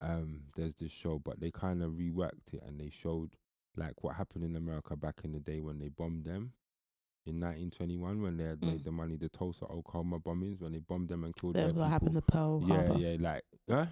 Um, 0.00 0.42
there's 0.56 0.74
this 0.74 0.92
show, 0.92 1.18
but 1.18 1.40
they 1.40 1.50
kind 1.50 1.82
of 1.82 1.92
reworked 1.92 2.52
it 2.52 2.62
and 2.66 2.78
they 2.78 2.90
showed 2.90 3.30
like 3.76 4.02
what 4.04 4.16
happened 4.16 4.44
in 4.44 4.56
America 4.56 4.94
back 4.96 5.20
in 5.24 5.32
the 5.32 5.40
day 5.40 5.60
when 5.60 5.78
they 5.78 5.88
bombed 5.88 6.24
them 6.24 6.52
in 7.26 7.40
1921 7.40 8.22
when 8.22 8.36
they 8.36 8.44
had 8.44 8.62
made 8.64 8.80
Mm. 8.80 8.84
the 8.84 8.90
money, 8.92 9.16
the 9.16 9.28
Tulsa 9.28 9.64
Oklahoma 9.66 10.18
bombings 10.20 10.60
when 10.60 10.72
they 10.72 10.78
bombed 10.78 11.08
them 11.08 11.24
and 11.24 11.34
killed 11.34 11.56
That 11.56 11.74
what 11.74 11.88
happened 11.88 12.14
to 12.14 12.22
Pearl 12.22 12.62
Yeah, 12.64 12.74
Harbor. 12.88 12.94
yeah, 12.98 13.16
like 13.20 13.42
huh? 13.68 13.86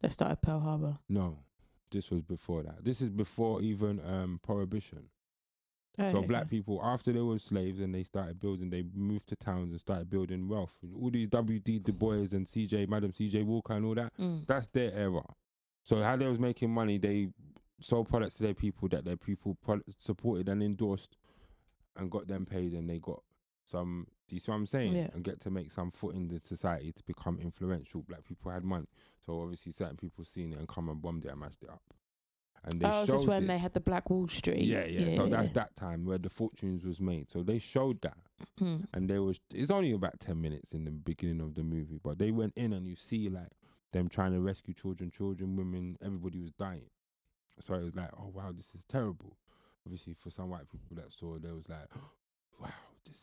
They 0.00 0.08
started 0.08 0.40
Pearl 0.40 0.60
Harbor. 0.60 0.98
No, 1.08 1.38
this 1.90 2.10
was 2.10 2.22
before 2.22 2.62
that. 2.62 2.84
This 2.84 3.00
is 3.02 3.10
before 3.10 3.60
even 3.60 4.00
um 4.04 4.40
prohibition. 4.42 5.10
Oh, 5.98 6.12
So 6.12 6.18
okay. 6.18 6.26
black 6.28 6.48
people, 6.48 6.80
after 6.82 7.12
they 7.12 7.20
were 7.20 7.38
slaves 7.38 7.80
and 7.80 7.94
they 7.94 8.04
started 8.04 8.40
building, 8.40 8.70
they 8.70 8.84
moved 8.94 9.28
to 9.28 9.36
towns 9.36 9.70
and 9.70 9.80
started 9.80 10.08
building 10.08 10.48
wealth. 10.48 10.74
All 11.00 11.10
these 11.10 11.28
W.D. 11.28 11.80
Du 11.80 11.92
Bois 11.92 12.32
and 12.32 12.46
C.J. 12.46 12.86
Madam 12.86 13.12
C.J. 13.12 13.42
Walker 13.42 13.72
and 13.74 13.84
all 13.84 13.94
that. 13.94 14.12
Mm. 14.18 14.46
That's 14.46 14.68
their 14.68 14.92
era. 14.94 15.22
So 15.82 15.96
how 15.96 16.16
they 16.16 16.26
was 16.28 16.38
making 16.38 16.70
money, 16.72 16.98
they 16.98 17.28
sold 17.80 18.08
products 18.08 18.34
to 18.34 18.42
their 18.42 18.54
people 18.54 18.88
that 18.88 19.04
their 19.04 19.16
people 19.16 19.56
pro- 19.62 19.80
supported 19.98 20.48
and 20.48 20.62
endorsed, 20.62 21.16
and 21.96 22.10
got 22.10 22.28
them 22.28 22.46
paid, 22.46 22.72
and 22.72 22.88
they 22.88 22.98
got 22.98 23.22
some. 23.70 24.06
Do 24.28 24.36
you 24.36 24.40
see 24.40 24.52
what 24.52 24.58
I'm 24.58 24.66
saying? 24.66 24.94
Yeah. 24.94 25.08
And 25.12 25.24
get 25.24 25.40
to 25.40 25.50
make 25.50 25.72
some 25.72 25.90
foot 25.90 26.14
in 26.14 26.28
the 26.28 26.38
society 26.40 26.92
to 26.92 27.02
become 27.02 27.38
influential. 27.40 28.02
Black 28.02 28.24
people 28.24 28.52
had 28.52 28.62
money, 28.62 28.86
so 29.26 29.40
obviously 29.42 29.72
certain 29.72 29.96
people 29.96 30.24
seen 30.24 30.52
it 30.52 30.58
and 30.58 30.68
come 30.68 30.88
and 30.88 31.02
bombed 31.02 31.24
it 31.24 31.32
and 31.32 31.40
mashed 31.40 31.62
it 31.62 31.68
up. 31.70 31.82
And 32.64 32.78
they 32.80 32.86
Oh, 32.86 33.04
showed 33.06 33.12
this 33.20 33.26
when 33.26 33.46
they 33.46 33.56
had 33.58 33.72
the 33.72 33.80
Black 33.80 34.10
Wall 34.10 34.28
Street? 34.28 34.60
Yeah, 34.62 34.84
yeah. 34.84 35.16
So 35.16 35.26
that's 35.26 35.50
that 35.50 35.74
time 35.76 36.04
where 36.04 36.18
the 36.18 36.28
fortunes 36.28 36.84
was 36.84 37.00
made. 37.00 37.30
So 37.30 37.42
they 37.42 37.58
showed 37.58 38.02
that, 38.02 38.18
Mm. 38.58 38.86
and 38.92 39.08
there 39.08 39.22
was. 39.22 39.40
It's 39.54 39.70
only 39.70 39.92
about 39.92 40.20
ten 40.20 40.40
minutes 40.40 40.72
in 40.72 40.84
the 40.84 40.90
beginning 40.90 41.40
of 41.40 41.54
the 41.54 41.62
movie, 41.64 41.98
but 42.02 42.18
they 42.18 42.30
went 42.30 42.52
in 42.56 42.72
and 42.74 42.86
you 42.86 42.96
see 42.96 43.28
like 43.30 43.52
them 43.92 44.08
trying 44.08 44.32
to 44.32 44.40
rescue 44.40 44.74
children, 44.74 45.10
children, 45.10 45.56
women. 45.56 45.96
Everybody 46.02 46.38
was 46.40 46.52
dying. 46.52 46.90
So 47.60 47.74
it 47.74 47.84
was 47.84 47.96
like, 47.96 48.10
oh 48.18 48.30
wow, 48.34 48.52
this 48.54 48.70
is 48.74 48.84
terrible. 48.84 49.36
Obviously, 49.86 50.12
for 50.14 50.28
some 50.30 50.50
white 50.50 50.68
people 50.68 50.96
that 50.96 51.12
saw, 51.12 51.36
it, 51.36 51.42
they 51.42 51.52
was 51.52 51.68
like, 51.68 51.88
wow, 52.60 52.68
this 53.06 53.18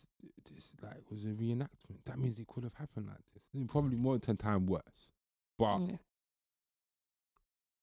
this 0.52 0.70
like 0.82 1.10
was 1.12 1.26
a 1.26 1.28
reenactment. 1.30 2.00
That 2.06 2.18
means 2.18 2.40
it 2.40 2.48
could 2.48 2.64
have 2.64 2.74
happened 2.74 3.06
like 3.08 3.22
this. 3.36 3.44
And 3.54 3.70
Probably 3.70 3.98
more 3.98 4.14
than 4.14 4.22
ten 4.22 4.38
times 4.38 4.68
worse. 4.68 4.82
But 5.60 5.80
Yeah. 5.82 5.96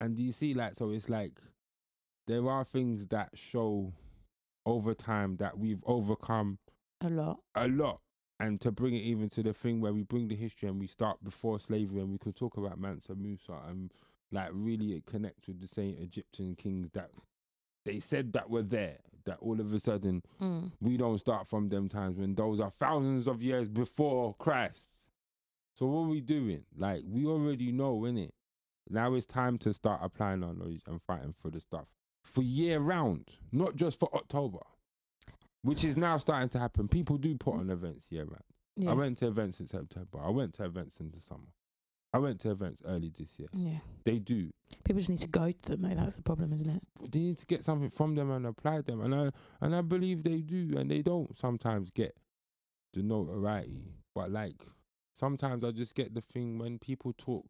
And 0.01 0.17
do 0.17 0.23
you 0.23 0.33
see 0.33 0.55
like 0.55 0.75
so 0.77 0.91
it's 0.91 1.09
like 1.09 1.41
there 2.27 2.49
are 2.49 2.65
things 2.65 3.07
that 3.09 3.31
show 3.35 3.93
over 4.67 4.95
time 4.95 5.37
that 5.37 5.59
we've 5.59 5.83
overcome 5.87 6.59
A 7.03 7.11
lot. 7.11 7.39
a 7.55 7.69
lot 7.69 8.01
and 8.41 8.61
to 8.61 8.73
bring 8.73 8.95
it 8.95 9.03
even 9.03 9.29
to 9.31 9.43
the 9.43 9.53
thing 9.53 9.81
where 9.81 9.93
we 9.93 10.03
bring 10.03 10.29
the 10.29 10.35
history 10.35 10.69
and 10.69 10.81
we 10.81 10.87
start 10.87 11.23
before 11.23 11.61
slavery 11.61 12.01
and 12.01 12.11
we 12.11 12.19
could 12.19 12.35
talk 12.35 12.57
about 12.57 12.79
Mansa 12.79 13.15
Musa 13.15 13.55
and 13.69 13.93
like 14.33 14.49
really 14.53 14.93
it 14.95 15.07
connects 15.07 15.47
with 15.47 15.61
the 15.61 15.67
same 15.69 15.97
Egyptian 16.01 16.55
kings 16.57 16.91
that 16.95 17.11
they 17.85 18.01
said 18.01 18.33
that 18.33 18.49
were 18.51 18.63
there 18.63 18.99
that 19.27 19.39
all 19.41 19.61
of 19.61 19.73
a 19.73 19.79
sudden 19.81 20.23
Mm. 20.41 20.73
we 20.81 20.97
don't 20.97 21.19
start 21.19 21.47
from 21.47 21.69
them 21.69 21.89
times 21.89 22.17
when 22.19 22.35
those 22.35 22.59
are 22.61 22.71
thousands 22.71 23.27
of 23.27 23.43
years 23.43 23.69
before 23.69 24.35
Christ. 24.35 24.99
So 25.79 25.87
what 25.87 26.01
are 26.03 26.09
we 26.09 26.21
doing? 26.21 26.65
Like 26.77 27.03
we 27.07 27.27
already 27.27 27.71
know, 27.73 28.01
innit? 28.01 28.31
Now 28.89 29.14
it's 29.14 29.26
time 29.26 29.59
to 29.59 29.72
start 29.72 30.01
applying 30.03 30.43
our 30.45 30.55
knowledge 30.55 30.82
and 30.87 31.01
fighting 31.03 31.35
for 31.37 31.51
the 31.51 31.61
stuff 31.61 31.87
for 32.22 32.43
year 32.43 32.78
round, 32.80 33.37
not 33.53 33.76
just 33.76 33.99
for 33.99 34.09
October, 34.14 34.61
which 35.62 35.85
is 35.85 35.97
now 35.97 36.18
starting 36.18 36.49
to 36.51 36.59
happen. 36.59 36.89
People 36.89 37.16
do 37.16 37.35
put 37.37 37.55
on 37.55 37.70
events 37.70 38.06
year 38.11 38.24
round. 38.24 38.43
Yeah. 38.77 38.90
I 38.90 38.94
went 38.94 39.19
to 39.19 39.28
events 39.28 39.61
in 39.61 39.66
September. 39.66 40.19
I 40.20 40.31
went 40.31 40.55
to 40.55 40.65
events 40.65 40.98
in 40.98 41.11
the 41.11 41.20
summer. 41.20 41.52
I 42.12 42.19
went 42.19 42.40
to 42.40 42.51
events 42.51 42.82
early 42.86 43.11
this 43.16 43.39
year. 43.39 43.48
yeah. 43.52 43.78
They 44.05 44.19
do. 44.19 44.51
People 44.85 45.01
just 45.01 45.11
need 45.11 45.20
to 45.20 45.28
go 45.28 45.51
to 45.51 45.70
them, 45.70 45.82
mate. 45.82 45.97
That's 45.97 46.16
the 46.16 46.23
problem, 46.23 46.52
isn't 46.52 46.70
it? 46.70 46.82
They 47.11 47.19
need 47.19 47.39
to 47.39 47.47
get 47.47 47.65
something 47.65 47.90
from 47.90 48.15
them 48.15 48.31
and 48.31 48.47
apply 48.47 48.82
them, 48.82 49.01
and 49.01 49.15
I 49.15 49.31
and 49.61 49.74
I 49.74 49.81
believe 49.81 50.23
they 50.23 50.40
do, 50.40 50.74
and 50.77 50.90
they 50.90 51.02
don't 51.02 51.36
sometimes 51.36 51.90
get 51.90 52.16
the 52.93 53.02
notoriety. 53.02 53.94
But 54.15 54.31
like 54.31 54.62
sometimes 55.12 55.65
I 55.65 55.70
just 55.73 55.94
get 55.94 56.15
the 56.15 56.20
thing 56.20 56.59
when 56.59 56.78
people 56.78 57.12
talk, 57.16 57.47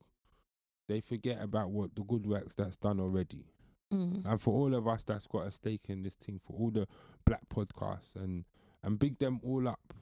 they 0.88 1.00
forget 1.00 1.42
about 1.42 1.70
what 1.70 1.94
the 1.94 2.02
good 2.02 2.26
works 2.26 2.54
that's 2.54 2.76
done 2.76 3.00
already. 3.00 3.44
Mm. 3.92 4.24
And 4.26 4.40
for 4.40 4.54
all 4.54 4.74
of 4.74 4.88
us 4.88 5.04
that's 5.04 5.26
got 5.26 5.46
a 5.46 5.52
stake 5.52 5.88
in 5.88 6.02
this 6.02 6.14
thing, 6.14 6.40
for 6.44 6.56
all 6.58 6.70
the 6.70 6.86
black 7.24 7.42
podcasts 7.48 8.14
and 8.16 8.44
and 8.82 8.98
big 8.98 9.18
them 9.18 9.40
all 9.42 9.66
up, 9.66 9.94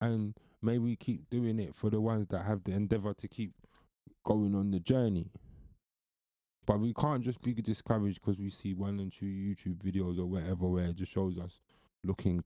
and 0.00 0.34
may 0.62 0.78
we 0.78 0.96
keep 0.96 1.28
doing 1.30 1.58
it 1.58 1.74
for 1.74 1.90
the 1.90 2.00
ones 2.00 2.26
that 2.28 2.44
have 2.44 2.64
the 2.64 2.72
endeavor 2.72 3.14
to 3.14 3.28
keep 3.28 3.52
going 4.24 4.54
on 4.54 4.70
the 4.70 4.80
journey. 4.80 5.30
But 6.66 6.80
we 6.80 6.92
can't 6.92 7.24
just 7.24 7.42
be 7.42 7.54
discouraged 7.54 8.20
because 8.20 8.38
we 8.38 8.50
see 8.50 8.74
one 8.74 9.00
and 9.00 9.12
two 9.12 9.26
YouTube 9.26 9.78
videos 9.78 10.18
or 10.18 10.26
whatever 10.26 10.68
where 10.68 10.84
it 10.84 10.96
just 10.96 11.12
shows 11.12 11.38
us 11.38 11.60
looking 12.04 12.44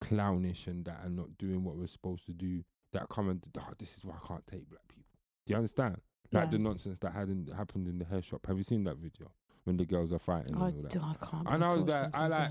clownish 0.00 0.66
and 0.66 0.84
that 0.84 1.00
and 1.04 1.16
not 1.16 1.38
doing 1.38 1.62
what 1.64 1.76
we're 1.76 1.86
supposed 1.86 2.26
to 2.26 2.32
do. 2.32 2.64
That 2.92 3.08
come 3.08 3.30
and 3.30 3.42
oh, 3.58 3.72
this 3.78 3.96
is 3.96 4.04
why 4.04 4.14
I 4.22 4.26
can't 4.26 4.46
take 4.46 4.68
black 4.68 4.86
people. 4.88 5.04
Do 5.46 5.52
you 5.52 5.56
understand? 5.56 6.00
Like 6.32 6.44
Yeah. 6.44 6.50
the 6.52 6.58
nonsense 6.58 6.98
that 7.00 7.12
hadn't 7.12 7.52
happened 7.54 7.86
in 7.88 7.98
the 7.98 8.04
hair 8.04 8.22
shop. 8.22 8.46
Have 8.46 8.56
you 8.56 8.62
seen 8.62 8.84
that 8.84 8.96
video 8.96 9.30
when 9.64 9.76
the 9.76 9.84
girls 9.84 10.12
are 10.12 10.18
fighting 10.18 10.56
I, 10.56 10.68
and 10.68 10.76
all 10.76 10.82
that? 10.82 10.96
I 10.96 11.26
can't. 11.26 11.50
And 11.50 11.64
I 11.64 11.74
was 11.74 11.84
like, 11.84 12.16
I 12.16 12.26
like 12.28 12.50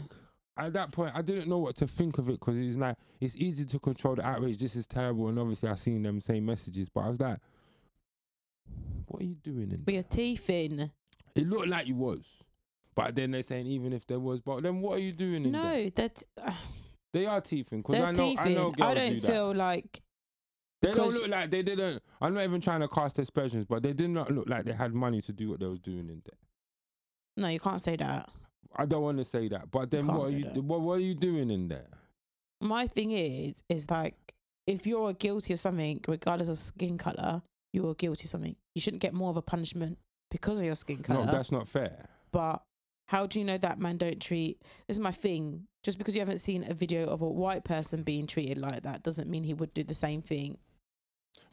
at 0.58 0.74
that 0.74 0.92
point 0.92 1.12
I 1.16 1.22
didn't 1.22 1.48
know 1.50 1.58
what 1.58 1.76
to 1.78 1.88
think 1.88 2.18
of 2.18 2.30
it 2.30 2.34
because 2.34 2.58
it's 2.58 2.78
like 2.78 2.96
it's 3.20 3.36
easy 3.38 3.66
to 3.66 3.80
control 3.80 4.16
the 4.16 4.26
outrage. 4.26 4.58
This 4.58 4.76
is 4.76 4.86
terrible, 4.86 5.28
and 5.30 5.40
obviously 5.40 5.70
I 5.70 5.76
seen 5.76 6.04
them 6.04 6.22
same 6.22 6.46
messages, 6.46 6.90
but 6.90 7.02
I 7.02 7.10
was 7.10 7.20
like, 7.20 7.40
what 9.08 9.22
are 9.22 9.26
you 9.26 9.36
doing? 9.36 9.72
In 9.72 9.84
With 9.86 9.94
your 9.96 10.04
teeth 10.04 10.50
in. 10.50 10.92
it 11.36 11.48
looked 11.48 11.68
like 11.68 11.88
you 11.88 11.96
was, 11.96 12.38
but 12.96 13.16
then 13.16 13.32
they're 13.32 13.44
saying 13.44 13.66
even 13.68 13.94
if 13.94 14.06
there 14.06 14.20
was, 14.20 14.42
but 14.42 14.62
then 14.64 14.80
what 14.82 14.98
are 14.98 15.02
you 15.02 15.12
doing? 15.14 15.46
In 15.46 15.52
there? 15.54 15.64
No, 15.64 15.90
that 15.90 16.24
uh, 16.44 16.52
They 17.14 17.26
are 17.26 17.42
teething 17.42 17.80
because 17.80 18.00
I 18.00 18.12
know 18.12 18.30
teething. 18.30 18.48
I 18.48 18.54
know 18.54 18.72
girls 18.72 18.90
I 18.92 18.94
don't 18.94 19.10
do 19.10 19.20
that. 19.20 19.32
feel 19.32 19.54
like 19.54 20.02
They 20.82 20.94
don't 20.94 21.14
look 21.14 21.28
like 21.28 21.52
they 21.52 21.62
didn't. 21.62 22.02
I'm 22.20 22.34
not 22.34 22.44
even 22.44 22.60
trying 22.60 22.80
to 22.82 22.88
cast 22.88 23.20
aspersions, 23.20 23.66
but 23.66 23.84
they 23.84 23.94
did 23.94 24.10
not 24.10 24.32
look 24.32 24.50
like 24.50 24.66
they 24.66 24.74
had 24.74 24.94
money 24.94 25.22
to 25.22 25.32
do 25.32 25.50
what 25.50 25.60
they 25.60 25.68
was 25.68 25.80
doing 25.80 26.10
in 26.10 26.22
there. 26.26 26.40
No, 27.38 27.48
you 27.50 27.60
can't 27.60 27.80
say 27.82 27.96
that. 27.98 28.28
I 28.76 28.86
don't 28.86 29.02
want 29.02 29.18
to 29.20 29.26
say 29.26 29.48
that, 29.50 29.70
but 29.70 29.92
then 29.92 30.06
can't 30.06 30.18
what 30.18 30.28
are 30.28 30.30
say 30.32 30.38
you? 30.38 30.44
that. 30.46 30.64
What, 30.64 30.82
what 30.82 30.94
are 30.94 31.02
you 31.02 31.14
doing 31.14 31.50
in 31.52 31.68
there? 31.68 31.88
My 32.62 32.88
thing 32.88 33.12
is, 33.12 33.64
is 33.70 33.90
like 33.90 34.16
if 34.68 34.88
you're 34.88 35.14
guilty 35.14 35.54
of 35.54 35.60
something, 35.60 36.00
regardless 36.08 36.50
of 36.50 36.58
skin 36.58 36.98
color, 36.98 37.42
you're 37.74 37.94
guilty 37.96 38.26
of 38.26 38.30
something. 38.30 38.56
You 38.76 38.82
shouldn't 38.82 39.02
get 39.02 39.14
more 39.14 39.30
of 39.30 39.38
a 39.38 39.42
punishment 39.42 39.98
because 40.30 40.60
of 40.60 40.66
your 40.66 40.76
skin 40.76 41.04
color. 41.04 41.26
No, 41.26 41.32
that's 41.32 41.52
not 41.52 41.68
fair. 41.68 42.08
but 42.32 42.64
how 43.08 43.28
do 43.28 43.40
you 43.40 43.46
know 43.46 43.58
that 43.58 43.78
man 43.78 43.98
don't 43.98 44.22
treat 44.22 44.58
this 44.88 44.96
is 44.96 45.00
my 45.02 45.12
thing 45.12 45.68
just 45.84 45.98
because 45.98 46.14
you 46.16 46.22
haven't 46.22 46.38
seen 46.38 46.64
a 46.70 46.74
video 46.74 47.08
of 47.10 47.22
a 47.22 47.28
white 47.30 47.66
person 47.66 48.04
being 48.04 48.26
treated 48.26 48.58
like 48.58 48.84
that 48.84 49.04
doesn't 49.04 49.30
mean 49.30 49.44
he 49.44 49.54
would 49.54 49.74
do 49.74 49.84
the 49.84 49.94
same 49.94 50.22
thing 50.22 50.58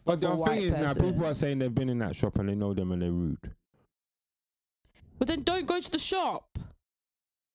But 0.09 0.21
the 0.21 0.37
thing 0.37 0.63
is 0.63 0.71
now, 0.73 0.95
people 0.95 1.27
are 1.27 1.35
saying 1.35 1.59
they've 1.61 1.75
been 1.75 1.89
in 1.91 1.99
that 2.01 2.17
shop 2.17 2.39
and 2.39 2.49
they 2.49 2.55
know 2.55 2.73
them 2.75 2.91
and 2.93 3.03
they're 3.03 3.13
rude. 3.13 3.55
but 5.19 5.29
then 5.29 5.43
don't 5.43 5.67
go 5.67 5.79
to 5.81 5.91
the 5.91 5.99
shop 5.99 6.59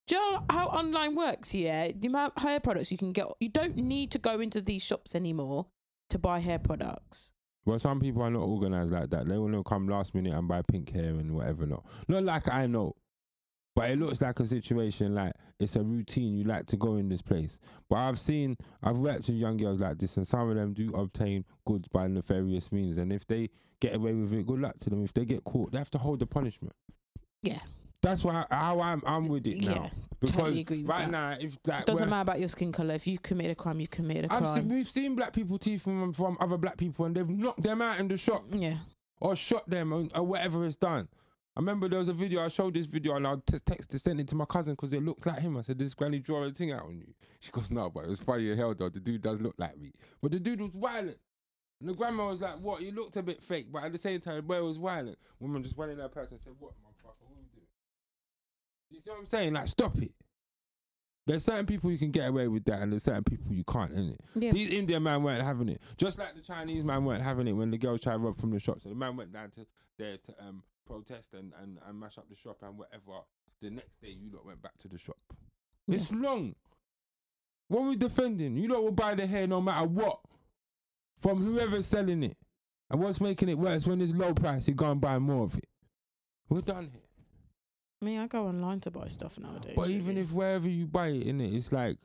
do 0.07 0.15
you 0.15 0.21
know 0.21 0.45
how 0.49 0.65
online 0.67 1.15
works 1.15 1.53
yeah 1.55 1.87
the 1.95 2.07
amount 2.07 2.33
of 2.35 2.43
hair 2.43 2.59
products 2.59 2.91
you 2.91 2.97
can 2.97 3.11
get 3.11 3.25
you 3.39 3.49
don't 3.49 3.75
need 3.77 4.11
to 4.11 4.19
go 4.19 4.39
into 4.39 4.61
these 4.61 4.83
shops 4.83 5.15
anymore 5.15 5.65
to 6.09 6.19
buy 6.19 6.39
hair 6.39 6.59
products 6.59 7.31
Well, 7.65 7.79
some 7.79 7.99
people 8.01 8.21
are 8.21 8.29
not 8.29 8.41
organized 8.43 8.91
like 8.91 9.09
that. 9.11 9.25
They 9.25 9.37
want 9.37 9.53
to 9.53 9.63
come 9.63 9.87
last 9.87 10.13
minute 10.13 10.33
and 10.33 10.47
buy 10.49 10.61
pink 10.69 10.91
hair 10.91 11.11
and 11.15 11.33
whatever. 11.33 11.65
Not, 11.65 11.85
not 12.09 12.23
like 12.25 12.51
I 12.53 12.67
know, 12.67 12.97
but 13.75 13.89
it 13.89 13.99
looks 13.99 14.21
like 14.21 14.39
a 14.39 14.45
situation 14.45 15.13
like 15.15 15.33
it's 15.59 15.75
a 15.75 15.83
routine. 15.83 16.37
You 16.37 16.43
like 16.43 16.65
to 16.67 16.77
go 16.77 16.95
in 16.97 17.09
this 17.09 17.21
place, 17.21 17.59
but 17.89 17.97
I've 17.97 18.19
seen, 18.19 18.55
I've 18.81 18.97
worked 18.97 19.27
with 19.27 19.35
young 19.37 19.57
girls 19.57 19.79
like 19.79 19.97
this, 19.97 20.17
and 20.17 20.27
some 20.27 20.49
of 20.49 20.55
them 20.55 20.73
do 20.73 20.93
obtain 20.95 21.45
goods 21.65 21.87
by 21.87 22.07
nefarious 22.07 22.71
means. 22.71 22.97
And 22.97 23.11
if 23.11 23.25
they 23.27 23.49
get 23.79 23.95
away 23.95 24.13
with 24.13 24.33
it, 24.33 24.45
good 24.47 24.59
luck 24.61 24.77
to 24.79 24.89
them. 24.89 25.03
If 25.03 25.13
they 25.13 25.25
get 25.25 25.43
caught, 25.43 25.71
they 25.71 25.77
have 25.77 25.89
to 25.91 25.97
hold 25.97 26.19
the 26.19 26.25
punishment. 26.27 26.73
yeah 27.41 27.59
That's 28.01 28.23
why 28.23 28.45
how 28.51 28.79
I'm 28.79 29.01
I'm 29.05 29.27
with 29.29 29.47
it 29.47 29.63
now. 29.65 29.73
yeah 29.73 29.89
Because 30.19 30.35
totally 30.35 30.61
agree 30.61 30.81
with 30.83 30.89
right 30.91 31.05
that. 31.05 31.11
now, 31.11 31.35
if 31.39 31.57
like 31.65 31.85
doesn't 31.85 32.09
matter 32.09 32.21
about 32.21 32.39
your 32.39 32.49
skin 32.49 32.71
color 32.71 32.93
if 32.95 33.07
you 33.07 33.17
commit 33.17 33.49
a 33.51 33.55
crime 33.55 33.79
you 33.79 33.87
committed 33.87 34.25
a 34.25 34.33
I've 34.33 34.41
crime 34.41 34.61
seen, 34.61 34.69
we've 34.69 34.87
seen 34.87 35.15
black 35.15 35.33
people 35.33 35.57
teeth 35.57 35.81
from 35.83 36.13
from 36.13 36.37
other 36.39 36.57
black 36.57 36.77
people, 36.77 37.05
and 37.05 37.15
they've 37.15 37.29
knocked 37.29 37.63
them 37.63 37.81
out 37.81 37.99
in 37.99 38.07
the 38.07 38.17
shop. 38.17 38.43
yeah 38.51 38.75
or 39.21 39.35
shot 39.37 39.69
them 39.69 39.93
or, 39.93 40.03
or 40.15 40.23
whatever 40.23 40.65
is 40.65 40.75
done. 40.75 41.07
I 41.55 41.59
remember 41.59 41.87
there 41.87 41.99
was 41.99 42.09
a 42.09 42.13
video, 42.13 42.41
I 42.41 42.47
showed 42.47 42.73
this 42.73 42.87
video 42.87 43.15
and 43.15 43.27
I 43.27 43.35
t- 43.35 43.57
texted, 43.57 43.99
sent 43.99 44.19
it 44.19 44.27
to 44.29 44.35
my 44.35 44.45
cousin 44.45 44.73
because 44.73 44.91
it 44.91 45.03
looked 45.03 45.25
like 45.25 45.39
him. 45.39 45.55
I 45.57 45.61
said, 45.61 45.77
This 45.77 45.93
granny 45.93 46.19
draw 46.19 46.43
a 46.43 46.49
thing 46.49 46.71
out 46.71 46.85
on 46.85 46.97
you. 46.97 47.13
She 47.39 47.51
goes, 47.51 47.69
No, 47.69 47.89
but 47.91 48.05
it 48.05 48.09
was 48.09 48.21
funny 48.21 48.49
as 48.49 48.57
hell 48.57 48.73
though. 48.73 48.89
The 48.89 48.99
dude 48.99 49.21
does 49.21 49.39
look 49.39 49.53
like 49.59 49.77
me. 49.77 49.91
But 50.21 50.31
the 50.31 50.39
dude 50.39 50.61
was 50.61 50.73
violent. 50.73 51.17
And 51.79 51.89
the 51.89 51.93
grandma 51.93 52.29
was 52.29 52.41
like, 52.41 52.59
What? 52.59 52.81
You 52.81 52.91
looked 52.91 53.15
a 53.17 53.23
bit 53.23 53.43
fake, 53.43 53.67
but 53.71 53.83
at 53.83 53.91
the 53.91 53.99
same 53.99 54.19
time, 54.19 54.37
the 54.37 54.41
boy 54.41 54.63
was 54.63 54.77
violent. 54.77 55.17
Woman 55.39 55.61
just 55.63 55.77
went 55.77 55.91
in 55.91 55.99
her 55.99 56.09
purse 56.09 56.31
and 56.31 56.39
said, 56.39 56.53
What, 56.57 56.71
motherfucker? 56.71 57.21
What 57.21 57.37
are 57.37 57.41
you 57.41 57.49
doing? 57.53 57.67
You 58.89 58.99
see 58.99 59.09
what 59.11 59.19
I'm 59.19 59.25
saying? 59.27 59.53
Like, 59.53 59.67
stop 59.67 59.95
it. 60.01 60.11
There's 61.25 61.45
certain 61.45 61.65
people 61.65 61.89
you 61.91 61.97
can 61.97 62.11
get 62.11 62.27
away 62.29 62.47
with 62.49 62.65
that, 62.65 62.81
and 62.81 62.91
there's 62.91 63.03
certain 63.03 63.23
people 63.23 63.53
you 63.53 63.63
can't, 63.63 63.95
innit? 63.95 64.17
yeah 64.35 64.51
These 64.51 64.73
Indian 64.73 65.03
man 65.03 65.23
weren't 65.23 65.41
having 65.41 65.69
it. 65.69 65.81
Just 65.97 66.19
like 66.19 66.33
the 66.35 66.41
Chinese 66.41 66.83
man 66.83 67.05
weren't 67.05 67.23
having 67.23 67.47
it 67.47 67.53
when 67.53 67.71
the 67.71 67.77
girl 67.77 67.97
tried 67.97 68.13
to 68.13 68.19
rob 68.19 68.37
from 68.37 68.51
the 68.51 68.59
shops. 68.59 68.83
So 68.83 68.89
the 68.89 68.95
man 68.95 69.15
went 69.15 69.31
down 69.31 69.49
to 69.51 69.65
there 69.97 70.17
to 70.17 70.33
um 70.45 70.63
protest 70.85 71.33
and, 71.33 71.53
and, 71.61 71.77
and 71.87 71.99
mash 71.99 72.17
up 72.17 72.29
the 72.29 72.35
shop 72.35 72.57
and 72.61 72.77
whatever. 72.77 73.21
The 73.61 73.71
next 73.71 74.01
day 74.01 74.09
you 74.09 74.31
lot 74.31 74.45
went 74.45 74.61
back 74.61 74.77
to 74.79 74.87
the 74.87 74.97
shop. 74.97 75.17
It's 75.87 76.11
long. 76.11 76.55
What 77.67 77.83
we 77.83 77.95
defending? 77.95 78.55
You 78.55 78.67
lot 78.67 78.83
will 78.83 78.91
buy 78.91 79.15
the 79.15 79.25
hair 79.25 79.47
no 79.47 79.61
matter 79.61 79.87
what. 79.87 80.19
From 81.17 81.43
whoever's 81.43 81.85
selling 81.85 82.23
it. 82.23 82.37
And 82.89 83.01
what's 83.01 83.21
making 83.21 83.49
it 83.49 83.57
worse 83.57 83.87
when 83.87 84.01
it's 84.01 84.13
low 84.13 84.33
price, 84.33 84.67
you 84.67 84.73
go 84.73 84.91
and 84.91 85.01
buy 85.01 85.17
more 85.17 85.45
of 85.45 85.57
it. 85.57 85.67
We're 86.49 86.61
done 86.61 86.89
here. 86.93 87.01
I 88.01 88.05
mean, 88.05 88.19
I 88.19 88.27
go 88.27 88.47
online 88.47 88.81
to 88.81 88.91
buy 88.91 89.07
stuff 89.07 89.39
nowadays. 89.39 89.73
But 89.75 89.89
even 89.89 90.17
if 90.17 90.33
wherever 90.33 90.67
you 90.67 90.85
buy 90.85 91.07
it, 91.07 91.23
in 91.23 91.39
it, 91.39 91.53
it's 91.53 91.71
like 91.71 91.97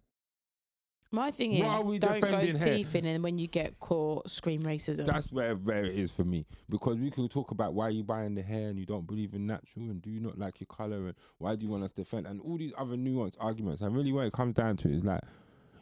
my 1.11 1.31
thing 1.31 1.53
is, 1.53 1.67
are 1.67 1.85
we 1.85 1.99
don't 1.99 2.21
go 2.21 2.31
defending 2.31 2.57
here? 2.57 2.77
teeth 2.77 2.95
in, 2.95 3.07
and 3.07 3.23
when 3.23 3.39
you 3.39 3.47
get 3.47 3.79
caught, 3.79 4.29
scream 4.29 4.63
racism. 4.63 5.07
That's 5.07 5.33
where 5.33 5.55
where 5.57 5.85
it 5.85 5.95
is 5.95 6.13
for 6.13 6.25
me 6.25 6.47
because 6.69 6.97
we 6.99 7.11
could 7.11 7.31
talk 7.31 7.51
about 7.51 7.75
why 7.75 7.89
you're 7.89 8.05
buying 8.05 8.35
the 8.35 8.43
hair 8.43 8.69
and 8.69 8.79
you 8.79 8.87
don't 8.87 9.07
believe 9.07 9.35
in 9.35 9.47
natural 9.47 9.87
and 9.87 10.03
do 10.03 10.11
you 10.11 10.21
not 10.21 10.39
like 10.39 10.61
your 10.61 10.67
color 10.67 11.07
and 11.07 11.15
why 11.39 11.57
do 11.57 11.65
you 11.65 11.71
want 11.71 11.85
us 11.85 11.91
to 11.93 12.03
defend 12.03 12.27
and 12.27 12.41
all 12.43 12.59
these 12.59 12.73
other 12.77 12.97
nuanced 12.97 13.37
arguments. 13.41 13.81
And 13.81 13.95
really, 13.95 14.13
what 14.13 14.27
it 14.27 14.33
comes 14.33 14.55
down 14.55 14.77
to 14.79 14.89
is 14.89 15.05
like 15.05 15.23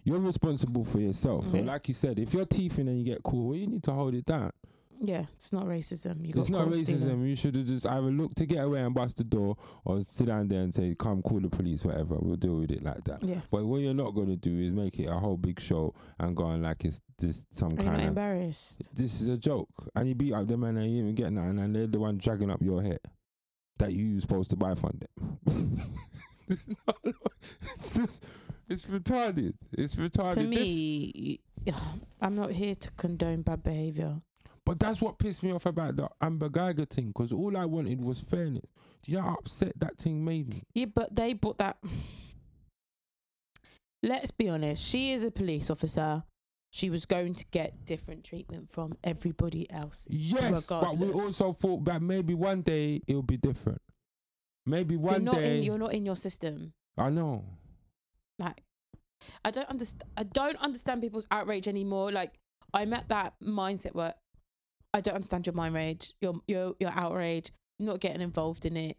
you're 0.04 0.20
responsible 0.20 0.84
for 0.84 1.00
yourself. 1.00 1.48
So, 1.48 1.58
like 1.58 1.88
you 1.88 1.94
said, 1.94 2.18
if 2.18 2.32
you're 2.32 2.46
teething 2.46 2.86
and 2.86 2.98
you 2.98 3.04
get 3.04 3.22
caught, 3.24 3.44
well, 3.44 3.56
you 3.56 3.66
need 3.66 3.82
to 3.84 3.92
hold 3.92 4.14
it 4.14 4.24
down. 4.24 4.52
Yeah, 5.00 5.24
it's 5.34 5.52
not 5.52 5.64
racism. 5.66 6.22
You 6.22 6.28
it's 6.36 6.48
got 6.48 6.58
not 6.58 6.64
caught 6.66 6.74
stealing. 6.76 7.00
racism. 7.02 7.28
You 7.28 7.36
should 7.36 7.56
have 7.56 7.66
just 7.66 7.86
either 7.86 8.10
looked 8.10 8.36
to 8.38 8.46
get 8.46 8.64
away 8.64 8.80
and 8.80 8.94
bust 8.94 9.18
the 9.18 9.24
door 9.24 9.56
or 9.84 10.00
sit 10.02 10.26
down 10.26 10.48
there 10.48 10.62
and 10.62 10.74
say, 10.74 10.94
"Come, 10.98 11.22
call 11.22 11.40
the 11.40 11.48
police, 11.48 11.84
whatever. 11.84 12.16
We'll 12.18 12.36
deal 12.36 12.56
with 12.58 12.70
it 12.70 12.82
like 12.82 13.04
that." 13.04 13.22
Yeah, 13.22 13.40
But 13.50 13.64
what 13.66 13.78
you're 13.80 13.94
not 13.94 14.12
going 14.14 14.28
to 14.28 14.36
do 14.36 14.58
is 14.58 14.70
make 14.70 14.98
it 14.98 15.06
a 15.06 15.14
whole 15.14 15.36
big 15.36 15.60
show 15.60 15.94
and 16.18 16.36
go 16.36 16.44
on 16.44 16.62
like 16.62 16.84
it's 16.84 17.00
this 17.18 17.44
some 17.50 17.68
are 17.68 17.70
you 17.72 17.76
not 17.78 17.84
kind 17.86 18.00
of 18.02 18.08
embarrassed? 18.08 18.94
this 18.94 19.20
is 19.20 19.28
a 19.28 19.38
joke. 19.38 19.68
And 19.94 20.08
you 20.08 20.14
beat 20.14 20.32
up 20.34 20.46
the 20.46 20.56
man 20.56 20.76
and 20.76 20.90
you 20.90 20.98
even 21.02 21.14
get 21.14 21.32
nothing 21.32 21.58
and 21.58 21.74
they're 21.74 21.86
the 21.86 21.98
one 21.98 22.18
dragging 22.18 22.50
up 22.50 22.60
your 22.62 22.82
hair 22.82 22.98
that 23.78 23.92
you 23.92 24.20
supposed 24.20 24.50
to 24.50 24.56
buy 24.56 24.74
from 24.74 24.98
them. 25.00 25.40
it's, 26.48 26.68
not, 26.68 26.96
it's, 27.60 27.94
just, 27.94 28.24
it's 28.68 28.86
retarded. 28.86 29.52
It's 29.72 29.96
retarded. 29.96 30.34
To 30.34 30.40
This- 30.46 30.58
me, 30.58 31.40
I'm 32.20 32.36
not 32.36 32.52
here 32.52 32.74
to 32.74 32.90
condone 32.92 33.42
bad 33.42 33.62
behavior. 33.62 34.20
But 34.66 34.80
that's 34.80 35.00
what 35.00 35.20
pissed 35.20 35.44
me 35.44 35.52
off 35.52 35.64
about 35.64 35.94
the 35.94 36.08
Amber 36.20 36.48
Guyger 36.48 36.90
thing 36.90 37.06
because 37.06 37.32
all 37.32 37.56
I 37.56 37.64
wanted 37.64 38.00
was 38.00 38.20
fairness. 38.20 38.66
Do 39.02 39.12
you 39.12 39.18
know 39.18 39.22
how 39.22 39.34
upset 39.34 39.78
that 39.78 39.96
thing 39.96 40.24
made 40.24 40.48
me? 40.48 40.64
Yeah, 40.74 40.86
but 40.92 41.14
they 41.14 41.34
bought 41.34 41.58
that. 41.58 41.78
Let's 44.02 44.32
be 44.32 44.48
honest. 44.48 44.82
She 44.82 45.12
is 45.12 45.22
a 45.22 45.30
police 45.30 45.70
officer. 45.70 46.24
She 46.70 46.90
was 46.90 47.06
going 47.06 47.34
to 47.34 47.44
get 47.52 47.86
different 47.86 48.24
treatment 48.24 48.68
from 48.68 48.94
everybody 49.04 49.70
else. 49.70 50.08
Yes, 50.10 50.66
but 50.66 50.98
we 50.98 51.12
also 51.12 51.52
thought 51.52 51.84
that 51.84 52.02
maybe 52.02 52.34
one 52.34 52.62
day 52.62 53.00
it'll 53.06 53.22
be 53.22 53.36
different. 53.36 53.80
Maybe 54.66 54.94
You're 54.94 55.02
one 55.02 55.24
day. 55.26 55.58
in. 55.58 55.62
You're 55.62 55.78
not 55.78 55.94
in 55.94 56.04
your 56.04 56.16
system. 56.16 56.72
I 56.98 57.10
know. 57.10 57.44
Like, 58.40 58.64
I 59.44 59.52
don't 59.52 59.68
understand. 59.68 60.10
I 60.16 60.24
don't 60.24 60.56
understand 60.56 61.02
people's 61.02 61.28
outrage 61.30 61.68
anymore. 61.68 62.10
Like, 62.10 62.34
I'm 62.74 62.92
at 62.92 63.08
that 63.08 63.34
mindset 63.40 63.94
where 63.94 64.14
I 64.96 65.00
don't 65.00 65.14
understand 65.14 65.46
your 65.46 65.54
mind 65.54 65.74
rage, 65.74 66.12
your 66.20 66.34
your 66.48 66.74
your 66.80 66.90
outrage, 66.94 67.50
not 67.78 68.00
getting 68.00 68.22
involved 68.22 68.64
in 68.64 68.76
it. 68.76 68.96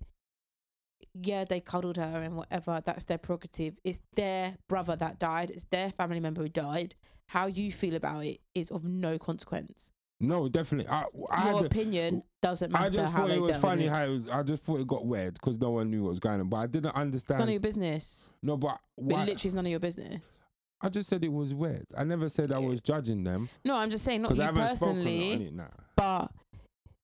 Yeah, 1.13 1.43
they 1.45 1.59
cuddled 1.59 1.97
her 1.97 2.21
and 2.21 2.37
whatever. 2.37 2.81
That's 2.85 3.03
their 3.05 3.17
prerogative. 3.17 3.79
It's 3.83 4.01
their 4.15 4.55
brother 4.67 4.95
that 4.95 5.19
died. 5.19 5.49
It's 5.49 5.65
their 5.65 5.89
family 5.91 6.19
member 6.19 6.41
who 6.43 6.49
died. 6.49 6.95
How 7.27 7.47
you 7.47 7.71
feel 7.71 7.95
about 7.95 8.23
it 8.25 8.39
is 8.55 8.69
of 8.71 8.83
no 8.85 9.17
consequence. 9.17 9.91
No, 10.19 10.47
definitely. 10.49 10.91
I, 10.91 11.03
I 11.31 11.49
Your 11.51 11.63
a- 11.63 11.65
opinion 11.65 12.23
doesn't 12.41 12.71
matter. 12.71 12.85
I 12.85 12.89
just 12.89 13.13
thought 13.15 13.29
it 13.29 13.41
was 13.41 13.57
funny 13.57 13.85
it. 13.85 13.91
how 13.91 14.05
it 14.05 14.09
was, 14.09 14.29
I 14.29 14.43
just 14.43 14.63
thought 14.63 14.79
it 14.79 14.87
got 14.87 15.05
weird 15.05 15.33
because 15.35 15.59
no 15.59 15.71
one 15.71 15.91
knew 15.91 16.03
what 16.03 16.09
was 16.11 16.19
going 16.19 16.39
on. 16.39 16.49
But 16.49 16.57
I 16.57 16.67
didn't 16.67 16.95
understand. 16.95 17.35
It's 17.35 17.39
none 17.39 17.47
of 17.49 17.53
your 17.53 17.59
business. 17.61 18.33
no, 18.41 18.57
but 18.57 18.79
It 18.97 19.03
why, 19.03 19.19
literally 19.25 19.47
is 19.47 19.53
none 19.53 19.65
of 19.65 19.71
your 19.71 19.79
business. 19.79 20.43
I 20.81 20.89
just 20.89 21.09
said 21.09 21.23
it 21.23 21.33
was 21.33 21.53
weird. 21.53 21.85
I 21.97 22.03
never 22.03 22.29
said 22.29 22.51
I 22.51 22.59
was 22.59 22.79
judging 22.81 23.23
them 23.23 23.49
No, 23.65 23.77
I'm 23.77 23.89
just 23.89 24.05
saying, 24.05 24.21
not 24.21 24.35
you 24.35 24.43
I 24.43 24.51
personally. 24.51 25.33
on 25.33 25.41
it. 25.59 25.71
But 25.97 26.31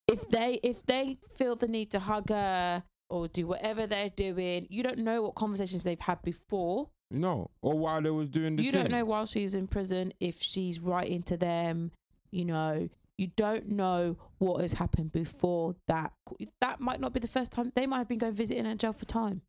if 0.07 0.29
they 0.29 0.59
if 0.63 0.85
they 0.85 1.17
feel 1.35 1.55
the 1.57 1.67
need 1.67 1.91
to 1.91 1.99
hug 1.99 2.29
her 2.29 2.83
or 3.09 3.27
do 3.27 3.45
whatever 3.47 3.85
they're 3.87 4.09
doing, 4.09 4.67
you 4.69 4.83
don't 4.83 4.99
know 4.99 5.21
what 5.23 5.35
conversations 5.35 5.83
they've 5.83 5.99
had 5.99 6.21
before. 6.21 6.89
No, 7.11 7.51
or 7.61 7.77
while 7.77 8.01
they 8.01 8.09
was 8.09 8.29
doing 8.29 8.55
the 8.55 8.63
You 8.63 8.71
thing. 8.71 8.83
don't 8.83 8.91
know 8.91 9.05
while 9.05 9.25
she's 9.25 9.53
in 9.53 9.67
prison 9.67 10.13
if 10.21 10.41
she's 10.41 10.79
writing 10.79 11.21
to 11.23 11.35
them. 11.37 11.91
You 12.31 12.45
know, 12.45 12.89
you 13.19 13.27
don't 13.35 13.67
know 13.69 14.17
what 14.39 14.61
has 14.61 14.73
happened 14.73 15.11
before 15.11 15.75
that. 15.87 16.13
That 16.61 16.79
might 16.79 16.99
not 16.99 17.13
be 17.13 17.19
the 17.19 17.27
first 17.27 17.51
time. 17.51 17.71
They 17.75 17.85
might 17.85 17.99
have 17.99 18.07
been 18.07 18.17
going 18.17 18.33
visiting 18.33 18.65
her 18.65 18.73
jail 18.75 18.93
for 18.93 19.05
time. 19.05 19.41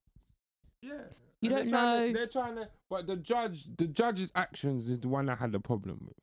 Yeah. 0.82 0.90
You 1.40 1.50
And 1.54 1.70
don't 1.70 1.70
they're 1.70 1.72
trying 1.72 1.98
to- 1.98 2.06
know. 2.06 2.12
they're 2.12 2.26
trying 2.26 2.54
to, 2.56 2.70
but 2.90 3.06
the 3.06 3.16
judge, 3.16 3.64
the 3.76 3.86
judge's 3.88 4.30
actions 4.34 4.88
is 4.88 5.00
the 5.00 5.08
one 5.08 5.28
I 5.30 5.34
had 5.36 5.52
the 5.52 5.60
problem 5.60 6.00
with. 6.04 6.16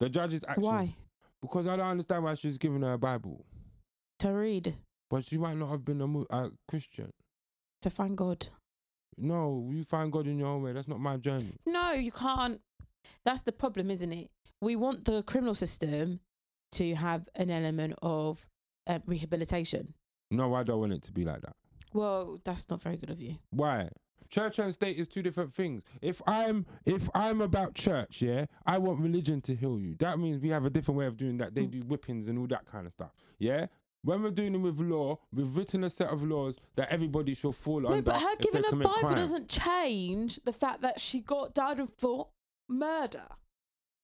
The 0.00 0.08
judge's 0.08 0.44
actions. 0.44 0.66
Why? 0.66 0.96
Because 1.42 1.66
I 1.66 1.76
don't 1.76 1.86
understand 1.88 2.24
why 2.24 2.34
she's 2.34 2.58
giving 2.58 2.82
her 2.82 2.94
a 2.94 2.98
Bible, 2.98 3.44
To 4.20 4.28
read, 4.30 4.74
but 5.10 5.24
she 5.24 5.38
might 5.38 5.56
not 5.56 5.68
have 5.70 5.84
been 5.84 6.00
a, 6.00 6.34
a 6.36 6.50
Christian. 6.68 7.10
to 7.82 7.90
find 7.90 8.16
God. 8.16 8.48
No, 9.18 9.70
you 9.72 9.84
find 9.84 10.12
God 10.12 10.26
in 10.26 10.38
your 10.38 10.48
own 10.48 10.62
way. 10.62 10.72
That's 10.72 10.88
not 10.88 11.00
my 11.00 11.16
journey. 11.16 11.56
No, 11.66 11.92
you 11.92 12.12
can't. 12.12 12.60
That's 13.24 13.42
the 13.42 13.52
problem, 13.52 13.90
isn't 13.90 14.12
it? 14.12 14.30
We 14.60 14.76
want 14.76 15.04
the 15.04 15.22
criminal 15.22 15.54
system 15.54 16.20
to 16.72 16.94
have 16.94 17.28
an 17.34 17.50
element 17.50 17.94
of 18.02 18.46
uh, 18.86 18.98
rehabilitation. 19.06 19.94
No, 20.30 20.54
I 20.54 20.64
don't 20.64 20.80
want 20.80 20.92
it 20.92 21.02
to 21.04 21.12
be 21.12 21.24
like 21.24 21.40
that. 21.42 21.54
Well, 21.92 22.40
that's 22.44 22.68
not 22.68 22.82
very 22.82 22.96
good 22.96 23.10
of 23.10 23.20
you. 23.20 23.38
Why? 23.50 23.88
Church 24.28 24.58
and 24.58 24.72
state 24.72 24.98
is 24.98 25.08
two 25.08 25.22
different 25.22 25.52
things. 25.52 25.82
If 26.02 26.20
I'm 26.26 26.66
if 26.84 27.08
I'm 27.14 27.40
about 27.40 27.74
church, 27.74 28.22
yeah, 28.22 28.46
I 28.66 28.78
want 28.78 29.00
religion 29.00 29.40
to 29.42 29.54
heal 29.54 29.78
you. 29.78 29.94
That 29.98 30.18
means 30.18 30.40
we 30.42 30.48
have 30.50 30.64
a 30.64 30.70
different 30.70 30.98
way 30.98 31.06
of 31.06 31.16
doing 31.16 31.38
that. 31.38 31.54
They 31.54 31.66
do 31.66 31.80
whippings 31.80 32.28
and 32.28 32.38
all 32.38 32.46
that 32.48 32.66
kind 32.66 32.86
of 32.86 32.92
stuff. 32.92 33.12
Yeah. 33.38 33.66
When 34.02 34.22
we're 34.22 34.30
doing 34.30 34.54
it 34.54 34.58
with 34.58 34.78
law, 34.78 35.18
we've 35.32 35.56
written 35.56 35.82
a 35.82 35.90
set 35.90 36.10
of 36.12 36.22
laws 36.22 36.54
that 36.76 36.90
everybody 36.92 37.34
shall 37.34 37.50
fall 37.50 37.80
No, 37.80 37.88
under. 37.88 38.02
but 38.02 38.20
her 38.22 38.36
giving 38.40 38.62
a 38.64 38.70
Bible 38.76 38.90
crime. 38.90 39.16
doesn't 39.16 39.48
change 39.48 40.38
the 40.44 40.52
fact 40.52 40.82
that 40.82 41.00
she 41.00 41.18
got 41.20 41.54
done 41.54 41.88
for 41.88 42.28
murder. 42.68 43.24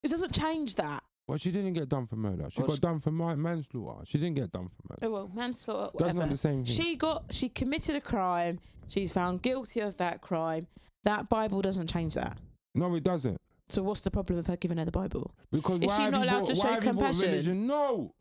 It 0.02 0.08
doesn't 0.10 0.32
change 0.34 0.74
that. 0.74 1.04
Well, 1.32 1.38
she 1.38 1.50
didn't 1.50 1.72
get 1.72 1.88
done 1.88 2.06
for 2.06 2.16
murder. 2.16 2.48
She 2.50 2.60
got 2.60 2.72
she- 2.72 2.78
done 2.80 3.00
for 3.00 3.10
mi- 3.10 3.36
manslaughter. 3.36 4.04
She 4.04 4.18
didn't 4.18 4.36
get 4.36 4.52
done 4.52 4.68
for 4.68 4.82
murder. 4.90 5.06
Oh 5.06 5.10
well, 5.10 5.30
manslaughter. 5.34 5.84
That's 5.84 5.94
Whatever. 5.94 6.18
not 6.20 6.28
the 6.28 6.36
same 6.36 6.64
thing. 6.64 6.74
She 6.74 6.94
got. 6.96 7.24
She 7.30 7.48
committed 7.48 7.96
a 7.96 8.02
crime. 8.02 8.58
She's 8.88 9.12
found 9.12 9.40
guilty 9.40 9.80
of 9.80 9.96
that 9.96 10.20
crime. 10.20 10.66
That 11.04 11.30
Bible 11.30 11.62
doesn't 11.62 11.86
change 11.86 12.14
that. 12.14 12.36
no, 12.74 12.94
it 12.94 13.02
doesn't. 13.02 13.38
So 13.70 13.82
what's 13.82 14.00
the 14.00 14.10
problem 14.10 14.36
with 14.36 14.46
her 14.48 14.56
giving 14.56 14.76
her 14.76 14.84
the 14.84 14.92
Bible? 14.92 15.34
Because 15.50 15.80
Is 15.80 15.86
why 15.88 15.96
she 15.96 16.02
have 16.02 16.12
not 16.12 16.18
you 16.18 16.24
allowed 16.26 16.36
brought- 16.44 16.46
to 16.48 16.52
why 16.54 16.62
show 16.62 16.68
have 16.74 16.84
you 16.84 16.92
brought 16.92 16.98
compassion? 17.06 17.30
Religion? 17.30 17.66
No. 17.66 18.14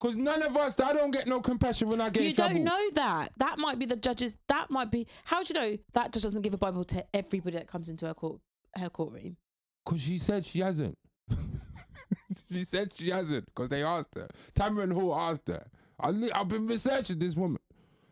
Because 0.00 0.16
none 0.16 0.42
of 0.42 0.56
us, 0.56 0.80
I 0.80 0.92
don't 0.92 1.10
get 1.12 1.28
no 1.28 1.40
compassion 1.40 1.88
when 1.88 2.00
I 2.00 2.08
get 2.10 2.22
you 2.24 2.30
in 2.30 2.34
trouble. 2.34 2.54
don't 2.54 2.64
know 2.64 2.90
that. 2.94 3.28
That 3.38 3.58
might 3.58 3.78
be 3.78 3.86
the 3.86 3.96
judges. 3.96 4.36
That 4.48 4.68
might 4.70 4.90
be. 4.90 5.06
How 5.24 5.44
do 5.44 5.52
you 5.54 5.60
know 5.60 5.76
that 5.92 6.12
judge 6.12 6.22
doesn't 6.24 6.42
give 6.42 6.54
a 6.54 6.58
Bible 6.58 6.82
to 6.84 7.04
everybody 7.14 7.56
that 7.58 7.68
comes 7.68 7.88
into 7.88 8.06
her 8.06 8.14
court 8.14 8.40
her 8.74 8.88
courtroom? 8.90 9.36
Because 9.84 10.02
she 10.02 10.18
said 10.18 10.44
she 10.46 10.58
hasn't. 10.60 10.98
she 12.50 12.60
said 12.60 12.90
she 12.96 13.10
hasn't 13.10 13.46
because 13.46 13.68
they 13.68 13.82
asked 13.82 14.14
her. 14.14 14.28
Tamron 14.54 14.92
Hall 14.92 15.14
asked 15.14 15.48
her. 15.48 15.62
I, 16.00 16.08
I've 16.34 16.48
been 16.48 16.66
researching 16.66 17.18
this 17.18 17.36
woman. 17.36 17.60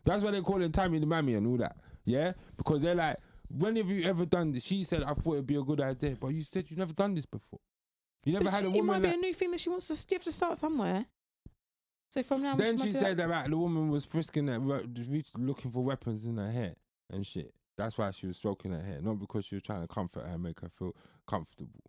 That's 0.04 0.22
why 0.22 0.30
they 0.30 0.40
call 0.40 0.60
her 0.60 0.68
Tammy 0.68 0.98
the 0.98 1.06
Mammy 1.06 1.34
and 1.34 1.46
all 1.46 1.56
that. 1.58 1.76
Yeah? 2.04 2.32
Because 2.56 2.82
they're 2.82 2.94
like, 2.94 3.16
when 3.48 3.76
have 3.76 3.88
you 3.88 4.08
ever 4.08 4.24
done 4.26 4.52
this? 4.52 4.64
She 4.64 4.84
said, 4.84 5.02
I 5.02 5.12
thought 5.14 5.34
it'd 5.34 5.46
be 5.46 5.56
a 5.56 5.62
good 5.62 5.80
idea. 5.80 6.16
But 6.20 6.28
you 6.28 6.42
said 6.42 6.64
you've 6.68 6.78
never 6.78 6.92
done 6.92 7.14
this 7.14 7.26
before. 7.26 7.60
You 8.24 8.32
never 8.34 8.44
But 8.44 8.52
had 8.54 8.60
she- 8.60 8.66
a 8.66 8.68
it 8.68 8.72
woman 8.72 8.86
might 8.86 8.98
be 9.02 9.08
like, 9.08 9.16
a 9.16 9.20
new 9.20 9.32
thing 9.32 9.50
that 9.52 9.60
she 9.60 9.70
wants 9.70 9.86
to. 9.88 9.94
You 9.94 10.16
have 10.16 10.24
to 10.24 10.32
start 10.32 10.56
somewhere. 10.58 11.04
So 12.10 12.22
from 12.22 12.42
now, 12.42 12.54
Then 12.56 12.78
she 12.78 12.90
said 12.90 13.18
that. 13.18 13.26
about 13.26 13.46
the 13.46 13.56
woman 13.58 13.90
was 13.90 14.04
frisking 14.04 14.48
her, 14.48 14.58
looking 14.58 15.70
for 15.70 15.82
weapons 15.84 16.24
in 16.24 16.36
her 16.38 16.50
hair 16.50 16.74
and 17.10 17.26
shit. 17.26 17.52
That's 17.76 17.96
why 17.98 18.10
she 18.12 18.26
was 18.26 18.36
stroking 18.38 18.72
her 18.72 18.82
hair, 18.82 19.00
not 19.02 19.18
because 19.20 19.44
she 19.44 19.54
was 19.54 19.62
trying 19.62 19.82
to 19.82 19.86
comfort 19.88 20.24
her 20.26 20.32
and 20.34 20.42
make 20.42 20.60
her 20.60 20.68
feel 20.70 20.96
comfortable. 21.26 21.80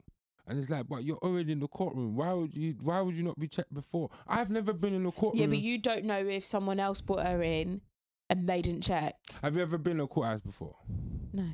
And 0.49 0.57
it's 0.57 0.69
like, 0.69 0.89
but 0.89 1.03
you're 1.03 1.17
already 1.17 1.51
in 1.51 1.59
the 1.59 1.67
courtroom. 1.67 2.15
Why 2.15 2.33
would 2.33 2.55
you? 2.55 2.75
Why 2.81 3.01
would 3.01 3.15
you 3.15 3.23
not 3.23 3.39
be 3.39 3.47
checked 3.47 3.73
before? 3.73 4.09
I've 4.27 4.49
never 4.49 4.73
been 4.73 4.95
in 4.95 5.05
a 5.05 5.11
courtroom. 5.11 5.39
Yeah, 5.39 5.47
but 5.47 5.59
you 5.59 5.77
don't 5.77 6.05
know 6.05 6.17
if 6.17 6.43
someone 6.43 6.79
else 6.79 7.01
brought 7.01 7.25
her 7.27 7.43
in 7.43 7.81
and 8.31 8.47
they 8.47 8.61
didn't 8.63 8.81
check. 8.81 9.15
Have 9.43 9.55
you 9.55 9.61
ever 9.61 9.77
been 9.77 9.93
in 9.93 9.99
a 10.01 10.07
courthouse 10.07 10.41
before? 10.41 10.75
No. 11.31 11.45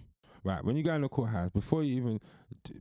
Right, 0.45 0.63
when 0.63 0.77
you 0.77 0.83
go 0.83 0.93
in 0.93 1.01
the 1.01 1.09
courthouse, 1.09 1.49
before 1.49 1.83
you 1.83 1.95
even, 1.95 2.19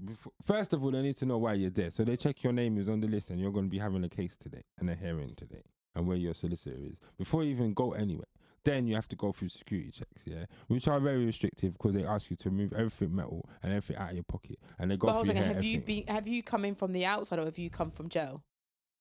before, 0.05 0.33
first 0.45 0.75
of 0.75 0.85
all, 0.85 0.91
they 0.91 1.01
need 1.01 1.17
to 1.17 1.25
know 1.25 1.39
why 1.39 1.55
you're 1.55 1.71
there. 1.71 1.91
So 1.91 2.05
they 2.05 2.15
check 2.15 2.45
your 2.45 2.53
name 2.53 2.77
is 2.77 2.91
on 2.91 3.01
the 3.01 3.07
list 3.07 3.31
and 3.31 3.41
you're 3.41 3.53
going 3.53 3.65
to 3.65 3.71
be 3.71 3.79
having 3.79 4.05
a 4.05 4.09
case 4.09 4.37
today 4.37 4.61
and 4.79 4.91
a 4.91 4.95
hearing 4.95 5.35
today 5.35 5.63
and 5.95 6.07
where 6.07 6.19
your 6.19 6.35
solicitor 6.35 6.77
is. 6.79 6.99
Before 7.17 7.43
you 7.43 7.51
even 7.53 7.73
go 7.73 7.93
anywhere, 7.93 8.27
then 8.65 8.87
you 8.87 8.95
have 8.95 9.09
to 9.09 9.17
go 9.17 9.33
through 9.33 9.49
security 9.49 9.91
checks, 9.91 10.23
yeah, 10.25 10.45
which 10.69 10.89
are 10.89 11.01
very 11.01 11.25
restrictive 11.25 11.73
because 11.75 11.95
they 11.95 12.05
ask 12.05 12.31
you 12.31 12.37
to 12.37 12.51
remove 12.51 12.73
everything 12.73 13.15
metal 13.15 13.49
and 13.63 13.73
everything 13.73 13.97
out 14.03 14.11
of 14.11 14.15
your 14.15 14.25
pocket 14.25 14.59
and 14.79 14.91
they 14.91 14.97
go 14.97 15.09
But 15.09 15.15
I 15.15 15.19
was 15.19 15.29
through 15.29 15.37
like, 15.37 15.45
have 15.45 15.65
you 15.65 15.81
been? 15.81 16.05
Have 16.09 16.27
you 16.27 16.43
come 16.43 16.65
in 16.65 16.75
from 16.75 16.93
the 16.93 17.05
outside 17.05 17.39
or 17.39 17.45
have 17.45 17.59
you 17.59 17.71
come 17.71 17.91
from 17.91 18.09
jail? 18.09 18.43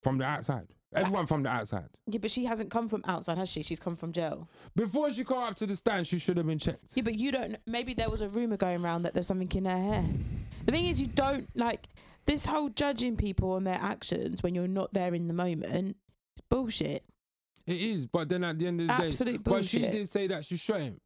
from 0.04 0.18
the 0.18 0.24
outside. 0.24 0.66
Everyone 0.94 1.26
from 1.26 1.42
the 1.42 1.48
outside. 1.48 1.88
Yeah, 2.06 2.18
but 2.20 2.30
she 2.30 2.44
hasn't 2.44 2.70
come 2.70 2.86
from 2.86 3.02
outside, 3.08 3.36
has 3.36 3.48
she? 3.50 3.64
She's 3.64 3.80
come 3.80 3.96
from 3.96 4.12
jail. 4.12 4.48
Before 4.76 5.10
she 5.10 5.24
got 5.24 5.50
up 5.50 5.56
to 5.56 5.66
the 5.66 5.74
stand, 5.74 6.06
she 6.06 6.20
should 6.20 6.36
have 6.36 6.46
been 6.46 6.58
checked. 6.58 6.92
Yeah, 6.94 7.02
but 7.02 7.18
you 7.18 7.32
don't. 7.32 7.56
Maybe 7.66 7.94
there 7.94 8.10
was 8.10 8.20
a 8.20 8.28
rumor 8.28 8.56
going 8.56 8.84
around 8.84 9.02
that 9.02 9.14
there's 9.14 9.26
something 9.26 9.50
in 9.52 9.64
her 9.64 9.76
hair. 9.76 10.04
The 10.66 10.72
thing 10.72 10.84
is, 10.84 11.00
you 11.00 11.08
don't 11.08 11.48
like 11.56 11.88
this 12.26 12.46
whole 12.46 12.68
judging 12.68 13.16
people 13.16 13.52
on 13.54 13.64
their 13.64 13.78
actions 13.80 14.42
when 14.42 14.54
you're 14.54 14.68
not 14.68 14.92
there 14.92 15.14
in 15.14 15.26
the 15.26 15.34
moment. 15.34 15.96
It's 16.32 16.40
bullshit. 16.48 17.02
It 17.66 17.78
is, 17.80 18.06
but 18.06 18.28
then 18.28 18.44
at 18.44 18.58
the 18.58 18.66
end 18.66 18.80
of 18.82 18.88
the 18.88 18.94
day, 18.94 19.08
Absolute 19.08 19.42
but 19.44 19.64
she 19.64 19.78
bullshit. 19.78 19.92
did 19.92 20.08
say 20.08 20.26
that 20.26 20.44
she 20.44 20.56
shot 20.56 20.80
him. 20.80 21.00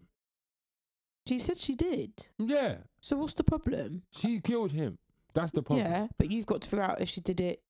She 1.26 1.38
said 1.38 1.58
she 1.58 1.74
did. 1.74 2.10
Yeah, 2.38 2.78
So 3.00 3.16
what's 3.16 3.34
the 3.34 3.44
problem? 3.44 4.02
she 4.12 4.40
killed 4.40 4.72
him. 4.72 4.98
That's 5.34 5.52
the 5.52 5.62
problem. 5.62 5.86
Yeah, 5.86 6.06
but 6.18 6.30
you've 6.30 6.46
got 6.46 6.62
to 6.62 6.68
figure 6.68 6.84
out 6.84 7.00
if 7.00 7.08
she 7.08 7.20
did 7.20 7.40
it 7.40 7.60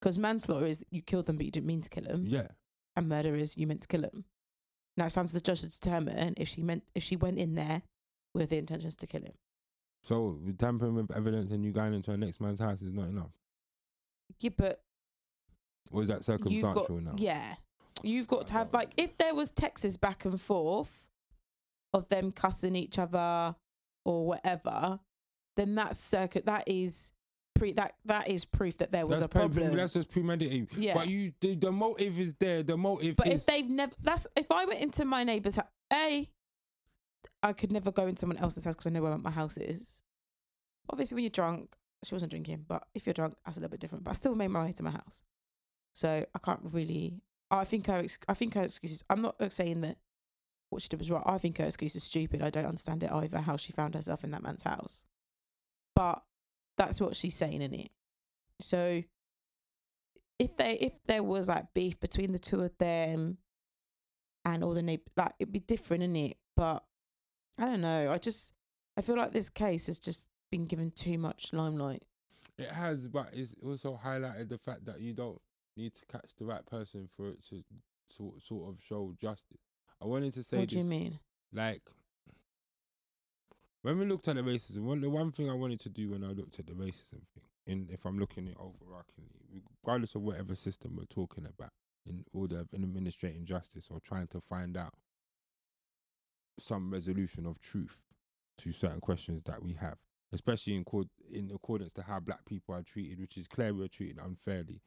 because 0.00 0.18
manslaughter 0.18 0.66
is 0.66 0.84
you 0.90 1.00
killed 1.02 1.26
them 1.26 1.36
but 1.36 1.46
you 1.46 1.52
didn't 1.52 1.66
mean 1.66 1.82
to 1.82 1.88
kill 1.88 2.04
them, 2.04 2.24
Yeah. 2.26 2.48
and 2.96 3.08
murder 3.08 3.34
is 3.34 3.56
you 3.56 3.66
meant 3.66 3.82
to 3.82 3.88
kill 3.88 4.02
them. 4.02 4.24
Now 4.96 5.06
it's 5.06 5.14
down 5.14 5.26
to 5.28 5.32
the 5.34 5.40
judge 5.40 5.60
to 5.60 5.68
determine 5.68 6.34
if 6.36 6.48
she 6.48 6.62
meant 6.62 6.82
if 6.94 7.02
she 7.02 7.16
went 7.16 7.38
in 7.38 7.54
there 7.54 7.82
with 8.34 8.50
the 8.50 8.58
intentions 8.58 8.96
to 8.96 9.06
kill 9.06 9.22
him. 9.22 9.34
So 10.04 10.38
tampering 10.58 10.94
with 10.94 11.10
evidence 11.16 11.50
and 11.52 11.64
you 11.64 11.72
going 11.72 11.94
into 11.94 12.10
a 12.10 12.16
next 12.16 12.40
man's 12.40 12.60
house 12.60 12.82
is 12.82 12.92
not 12.92 13.08
enough. 13.08 13.30
Yeah, 14.40 14.50
but 14.56 14.82
Or 15.92 16.02
is 16.02 16.08
that 16.08 16.16
you've 16.16 16.24
circumstantial 16.24 16.74
got 16.86 16.90
now? 17.02 17.14
yeah, 17.16 17.54
you've 18.02 18.28
got 18.28 18.46
to 18.48 18.52
have 18.52 18.72
like 18.72 18.92
if 18.96 19.16
there 19.18 19.34
was 19.34 19.50
texts 19.50 19.96
back 19.96 20.24
and 20.24 20.40
forth 20.40 21.08
of 21.92 22.08
them 22.08 22.30
cussing 22.30 22.76
each 22.76 22.98
other 22.98 23.56
or 24.04 24.26
whatever, 24.26 25.00
then 25.56 25.74
that 25.76 25.96
circuit 25.96 26.46
that 26.46 26.64
is 26.66 27.12
pre 27.56 27.72
that 27.72 27.92
that 28.04 28.28
is 28.28 28.44
proof 28.44 28.78
that 28.78 28.92
there 28.92 29.06
was 29.06 29.20
that's 29.20 29.34
a 29.34 29.38
problem. 29.38 29.74
That's 29.74 29.94
just 29.94 30.10
premeditated. 30.10 30.68
Yeah. 30.76 30.94
But 30.94 31.08
you, 31.08 31.32
the, 31.40 31.54
the 31.54 31.72
motive 31.72 32.20
is 32.20 32.34
there. 32.34 32.62
The 32.62 32.76
motive 32.76 33.16
But 33.16 33.28
is. 33.28 33.34
if 33.34 33.46
they've 33.46 33.68
never, 33.68 33.92
that's 34.02 34.26
if 34.36 34.50
I 34.50 34.64
went 34.66 34.82
into 34.82 35.04
my 35.04 35.24
neighbour's 35.24 35.56
house, 35.56 35.66
a, 35.92 36.26
I 37.42 37.52
could 37.52 37.72
never 37.72 37.90
go 37.90 38.06
into 38.06 38.20
someone 38.20 38.38
else's 38.38 38.64
house 38.64 38.74
because 38.74 38.86
I 38.86 38.90
know 38.90 39.02
where 39.02 39.16
my 39.18 39.30
house 39.30 39.56
is. 39.56 40.02
Obviously, 40.90 41.16
when 41.16 41.24
you're 41.24 41.30
drunk, 41.30 41.74
she 42.04 42.14
wasn't 42.14 42.30
drinking, 42.30 42.64
but 42.68 42.84
if 42.94 43.06
you're 43.06 43.14
drunk, 43.14 43.34
that's 43.44 43.56
a 43.56 43.60
little 43.60 43.70
bit 43.70 43.80
different. 43.80 44.04
But 44.04 44.10
I 44.10 44.14
still 44.14 44.34
made 44.34 44.48
my 44.48 44.64
way 44.64 44.72
to 44.72 44.82
my 44.82 44.90
house, 44.90 45.22
so 45.92 46.08
I 46.08 46.38
can't 46.38 46.60
really. 46.72 47.22
I 47.50 47.64
think 47.64 47.86
her, 47.86 48.04
I 48.28 48.34
think 48.34 48.54
her 48.54 48.62
excuses. 48.62 49.04
I'm 49.08 49.22
not 49.22 49.52
saying 49.52 49.82
that 49.82 49.96
what 50.70 50.82
she 50.82 50.88
did 50.88 50.98
was 50.98 51.10
right. 51.10 51.22
I 51.24 51.38
think 51.38 51.58
her 51.58 51.64
excuse 51.64 51.94
is 51.94 52.04
stupid. 52.04 52.42
I 52.42 52.50
don't 52.50 52.66
understand 52.66 53.02
it 53.02 53.12
either. 53.12 53.38
How 53.38 53.56
she 53.56 53.72
found 53.72 53.94
herself 53.94 54.24
in 54.24 54.32
that 54.32 54.42
man's 54.42 54.62
house, 54.62 55.04
but 55.94 56.22
that's 56.76 57.00
what 57.00 57.16
she's 57.16 57.36
saying 57.36 57.62
in 57.62 57.74
it. 57.74 57.90
So 58.60 59.02
if 60.38 60.56
they 60.56 60.74
if 60.74 60.98
there 61.06 61.22
was 61.22 61.48
like 61.48 61.72
beef 61.74 61.98
between 62.00 62.32
the 62.32 62.38
two 62.38 62.60
of 62.60 62.76
them 62.78 63.38
and 64.44 64.62
all 64.62 64.74
the 64.74 64.82
neighbor 64.82 65.02
like 65.16 65.32
it'd 65.38 65.52
be 65.52 65.60
different 65.60 66.02
in 66.02 66.14
it 66.14 66.36
but 66.54 66.84
i 67.58 67.64
don't 67.64 67.80
know 67.80 68.12
i 68.12 68.18
just 68.18 68.52
i 68.98 69.00
feel 69.00 69.16
like 69.16 69.32
this 69.32 69.48
case 69.48 69.86
has 69.86 69.98
just 69.98 70.28
been 70.50 70.66
given 70.66 70.90
too 70.90 71.16
much 71.16 71.54
limelight 71.54 72.04
it 72.58 72.70
has, 72.70 73.06
but 73.06 73.28
it's 73.34 73.54
also 73.62 74.00
highlighted 74.02 74.48
the 74.48 74.58
fact 74.58 74.86
that 74.86 75.00
you 75.00 75.12
don't 75.12 75.40
need 75.76 75.94
to 75.94 76.00
catch 76.06 76.30
the 76.38 76.44
right 76.44 76.64
person 76.66 77.08
for 77.16 77.28
it 77.28 77.44
to 77.50 77.62
sort 78.16 78.42
sort 78.42 78.68
of 78.68 78.82
show 78.82 79.12
justice. 79.20 79.60
I 80.02 80.06
wanted 80.06 80.32
to 80.34 80.42
say 80.42 80.58
what 80.58 80.68
do 80.68 80.78
you 80.78 80.84
mean 80.84 81.18
like 81.52 81.82
when 83.82 83.98
we 83.98 84.06
looked 84.06 84.26
at 84.26 84.34
the 84.34 84.42
racism, 84.42 84.80
one 84.80 85.00
the 85.00 85.10
one 85.10 85.30
thing 85.30 85.48
I 85.48 85.54
wanted 85.54 85.80
to 85.80 85.88
do 85.88 86.10
when 86.10 86.24
I 86.24 86.28
looked 86.32 86.58
at 86.58 86.66
the 86.66 86.72
racism 86.72 87.22
thing, 87.34 87.44
in 87.66 87.88
if 87.90 88.04
I'm 88.04 88.18
looking 88.18 88.46
at 88.48 88.54
it 88.54 88.58
overarchingly, 88.58 89.62
regardless 89.84 90.14
of 90.14 90.22
whatever 90.22 90.54
system 90.54 90.96
we're 90.96 91.04
talking 91.04 91.46
about, 91.46 91.70
in 92.04 92.24
order 92.32 92.60
of 92.60 92.68
administrating 92.72 93.44
justice 93.44 93.88
or 93.90 94.00
trying 94.00 94.26
to 94.28 94.40
find 94.40 94.76
out 94.76 94.94
some 96.58 96.90
resolution 96.90 97.46
of 97.46 97.60
truth 97.60 98.00
to 98.58 98.72
certain 98.72 99.00
questions 99.00 99.42
that 99.44 99.62
we 99.62 99.74
have, 99.74 99.98
especially 100.32 100.74
in 100.74 100.82
cord- 100.84 101.10
in 101.30 101.50
accordance 101.54 101.92
to 101.92 102.02
how 102.02 102.18
black 102.18 102.44
people 102.46 102.74
are 102.74 102.82
treated, 102.82 103.20
which 103.20 103.36
is 103.36 103.46
clear 103.46 103.72
we're 103.72 103.88
treated 103.88 104.18
unfairly 104.18 104.80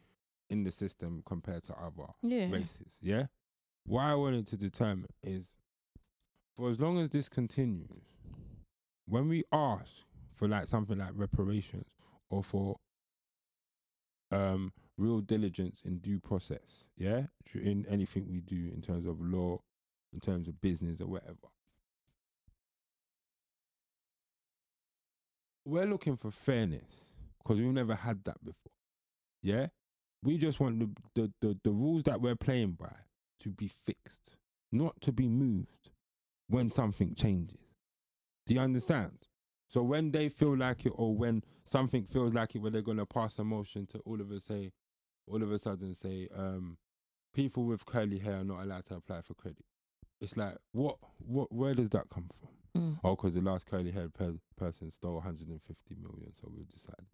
in 0.49 0.63
the 0.63 0.71
system 0.71 1.21
compared 1.25 1.63
to 1.63 1.73
other 1.73 2.07
yeah 2.21 2.51
races. 2.51 2.97
Yeah. 3.01 3.27
What 3.85 4.01
I 4.03 4.15
wanted 4.15 4.45
to 4.47 4.57
determine 4.57 5.07
is, 5.23 5.55
for 6.55 6.69
as 6.69 6.79
long 6.79 6.99
as 6.99 7.09
this 7.09 7.29
continues, 7.29 8.03
when 9.07 9.27
we 9.27 9.43
ask 9.51 10.03
for 10.35 10.47
like 10.47 10.67
something 10.67 10.97
like 10.97 11.11
reparations 11.15 11.85
or 12.29 12.43
for 12.43 12.77
um 14.31 14.71
real 14.97 15.21
diligence 15.21 15.81
in 15.83 15.99
due 15.99 16.19
process, 16.19 16.85
yeah, 16.95 17.27
in 17.55 17.85
anything 17.89 18.27
we 18.29 18.41
do 18.41 18.69
in 18.73 18.81
terms 18.81 19.07
of 19.07 19.19
law, 19.21 19.59
in 20.13 20.19
terms 20.19 20.47
of 20.47 20.59
business 20.61 21.01
or 21.01 21.07
whatever. 21.07 21.47
We're 25.65 25.85
looking 25.85 26.17
for 26.17 26.31
fairness 26.31 27.05
because 27.37 27.59
we've 27.59 27.71
never 27.71 27.95
had 27.95 28.23
that 28.25 28.43
before. 28.43 28.71
Yeah, 29.41 29.67
we 30.23 30.37
just 30.37 30.59
want 30.59 30.79
the, 30.79 30.89
the, 31.15 31.31
the, 31.41 31.59
the 31.63 31.71
rules 31.71 32.03
that 32.03 32.21
we're 32.21 32.35
playing 32.35 32.71
by 32.73 32.93
to 33.41 33.49
be 33.49 33.67
fixed, 33.67 34.35
not 34.71 34.99
to 35.01 35.11
be 35.11 35.27
moved 35.27 35.91
when 36.47 36.69
something 36.69 37.15
changes. 37.15 37.57
Do 38.45 38.53
you 38.55 38.59
understand? 38.59 39.27
So 39.67 39.83
when 39.83 40.11
they 40.11 40.29
feel 40.29 40.57
like 40.57 40.85
it, 40.85 40.93
or 40.95 41.15
when 41.15 41.43
something 41.63 42.03
feels 42.03 42.33
like 42.33 42.55
it, 42.55 42.59
where 42.59 42.71
they're 42.71 42.81
gonna 42.81 43.05
pass 43.05 43.37
a 43.37 43.43
motion 43.43 43.85
to 43.87 43.99
all 43.99 44.19
of 44.19 44.31
us 44.31 44.45
say, 44.45 44.71
all 45.27 45.41
of 45.41 45.51
a 45.51 45.59
sudden 45.59 45.93
say, 45.93 46.27
um, 46.35 46.77
people 47.33 47.65
with 47.65 47.85
curly 47.85 48.17
hair 48.17 48.37
are 48.37 48.43
not 48.43 48.63
allowed 48.63 48.85
to 48.85 48.95
apply 48.95 49.21
for 49.21 49.35
credit. 49.35 49.63
It's 50.19 50.35
like 50.35 50.57
what, 50.71 50.97
what, 51.19 51.51
where 51.51 51.73
does 51.73 51.89
that 51.91 52.09
come 52.09 52.29
from? 52.39 52.49
Mm. 52.81 52.99
Oh, 53.03 53.15
because 53.15 53.35
the 53.35 53.41
last 53.41 53.67
curly 53.67 53.91
haired 53.91 54.13
per- 54.13 54.39
person 54.57 54.91
stole 54.91 55.15
150 55.15 55.95
million, 55.95 56.33
so 56.33 56.51
we 56.55 56.65
decided. 56.65 57.07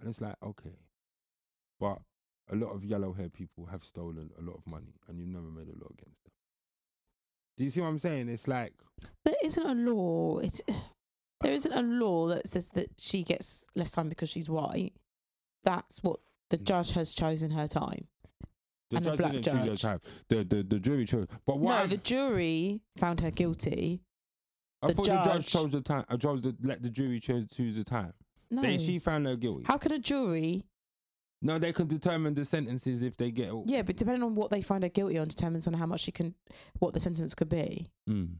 And 0.00 0.08
it's 0.08 0.20
like, 0.20 0.36
okay. 0.42 0.76
But 1.78 1.98
a 2.50 2.56
lot 2.56 2.74
of 2.74 2.84
yellow 2.84 3.12
haired 3.12 3.32
people 3.32 3.66
have 3.66 3.84
stolen 3.84 4.30
a 4.38 4.42
lot 4.42 4.56
of 4.56 4.66
money 4.66 4.94
and 5.08 5.18
you've 5.18 5.28
never 5.28 5.46
made 5.50 5.68
a 5.68 5.78
law 5.78 5.88
against 5.90 6.22
them. 6.24 6.32
Do 7.56 7.64
you 7.64 7.70
see 7.70 7.80
what 7.80 7.88
I'm 7.88 7.98
saying? 7.98 8.28
It's 8.28 8.48
like, 8.48 8.72
but 9.00 9.08
There 9.24 9.34
isn't 9.44 9.66
a 9.66 9.74
law. 9.74 10.38
It's 10.38 10.62
there 11.40 11.52
isn't 11.52 11.72
a 11.72 11.82
law 11.82 12.28
that 12.28 12.46
says 12.48 12.70
that 12.70 12.88
she 12.98 13.22
gets 13.22 13.66
less 13.76 13.92
time 13.92 14.08
because 14.08 14.28
she's 14.30 14.48
white. 14.48 14.92
That's 15.64 15.98
what 16.02 16.20
the 16.50 16.56
Mm. 16.58 16.64
judge 16.64 16.90
has 16.92 17.14
chosen 17.14 17.50
her 17.50 17.66
time. 17.68 18.06
the 18.90 18.96
And 18.96 19.04
judge 19.04 19.18
black 19.18 19.32
didn't 19.32 19.44
choose 19.44 19.54
their 19.54 19.66
judge. 19.66 19.82
time. 19.82 20.00
The, 20.28 20.44
the, 20.44 20.62
the 20.62 20.78
jury 20.78 21.04
chose. 21.04 21.26
But 21.46 21.58
what 21.58 21.78
no, 21.80 21.86
the 21.88 21.96
jury 21.98 22.80
found 22.96 23.20
her 23.20 23.30
guilty. 23.30 24.00
I 24.80 24.86
the 24.86 24.94
thought 24.94 25.06
the 25.06 25.12
judge 25.12 25.24
judge- 25.24 25.46
chose 25.48 25.70
the 25.70 25.80
time. 25.82 26.04
I 26.08 26.16
chose 26.16 26.40
to 26.42 26.54
let 26.62 26.82
the 26.82 26.88
jury 26.90 27.20
choose 27.20 27.46
choose 27.48 27.76
the 27.76 27.84
time. 27.84 28.14
No, 28.50 28.62
They, 28.62 28.78
she 28.78 28.98
found 28.98 29.26
her 29.26 29.36
guilty. 29.36 29.64
how 29.64 29.76
can 29.76 29.92
a 29.92 29.98
jury? 29.98 30.64
No, 31.40 31.58
they 31.58 31.72
can 31.72 31.86
determine 31.86 32.34
the 32.34 32.44
sentences 32.44 33.02
if 33.02 33.16
they 33.16 33.30
get. 33.30 33.52
Yeah, 33.66 33.82
but 33.82 33.96
depending 33.96 34.22
on 34.22 34.34
what 34.34 34.50
they 34.50 34.62
find 34.62 34.82
her 34.82 34.88
guilty 34.88 35.18
on, 35.18 35.28
determines 35.28 35.66
on 35.66 35.74
how 35.74 35.86
much 35.86 36.00
she 36.00 36.12
can, 36.12 36.34
what 36.78 36.94
the 36.94 37.00
sentence 37.00 37.34
could 37.34 37.48
be. 37.48 37.88
Mm. 38.08 38.34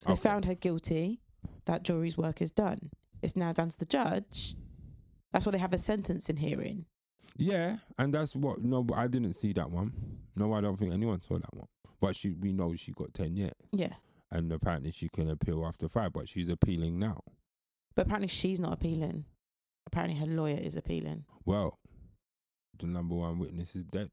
So 0.00 0.10
they 0.10 0.16
found 0.16 0.44
her 0.44 0.54
guilty. 0.54 1.20
That 1.66 1.82
jury's 1.84 2.16
work 2.16 2.40
is 2.40 2.50
done. 2.50 2.90
It's 3.22 3.36
now 3.36 3.52
down 3.52 3.68
to 3.68 3.78
the 3.78 3.84
judge. 3.84 4.56
That's 5.32 5.44
why 5.46 5.52
they 5.52 5.58
have 5.58 5.72
a 5.72 5.78
sentence 5.78 6.28
in 6.30 6.36
hearing. 6.36 6.86
Yeah, 7.36 7.76
and 7.98 8.12
that's 8.14 8.34
what. 8.34 8.60
No, 8.62 8.82
but 8.82 8.96
I 8.98 9.06
didn't 9.08 9.34
see 9.34 9.52
that 9.54 9.70
one. 9.70 9.92
No, 10.34 10.54
I 10.54 10.60
don't 10.60 10.76
think 10.78 10.92
anyone 10.92 11.20
saw 11.20 11.38
that 11.38 11.54
one. 11.54 11.66
But 12.00 12.16
she, 12.16 12.34
we 12.34 12.52
know 12.52 12.74
she 12.76 12.92
got 12.92 13.12
ten 13.12 13.36
years, 13.36 13.52
Yeah, 13.72 13.94
and 14.30 14.52
apparently 14.52 14.92
she 14.92 15.08
can 15.08 15.28
appeal 15.28 15.64
after 15.66 15.88
five. 15.88 16.12
But 16.12 16.28
she's 16.28 16.48
appealing 16.48 16.98
now. 16.98 17.20
but 17.94 18.06
apparently 18.06 18.28
she's 18.28 18.58
not 18.60 18.72
appealing. 18.72 19.24
Apparently 19.86 20.16
her 20.18 20.26
lawyer 20.26 20.58
is 20.58 20.76
appealing. 20.76 21.24
Well, 21.44 21.78
the 22.78 22.86
number 22.86 23.14
one 23.14 23.38
witness 23.38 23.76
is 23.76 23.84
dead. 23.84 24.10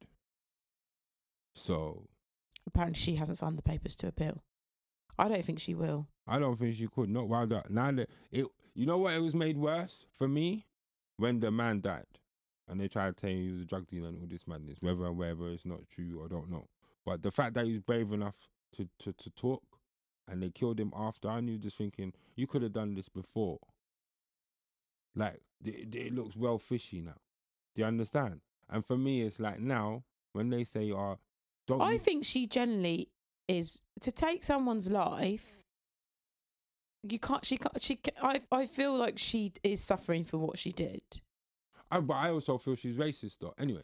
So 1.56 2.08
Apparently 2.68 3.00
she 3.00 3.16
hasn't 3.16 3.38
signed 3.38 3.58
the 3.58 3.64
papers 3.64 3.96
to 3.98 4.08
appeal. 4.08 4.44
I 5.18 5.28
don't 5.28 5.44
think 5.44 5.60
she 5.60 5.76
will. 5.76 6.08
I 6.28 6.40
don't 6.40 6.58
think 6.58 6.76
she 6.76 6.88
could. 6.88 7.10
Not 7.10 7.28
while 7.28 7.48
that 7.48 7.70
now 7.70 7.92
that 7.92 8.10
it. 8.32 8.48
You 8.74 8.86
know 8.86 8.98
what? 8.98 9.14
It 9.14 9.22
was 9.22 9.36
made 9.36 9.58
worse 9.58 10.06
for 10.12 10.28
me 10.28 10.66
when 11.16 11.40
the 11.40 11.50
man 11.50 11.80
died, 11.80 12.04
and 12.68 12.80
they 12.80 12.90
tried 12.90 13.16
to 13.16 13.22
tell 13.22 13.30
you 13.30 13.44
he 13.44 13.52
was 13.52 13.62
a 13.62 13.66
drug 13.66 13.88
dealer 13.88 14.10
and 14.10 14.20
all 14.20 14.28
this 14.28 14.48
madness. 14.48 14.80
Whether 14.82 15.06
and 15.06 15.18
whether 15.18 15.48
it's 15.50 15.66
not 15.66 15.88
true, 15.90 16.22
I 16.26 16.28
don't 16.28 16.50
know. 16.52 16.68
But 17.06 17.24
the 17.24 17.32
fact 17.32 17.54
that 17.54 17.66
he 17.66 17.72
was 17.74 17.82
brave 17.82 18.12
enough 18.12 18.36
to 18.76 18.90
to 19.00 19.14
to 19.14 19.30
talk, 19.30 19.64
and 20.28 20.42
they 20.44 20.50
killed 20.50 20.80
him 20.80 20.92
after, 20.96 21.30
I 21.30 21.40
knew 21.40 21.58
just 21.58 21.78
thinking 21.78 22.14
you 22.36 22.48
could 22.48 22.64
have 22.64 22.74
done 22.74 22.96
this 22.96 23.08
before. 23.08 23.60
Like 25.16 25.40
it, 25.64 25.96
it 25.96 26.14
looks 26.14 26.36
well 26.36 26.58
fishy 26.58 27.00
now. 27.00 27.16
Do 27.74 27.82
you 27.82 27.88
understand? 27.88 28.42
And 28.70 28.84
for 28.86 28.98
me, 28.98 29.22
it's 29.22 29.40
like 29.40 29.60
now 29.60 30.04
when 30.34 30.50
they 30.50 30.64
say, 30.64 30.92
"Oh, 30.92 31.20
don't," 31.68 31.82
I 31.82 31.94
you- 31.94 32.00
think 32.00 32.26
she 32.26 32.46
generally 32.48 33.10
is 33.48 33.84
to 34.02 34.12
take 34.12 34.44
someone's 34.44 34.90
life. 34.90 35.48
You 37.08 37.20
can't. 37.20 37.46
She 37.46 37.58
can't. 37.58 37.80
She. 37.82 37.98
ca- 37.98 38.12
I. 38.22 38.40
I 38.52 38.66
feel 38.66 38.98
like 38.98 39.18
she 39.20 39.52
is 39.64 39.84
suffering 39.84 40.24
for 40.24 40.38
what 40.40 40.58
she 40.58 40.72
did. 40.72 41.02
I, 41.92 42.00
but 42.00 42.16
I 42.18 42.32
also 42.32 42.58
feel 42.58 42.76
she's 42.76 42.96
racist 42.96 43.38
though. 43.40 43.54
Anyway, 43.60 43.84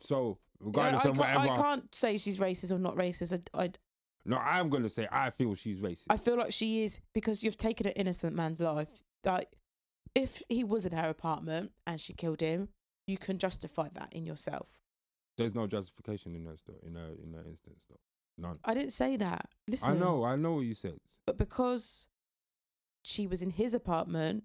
so 0.00 0.38
regardless 0.62 1.04
I, 1.04 1.08
of 1.08 1.16
can't, 1.16 1.36
whatever, 1.38 1.52
I 1.52 1.56
can't 1.62 1.94
say 1.94 2.16
she's 2.16 2.38
racist 2.38 2.70
or 2.70 2.78
not 2.78 2.94
racist. 2.94 3.48
I, 3.52 3.64
I. 3.64 3.70
no, 4.24 4.36
I'm 4.38 4.68
gonna 4.68 4.88
say 4.88 5.08
I 5.10 5.30
feel 5.30 5.56
she's 5.56 5.80
racist. 5.80 6.06
I 6.08 6.16
feel 6.16 6.38
like 6.38 6.52
she 6.52 6.84
is 6.84 7.00
because 7.12 7.42
you've 7.42 7.58
taken 7.58 7.88
an 7.88 7.94
innocent 7.94 8.36
man's 8.36 8.60
life. 8.60 9.02
Like, 9.24 9.48
if 10.14 10.40
he 10.48 10.62
was 10.62 10.86
in 10.86 10.92
her 10.92 11.08
apartment 11.10 11.72
and 11.88 12.00
she 12.00 12.12
killed 12.12 12.40
him, 12.40 12.68
you 13.06 13.16
can 13.18 13.38
justify 13.38 13.88
that 13.94 14.12
in 14.12 14.24
yourself. 14.24 14.80
There's 15.38 15.54
no 15.54 15.66
justification 15.66 16.34
in 16.34 16.44
her 16.46 16.56
though. 16.66 16.80
In 16.86 16.94
her 16.94 17.10
in 17.22 17.32
her 17.34 17.42
instance 17.46 17.86
though, 17.88 18.00
none. 18.38 18.58
I 18.64 18.74
didn't 18.74 18.92
say 18.92 19.16
that. 19.16 19.46
Listen, 19.68 19.92
I 19.92 19.94
know, 19.98 20.24
I 20.24 20.36
know 20.36 20.54
what 20.54 20.60
you 20.66 20.74
said. 20.74 20.98
but 21.26 21.36
because 21.36 22.08
she 23.02 23.26
was 23.26 23.42
in 23.42 23.50
his 23.50 23.74
apartment, 23.74 24.44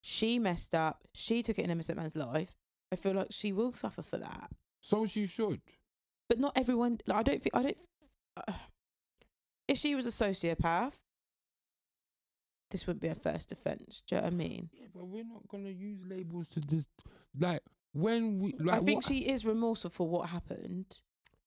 she 0.00 0.38
messed 0.38 0.74
up. 0.74 1.04
She 1.14 1.42
took 1.42 1.58
it 1.58 1.62
in 1.62 1.70
an 1.70 1.76
innocent 1.76 1.98
man's 1.98 2.16
life. 2.16 2.54
I 2.92 2.96
feel 2.96 3.14
like 3.14 3.28
she 3.30 3.52
will 3.52 3.72
suffer 3.72 4.02
for 4.02 4.18
that. 4.18 4.50
So 4.80 5.06
she 5.06 5.26
should. 5.26 5.60
But 6.28 6.38
not 6.38 6.52
everyone. 6.56 6.98
Like, 7.06 7.18
I 7.18 7.22
don't 7.22 7.42
think. 7.42 7.56
I 7.56 7.62
don't. 7.62 7.78
Uh, 8.36 8.52
if 9.68 9.78
she 9.78 9.94
was 9.94 10.06
a 10.06 10.10
sociopath, 10.10 11.00
this 12.70 12.86
would 12.86 13.00
be 13.00 13.08
a 13.08 13.14
first 13.14 13.52
offence. 13.52 14.02
Do 14.06 14.16
you 14.16 14.20
know 14.20 14.24
what 14.26 14.34
I 14.34 14.36
mean? 14.36 14.68
Yeah, 14.72 14.86
but 14.94 15.06
we're 15.06 15.24
not 15.24 15.46
gonna 15.48 15.70
use 15.70 16.04
labels 16.04 16.48
to 16.48 16.60
just 16.60 16.88
like 17.38 17.60
when 17.94 18.38
we. 18.40 18.52
Like 18.58 18.82
I 18.82 18.84
think 18.84 18.98
what- 18.98 19.06
she 19.06 19.20
is 19.30 19.46
remorseful 19.46 19.90
for 19.90 20.06
what 20.06 20.28
happened, 20.28 21.00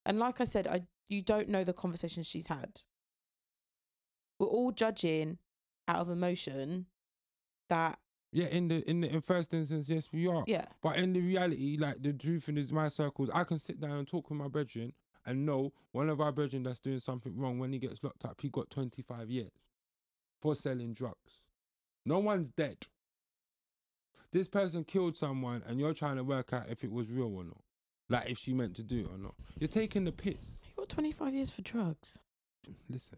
and 0.05 0.17
like 0.17 0.41
I 0.41 0.45
said, 0.45 0.67
I 0.67 0.81
you 1.07 1.21
don't 1.21 1.47
know 1.49 1.63
the 1.63 1.73
conversations 1.73 2.25
she's 2.27 2.47
had. 2.47 2.81
We're 4.39 4.47
all 4.47 4.71
judging 4.71 5.37
out 5.87 5.97
of 6.01 6.09
emotion 6.09 6.87
that 7.69 7.97
Yeah, 8.31 8.47
in 8.47 8.67
the 8.67 8.87
in 8.89 9.01
the 9.01 9.13
in 9.13 9.21
first 9.21 9.53
instance, 9.53 9.89
yes, 9.89 10.11
we 10.11 10.27
are. 10.27 10.43
yeah 10.47 10.65
But 10.81 10.97
in 10.97 11.13
the 11.13 11.21
reality, 11.21 11.77
like 11.79 12.01
the 12.01 12.13
truth 12.13 12.49
in 12.49 12.67
my 12.71 12.89
circles, 12.89 13.29
I 13.33 13.43
can 13.45 13.57
sit 13.59 13.79
down 13.79 13.91
and 13.91 14.07
talk 14.07 14.29
with 14.29 14.37
my 14.37 14.47
brethren 14.47 14.93
and 15.25 15.45
know 15.45 15.73
one 15.91 16.09
of 16.09 16.21
our 16.21 16.31
brethren 16.31 16.63
that's 16.63 16.79
doing 16.79 16.99
something 16.99 17.35
wrong 17.37 17.59
when 17.59 17.73
he 17.73 17.79
gets 17.79 18.03
locked 18.03 18.25
up, 18.25 18.39
he 18.41 18.49
got 18.49 18.69
25 18.69 19.29
years 19.29 19.51
for 20.41 20.55
selling 20.55 20.93
drugs. 20.93 21.41
No 22.05 22.19
one's 22.19 22.49
dead. 22.49 22.77
This 24.31 24.47
person 24.47 24.83
killed 24.83 25.15
someone 25.15 25.63
and 25.67 25.79
you're 25.79 25.93
trying 25.93 26.17
to 26.17 26.23
work 26.23 26.53
out 26.53 26.69
if 26.69 26.83
it 26.83 26.91
was 26.91 27.09
real 27.09 27.33
or 27.35 27.43
not. 27.43 27.61
Like 28.09 28.29
if 28.29 28.37
she 28.37 28.53
meant 28.53 28.75
to 28.75 28.83
do 28.83 28.99
it 28.99 29.09
or 29.13 29.17
not. 29.17 29.35
You're 29.59 29.67
taking 29.67 30.05
the 30.05 30.11
piss. 30.11 30.35
he 30.63 30.73
got 30.75 30.89
twenty 30.89 31.11
five 31.11 31.33
years 31.33 31.49
for 31.49 31.61
drugs. 31.61 32.19
Listen. 32.89 33.17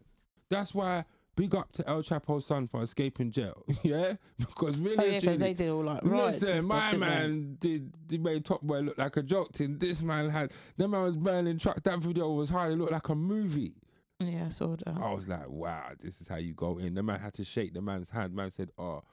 That's 0.49 0.73
why 0.73 1.05
big 1.39 1.55
up 1.55 1.71
to 1.71 1.87
El 1.87 2.01
Chapo's 2.01 2.45
son 2.45 2.67
for 2.67 2.83
escaping 2.83 3.31
jail. 3.31 3.63
yeah? 3.83 4.13
Because 4.37 4.77
really 4.77 4.97
Oh 4.97 5.03
yeah, 5.05 5.19
because 5.19 5.39
they 5.39 5.53
did 5.53 5.69
all 5.69 5.83
like 5.83 6.03
riots. 6.03 6.41
Listen, 6.41 6.67
my 6.67 6.79
stuff, 6.79 6.99
man 6.99 7.57
did, 7.59 8.07
did 8.07 8.23
made 8.23 8.43
Top 8.43 8.61
Boy 8.61 8.79
look 8.81 8.97
like 8.97 9.15
a 9.15 9.23
joke 9.23 9.53
thing. 9.53 9.77
This 9.77 10.01
man 10.01 10.29
had, 10.29 10.51
that 10.77 10.87
man 10.87 11.03
was 11.03 11.15
burning 11.15 11.57
trucks. 11.57 11.81
That 11.81 11.99
video 11.99 12.31
was 12.31 12.49
hard. 12.49 12.73
It 12.73 12.75
looked 12.75 12.91
like 12.91 13.07
a 13.09 13.15
movie. 13.15 13.73
Yeah, 14.19 14.47
I 14.47 14.49
saw 14.49 14.75
that. 14.75 14.97
I 14.97 15.13
was 15.13 15.29
like, 15.29 15.49
wow, 15.49 15.91
this 15.97 16.19
is 16.19 16.27
how 16.27 16.35
you 16.35 16.53
go 16.53 16.77
in. 16.77 16.93
The 16.93 17.03
man 17.03 17.21
had 17.21 17.33
to 17.35 17.45
shake 17.45 17.73
the 17.73 17.81
man's 17.81 18.09
hand. 18.09 18.33
Man 18.33 18.51
said, 18.51 18.71
oh, 18.77 19.03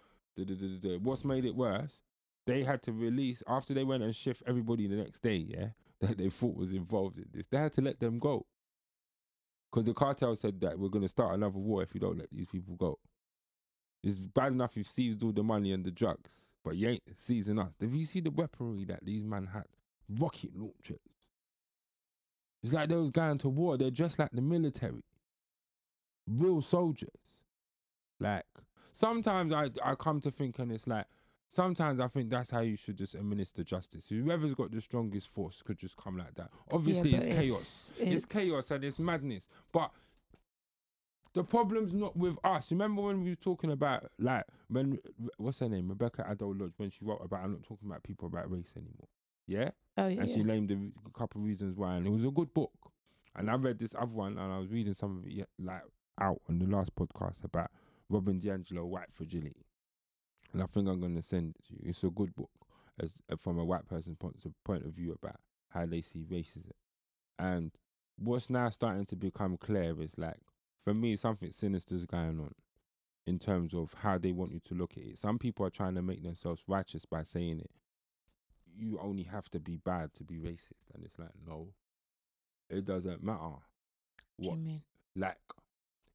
what's 1.02 1.24
made 1.24 1.44
it 1.44 1.54
worse? 1.54 2.02
They 2.46 2.62
had 2.62 2.82
to 2.82 2.92
release, 2.92 3.42
after 3.48 3.74
they 3.74 3.84
went 3.84 4.02
and 4.02 4.14
shift 4.14 4.42
everybody 4.46 4.86
the 4.86 4.96
next 4.96 5.20
day, 5.20 5.46
yeah, 5.48 5.68
that 6.00 6.16
they 6.18 6.28
thought 6.28 6.56
was 6.56 6.72
involved 6.72 7.16
in 7.16 7.26
this, 7.32 7.46
they 7.46 7.58
had 7.58 7.72
to 7.74 7.80
let 7.80 7.98
them 8.00 8.18
go. 8.18 8.46
Because 9.70 9.86
the 9.86 9.94
cartel 9.94 10.36
said 10.36 10.60
that 10.60 10.78
we're 10.78 10.88
going 10.88 11.02
to 11.02 11.08
start 11.08 11.34
another 11.34 11.58
war 11.58 11.82
if 11.82 11.94
you 11.94 12.00
don't 12.00 12.18
let 12.18 12.30
these 12.30 12.46
people 12.46 12.76
go. 12.76 12.98
It's 14.02 14.16
bad 14.16 14.52
enough 14.52 14.76
you've 14.76 14.86
seized 14.86 15.22
all 15.22 15.32
the 15.32 15.42
money 15.42 15.72
and 15.72 15.84
the 15.84 15.90
drugs, 15.90 16.36
but 16.64 16.76
you 16.76 16.88
ain't 16.88 17.02
seizing 17.16 17.58
us. 17.58 17.72
Have 17.80 17.94
you 17.94 18.06
see 18.06 18.20
the 18.20 18.30
weaponry 18.30 18.84
that 18.84 19.04
these 19.04 19.24
men 19.24 19.46
had? 19.52 19.64
Rocket 20.08 20.54
launchers. 20.54 21.00
It's 22.62 22.72
like 22.72 22.88
they 22.88 22.96
was 22.96 23.10
going 23.10 23.38
to 23.38 23.48
war. 23.48 23.76
They're 23.76 23.90
dressed 23.90 24.18
like 24.18 24.30
the 24.32 24.42
military. 24.42 25.02
Real 26.28 26.60
soldiers. 26.60 27.10
Like 28.20 28.44
sometimes 28.96 29.52
I 29.52 29.68
I 29.84 29.94
come 29.94 30.20
to 30.22 30.30
think 30.32 30.58
and 30.58 30.72
it's 30.72 30.88
like 30.88 31.04
sometimes 31.46 32.00
I 32.00 32.08
think 32.08 32.30
that's 32.30 32.50
how 32.50 32.60
you 32.60 32.76
should 32.76 32.96
just 32.96 33.14
administer 33.14 33.62
justice. 33.62 34.08
Whoever's 34.08 34.54
got 34.54 34.72
the 34.72 34.80
strongest 34.80 35.28
force 35.28 35.62
could 35.62 35.78
just 35.78 35.96
come 35.96 36.18
like 36.18 36.34
that. 36.34 36.50
Obviously 36.72 37.10
Yeah, 37.10 37.18
it's 37.18 37.26
but 37.26 37.36
chaos. 37.36 37.94
It's, 37.98 38.26
chaos 38.26 38.70
and 38.72 38.84
it's 38.84 38.98
madness. 38.98 39.48
But 39.70 39.92
the 41.34 41.44
problem's 41.44 41.92
not 41.92 42.16
with 42.16 42.38
us. 42.42 42.72
Remember 42.72 43.02
when 43.02 43.22
we 43.22 43.30
were 43.30 43.36
talking 43.36 43.70
about 43.70 44.10
like 44.18 44.44
when 44.68 44.98
what's 45.36 45.60
her 45.60 45.68
name? 45.68 45.88
Rebecca 45.88 46.26
Eddo-Lodge 46.28 46.72
when 46.78 46.90
she 46.90 47.04
wrote 47.04 47.20
about 47.22 47.44
I'm 47.44 47.52
not 47.52 47.62
talking 47.62 47.88
about 47.88 48.02
people 48.02 48.26
about 48.26 48.50
race 48.50 48.72
anymore. 48.74 49.08
Yeah? 49.46 49.70
Oh 49.96 50.08
yeah. 50.08 50.22
and 50.22 50.30
she 50.30 50.42
named 50.42 50.72
a, 50.72 51.18
couple 51.18 51.40
of 51.40 51.46
reasons 51.46 51.76
why, 51.76 51.94
and 51.94 52.06
it 52.06 52.10
was 52.10 52.24
a 52.24 52.30
good 52.30 52.52
book. 52.52 52.72
And 53.36 53.50
I 53.50 53.54
read 53.56 53.78
this 53.78 53.94
other 53.94 54.14
one, 54.14 54.38
and 54.38 54.52
I 54.52 54.58
was 54.58 54.70
reading 54.70 54.94
some 54.94 55.18
of 55.18 55.26
it 55.26 55.46
like 55.58 55.82
out 56.18 56.40
on 56.48 56.58
the 56.58 56.66
last 56.66 56.96
podcast 56.96 57.44
about 57.44 57.70
Robin 58.08 58.40
DiAngelo 58.40 58.84
white 58.86 59.12
fragility, 59.12 59.66
and 60.52 60.62
I 60.62 60.66
think 60.66 60.88
I'm 60.88 61.00
gonna 61.00 61.22
send 61.22 61.50
it 61.56 61.64
to 61.66 61.74
you. 61.74 61.80
It's 61.90 62.04
a 62.04 62.10
good 62.10 62.34
book, 62.34 62.50
as 63.00 63.20
uh, 63.30 63.36
from 63.36 63.58
a 63.58 63.64
white 63.64 63.86
person's 63.86 64.16
point 64.16 64.36
of, 64.44 64.52
point 64.64 64.84
of 64.84 64.92
view 64.92 65.12
about 65.12 65.40
how 65.70 65.86
they 65.86 66.00
see 66.00 66.24
racism, 66.24 66.72
and 67.38 67.72
what's 68.16 68.50
now 68.50 68.70
starting 68.70 69.04
to 69.06 69.16
become 69.16 69.56
clear 69.56 70.00
is 70.00 70.16
like 70.16 70.40
for 70.82 70.94
me 70.94 71.16
something 71.16 71.50
sinister 71.50 71.94
is 71.94 72.06
going 72.06 72.40
on 72.40 72.54
in 73.26 73.38
terms 73.38 73.74
of 73.74 73.92
how 74.02 74.16
they 74.16 74.32
want 74.32 74.52
you 74.52 74.60
to 74.60 74.74
look 74.74 74.92
at 74.96 75.02
it. 75.02 75.18
Some 75.18 75.38
people 75.38 75.66
are 75.66 75.70
trying 75.70 75.96
to 75.96 76.02
make 76.02 76.22
themselves 76.22 76.62
righteous 76.68 77.04
by 77.04 77.24
saying 77.24 77.60
it 77.60 77.70
you 78.76 78.98
only 79.00 79.22
have 79.24 79.48
to 79.50 79.58
be 79.58 79.76
bad 79.76 80.12
to 80.14 80.24
be 80.24 80.36
racist. 80.36 80.84
And 80.94 81.04
it's 81.04 81.18
like, 81.18 81.30
no, 81.46 81.68
it 82.68 82.84
doesn't 82.84 83.22
matter. 83.22 83.38
What 83.38 83.62
do 84.38 84.48
you 84.50 84.56
mean? 84.56 84.82
Like, 85.14 85.38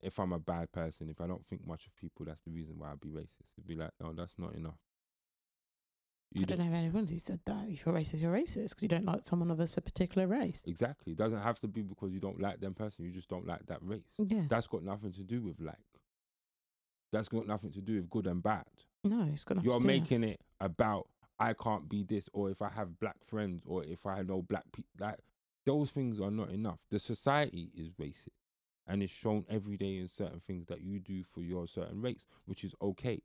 if 0.02 0.20
I'm 0.20 0.34
a 0.34 0.40
bad 0.40 0.72
person, 0.72 1.10
if 1.10 1.22
I 1.22 1.28
don't 1.28 1.46
think 1.46 1.66
much 1.66 1.86
of 1.88 1.96
people, 1.96 2.26
that's 2.26 2.42
the 2.42 2.52
reason 2.52 2.76
why 2.78 2.92
I'd 2.92 3.00
be 3.00 3.10
racist. 3.10 3.54
It'd 3.58 3.68
be 3.68 3.76
like, 3.76 3.92
no, 4.02 4.14
that's 4.14 4.36
not 4.38 4.56
enough. 4.56 4.80
You 6.34 6.44
I 6.44 6.46
don't 6.46 6.60
know 6.60 6.66
if 6.66 6.74
anyone 6.74 7.08
who 7.08 7.18
said 7.18 7.42
that. 7.46 7.66
If 7.68 7.86
you're 7.86 7.94
racist, 7.94 8.22
you're 8.22 8.34
racist 8.34 8.70
because 8.70 8.84
you 8.84 8.88
don't 8.88 9.06
like 9.06 9.24
someone 9.24 9.52
of 9.52 9.60
a 9.60 9.82
particular 9.82 10.28
race. 10.28 10.64
Exactly. 10.66 11.12
It 11.12 11.18
doesn't 11.18 11.42
have 11.42 11.60
to 11.60 11.68
be 11.68 11.82
because 11.82 12.14
you 12.14 12.22
don't 12.22 12.40
like 12.40 12.62
them 12.62 12.74
person. 12.74 13.04
You 13.04 13.12
just 13.12 13.28
don't 13.28 13.46
like 13.46 13.66
that 13.66 13.80
race. 13.82 14.08
Yeah. 14.18 14.46
That's 14.50 14.68
got 14.68 14.84
nothing 14.84 15.12
to 15.14 15.24
do 15.24 15.42
with 15.42 15.60
like. 15.60 15.76
That's 17.12 17.28
got 17.28 17.46
nothing 17.46 17.72
to 17.72 17.82
do 17.82 17.96
with 17.96 18.10
good 18.10 18.28
and 18.28 18.42
bad. 18.42 18.64
no, 19.04 19.28
it's 19.30 19.44
got 19.44 19.58
nothing 19.58 19.70
You're 19.70 19.80
to 19.80 19.86
do 19.86 19.92
with 19.92 20.02
making 20.02 20.24
it 20.24 20.40
about 20.62 21.08
I 21.38 21.54
can't 21.54 21.90
be 21.90 22.04
this, 22.04 22.30
or 22.34 22.50
if 22.50 22.62
I 22.62 22.70
have 22.70 23.00
black 23.00 23.24
friends, 23.24 23.64
or 23.66 23.84
if 23.84 24.06
I 24.06 24.22
know 24.22 24.42
black 24.42 24.64
people. 24.72 24.92
Like 25.00 25.20
those 25.66 25.92
things 25.92 26.22
are 26.22 26.32
not 26.32 26.52
enough. 26.52 26.80
The 26.90 27.00
society 27.00 27.72
is 27.76 27.90
racist, 28.00 28.30
and 28.88 29.02
it's 29.04 29.14
shown 29.14 29.46
every 29.50 29.78
day 29.78 29.98
in 29.98 30.08
certain 30.08 30.40
things 30.40 30.68
that 30.68 30.82
you 30.82 31.00
do 31.00 31.24
for 31.24 31.42
your 31.42 31.68
certain 31.68 32.02
race, 32.02 32.26
which 32.46 32.64
is 32.64 32.74
okay. 32.82 33.22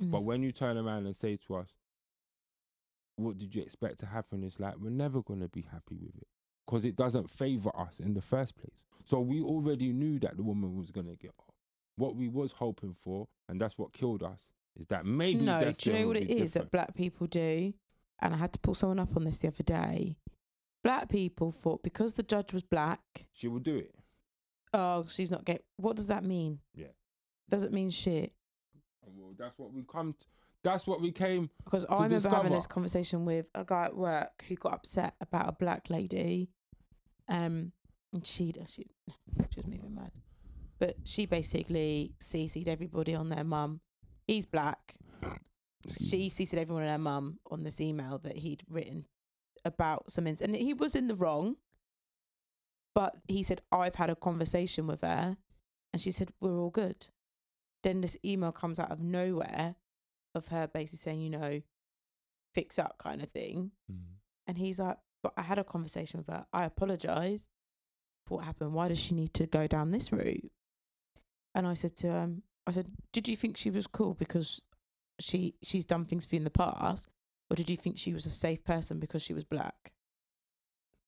Mm. 0.00 0.10
But 0.10 0.24
when 0.24 0.42
you 0.42 0.52
turn 0.52 0.78
around 0.78 1.06
and 1.06 1.14
say 1.14 1.36
to 1.46 1.56
us, 1.56 1.74
"What 3.16 3.38
did 3.38 3.54
you 3.54 3.62
expect 3.62 3.98
to 4.00 4.06
happen?" 4.06 4.44
It's 4.44 4.60
like 4.60 4.76
we're 4.78 4.90
never 4.90 5.22
gonna 5.22 5.48
be 5.48 5.62
happy 5.62 5.96
with 5.96 6.16
it 6.16 6.28
because 6.66 6.84
it 6.84 6.96
doesn't 6.96 7.28
favor 7.28 7.70
us 7.76 8.00
in 8.00 8.14
the 8.14 8.22
first 8.22 8.54
place. 8.56 8.80
So 9.04 9.20
we 9.20 9.42
already 9.42 9.92
knew 9.92 10.18
that 10.20 10.36
the 10.36 10.42
woman 10.42 10.76
was 10.76 10.90
gonna 10.90 11.16
get 11.16 11.32
off. 11.38 11.54
What 11.96 12.16
we 12.16 12.28
was 12.28 12.52
hoping 12.52 12.94
for, 12.94 13.28
and 13.48 13.60
that's 13.60 13.76
what 13.76 13.92
killed 13.92 14.22
us, 14.22 14.52
is 14.76 14.86
that 14.86 15.04
maybe 15.04 15.40
no, 15.40 15.60
that's 15.60 15.78
do 15.80 15.90
you 15.90 15.98
know 15.98 16.06
what 16.06 16.16
it 16.16 16.30
is 16.30 16.54
that 16.54 16.70
black 16.70 16.94
people 16.94 17.26
do? 17.26 17.74
And 18.22 18.34
I 18.34 18.36
had 18.36 18.52
to 18.52 18.58
pull 18.58 18.74
someone 18.74 19.00
up 19.00 19.16
on 19.16 19.24
this 19.24 19.38
the 19.38 19.48
other 19.48 19.62
day. 19.62 20.16
Black 20.82 21.08
people 21.08 21.52
thought 21.52 21.82
because 21.82 22.14
the 22.14 22.22
judge 22.22 22.52
was 22.52 22.62
black, 22.62 23.00
she 23.32 23.48
would 23.48 23.62
do 23.62 23.76
it. 23.76 23.94
Oh, 24.72 25.04
she's 25.08 25.30
not 25.30 25.44
gay. 25.44 25.58
What 25.76 25.96
does 25.96 26.06
that 26.06 26.24
mean? 26.24 26.60
Yeah. 26.74 26.86
Doesn't 27.48 27.72
mean 27.72 27.90
shit. 27.90 28.32
Well, 29.16 29.34
that's 29.36 29.58
what 29.58 29.72
we 29.72 29.82
come. 29.82 30.12
To, 30.12 30.24
that's 30.62 30.86
what 30.86 31.00
we 31.00 31.10
came. 31.12 31.50
Because 31.64 31.86
I 31.86 32.04
remember 32.04 32.28
having 32.28 32.52
this 32.52 32.66
conversation 32.66 33.24
with 33.24 33.50
a 33.54 33.64
guy 33.64 33.86
at 33.86 33.96
work 33.96 34.44
who 34.48 34.54
got 34.56 34.74
upset 34.74 35.14
about 35.20 35.48
a 35.48 35.52
black 35.52 35.90
lady. 35.90 36.50
Um, 37.28 37.72
and 38.12 38.26
she 38.26 38.52
she, 38.52 38.64
she 38.66 38.86
wasn't 39.56 39.74
even 39.74 39.94
mad, 39.94 40.10
but 40.78 40.96
she 41.04 41.26
basically 41.26 42.14
CC'd 42.20 42.68
everybody 42.68 43.14
on 43.14 43.28
their 43.28 43.44
mum. 43.44 43.80
He's 44.26 44.46
black. 44.46 44.96
She 45.98 46.28
CC'd 46.28 46.58
everyone 46.58 46.82
on 46.82 46.88
their 46.88 46.98
mum 46.98 47.38
on 47.50 47.62
this 47.62 47.80
email 47.80 48.18
that 48.18 48.36
he'd 48.36 48.62
written 48.68 49.06
about 49.64 50.10
some 50.10 50.26
ins- 50.26 50.40
and 50.42 50.54
he 50.54 50.74
was 50.74 50.94
in 50.94 51.06
the 51.08 51.14
wrong. 51.14 51.56
But 52.94 53.16
he 53.28 53.42
said 53.42 53.62
I've 53.70 53.94
had 53.96 54.10
a 54.10 54.16
conversation 54.16 54.86
with 54.86 55.02
her, 55.02 55.36
and 55.92 56.02
she 56.02 56.10
said 56.10 56.30
we're 56.40 56.58
all 56.58 56.70
good. 56.70 57.06
Then 57.82 58.00
this 58.00 58.16
email 58.24 58.52
comes 58.52 58.78
out 58.78 58.90
of 58.90 59.00
nowhere 59.00 59.76
of 60.34 60.48
her 60.48 60.68
basically 60.68 60.98
saying, 60.98 61.20
you 61.20 61.30
know, 61.30 61.60
fix 62.54 62.78
up 62.78 62.98
kind 62.98 63.22
of 63.22 63.28
thing. 63.28 63.72
Mm. 63.90 64.16
And 64.46 64.58
he's 64.58 64.78
like, 64.78 64.98
but 65.22 65.32
I 65.36 65.42
had 65.42 65.58
a 65.58 65.64
conversation 65.64 66.18
with 66.18 66.28
her. 66.28 66.46
I 66.52 66.64
apologise 66.64 67.48
for 68.26 68.38
what 68.38 68.44
happened. 68.44 68.74
Why 68.74 68.88
does 68.88 68.98
she 68.98 69.14
need 69.14 69.34
to 69.34 69.46
go 69.46 69.66
down 69.66 69.90
this 69.90 70.12
route? 70.12 70.50
And 71.54 71.66
I 71.66 71.74
said 71.74 71.96
to 71.98 72.08
him, 72.08 72.42
I 72.66 72.72
said, 72.72 72.86
did 73.12 73.28
you 73.28 73.36
think 73.36 73.56
she 73.56 73.70
was 73.70 73.86
cool 73.86 74.14
because 74.14 74.62
she 75.18 75.54
she's 75.62 75.84
done 75.84 76.04
things 76.04 76.24
for 76.24 76.34
you 76.34 76.40
in 76.40 76.44
the 76.44 76.50
past, 76.50 77.08
or 77.50 77.56
did 77.56 77.68
you 77.68 77.76
think 77.76 77.98
she 77.98 78.14
was 78.14 78.26
a 78.26 78.30
safe 78.30 78.64
person 78.64 78.98
because 78.98 79.22
she 79.22 79.34
was 79.34 79.44
black? 79.44 79.92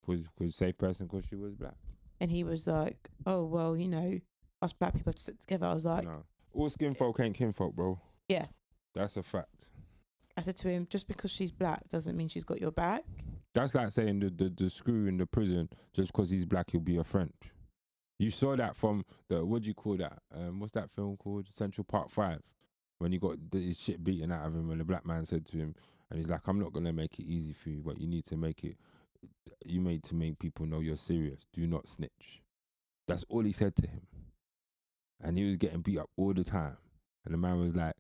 Was 0.07 0.25
was 0.39 0.55
safe 0.57 0.77
person 0.77 1.07
because 1.07 1.27
she 1.27 1.37
was 1.37 1.55
black. 1.55 1.77
And 2.21 2.31
he 2.31 2.45
was 2.45 2.67
like, 2.67 3.09
oh 3.27 3.45
well, 3.45 3.77
you 3.77 3.89
know, 3.89 4.19
us 4.61 4.73
black 4.73 4.95
people 4.95 5.11
have 5.11 5.17
to 5.17 5.23
sit 5.23 5.41
together. 5.41 5.67
I 5.67 5.75
was 5.75 5.85
like, 5.85 6.05
no, 6.05 6.25
all 6.53 6.71
skin 6.71 6.95
folk 6.95 7.19
ain't 7.21 7.37
kin 7.37 7.53
folk, 7.53 7.75
bro. 7.75 8.01
Yeah. 8.29 8.47
that's 8.95 9.17
a 9.17 9.23
fact. 9.23 9.69
I 10.37 10.41
said 10.41 10.57
to 10.59 10.69
him, 10.69 10.87
just 10.89 11.09
because 11.09 11.31
she's 11.31 11.51
black 11.53 11.89
doesn't 11.89 12.17
mean 12.17 12.29
she's 12.29 12.45
got 12.45 12.61
your 12.61 12.73
back. 12.73 13.03
That's 13.55 13.75
like 13.75 13.91
saying 13.91 14.21
the 14.21 14.31
the, 14.31 14.49
the 14.51 14.71
screw 14.71 15.07
in 15.07 15.19
the 15.19 15.27
prison 15.27 15.69
just 15.93 16.13
because 16.13 16.31
he's 16.31 16.47
black, 16.47 16.71
he'll 16.71 16.81
be 16.81 16.97
a 16.97 17.05
French. 17.05 17.35
You 18.19 18.31
saw 18.31 18.57
that 18.57 18.77
from 18.77 19.05
the 19.29 19.45
what 19.45 19.63
do 19.63 19.69
you 19.69 19.75
call 19.75 19.97
that? 19.97 20.19
Um, 20.35 20.61
what's 20.61 20.73
that 20.73 20.91
film 20.91 21.17
called? 21.17 21.49
Central 21.51 21.85
Park 21.85 22.11
Five, 22.11 22.41
when 22.99 23.13
he 23.13 23.19
got 23.19 23.37
his 23.53 23.81
shit 23.81 24.03
beaten 24.03 24.31
out 24.33 24.47
of 24.47 24.55
him, 24.55 24.71
and 24.71 24.81
the 24.81 24.85
black 24.85 25.05
man 25.05 25.25
said 25.25 25.45
to 25.47 25.57
him, 25.57 25.75
and 26.09 26.19
he's 26.19 26.31
like, 26.31 26.47
"I'm 26.47 26.61
not 26.61 26.73
gonna 26.73 26.93
make 26.93 27.19
it 27.19 27.25
easy 27.27 27.53
for 27.53 27.69
you, 27.71 27.83
but 27.85 28.01
you 28.01 28.07
need 28.07 28.25
to 28.27 28.37
make 28.37 28.65
it. 28.65 28.77
You 29.65 29.81
made 29.81 30.03
to 30.05 30.15
make 30.15 30.39
people 30.39 30.67
know 30.67 30.81
you're 30.81 30.97
serious. 30.97 31.47
Do 31.53 31.67
not 31.67 31.89
snitch." 31.89 32.43
That's 33.07 33.25
all 33.29 33.43
he 33.45 33.53
said 33.53 33.75
to 33.77 33.87
him, 33.87 34.07
and 35.21 35.37
he 35.37 35.45
was 35.45 35.57
getting 35.57 35.81
beat 35.83 35.99
up 35.99 36.11
all 36.17 36.33
the 36.33 36.45
time, 36.45 36.77
and 37.25 37.35
the 37.35 37.39
man 37.39 37.59
was 37.59 37.75
like, 37.75 37.95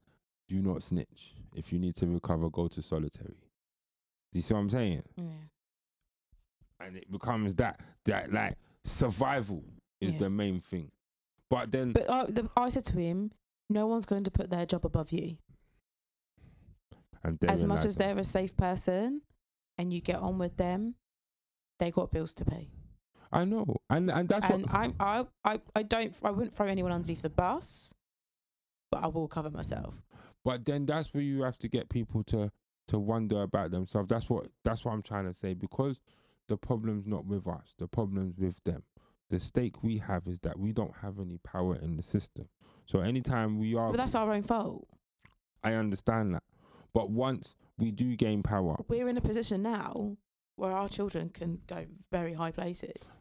"Do 0.49 0.61
not 0.62 0.82
snitch. 0.82 1.35
If 1.55 1.73
you 1.73 1.78
need 1.78 1.94
to 1.97 2.07
recover, 2.07 2.51
go 2.51 2.69
to 2.69 2.82
solitary." 2.82 3.36
Do 4.32 4.39
you 4.39 4.43
see 4.43 4.55
what 4.55 4.61
I'm 4.61 4.70
saying? 4.70 5.03
Yeah. 5.16 5.24
and 6.81 6.97
it 6.97 7.09
becomes 7.12 7.55
that 7.57 7.78
that 8.07 8.32
like 8.32 8.57
survival 8.85 9.62
is 10.01 10.15
Yeah. 10.15 10.19
the 10.20 10.31
main 10.31 10.61
thing. 10.61 10.90
But 11.49 11.70
then 11.70 11.93
But 11.93 12.11
I, 12.11 12.24
the, 12.24 12.51
I 12.57 12.69
said 12.70 12.85
to 12.86 12.97
him, 12.99 13.31
no 13.70 13.86
one's 13.86 14.05
going 14.07 14.24
to 14.24 14.31
put 14.32 14.51
their 14.51 14.66
job 14.66 14.85
above 14.85 15.12
you. 15.12 15.36
and 17.23 17.43
as 17.44 17.65
much 17.65 17.85
as 17.85 17.94
they're 17.97 18.19
a 18.19 18.24
safe 18.24 18.57
person 18.57 19.23
and 19.78 19.93
you 19.93 20.01
get 20.01 20.16
on 20.16 20.39
with 20.39 20.57
them, 20.57 20.97
they 21.83 21.91
got 21.91 22.13
bills 22.13 22.33
to 22.35 22.45
pay. 22.45 22.69
I 23.33 23.45
know, 23.45 23.65
and 23.91 24.11
and 24.11 24.29
that's 24.29 24.49
and 24.49 24.63
what 24.63 24.75
I'm, 24.75 24.95
I, 25.01 25.25
I, 25.45 25.59
I 25.75 25.83
don't, 25.83 26.15
I 26.23 26.31
wouldn't 26.31 26.55
throw 26.55 26.67
anyone 26.67 26.93
underneath 26.93 27.23
the 27.23 27.31
bus, 27.31 27.95
but 28.91 29.03
I 29.03 29.09
will 29.09 29.27
cover 29.27 29.51
myself. 29.51 30.01
But 30.45 30.65
then 30.65 30.87
that's 30.87 31.13
where 31.13 31.23
you 31.23 31.43
have 31.43 31.59
to 31.59 31.69
get 31.69 31.89
people 31.89 32.23
to 32.25 32.51
to 32.89 32.99
wonder 32.99 33.43
about 33.43 33.71
themselves. 33.71 34.09
That's 34.09 34.29
what 34.29 34.47
that's 34.63 34.85
what 34.85 34.93
I'm 34.93 35.03
trying 35.03 35.25
to 35.25 35.35
say 35.35 35.55
because 35.55 36.01
the 36.49 36.57
problem's 36.57 37.07
not 37.07 37.27
with 37.27 37.49
us. 37.49 37.75
The 37.79 37.89
problem's 37.89 38.37
with 38.39 38.63
them. 38.65 38.85
The 39.31 39.41
stake 39.41 39.83
we 39.83 39.99
have 39.99 40.29
is 40.29 40.39
that 40.41 40.59
we 40.59 40.73
don't 40.73 40.95
have 41.01 41.19
any 41.19 41.39
power 41.39 41.75
in 41.75 41.97
the 41.97 42.03
system. 42.03 42.49
So 42.87 43.01
anytime 43.01 43.59
we 43.59 43.75
are, 43.75 43.91
But 43.91 43.97
that's 43.97 44.15
our 44.15 44.31
own 44.31 44.43
fault. 44.43 44.87
I 45.65 45.73
understand 45.73 46.35
that. 46.35 46.43
But 46.93 47.11
once 47.11 47.55
we 47.79 47.91
do 47.91 48.15
gain 48.15 48.43
power, 48.43 48.77
We're 48.89 49.09
in 49.09 49.17
a 49.17 49.23
position 49.23 49.63
now 49.63 50.19
where 50.63 50.71
our 50.71 50.89
children 50.89 51.29
can 51.29 51.61
go 51.67 51.85
very 52.13 52.33
high 52.33 52.53
places, 52.53 53.19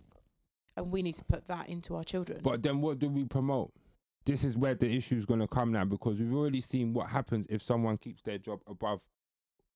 and 0.77 0.91
we 0.91 1.01
need 1.01 1.15
to 1.15 1.25
put 1.25 1.47
that 1.47 1.67
into 1.67 1.95
our 1.95 2.03
children. 2.03 2.39
But 2.43 2.61
then 2.61 2.81
what 2.81 2.99
do 2.99 3.09
we 3.09 3.25
promote? 3.25 3.71
This 4.25 4.43
is 4.43 4.55
where 4.55 4.75
the 4.75 4.95
issue 4.95 5.15
is 5.15 5.25
going 5.25 5.39
to 5.39 5.47
come 5.47 5.71
now 5.71 5.83
because 5.83 6.19
we've 6.19 6.35
already 6.35 6.61
seen 6.61 6.93
what 6.93 7.07
happens 7.07 7.47
if 7.49 7.63
someone 7.63 7.97
keeps 7.97 8.21
their 8.21 8.37
job 8.37 8.59
above 8.67 8.99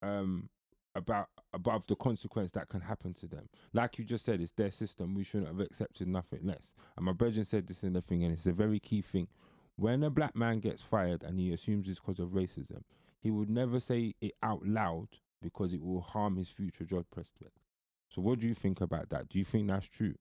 um 0.03 0.47
about 0.93 1.29
above 1.53 1.87
the 1.87 1.95
consequence 1.95 2.51
that 2.51 2.69
can 2.69 2.81
happen 2.81 3.15
to 3.15 3.25
them. 3.27 3.49
Like 3.73 3.97
you 3.97 4.05
just 4.05 4.25
said, 4.25 4.41
it's 4.41 4.51
their 4.51 4.69
system. 4.69 5.15
We 5.15 5.23
shouldn't 5.23 5.47
have 5.47 5.59
accepted 5.59 6.07
nothing 6.07 6.41
less. 6.43 6.71
And 6.95 7.03
my 7.07 7.13
brethren 7.13 7.45
said 7.45 7.65
this 7.65 7.81
in 7.81 7.93
the 7.93 8.01
thing, 8.01 8.23
and 8.23 8.31
it's 8.31 8.45
a 8.45 8.53
very 8.53 8.77
key 8.79 9.01
thing. 9.01 9.27
When 9.75 10.03
a 10.03 10.11
black 10.11 10.35
man 10.35 10.59
gets 10.59 10.83
fired 10.83 11.23
and 11.23 11.39
he 11.39 11.51
assumes 11.51 11.87
it's 11.87 11.99
because 11.99 12.19
of 12.19 12.29
racism, 12.29 12.83
he 13.19 13.31
would 13.31 13.49
never 13.49 13.79
say 13.79 14.13
it 14.21 14.33
out 14.43 14.63
loud 14.67 15.07
because 15.45 15.73
it 15.75 15.81
will 15.83 16.01
harm 16.01 16.37
his 16.37 16.49
future 16.49 16.83
job 16.85 17.05
prospects. 17.11 17.61
So 18.09 18.19
what 18.19 18.39
do 18.39 18.47
you 18.47 18.55
think 18.55 18.81
about 18.81 19.09
that? 19.11 19.29
Do 19.29 19.37
you 19.37 19.45
think 19.45 19.67
that's 19.67 19.87
true? 19.87 20.15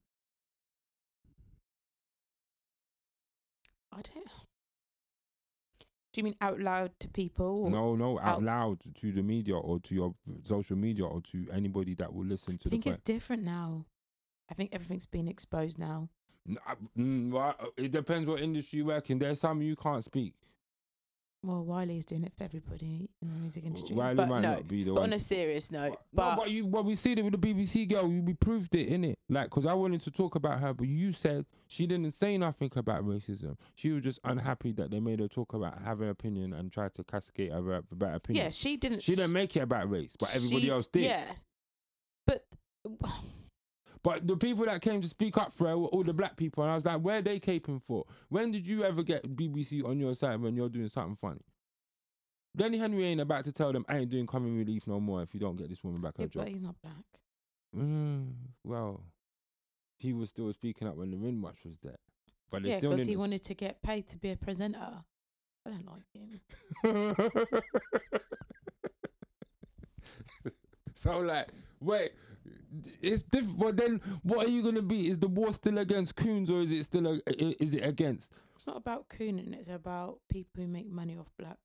I 3.90 4.02
don't. 4.02 4.26
Do 6.12 6.20
you 6.20 6.24
mean 6.24 6.34
out 6.40 6.60
loud 6.60 6.92
to 7.00 7.08
people? 7.08 7.64
or- 7.64 7.70
No, 7.70 7.96
no, 7.96 8.20
out 8.20 8.34
out- 8.36 8.42
loud 8.44 8.78
to 9.00 9.10
the 9.12 9.22
media 9.22 9.56
or 9.56 9.80
to 9.80 9.94
your 9.94 10.14
social 10.44 10.76
media 10.76 11.04
or 11.06 11.20
to 11.22 11.46
anybody 11.52 11.94
that 11.94 12.12
will 12.14 12.24
listen 12.26 12.56
to 12.58 12.68
I 12.68 12.70
think 12.70 12.86
it's 12.86 12.98
different 12.98 13.42
now. 13.42 13.86
I 14.48 14.54
think 14.54 14.70
everything's 14.74 15.06
been 15.06 15.26
exposed 15.26 15.76
now. 15.78 16.10
I- 16.66 16.76
mm, 16.96 17.34
uh, 17.34 17.54
it 17.78 17.90
depends 17.90 18.28
what 18.28 18.40
industry 18.42 18.80
you 18.80 18.84
work 18.84 19.08
in. 19.10 19.18
There's 19.18 19.40
some 19.40 19.60
you 19.62 19.74
can't 19.74 20.04
speak. 20.04 20.34
Well, 21.44 21.62
Wiley's 21.62 22.06
doing 22.06 22.24
it 22.24 22.32
for 22.32 22.44
everybody 22.44 23.10
in 23.20 23.28
the 23.28 23.34
music 23.34 23.64
industry. 23.66 23.94
Wiley 23.94 24.14
but 24.14 24.28
might 24.28 24.40
no, 24.40 24.54
not 24.54 24.66
be 24.66 24.82
the 24.82 24.92
but 24.92 25.00
one. 25.00 25.10
on 25.10 25.12
a 25.12 25.18
serious 25.18 25.70
note, 25.70 25.90
no, 25.90 25.96
but, 26.14 26.36
but 26.36 26.50
you, 26.50 26.66
well, 26.66 26.82
we 26.84 26.94
see 26.94 27.12
it 27.12 27.22
with 27.22 27.38
the 27.38 27.54
BBC 27.54 27.86
girl. 27.90 28.08
We 28.08 28.20
we 28.20 28.32
proved 28.32 28.74
it 28.74 28.88
in 28.88 29.04
it, 29.04 29.18
like, 29.28 29.50
cause 29.50 29.66
I 29.66 29.74
wanted 29.74 30.00
to 30.02 30.10
talk 30.10 30.36
about 30.36 30.60
her, 30.60 30.72
but 30.72 30.88
you 30.88 31.12
said 31.12 31.44
she 31.68 31.86
didn't 31.86 32.12
say 32.12 32.38
nothing 32.38 32.70
about 32.76 33.04
racism. 33.04 33.56
She 33.74 33.90
was 33.90 34.02
just 34.02 34.20
unhappy 34.24 34.72
that 34.72 34.90
they 34.90 35.00
made 35.00 35.20
her 35.20 35.28
talk 35.28 35.52
about 35.52 35.82
having 35.82 36.04
an 36.04 36.10
opinion 36.10 36.54
and 36.54 36.72
tried 36.72 36.94
to 36.94 37.04
cascade 37.04 37.52
about, 37.52 37.84
about 37.92 38.14
opinion. 38.14 38.46
yeah, 38.46 38.50
she 38.50 38.78
didn't. 38.78 39.02
she 39.02 39.14
didn't 39.14 39.32
make 39.34 39.54
it 39.54 39.60
about 39.60 39.90
race, 39.90 40.16
but 40.18 40.34
everybody 40.34 40.62
she- 40.62 40.70
else 40.70 40.86
did. 40.88 41.02
Yeah, 41.04 41.30
but 42.26 42.42
But 44.04 44.26
the 44.28 44.36
people 44.36 44.66
that 44.66 44.82
came 44.82 45.00
to 45.00 45.08
speak 45.08 45.38
up 45.38 45.50
for 45.50 45.66
her 45.66 45.78
were 45.78 45.86
all 45.86 46.04
the 46.04 46.12
black 46.12 46.36
people, 46.36 46.62
and 46.62 46.70
I 46.70 46.74
was 46.74 46.84
like, 46.84 47.00
where 47.00 47.16
are 47.16 47.22
they 47.22 47.40
caping 47.40 47.82
for? 47.82 48.04
When 48.28 48.52
did 48.52 48.68
you 48.68 48.84
ever 48.84 49.02
get 49.02 49.24
BBC 49.34 49.82
on 49.82 49.98
your 49.98 50.14
side 50.14 50.42
when 50.42 50.54
you're 50.54 50.68
doing 50.68 50.88
something 50.88 51.16
funny? 51.16 51.40
Lenny 52.56 52.76
Henry 52.76 53.04
ain't 53.04 53.22
about 53.22 53.44
to 53.44 53.52
tell 53.52 53.72
them 53.72 53.86
I 53.88 53.96
ain't 53.96 54.10
doing 54.10 54.26
Comic 54.26 54.52
Relief 54.52 54.86
no 54.86 55.00
more 55.00 55.22
if 55.22 55.32
you 55.32 55.40
don't 55.40 55.56
get 55.56 55.70
this 55.70 55.82
woman 55.82 56.02
back 56.02 56.18
her 56.18 56.24
yeah, 56.24 56.28
job. 56.28 56.42
but 56.44 56.48
he's 56.50 56.60
not 56.60 56.74
black. 56.82 56.94
Mm, 57.74 58.34
well, 58.62 59.00
he 59.96 60.12
was 60.12 60.28
still 60.28 60.52
speaking 60.52 60.86
up 60.86 60.96
when 60.96 61.10
the 61.10 61.16
Windrush 61.16 61.64
was 61.64 61.78
there. 61.78 61.96
but 62.50 62.62
Yeah, 62.62 62.76
still 62.78 62.90
because 62.90 63.06
he 63.06 63.16
wanted 63.16 63.42
to 63.44 63.54
get 63.54 63.82
paid 63.82 64.06
to 64.08 64.18
be 64.18 64.30
a 64.32 64.36
presenter. 64.36 65.02
I 65.66 65.70
don't 65.70 65.86
like 65.86 66.04
him. 66.12 66.42
so 70.94 71.20
like, 71.20 71.48
wait, 71.80 72.12
it's 73.00 73.22
different. 73.22 73.58
But 73.58 73.76
then, 73.76 74.00
what 74.22 74.46
are 74.46 74.50
you 74.50 74.62
gonna 74.62 74.82
be? 74.82 75.08
Is 75.08 75.18
the 75.18 75.28
war 75.28 75.52
still 75.52 75.78
against 75.78 76.16
Coons 76.16 76.50
or 76.50 76.60
is 76.60 76.72
it 76.72 76.84
still? 76.84 77.06
A, 77.06 77.20
is 77.62 77.74
it 77.74 77.86
against? 77.86 78.32
It's 78.54 78.66
not 78.66 78.76
about 78.76 79.08
cooning. 79.08 79.52
It's 79.54 79.68
about 79.68 80.20
people 80.28 80.62
who 80.62 80.68
make 80.68 80.88
money 80.88 81.16
off 81.16 81.30
black 81.38 81.58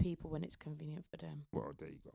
people 0.00 0.30
when 0.30 0.44
it's 0.44 0.56
convenient 0.56 1.04
for 1.04 1.16
them. 1.16 1.46
Well, 1.52 1.72
there 1.78 1.88
you 1.88 1.98
go. 2.04 2.12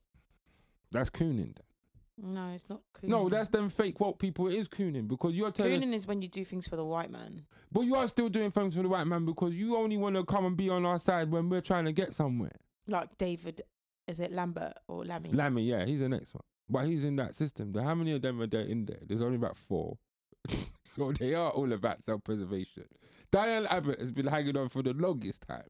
That's 0.92 1.10
cooning. 1.10 1.54
Then. 1.56 2.34
No, 2.34 2.52
it's 2.54 2.70
not 2.70 2.82
cooning. 2.94 3.10
No, 3.10 3.30
that's 3.30 3.50
them 3.50 3.70
fake 3.70 4.00
woke 4.00 4.20
people. 4.20 4.48
It 4.48 4.58
is 4.58 4.68
cooning 4.68 5.08
because 5.08 5.34
you're 5.34 5.52
telling. 5.52 5.82
cooning 5.82 5.94
is 5.94 6.06
when 6.06 6.22
you 6.22 6.28
do 6.28 6.44
things 6.44 6.68
for 6.68 6.76
the 6.76 6.86
white 6.86 7.10
man. 7.10 7.46
But 7.72 7.82
you 7.82 7.96
are 7.96 8.08
still 8.08 8.30
doing 8.30 8.52
things 8.52 8.76
for 8.76 8.82
the 8.82 8.90
white 8.90 9.08
man 9.08 9.26
because 9.26 9.56
you 9.56 9.76
only 9.78 9.98
want 9.98 10.16
to 10.16 10.24
come 10.24 10.46
and 10.46 10.56
be 10.56 10.70
on 10.70 10.86
our 10.86 11.00
side 11.00 11.32
when 11.32 11.50
we're 11.50 11.62
trying 11.62 11.86
to 11.86 11.94
get 11.94 12.14
somewhere. 12.14 12.56
Like 12.88 13.18
David, 13.18 13.62
is 14.08 14.20
it 14.20 14.32
Lambert 14.32 14.74
or 14.88 15.06
Lammy? 15.06 15.32
Lammy, 15.32 15.64
yeah, 15.64 15.86
he's 15.86 16.02
the 16.02 16.10
next 16.10 16.34
one. 16.34 16.44
But 16.72 16.86
he's 16.86 17.04
in 17.04 17.18
that 17.18 17.36
system. 17.36 17.74
How 17.74 17.94
many 17.96 18.14
of 18.14 18.22
them 18.22 18.42
are 18.42 18.48
there 18.48 18.62
in 18.62 18.86
there? 18.86 19.00
There's 19.06 19.22
only 19.22 19.36
about 19.36 19.58
four. 19.58 19.98
so 20.86 21.12
they 21.12 21.34
are 21.36 21.52
all 21.52 21.72
about 21.74 22.02
self 22.02 22.24
preservation. 22.24 22.86
Diane 23.32 23.66
Abbott 23.70 24.00
has 24.00 24.12
been 24.12 24.28
hanging 24.28 24.58
on 24.58 24.70
for 24.70 24.82
the 24.82 24.94
longest 24.94 25.46
time. 25.48 25.64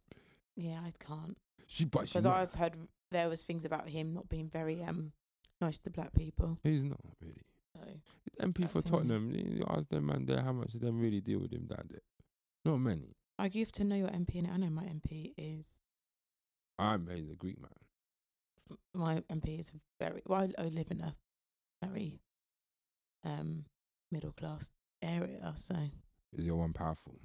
yeah, 0.56 0.80
I 0.86 0.92
can't 1.00 1.38
She, 1.68 1.86
because. 1.86 2.26
I've 2.26 2.54
heard 2.54 2.76
there 3.12 3.30
was 3.30 3.44
things 3.44 3.66
about 3.66 3.88
him 3.90 4.14
not 4.14 4.30
being 4.30 4.50
very 4.50 4.84
um 4.84 5.12
nice 5.60 5.80
to 5.80 5.90
black 5.90 6.14
people. 6.14 6.60
He's 6.64 6.84
not 6.84 7.00
really. 7.20 7.36
So 7.76 8.48
MP 8.48 8.70
for. 8.70 8.82
Tottenham. 8.82 9.32
You 9.34 9.66
ask 9.70 9.90
them 9.90 10.06
man 10.06 10.26
there 10.26 10.42
how 10.42 10.54
much 10.54 10.74
of 10.76 10.82
them 10.82 11.00
really 11.00 11.22
deal 11.22 11.40
with 11.40 11.52
him 11.52 11.66
down 11.66 11.88
there. 11.90 12.00
Not 12.66 12.78
many. 12.78 13.16
like 13.40 13.56
you 13.56 13.62
have 13.62 13.72
to 13.74 13.84
know 13.84 13.96
your 13.96 14.10
MP, 14.10 14.36
and 14.40 14.48
I 14.52 14.58
know 14.58 14.70
my 14.70 14.84
MP 14.84 15.34
is 15.38 15.68
I'm 16.80 17.08
he's 17.08 17.30
a 17.30 17.36
Greek 17.36 17.60
man. 17.60 17.72
My 18.96 19.22
MP 19.32 19.60
is 19.60 19.72
very 20.00 20.22
well. 20.26 20.42
I, 20.58 20.62
I 20.62 20.66
live 20.68 20.92
in 20.92 21.02
a 21.02 21.14
very 21.84 22.20
um 23.26 23.66
middle 24.12 24.32
class 24.32 24.72
area, 25.02 25.54
so 25.56 25.76
Is 26.34 26.46
your 26.46 26.58
one 26.58 26.74
powerful? 26.74 27.16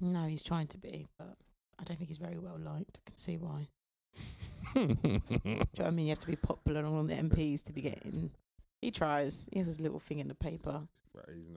no, 0.00 0.26
he's 0.26 0.42
trying 0.42 0.66
to 0.68 0.78
be, 0.78 1.06
but 1.18 1.36
I 1.78 1.84
don't 1.84 1.96
think 1.96 2.08
he's 2.08 2.16
very 2.18 2.38
well 2.38 2.58
liked. 2.58 2.98
I 3.06 3.10
can 3.10 3.16
see 3.16 3.36
why. 3.36 3.68
Do 4.74 4.80
you 4.80 4.88
know 5.04 5.60
what 5.76 5.86
I 5.86 5.90
mean? 5.90 6.06
You 6.06 6.10
have 6.12 6.18
to 6.20 6.26
be 6.26 6.36
popular 6.36 6.80
on 6.84 6.86
all 6.92 7.04
the 7.04 7.14
MPs 7.14 7.64
to 7.64 7.72
be 7.72 7.80
getting. 7.82 8.30
He 8.82 8.90
tries. 8.90 9.48
He 9.52 9.58
has 9.58 9.68
his 9.68 9.80
little 9.80 9.98
thing 9.98 10.18
in 10.20 10.28
the 10.28 10.34
paper. 10.34 10.86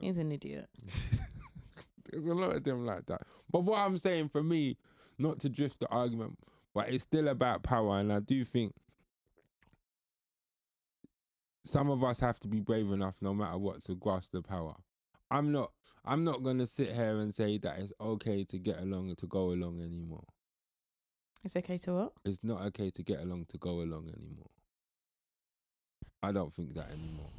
He's 0.00 0.18
an 0.18 0.32
idiot. 0.32 0.66
There's 2.10 2.26
a 2.26 2.34
lot 2.34 2.54
of 2.56 2.64
them 2.64 2.84
like 2.84 3.06
that. 3.06 3.22
But 3.50 3.60
what 3.64 3.78
I'm 3.78 3.98
saying 3.98 4.28
for 4.30 4.42
me, 4.42 4.76
not 5.18 5.38
to 5.40 5.48
drift 5.48 5.80
the 5.80 5.88
argument, 5.88 6.38
but 6.74 6.88
it's 6.88 7.02
still 7.04 7.28
about 7.28 7.62
power, 7.62 7.98
and 7.98 8.12
I 8.12 8.20
do 8.20 8.44
think 8.44 8.74
some 11.64 11.90
of 11.90 12.02
us 12.02 12.20
have 12.20 12.40
to 12.40 12.48
be 12.48 12.60
brave 12.60 12.90
enough, 12.90 13.22
no 13.22 13.34
matter 13.34 13.58
what, 13.58 13.82
to 13.84 13.94
grasp 13.94 14.32
the 14.32 14.42
power. 14.42 14.74
I'm 15.30 15.52
not. 15.52 15.70
I'm 16.04 16.24
not 16.24 16.42
gonna 16.42 16.66
sit 16.66 16.92
here 16.92 17.16
and 17.18 17.32
say 17.32 17.58
that 17.58 17.78
it's 17.78 17.92
okay 18.00 18.42
to 18.44 18.58
get 18.58 18.80
along 18.80 19.08
and 19.08 19.18
to 19.18 19.26
go 19.26 19.52
along 19.52 19.80
anymore. 19.80 20.24
It's 21.44 21.56
okay 21.56 21.78
to 21.78 21.94
what? 21.94 22.12
It's 22.24 22.42
not 22.42 22.62
okay 22.66 22.90
to 22.90 23.02
get 23.02 23.20
along 23.20 23.46
to 23.50 23.58
go 23.58 23.80
along 23.82 24.08
anymore. 24.16 24.50
I 26.22 26.32
don't 26.32 26.52
think 26.52 26.74
that 26.74 26.90
anymore. 26.90 27.30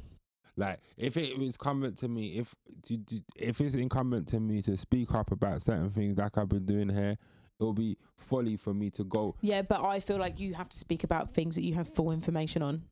Like 0.56 0.80
if 0.96 1.16
it 1.16 1.38
was 1.38 1.48
incumbent 1.48 1.98
to 1.98 2.08
me, 2.08 2.38
if 2.38 2.54
to, 2.84 2.96
to, 2.96 3.22
if 3.36 3.60
it's 3.60 3.74
incumbent 3.74 4.28
to 4.28 4.40
me 4.40 4.62
to 4.62 4.76
speak 4.76 5.14
up 5.14 5.30
about 5.30 5.62
certain 5.62 5.90
things 5.90 6.16
like 6.16 6.38
I've 6.38 6.48
been 6.48 6.64
doing 6.64 6.88
here, 6.88 7.16
it'll 7.60 7.72
be 7.72 7.98
folly 8.16 8.56
for 8.56 8.72
me 8.72 8.90
to 8.90 9.04
go. 9.04 9.34
Yeah, 9.40 9.62
but 9.62 9.82
I 9.82 10.00
feel 10.00 10.18
like 10.18 10.38
you 10.38 10.54
have 10.54 10.68
to 10.68 10.76
speak 10.76 11.04
about 11.04 11.30
things 11.30 11.54
that 11.56 11.64
you 11.64 11.74
have 11.74 11.88
full 11.88 12.12
information 12.12 12.62
on 12.62 12.82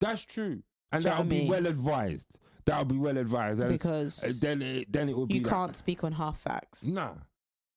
That's 0.00 0.24
true, 0.24 0.62
and 0.92 1.04
know 1.04 1.10
that'll 1.10 1.24
be 1.24 1.40
mean? 1.40 1.48
well 1.48 1.66
advised. 1.66 2.38
That'll 2.64 2.84
be 2.84 2.96
well 2.98 3.16
advised. 3.16 3.60
And, 3.60 3.70
uh, 3.70 3.72
because 3.72 4.40
then 4.40 4.60
it, 4.60 4.92
then 4.92 5.08
it 5.08 5.16
will 5.16 5.26
be 5.26 5.36
you 5.36 5.42
like, 5.42 5.52
can't 5.52 5.76
speak 5.76 6.04
on 6.04 6.12
half 6.12 6.38
facts. 6.38 6.86
Nah. 6.86 7.14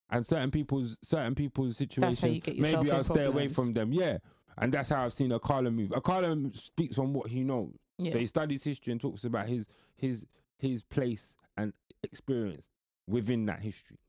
And 0.10 0.26
certain 0.26 0.52
people's 0.52 0.98
certain 1.02 1.34
people's 1.34 1.78
situations, 1.78 2.20
how 2.20 2.28
you 2.28 2.42
get 2.42 2.60
maybe 2.60 2.92
I'll 2.92 3.04
stay 3.04 3.26
away 3.26 3.48
from 3.48 3.74
them. 3.74 3.94
Yeah. 3.94 4.18
And 4.58 4.72
that's 4.74 4.90
how 4.90 5.06
I've 5.06 5.14
seen 5.14 5.32
Akala 5.32 5.74
move. 5.74 5.92
Akala 5.92 6.54
speaks 6.54 6.98
on 6.98 7.14
what 7.14 7.30
he 7.30 7.44
knows. 7.44 7.74
Yeah. 7.98 8.12
So 8.12 8.20
he 8.20 8.26
studies 8.26 8.64
history 8.64 8.92
and 8.92 9.00
talks 9.00 9.24
about 9.24 9.48
his 9.48 9.68
his 9.96 10.26
his 10.58 10.84
place 10.84 11.36
and 11.56 11.72
experience 12.04 12.70
within 13.08 13.46
that 13.46 13.62
history. 13.62 14.00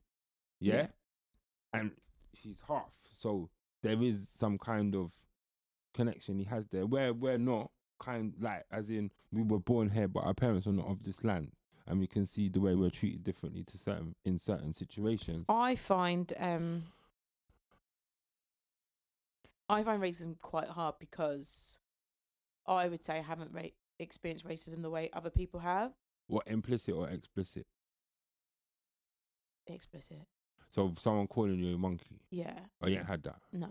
Yeah? 0.60 0.74
Yeah. 0.74 0.86
And 1.74 1.92
he's 2.32 2.62
half. 2.66 2.92
So 3.18 3.48
there 3.82 4.02
is 4.02 4.30
some 4.36 4.58
kind 4.58 4.96
of 4.96 5.12
connection 5.94 6.38
he 6.38 6.44
has 6.44 6.66
there. 6.66 6.86
Where 6.86 7.12
we're 7.12 7.38
not 7.38 7.70
kind 7.98 8.34
like 8.40 8.64
as 8.70 8.90
in 8.90 9.10
we 9.30 9.42
were 9.42 9.60
born 9.60 9.88
here 9.90 10.08
but 10.08 10.24
our 10.24 10.34
parents 10.34 10.66
are 10.66 10.72
not 10.72 10.86
of 10.88 11.02
this 11.04 11.24
land. 11.24 11.52
And 11.86 11.98
we 11.98 12.06
can 12.06 12.26
see 12.26 12.48
the 12.48 12.60
way 12.60 12.76
we're 12.76 12.90
treated 12.90 13.24
differently 13.24 13.64
to 13.64 13.76
certain 13.78 14.14
in 14.24 14.38
certain 14.38 14.72
situations. 14.72 15.46
I 15.48 15.74
find 15.74 16.32
um 16.38 16.84
I 19.68 19.82
find 19.82 20.02
racism 20.02 20.40
quite 20.40 20.68
hard 20.68 20.96
because 21.00 21.78
I 22.66 22.88
would 22.88 23.02
say 23.04 23.18
I 23.18 23.22
haven't 23.22 23.52
ra- 23.54 23.62
experienced 23.98 24.46
racism 24.46 24.82
the 24.82 24.90
way 24.90 25.10
other 25.12 25.30
people 25.30 25.60
have. 25.60 25.92
What 26.28 26.46
implicit 26.46 26.94
or 26.94 27.08
explicit? 27.08 27.66
Explicit. 29.66 30.18
So 30.74 30.94
someone 30.98 31.26
calling 31.26 31.58
you 31.58 31.74
a 31.74 31.78
monkey. 31.78 32.20
Yeah. 32.30 32.58
Oh, 32.80 32.88
you 32.88 32.98
ain't 32.98 33.06
had 33.06 33.22
that. 33.24 33.40
No. 33.52 33.68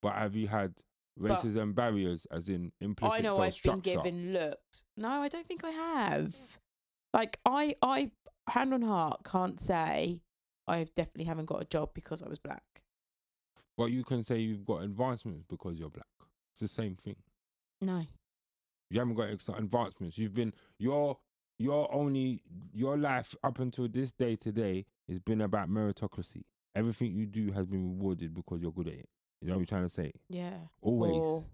But 0.00 0.14
have 0.14 0.36
you 0.36 0.46
had 0.46 0.74
racism 1.18 1.74
barriers, 1.74 2.26
as 2.30 2.48
in 2.48 2.72
implicit? 2.80 3.18
I 3.18 3.22
know 3.22 3.40
I've 3.40 3.54
structure? 3.54 3.80
been 3.80 4.02
given 4.02 4.32
looks. 4.32 4.84
No, 4.96 5.08
I 5.08 5.28
don't 5.28 5.46
think 5.46 5.64
I 5.64 5.70
have. 5.70 6.36
Like 7.12 7.38
I 7.44 7.74
I 7.82 8.10
hand 8.48 8.72
on 8.74 8.82
heart 8.82 9.20
can't 9.24 9.58
say 9.58 10.22
I 10.66 10.86
definitely 10.94 11.24
haven't 11.24 11.46
got 11.46 11.62
a 11.62 11.64
job 11.64 11.90
because 11.94 12.22
I 12.22 12.28
was 12.28 12.38
black. 12.38 12.62
But 13.76 13.90
you 13.92 14.04
can 14.04 14.24
say 14.24 14.38
you've 14.38 14.66
got 14.66 14.82
advancements 14.82 15.44
because 15.48 15.78
you're 15.78 15.90
black. 15.90 16.06
It's 16.52 16.60
the 16.60 16.82
same 16.82 16.96
thing. 16.96 17.16
No. 17.80 18.04
You 18.90 18.98
haven't 18.98 19.14
got 19.14 19.30
extra 19.30 19.54
advancements. 19.54 20.18
You've 20.18 20.34
been 20.34 20.52
your 20.78 21.18
your 21.58 21.92
only 21.92 22.42
your 22.72 22.96
life 22.96 23.34
up 23.42 23.58
until 23.58 23.88
this 23.88 24.12
day 24.12 24.36
today 24.36 24.86
has 25.08 25.18
been 25.18 25.40
about 25.40 25.68
meritocracy. 25.68 26.42
Everything 26.74 27.12
you 27.12 27.26
do 27.26 27.52
has 27.52 27.66
been 27.66 27.96
rewarded 27.96 28.34
because 28.34 28.60
you're 28.60 28.72
good 28.72 28.88
at 28.88 28.94
it. 28.94 29.08
You 29.40 29.48
know 29.48 29.54
what 29.54 29.60
I'm 29.60 29.66
trying 29.66 29.82
to 29.84 29.88
say? 29.88 30.12
Yeah. 30.28 30.56
Always. 30.80 31.16
Or 31.16 31.44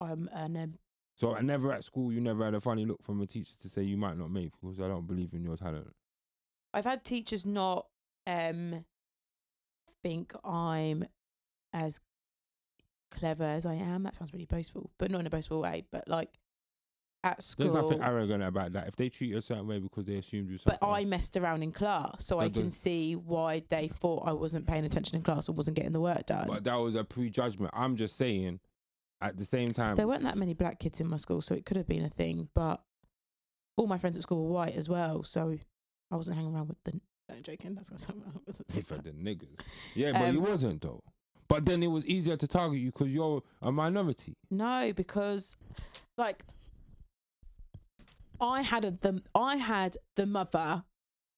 I'm 0.00 0.28
an 0.34 0.56
um, 0.56 0.74
So 1.16 1.34
I 1.34 1.40
never 1.42 1.72
at 1.72 1.84
school 1.84 2.12
you 2.12 2.20
never 2.20 2.44
had 2.44 2.54
a 2.54 2.60
funny 2.60 2.84
look 2.84 3.02
from 3.02 3.20
a 3.20 3.26
teacher 3.26 3.54
to 3.60 3.68
say 3.68 3.82
you 3.82 3.96
might 3.96 4.16
not 4.16 4.30
make 4.30 4.52
because 4.60 4.80
I 4.80 4.88
don't 4.88 5.06
believe 5.06 5.32
in 5.32 5.44
your 5.44 5.56
talent. 5.56 5.92
I've 6.72 6.84
had 6.84 7.04
teachers 7.04 7.44
not 7.46 7.86
um 8.26 8.84
think 10.02 10.32
I'm 10.44 11.04
as 11.72 12.00
clever 13.10 13.44
as 13.44 13.66
I 13.66 13.74
am. 13.74 14.02
That 14.02 14.16
sounds 14.16 14.32
really 14.32 14.46
boastful, 14.46 14.90
but 14.98 15.10
not 15.10 15.20
in 15.20 15.26
a 15.26 15.30
boastful 15.30 15.60
way. 15.60 15.84
But 15.90 16.08
like 16.08 16.30
at 17.26 17.54
There's 17.58 17.72
nothing 17.72 18.02
arrogant 18.02 18.42
about 18.42 18.72
that. 18.74 18.86
If 18.88 18.96
they 18.96 19.08
treat 19.08 19.30
you 19.30 19.38
a 19.38 19.42
certain 19.42 19.66
way 19.66 19.78
because 19.78 20.04
they 20.04 20.16
assumed 20.16 20.48
you 20.50 20.58
something. 20.58 20.78
But 20.80 20.86
I 20.88 21.04
messed 21.04 21.36
around 21.36 21.62
in 21.62 21.72
class, 21.72 22.24
so 22.24 22.38
I 22.38 22.48
can 22.48 22.70
see 22.70 23.14
why 23.14 23.62
they 23.68 23.88
thought 23.88 24.26
I 24.26 24.32
wasn't 24.32 24.66
paying 24.66 24.84
attention 24.84 25.16
in 25.16 25.22
class 25.22 25.48
or 25.48 25.52
wasn't 25.52 25.76
getting 25.76 25.92
the 25.92 26.00
work 26.00 26.26
done. 26.26 26.46
But 26.48 26.64
that 26.64 26.76
was 26.76 26.94
a 26.94 27.04
prejudgment. 27.04 27.72
I'm 27.74 27.96
just 27.96 28.16
saying, 28.16 28.60
at 29.20 29.36
the 29.36 29.44
same 29.44 29.68
time, 29.68 29.96
there 29.96 30.06
weren't 30.06 30.22
that 30.22 30.36
many 30.36 30.54
black 30.54 30.78
kids 30.78 31.00
in 31.00 31.08
my 31.08 31.16
school, 31.16 31.40
so 31.40 31.54
it 31.54 31.66
could 31.66 31.76
have 31.76 31.88
been 31.88 32.04
a 32.04 32.08
thing. 32.08 32.48
But 32.54 32.80
all 33.76 33.86
my 33.86 33.98
friends 33.98 34.16
at 34.16 34.22
school 34.22 34.44
were 34.44 34.52
white 34.52 34.76
as 34.76 34.88
well, 34.88 35.24
so 35.24 35.56
I 36.10 36.16
wasn't 36.16 36.36
hanging 36.36 36.54
around 36.54 36.68
with 36.68 36.82
the. 36.84 36.92
No, 37.28 37.34
I'm 37.34 37.42
joking. 37.42 37.74
That's 37.74 37.90
what 37.90 38.06
I'm 38.08 38.82
for 38.82 38.94
the 38.98 39.10
niggas. 39.10 39.58
Yeah, 39.94 40.12
but 40.12 40.32
you 40.32 40.38
Um, 40.44 40.48
wasn't 40.50 40.82
though. 40.82 41.02
But 41.48 41.64
then 41.64 41.82
it 41.82 41.88
was 41.88 42.06
easier 42.08 42.36
to 42.36 42.48
target 42.48 42.80
you 42.80 42.90
because 42.92 43.12
you're 43.14 43.42
a 43.62 43.70
minority. 43.70 44.34
No, 44.50 44.92
because 44.94 45.56
like 46.16 46.44
I 48.40 48.62
had 48.62 48.84
a 48.84 48.90
the 48.90 49.20
I 49.34 49.56
had 49.56 49.96
the 50.16 50.26
mother 50.26 50.84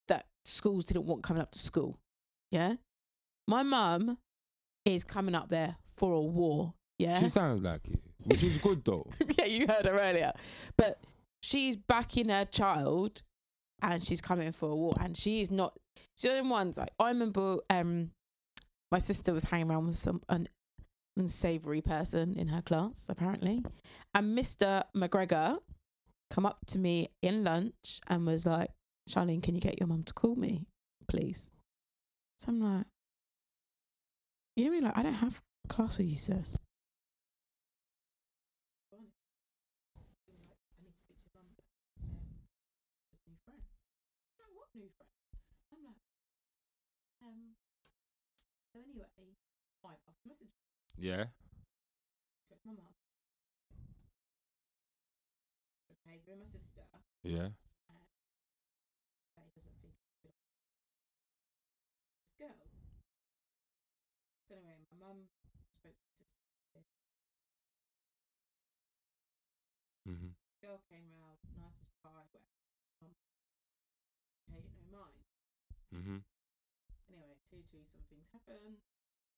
that 0.08 0.26
schools 0.44 0.84
didn't 0.86 1.06
want 1.06 1.22
coming 1.22 1.42
up 1.42 1.50
to 1.52 1.58
school. 1.58 1.98
Yeah. 2.50 2.74
My 3.46 3.62
mum 3.62 4.18
is 4.84 5.04
coming 5.04 5.34
up 5.34 5.48
there 5.48 5.76
for 5.84 6.12
a 6.14 6.20
war. 6.20 6.74
Yeah. 6.98 7.20
She 7.20 7.28
sounds 7.28 7.62
like 7.62 7.86
it, 7.88 8.00
which 8.24 8.42
is 8.42 8.58
good 8.58 8.84
though. 8.84 9.10
yeah, 9.38 9.44
you 9.44 9.66
heard 9.66 9.86
her 9.86 9.98
earlier. 9.98 10.32
But 10.76 11.00
she's 11.42 11.76
backing 11.76 12.28
her 12.28 12.44
child 12.44 13.22
and 13.82 14.02
she's 14.02 14.20
coming 14.20 14.52
for 14.52 14.70
a 14.70 14.76
war 14.76 14.94
and 15.00 15.16
she 15.16 15.40
is 15.40 15.50
not 15.50 15.72
she's 16.16 16.30
the 16.30 16.36
only 16.36 16.50
ones 16.50 16.76
like 16.76 16.90
I 16.98 17.10
remember 17.10 17.58
um 17.70 18.10
my 18.90 18.98
sister 18.98 19.32
was 19.32 19.44
hanging 19.44 19.70
around 19.70 19.86
with 19.86 19.96
some 19.96 20.20
an 20.28 20.48
unsavory 21.18 21.80
person 21.80 22.36
in 22.38 22.48
her 22.48 22.62
class, 22.62 23.06
apparently. 23.08 23.62
And 24.14 24.38
Mr. 24.38 24.82
McGregor 24.96 25.58
come 26.30 26.46
up 26.46 26.58
to 26.66 26.78
me 26.78 27.08
in 27.22 27.44
lunch 27.44 28.00
and 28.08 28.26
was 28.26 28.46
like, 28.46 28.70
Charlene, 29.08 29.42
can 29.42 29.54
you 29.54 29.60
get 29.60 29.80
your 29.80 29.88
mum 29.88 30.02
to 30.04 30.12
call 30.12 30.36
me, 30.36 30.66
please? 31.08 31.50
So 32.38 32.48
I'm 32.48 32.60
like, 32.60 32.86
you 34.56 34.64
know 34.64 34.70
mean? 34.72 34.84
Like, 34.84 34.98
I 34.98 35.02
don't 35.02 35.14
have 35.14 35.40
class 35.68 35.98
with 35.98 36.08
you, 36.08 36.16
sis. 36.16 36.56
I 51.00 51.37
Yeah. 57.28 57.52
So 64.48 64.56
anyway, 64.56 64.80
my 64.88 64.96
mum 64.96 65.28
Mhm. 70.08 70.32
girl 70.62 70.80
came 70.88 71.04
round, 71.12 71.36
nice 71.60 71.82
as 71.84 71.92
pie, 72.00 72.24
no 74.48 74.64
mind. 74.90 75.20
Anyway, 77.10 77.36
two 77.50 77.62
two, 77.68 77.84
some 77.84 78.00
things 78.08 78.24
happen. 78.32 78.80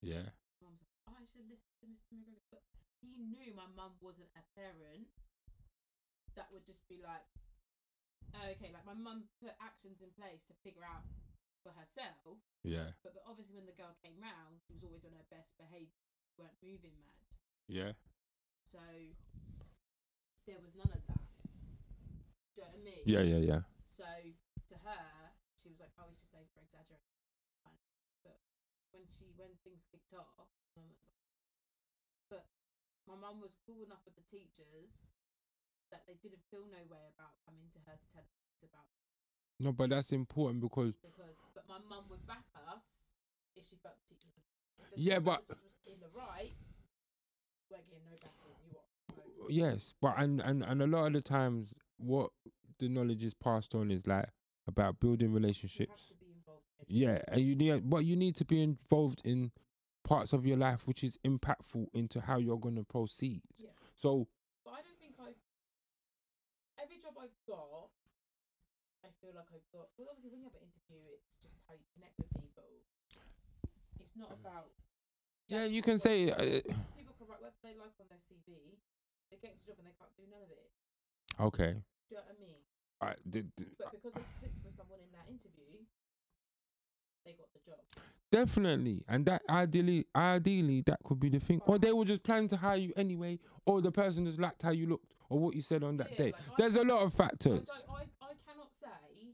Yeah. 0.01 0.31
Mum's 0.63 0.79
like, 0.81 1.19
I 1.19 1.25
should 1.27 1.49
listen 1.51 1.75
to 1.81 1.87
Mr. 1.91 2.15
McGregor, 2.15 2.47
but 2.51 2.63
he 3.01 3.19
knew 3.19 3.53
my 3.53 3.67
mum 3.67 3.99
wasn't 4.01 4.31
a 4.37 4.43
parent. 4.55 5.11
That 6.37 6.53
would 6.53 6.65
just 6.65 6.87
be 6.87 7.03
like, 7.03 7.27
okay, 8.35 8.71
like 8.71 8.87
my 8.87 8.97
mum 8.97 9.27
put 9.43 9.55
actions 9.59 10.01
in 10.03 10.11
place 10.15 10.43
to 10.47 10.55
figure 10.63 10.85
out 10.85 11.05
for 11.63 11.73
herself. 11.77 12.41
Yeah. 12.65 12.97
But, 13.05 13.17
but 13.17 13.25
obviously, 13.29 13.57
when 13.57 13.69
the 13.69 13.77
girl 13.77 13.93
came 14.01 14.17
round, 14.21 14.61
she 14.65 14.73
was 14.73 14.85
always 14.85 15.05
on 15.05 15.13
her 15.17 15.27
best 15.29 15.53
behaviour, 15.61 16.01
weren't 16.39 16.57
moving 16.65 16.95
mad. 17.01 17.27
Yeah. 17.69 17.93
So 18.71 18.83
there 20.47 20.61
was 20.63 20.75
none 20.75 20.91
of 20.91 21.03
that. 21.11 21.27
Do 22.55 22.61
you 22.61 22.63
know 22.65 22.71
what 22.71 22.81
I 22.81 22.85
mean? 22.85 23.05
Yeah. 23.07 23.25
Yeah. 23.25 23.43
Yeah. 23.43 23.63
So 23.91 24.07
to 24.07 24.77
her, 24.87 25.07
she 25.61 25.69
was 25.69 25.79
like, 25.83 25.93
"Oh, 26.01 26.09
he's 26.09 26.23
just 26.23 26.33
over 26.33 26.49
exaggerating." 26.59 27.19
But 28.25 28.39
when 28.93 29.05
she 29.07 29.35
when 29.37 29.53
things 29.67 29.85
kicked 29.91 30.15
off, 30.15 30.31
mum 30.77 30.87
was 30.89 31.03
like, 31.03 31.19
but 32.31 32.47
my 33.07 33.19
mum 33.19 33.43
was 33.43 33.59
cool 33.67 33.83
enough 33.83 34.03
with 34.07 34.15
the 34.15 34.27
teachers 34.27 35.10
that 35.91 36.03
they 36.07 36.15
didn't 36.23 36.43
feel 36.51 36.65
no 36.71 36.83
way 36.91 37.03
about 37.15 37.35
coming 37.45 37.67
to 37.75 37.79
her 37.87 37.97
to 37.99 38.07
tell 38.15 38.23
us 38.23 38.63
about 38.63 38.87
No, 39.59 39.73
but 39.73 39.91
that's 39.91 40.13
important 40.13 40.61
because 40.61 40.95
because 41.03 41.35
but 41.55 41.65
my 41.69 41.79
mum 41.89 42.05
would 42.11 42.25
back 42.27 42.45
us 42.73 42.83
if 43.57 43.67
she 43.69 43.77
felt 43.83 43.97
the 44.09 44.15
teacher 44.17 44.43
Yeah, 44.97 45.19
but- 45.19 45.43
in 45.87 45.99
the 46.01 46.09
right. 46.17 46.53
We're 47.71 47.79
getting 47.79 48.05
no 48.05 48.17
backing. 48.19 48.57
You? 48.67 48.75
No. 49.43 49.49
yes, 49.49 49.93
but 50.01 50.15
and 50.19 50.41
and 50.41 50.63
and 50.65 50.83
a 50.83 50.87
lot 50.87 51.07
of 51.07 51.13
the 51.13 51.23
times, 51.23 51.73
what 51.99 52.31
the 52.79 52.89
knowledge 52.89 53.23
is 53.23 53.35
passed 53.35 53.75
on 53.75 53.91
is 53.93 54.07
like 54.07 54.27
about 54.67 54.99
building 55.01 55.33
relationships. 55.33 55.91
have 55.91 56.09
to 56.09 56.15
be 56.25 56.33
involved. 56.33 56.65
in 56.89 56.97
Yeah, 56.97 57.23
and 57.29 57.41
you 57.41 57.55
need, 57.55 57.89
but 57.89 58.05
you 58.05 58.17
need 58.17 58.35
to 58.37 58.45
be 58.45 58.61
involved 58.63 59.21
in 59.25 59.53
parts 60.03 60.33
of 60.33 60.45
your 60.47 60.57
life 60.57 60.87
which 60.89 61.05
is 61.05 61.17
impactful 61.25 61.87
into 61.93 62.21
how 62.21 62.39
you're 62.39 62.59
going 62.59 62.75
to 62.77 62.83
proceed. 62.85 63.43
Yeah. 63.59 63.71
So 64.01 64.27
But 64.65 64.73
I 64.73 64.83
don't 64.83 64.99
think 64.99 65.15
I've 65.21 65.37
every 66.91 66.99
job 66.99 67.15
I've 67.23 67.39
got, 67.47 67.87
I 69.07 69.09
feel 69.23 69.31
like 69.39 69.47
I've 69.55 69.69
got. 69.71 69.87
Well, 69.95 70.11
obviously, 70.11 70.35
when 70.35 70.43
you 70.43 70.51
have 70.51 70.59
an 70.59 70.67
interview, 70.67 71.07
it's 71.15 71.31
just 71.39 71.55
how 71.71 71.79
you 71.79 71.87
connect 71.95 72.19
with 72.19 72.31
people. 72.35 72.67
It's 74.03 74.11
not 74.19 74.35
about. 74.35 74.75
yeah, 75.47 75.71
you 75.71 75.83
can 75.87 76.03
say 76.03 76.35
uh, 76.35 76.35
people 76.99 77.15
can 77.15 77.31
write 77.31 77.39
whatever 77.39 77.63
they 77.63 77.79
like 77.79 77.95
on 78.03 78.11
their 78.11 78.19
CV. 78.27 78.75
They 79.31 79.39
get 79.39 79.55
into 79.55 79.63
a 79.63 79.67
job 79.71 79.79
and 79.79 79.87
they 79.87 79.95
can't 79.95 80.11
do 80.19 80.27
none 80.27 80.43
of 80.43 80.51
it. 80.51 80.67
okay. 81.39 81.79
Do 82.11 82.11
you 82.11 82.17
know 82.19 82.27
what 82.27 82.35
I 82.35 82.43
mean? 82.43 82.61
I, 83.01 83.15
d- 83.23 83.47
d- 83.57 83.71
But 83.79 83.93
because 83.95 84.13
they 84.19 84.27
clicked 84.43 84.59
with 84.67 84.75
someone 84.75 84.99
in 84.99 85.09
that 85.15 85.31
interview, 85.31 85.87
they 87.25 87.33
got 87.39 87.47
the 87.55 87.63
job. 87.63 87.79
definitely, 88.33 89.05
and 89.09 89.25
that 89.27 89.43
ideally, 89.49 90.05
ideally, 90.15 90.83
that 90.87 90.99
could 91.05 91.21
be 91.21 91.29
the 91.31 91.39
thing. 91.39 91.61
Or 91.67 91.79
they 91.79 91.93
will 91.93 92.05
just 92.05 92.25
plan 92.25 92.49
to 92.49 92.57
hire 92.57 92.77
you 92.77 92.93
anyway, 92.97 93.39
or 93.65 93.81
the 93.81 93.93
person 93.93 94.27
just 94.27 94.41
liked 94.41 94.63
how 94.63 94.71
you 94.73 94.87
looked 94.87 95.15
or 95.31 95.39
what 95.39 95.55
you 95.55 95.63
said 95.63 95.83
on 95.83 95.97
that 95.97 96.11
Yeah, 96.13 96.17
day. 96.19 96.33
like 96.37 96.57
There's 96.59 96.75
a 96.75 96.83
lot 96.83 97.03
of 97.03 97.15
factors. 97.15 97.65
I, 97.89 98.03
I 98.21 98.35
cannot 98.47 98.69
say 98.83 99.31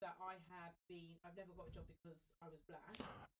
that 0.00 0.14
I 0.20 0.34
have 0.52 0.76
been. 0.88 1.16
I've 1.24 1.36
never 1.36 1.50
got 1.56 1.68
a 1.68 1.72
job 1.72 1.84
because 1.88 2.20
I 2.44 2.46
was 2.52 2.60
black. 2.68 2.84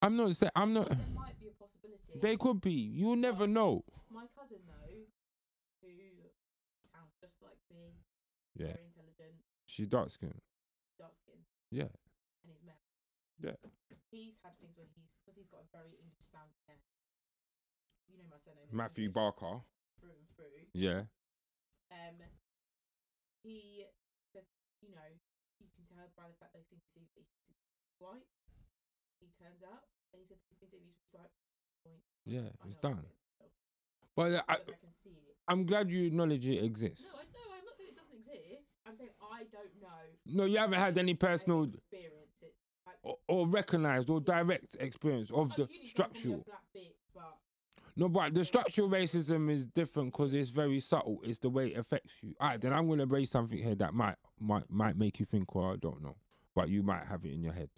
I'm 0.03 0.17
not 0.17 0.35
saying 0.35 0.51
I'm 0.57 0.73
not. 0.73 0.89
There 0.89 0.99
might 1.15 1.39
be 1.39 1.47
a 1.49 1.57
possibility. 1.61 2.19
They 2.21 2.37
could 2.37 2.61
be. 2.61 2.73
You'll 2.73 3.17
never 3.21 3.47
know. 3.47 3.85
My 4.11 4.25
cousin 4.35 4.65
though, 4.67 4.97
who 5.85 5.93
sounds 6.93 7.13
just 7.21 7.37
like 7.45 7.61
me, 7.71 8.01
Yeah, 8.57 8.73
very 8.73 8.89
intelligent, 8.89 9.37
she's 9.67 9.87
dark 9.87 10.11
skinned. 10.11 10.41
dark 10.99 11.13
skin, 11.21 11.37
Yeah, 11.71 11.93
and 11.93 12.49
he's 12.49 12.63
male. 12.65 12.81
yeah. 13.41 13.61
He's 14.11 14.41
had 14.43 14.57
things 14.59 14.73
where 14.77 14.87
he's 14.97 15.13
because 15.21 15.37
he's 15.37 15.49
got 15.53 15.61
a 15.61 15.69
very 15.77 15.93
English 16.01 16.25
name. 16.33 16.81
You 18.09 18.17
know 18.19 18.25
my 18.31 18.39
surname. 18.41 18.65
Matthew 18.73 19.05
English 19.11 19.15
Barker. 19.15 19.61
through 20.01 20.17
and 20.17 20.29
through. 20.37 20.65
Yeah. 20.73 21.03
Um, 21.97 22.17
he 23.43 23.85
said, 24.33 24.45
you 24.83 24.91
know, 24.93 25.09
you 25.61 25.69
can 25.73 25.85
tell 25.89 26.05
by 26.17 26.29
the 26.29 26.37
fact 26.37 26.53
they 26.53 26.65
seem 26.69 26.81
to 26.81 26.91
see 26.93 27.07
that 27.17 27.25
he's 27.49 27.57
white. 27.99 28.27
He 29.21 29.33
turns 29.41 29.63
up 29.65 29.89
and 30.13 30.21
he 30.21 30.27
said 30.29 30.37
he's 30.49 30.59
been 30.61 30.69
seeing 30.69 30.85
he's 30.85 31.15
like, 31.17 31.33
point. 31.85 32.03
Yeah, 32.27 32.53
it's 32.69 32.77
done. 32.77 33.01
getting 33.01 33.57
But 34.17 34.33
uh, 34.33 34.43
I, 34.49 34.55
I 34.55 34.77
can 34.77 34.93
see 35.03 35.17
it. 35.25 35.37
I'm 35.49 35.65
glad 35.65 35.91
you 35.91 36.07
acknowledge 36.07 36.47
it 36.49 36.63
exists. 36.65 37.05
No, 37.05 37.17
I 37.17 37.25
no, 37.33 37.41
I'm 37.57 37.65
not 37.65 37.77
saying 37.79 37.91
it 37.91 37.97
doesn't 37.97 38.17
exist. 38.19 38.69
I'm 38.87 38.95
saying 38.97 39.11
I 39.23 39.45
don't 39.49 39.75
know. 39.81 40.05
No, 40.27 40.45
you 40.45 40.59
haven't 40.59 40.79
had 40.81 40.99
any 40.99 41.15
personal 41.15 41.65
experience 41.65 42.43
it. 42.43 42.55
Like, 42.87 42.97
or, 43.03 43.17
or 43.29 43.49
recognized 43.49 44.11
or 44.11 44.21
direct 44.21 44.77
experience 44.81 45.31
of 45.31 45.53
I- 45.53 45.57
the 45.57 45.63
you 45.71 45.81
need 45.81 45.97
someone 45.97 46.13
from 46.13 46.31
your 46.31 46.41
structural. 46.41 46.45
black 46.47 46.63
bit, 46.75 46.96
No, 47.99 48.11
but 48.11 48.35
the 48.35 48.45
structural 48.45 48.91
racism 48.91 49.51
is 49.51 49.67
different 49.67 50.13
because 50.13 50.35
it's 50.35 50.51
very 50.51 50.81
subtle. 50.81 51.19
It's 51.25 51.39
the 51.39 51.49
way 51.49 51.69
it 51.69 51.79
affects 51.79 52.15
you. 52.23 52.35
All 52.39 52.51
right, 52.51 52.61
then 52.61 52.75
I'm 52.75 52.89
gonna 52.89 53.07
raise 53.07 53.31
something 53.31 53.59
here 53.59 53.75
that 53.77 53.95
might 53.95 54.17
might 54.39 54.71
might 54.71 54.99
make 54.99 55.19
you 55.19 55.25
think, 55.25 55.57
or 55.57 55.73
I 55.73 55.77
don't 55.77 56.03
know, 56.03 56.17
but 56.55 56.69
you 56.69 56.83
might 56.83 57.07
have 57.07 57.25
it 57.25 57.33
in 57.33 57.43
your 57.43 57.55
head, 57.55 57.71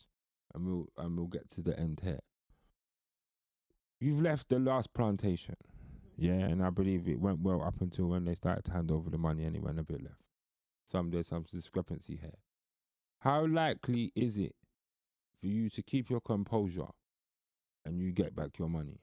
and 0.54 0.66
we'll 0.66 0.86
and 0.98 1.16
we'll 1.16 1.28
get 1.28 1.48
to 1.50 1.62
the 1.62 1.78
end 1.78 2.00
here. 2.02 2.18
You've 4.00 4.20
left 4.20 4.48
the 4.48 4.58
last 4.58 4.92
plantation, 4.92 5.56
yeah, 6.16 6.32
and 6.32 6.64
I 6.64 6.70
believe 6.70 7.06
it 7.06 7.20
went 7.20 7.40
well 7.40 7.62
up 7.62 7.80
until 7.80 8.08
when 8.08 8.24
they 8.24 8.34
started 8.34 8.64
to 8.64 8.72
hand 8.72 8.90
over 8.90 9.10
the 9.10 9.18
money, 9.18 9.44
and 9.44 9.54
it 9.54 9.62
went 9.62 9.78
a 9.78 9.84
bit 9.84 10.02
left. 10.02 10.22
Some 10.84 11.10
there's 11.10 11.28
some 11.28 11.44
discrepancy 11.44 12.16
here. 12.20 12.38
How 13.20 13.46
likely 13.46 14.10
is 14.16 14.36
it 14.36 14.54
for 15.40 15.46
you 15.46 15.70
to 15.70 15.82
keep 15.82 16.10
your 16.10 16.20
composure 16.20 16.88
and 17.84 18.00
you 18.00 18.10
get 18.10 18.34
back 18.34 18.58
your 18.58 18.68
money? 18.68 19.00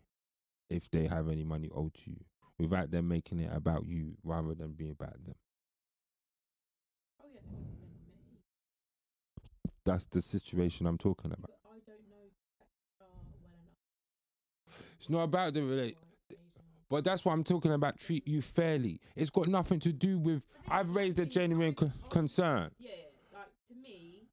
If 0.70 0.90
they 0.92 1.08
have 1.08 1.30
any 1.30 1.44
money 1.44 1.70
owed 1.74 1.94
to 1.94 2.10
you 2.10 2.24
without 2.58 2.92
them 2.92 3.08
making 3.08 3.40
it 3.40 3.50
about 3.54 3.86
you 3.86 4.16
rather 4.24 4.54
than 4.54 4.74
being 4.74 4.92
about 4.92 5.14
them. 5.26 5.36
oh 7.22 7.28
yeah, 7.34 7.42
they 7.42 7.58
would 7.58 7.76
blame 7.76 8.34
me. 8.34 8.40
That's 9.84 10.06
the 10.08 10.22
situation 10.22 10.88
I'm 10.88 10.98
talking 10.98 11.32
about. 11.32 11.52
But 11.64 11.72
I 11.72 11.80
don't 11.86 12.10
know 12.10 12.32
well 13.00 13.10
enough. 14.70 14.88
It's 15.00 15.10
not 15.10 15.24
about 15.24 15.54
the 15.54 15.62
relate, 15.64 15.98
but 16.90 17.04
that's 17.04 17.26
what 17.26 17.34
I'm 17.34 17.44
talking 17.44 17.74
about. 17.74 17.98
Treat 18.00 18.28
you 18.28 18.42
fairly. 18.42 19.00
It's 19.16 19.30
got 19.30 19.48
nothing 19.48 19.80
to 19.82 19.92
do 19.94 20.18
with. 20.18 20.42
I've 20.70 20.96
raised 20.96 21.20
a 21.20 21.26
genuine 21.26 21.74
con- 21.74 21.94
oh, 22.04 22.08
concern. 22.08 22.72
Yeah, 22.80 22.92
like 23.34 23.52
to 23.68 23.76
me, 23.76 24.30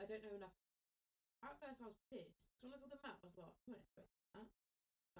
I 0.00 0.04
don't 0.04 0.22
know 0.22 0.36
enough. 0.36 0.52
At 1.44 1.56
first, 1.60 1.80
I 1.80 1.86
was 1.86 1.96
pissed. 2.10 2.36
So 2.60 2.68
when 2.68 2.74
I 2.74 2.78
saw 2.80 2.88
the 2.90 2.98
map, 3.02 3.16
I 3.22 3.26
was 3.26 3.36
like, 3.38 3.54
"I'm 3.64 3.72
not 3.72 3.80
expecting 3.80 4.20
that." 4.34 4.48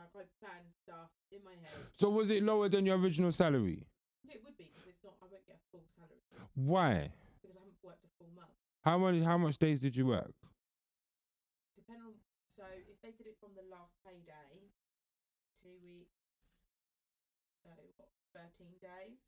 Like 0.03 0.27
I 0.27 0.27
planned 0.43 0.71
stuff 0.83 1.11
in 1.31 1.39
my 1.45 1.55
head. 1.55 1.79
So 1.99 2.11
was 2.11 2.31
it 2.31 2.43
lower 2.43 2.69
than 2.69 2.87
your 2.87 2.99
original 2.99 3.31
salary? 3.31 3.87
It 4.29 4.41
would 4.45 4.57
be 4.59 4.65
because 4.73 4.89
it's 4.91 5.03
not. 5.05 5.15
I 5.23 5.27
won't 5.31 5.47
get 5.47 5.57
a 5.57 5.65
full 5.71 5.85
salary 5.95 6.23
Why? 6.55 7.11
because 7.41 7.55
I 7.57 7.61
haven't 7.63 7.79
worked 7.83 8.03
a 8.05 8.11
full 8.19 8.31
month. 8.35 8.51
How 8.85 8.99
many? 8.99 9.23
How 9.23 9.39
much 9.39 9.59
days 9.59 9.79
did 9.81 9.95
you 9.97 10.07
work? 10.07 10.33
Depending 11.77 12.07
on. 12.07 12.15
So 12.57 12.65
if 12.67 12.99
they 13.03 13.11
did 13.15 13.27
it 13.31 13.37
from 13.41 13.51
the 13.55 13.63
last 13.71 13.95
payday, 14.07 14.67
two 15.63 15.75
weeks. 15.83 16.19
So 17.63 17.71
what? 17.97 18.11
Thirteen 18.35 18.75
days. 18.83 19.19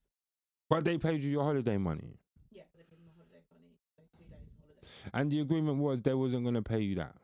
But 0.71 0.85
they 0.85 0.99
paid 0.99 1.23
you 1.23 1.31
your 1.31 1.45
holiday 1.45 1.77
money, 1.77 2.19
Yeah, 2.51 2.63
they 2.75 2.83
paid 2.83 2.99
me 2.99 3.11
my 3.15 3.23
holiday 3.23 3.45
money, 3.53 3.77
so 3.95 4.03
two 4.17 4.25
days 4.25 4.49
holiday. 4.59 4.89
and 5.13 5.31
the 5.31 5.41
agreement 5.41 5.79
was 5.79 6.03
they 6.03 6.15
wasn't 6.15 6.45
gonna 6.45 6.63
pay 6.63 6.81
you 6.81 6.95
that. 6.97 7.15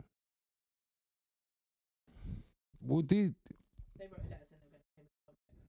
Well, 2.91 3.07
did 3.07 3.39
They 3.95 4.11
wrote 4.11 4.19
a 4.19 4.35
letter 4.35 4.43
saying 4.51 4.59
they 4.59 4.67
were 4.67 4.75
going 4.75 4.83
to 4.83 4.95
pay 4.99 5.07
me 5.07 5.15
my 5.23 5.31
holiday. 5.31 5.63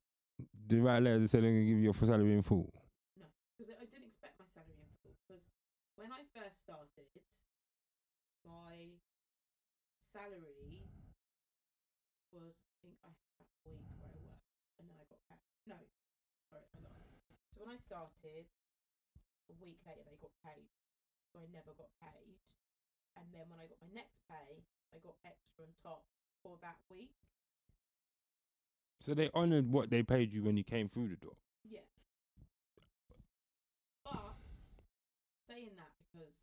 the 0.65 0.81
right 0.81 0.97
letter 1.05 1.29
said 1.29 1.45
they're 1.45 1.53
gonna 1.53 1.69
give 1.69 1.77
you 1.77 1.93
your 1.93 1.93
salary 1.93 2.33
in 2.33 2.41
full? 2.41 2.73
No, 3.13 3.29
because 3.53 3.69
I 3.77 3.85
didn't 3.85 4.09
expect 4.09 4.41
my 4.41 4.49
salary 4.49 4.81
in 4.81 4.89
full. 5.05 5.13
Because 5.21 5.45
when 6.01 6.09
I 6.09 6.25
first 6.33 6.65
started, 6.65 7.13
my 8.41 8.97
salary 10.09 10.89
was 12.33 12.57
I 12.57 12.73
think 12.81 12.97
I 13.05 13.13
had 13.13 13.29
that 13.37 13.53
week 13.69 13.85
where 14.01 14.09
I 14.09 14.17
worked 14.25 14.57
and 14.81 14.89
then 14.89 14.97
I 14.97 15.05
got 15.05 15.21
paid. 15.29 15.45
No, 15.69 15.77
sorry, 16.49 16.65
I 16.73 16.81
lied. 16.81 17.21
So 17.53 17.61
when 17.61 17.69
I 17.69 17.77
started, 17.77 18.49
a 19.45 19.55
week 19.61 19.77
later 19.85 20.01
they 20.09 20.17
got 20.17 20.33
paid. 20.41 20.73
So 21.29 21.37
I 21.37 21.45
never 21.53 21.77
got 21.77 21.93
paid. 22.01 22.41
And 23.13 23.29
then 23.29 23.45
when 23.45 23.61
I 23.61 23.69
got 23.69 23.77
my 23.77 23.93
next 23.93 24.17
pay, 24.25 24.65
I 24.89 24.97
got 25.05 25.21
extra 25.21 25.69
on 25.69 25.77
top 25.85 26.01
for 26.43 26.57
that 26.61 26.77
week. 26.89 27.11
So 29.01 29.13
they 29.13 29.29
honoured 29.33 29.71
what 29.71 29.89
they 29.89 30.03
paid 30.03 30.31
you 30.33 30.43
when 30.43 30.57
you 30.57 30.63
came 30.63 30.87
through 30.87 31.09
the 31.09 31.15
door. 31.15 31.33
Yeah. 31.67 31.81
But 34.05 34.35
saying 35.49 35.73
that 35.77 35.89
because 36.05 36.33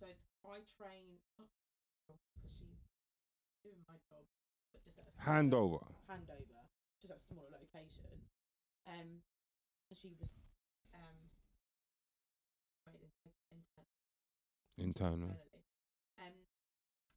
so 0.00 0.06
I 0.48 0.60
train 0.80 1.20
because 1.36 2.20
she 2.48 2.64
doing 3.62 3.80
my 3.88 3.96
job, 4.08 4.24
but 4.72 4.80
just 4.84 4.96
at 4.98 5.04
a 5.08 5.12
Handover. 5.28 5.84
handover, 6.08 6.64
just 7.00 7.12
at 7.12 7.20
a 7.20 7.24
smaller 7.28 7.52
location. 7.52 8.08
Um, 8.88 9.20
and 9.92 9.96
she 9.96 10.12
was 10.20 10.32
um 10.96 11.16
made 12.88 13.00
in, 13.00 13.12
in, 13.52 13.60
Internal. 14.76 15.28
internally. 15.36 15.64
Um, 16.20 16.36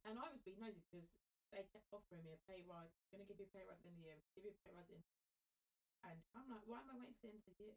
and 0.08 0.14
I 0.18 0.28
was 0.32 0.40
being 0.44 0.60
nosy 0.60 0.80
because 0.92 1.08
they 1.58 1.66
kept 1.74 1.90
offering 1.90 2.22
me 2.22 2.30
a 2.30 2.38
pay 2.46 2.62
rise. 2.62 2.94
Going 3.10 3.18
to 3.18 3.26
give 3.26 3.42
you 3.42 3.50
a 3.50 3.54
pay 3.54 3.66
rise 3.66 3.82
at 3.82 3.90
the 3.90 3.98
year. 3.98 4.14
Give 4.38 4.46
you 4.46 4.54
a 4.54 4.60
pay 4.62 4.70
rise 4.70 4.86
in. 4.94 5.02
And 6.06 6.22
I'm 6.38 6.46
like, 6.46 6.62
why 6.70 6.78
am 6.78 6.86
I 6.86 6.94
waiting 6.94 7.18
to 7.18 7.22
the 7.26 7.34
end 7.34 7.42
of 7.42 7.50
the 7.50 7.58
year? 7.58 7.74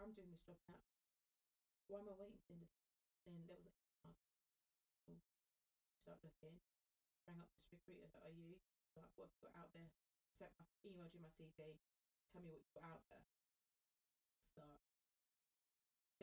I'm 0.00 0.16
doing 0.16 0.32
this 0.32 0.40
job 0.40 0.56
now. 0.64 0.80
Why 1.92 2.00
am 2.00 2.08
I 2.08 2.16
waiting 2.16 2.40
to 2.40 2.48
the 2.48 2.56
end 2.56 2.64
of 2.64 2.72
the 2.72 2.80
year? 2.80 2.96
Then 3.28 3.36
there 3.44 3.44
was 3.44 3.52
like, 3.52 4.16
oh, 5.12 5.20
start 6.00 6.24
looking. 6.24 6.56
Rang 7.28 7.36
up 7.44 7.52
this 7.52 7.68
recruiter 7.68 8.08
that 8.08 8.24
I 8.24 8.32
use. 8.32 8.64
Like, 8.96 9.12
what 9.20 9.28
have 9.28 9.36
you 9.36 9.44
got 9.44 9.60
out 9.60 9.70
there? 9.76 9.92
So 10.32 10.48
I 10.48 10.64
emailed 10.88 11.12
you 11.12 11.20
my 11.20 11.28
CV. 11.36 11.76
Tell 12.32 12.40
me 12.40 12.48
what 12.48 12.64
you've 12.64 12.72
got 12.80 12.88
out 12.88 13.04
there. 13.12 13.28
Start. 14.48 14.80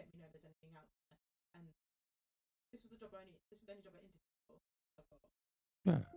Let 0.01 0.09
me 0.09 0.17
know 0.17 0.25
if 0.25 0.33
there's 0.33 0.49
anything 0.49 0.73
out 0.73 0.89
there. 0.89 1.21
And 1.53 1.69
this 2.73 2.81
was 2.81 2.89
the 2.89 2.97
job 2.97 3.13
I 3.13 3.21
only. 3.21 3.37
This 3.53 3.61
was 3.61 3.69
the 3.69 3.77
only 3.77 3.85
job 3.85 3.93
I 3.93 4.01
interviewed 4.01 4.41
for. 4.49 4.57
I 4.97 5.05
got. 5.05 5.21
Yeah. 5.85 6.16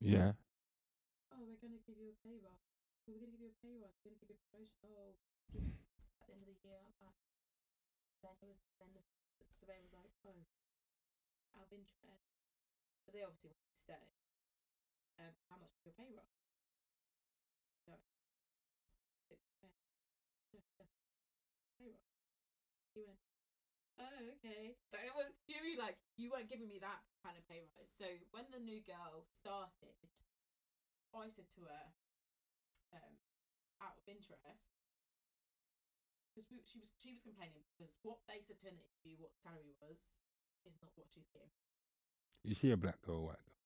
Yeah. 0.00 0.32
oh, 1.28 1.44
we're 1.44 1.60
to 1.60 1.84
give 1.84 2.00
you 2.00 2.08
a 2.08 2.18
pay 2.24 2.40
rise. 2.40 2.72
We're 3.04 3.20
to 3.20 3.28
give 3.28 3.36
you 3.36 3.52
a 3.52 3.58
pay 3.60 3.76
rise. 3.76 4.00
We're 4.00 4.16
to 4.16 4.20
give 4.24 4.32
you 4.32 4.40
a 4.40 4.44
promotion. 4.48 4.80
Oh, 4.88 5.12
at 6.20 6.24
the 6.24 6.32
end 6.32 6.40
of 6.40 6.48
the 6.48 6.56
year. 6.64 6.80
Like, 7.04 7.20
then 8.24 8.48
it 8.48 8.56
was 8.56 8.64
then 8.80 8.92
the, 8.96 9.04
surveyor 9.52 9.84
was 9.84 9.92
like, 9.92 10.08
oh, 10.24 10.40
of 11.60 11.68
interest, 11.72 12.32
because 13.04 13.12
they 13.12 13.24
obviously 13.24 13.52
want 13.52 13.60
to 13.60 13.76
stay. 13.76 14.04
Um, 15.20 15.36
how 15.52 15.60
much 15.60 15.76
is 15.76 15.84
your 15.84 15.96
pay 15.96 16.08
rise? 16.16 16.40
So. 17.84 17.92
He 22.90 23.06
went, 23.06 23.22
oh, 24.02 24.20
okay. 24.36 24.74
Like, 24.90 25.06
it 25.06 25.14
was, 25.14 25.30
you 25.46 25.54
know, 25.56 25.86
like 25.86 25.94
you 26.18 26.34
weren't 26.34 26.50
giving 26.50 26.66
me 26.66 26.82
that 26.82 27.00
kind 27.22 27.36
of 27.36 27.44
pay 27.48 27.60
rise. 27.62 27.92
So 27.96 28.06
when 28.32 28.48
the 28.50 28.60
new 28.60 28.80
girl 28.80 29.24
started, 29.28 29.96
I 31.12 31.28
said 31.28 31.48
to 31.56 31.68
her, 31.68 31.84
um, 32.96 33.14
out 33.80 33.96
of 34.00 34.04
interest, 34.08 34.72
because 36.30 36.46
she 36.48 36.78
was 36.78 36.90
she 36.96 37.10
was 37.12 37.22
complaining 37.22 37.66
because 37.74 37.92
what 38.02 38.22
they 38.30 38.38
said 38.40 38.58
to 38.62 38.70
her 38.70 38.72
in 38.72 38.78
the 38.78 38.86
interview, 38.86 39.18
what 39.18 39.34
salary 39.36 39.74
was, 39.82 40.06
is 40.64 40.78
not 40.80 40.94
what 40.94 41.10
she's 41.10 41.28
getting. 41.32 41.52
Is 42.44 42.58
she 42.58 42.70
a 42.70 42.76
black 42.76 43.02
girl 43.02 43.16
or 43.16 43.26
white 43.34 43.44
girl? 43.44 43.58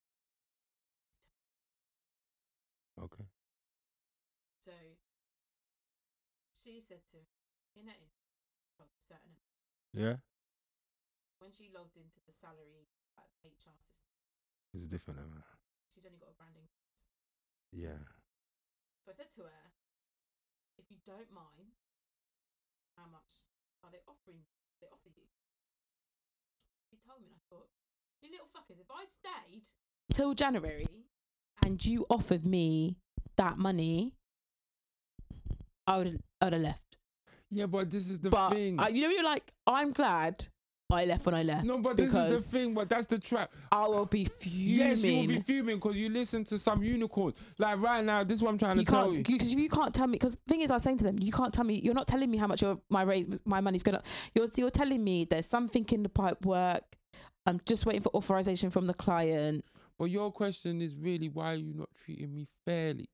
Okay. 3.06 3.26
So 4.64 4.72
she 6.56 6.80
said 6.80 7.04
to 7.12 7.18
me 7.18 7.28
in 7.76 7.86
her 7.86 7.98
interview, 7.98 8.88
certain 9.06 9.36
Yeah. 9.92 10.16
when 11.38 11.52
she 11.52 11.68
logged 11.68 11.96
into 12.00 12.18
the 12.24 12.32
salary 12.32 12.83
HR 13.44 13.76
system, 13.76 14.00
It's 14.72 14.86
different, 14.86 15.20
man. 15.20 15.42
she's 15.92 16.04
only 16.06 16.18
got 16.18 16.30
a 16.32 16.36
branding. 16.38 16.68
Yeah. 17.72 18.00
So 19.04 19.12
I 19.12 19.14
said 19.14 19.30
to 19.36 19.42
her, 19.42 19.64
if 20.78 20.90
you 20.90 20.96
don't 21.06 21.30
mind, 21.32 21.76
how 22.96 23.04
much 23.12 23.46
are 23.84 23.90
they 23.92 23.98
offering? 24.08 24.40
They 24.80 24.86
offer 24.90 25.08
you. 25.14 25.24
She 26.90 26.96
told 27.06 27.20
me, 27.20 27.26
and 27.28 27.36
I 27.36 27.42
thought, 27.50 27.68
you 28.22 28.30
little 28.30 28.48
fuckers, 28.54 28.80
if 28.80 28.86
I 28.90 29.04
stayed 29.04 29.64
till 30.12 30.34
January 30.34 30.86
and 31.64 31.84
you 31.84 32.06
offered 32.08 32.46
me 32.46 32.96
that 33.36 33.58
money, 33.58 34.14
I 35.86 35.98
would 35.98 36.22
I 36.40 36.46
would 36.46 36.52
have 36.54 36.62
left. 36.62 36.96
Yeah, 37.50 37.66
but 37.66 37.90
this 37.90 38.08
is 38.10 38.20
the 38.20 38.30
but 38.30 38.50
thing. 38.50 38.80
I, 38.80 38.88
you 38.88 39.02
know, 39.02 39.10
you're 39.10 39.24
like, 39.24 39.52
I'm 39.66 39.92
glad 39.92 40.46
I 40.92 41.06
left 41.06 41.24
when 41.26 41.34
I 41.34 41.42
left. 41.42 41.64
no, 41.64 41.78
but 41.78 41.96
this 41.96 42.14
is 42.14 42.30
the 42.30 42.58
thing. 42.58 42.74
But 42.74 42.88
that's 42.88 43.06
the 43.06 43.18
trap. 43.18 43.50
I 43.72 43.86
will 43.88 44.06
be 44.06 44.26
fuming. 44.26 44.60
Yes, 44.78 45.02
you 45.02 45.20
will 45.20 45.26
be 45.28 45.40
fuming 45.40 45.76
because 45.76 45.98
you 45.98 46.08
listen 46.10 46.44
to 46.44 46.58
some 46.58 46.82
unicorns. 46.84 47.36
Like 47.58 47.80
right 47.80 48.04
now, 48.04 48.22
this 48.22 48.34
is 48.36 48.42
what 48.42 48.50
I'm 48.50 48.58
trying 48.58 48.78
you 48.78 48.84
to 48.84 48.90
tell 48.90 49.10
you. 49.12 49.22
because 49.22 49.52
you 49.52 49.68
can't 49.68 49.94
tell 49.94 50.06
me 50.06 50.12
because 50.12 50.34
the 50.36 50.42
thing 50.46 50.60
is 50.60 50.70
I 50.70 50.74
was 50.74 50.82
saying 50.82 50.98
to 50.98 51.04
them 51.04 51.16
you 51.20 51.32
can't 51.32 51.52
tell 51.52 51.64
me 51.64 51.80
you're 51.82 51.94
not 51.94 52.06
telling 52.06 52.30
me 52.30 52.36
how 52.38 52.46
much 52.46 52.62
your 52.62 52.78
my 52.90 53.02
raise 53.02 53.42
my 53.46 53.60
money's 53.60 53.82
gonna 53.82 54.02
you're 54.34 54.46
you're 54.56 54.70
telling 54.70 55.02
me 55.02 55.24
there's 55.24 55.46
something 55.46 55.84
in 55.90 56.02
the 56.02 56.08
pipe 56.08 56.44
work 56.44 56.82
I'm 57.46 57.60
just 57.66 57.86
waiting 57.86 58.02
for 58.02 58.10
authorization 58.14 58.70
from 58.70 58.86
the 58.86 58.94
client 58.94 59.64
But 59.98 60.06
your 60.10 60.30
question 60.32 60.80
is 60.82 60.98
really 61.00 61.28
why 61.28 61.52
are 61.52 61.56
you 61.56 61.72
not 61.74 61.88
treating 62.04 62.32
me 62.34 62.46
fairly? 62.66 63.08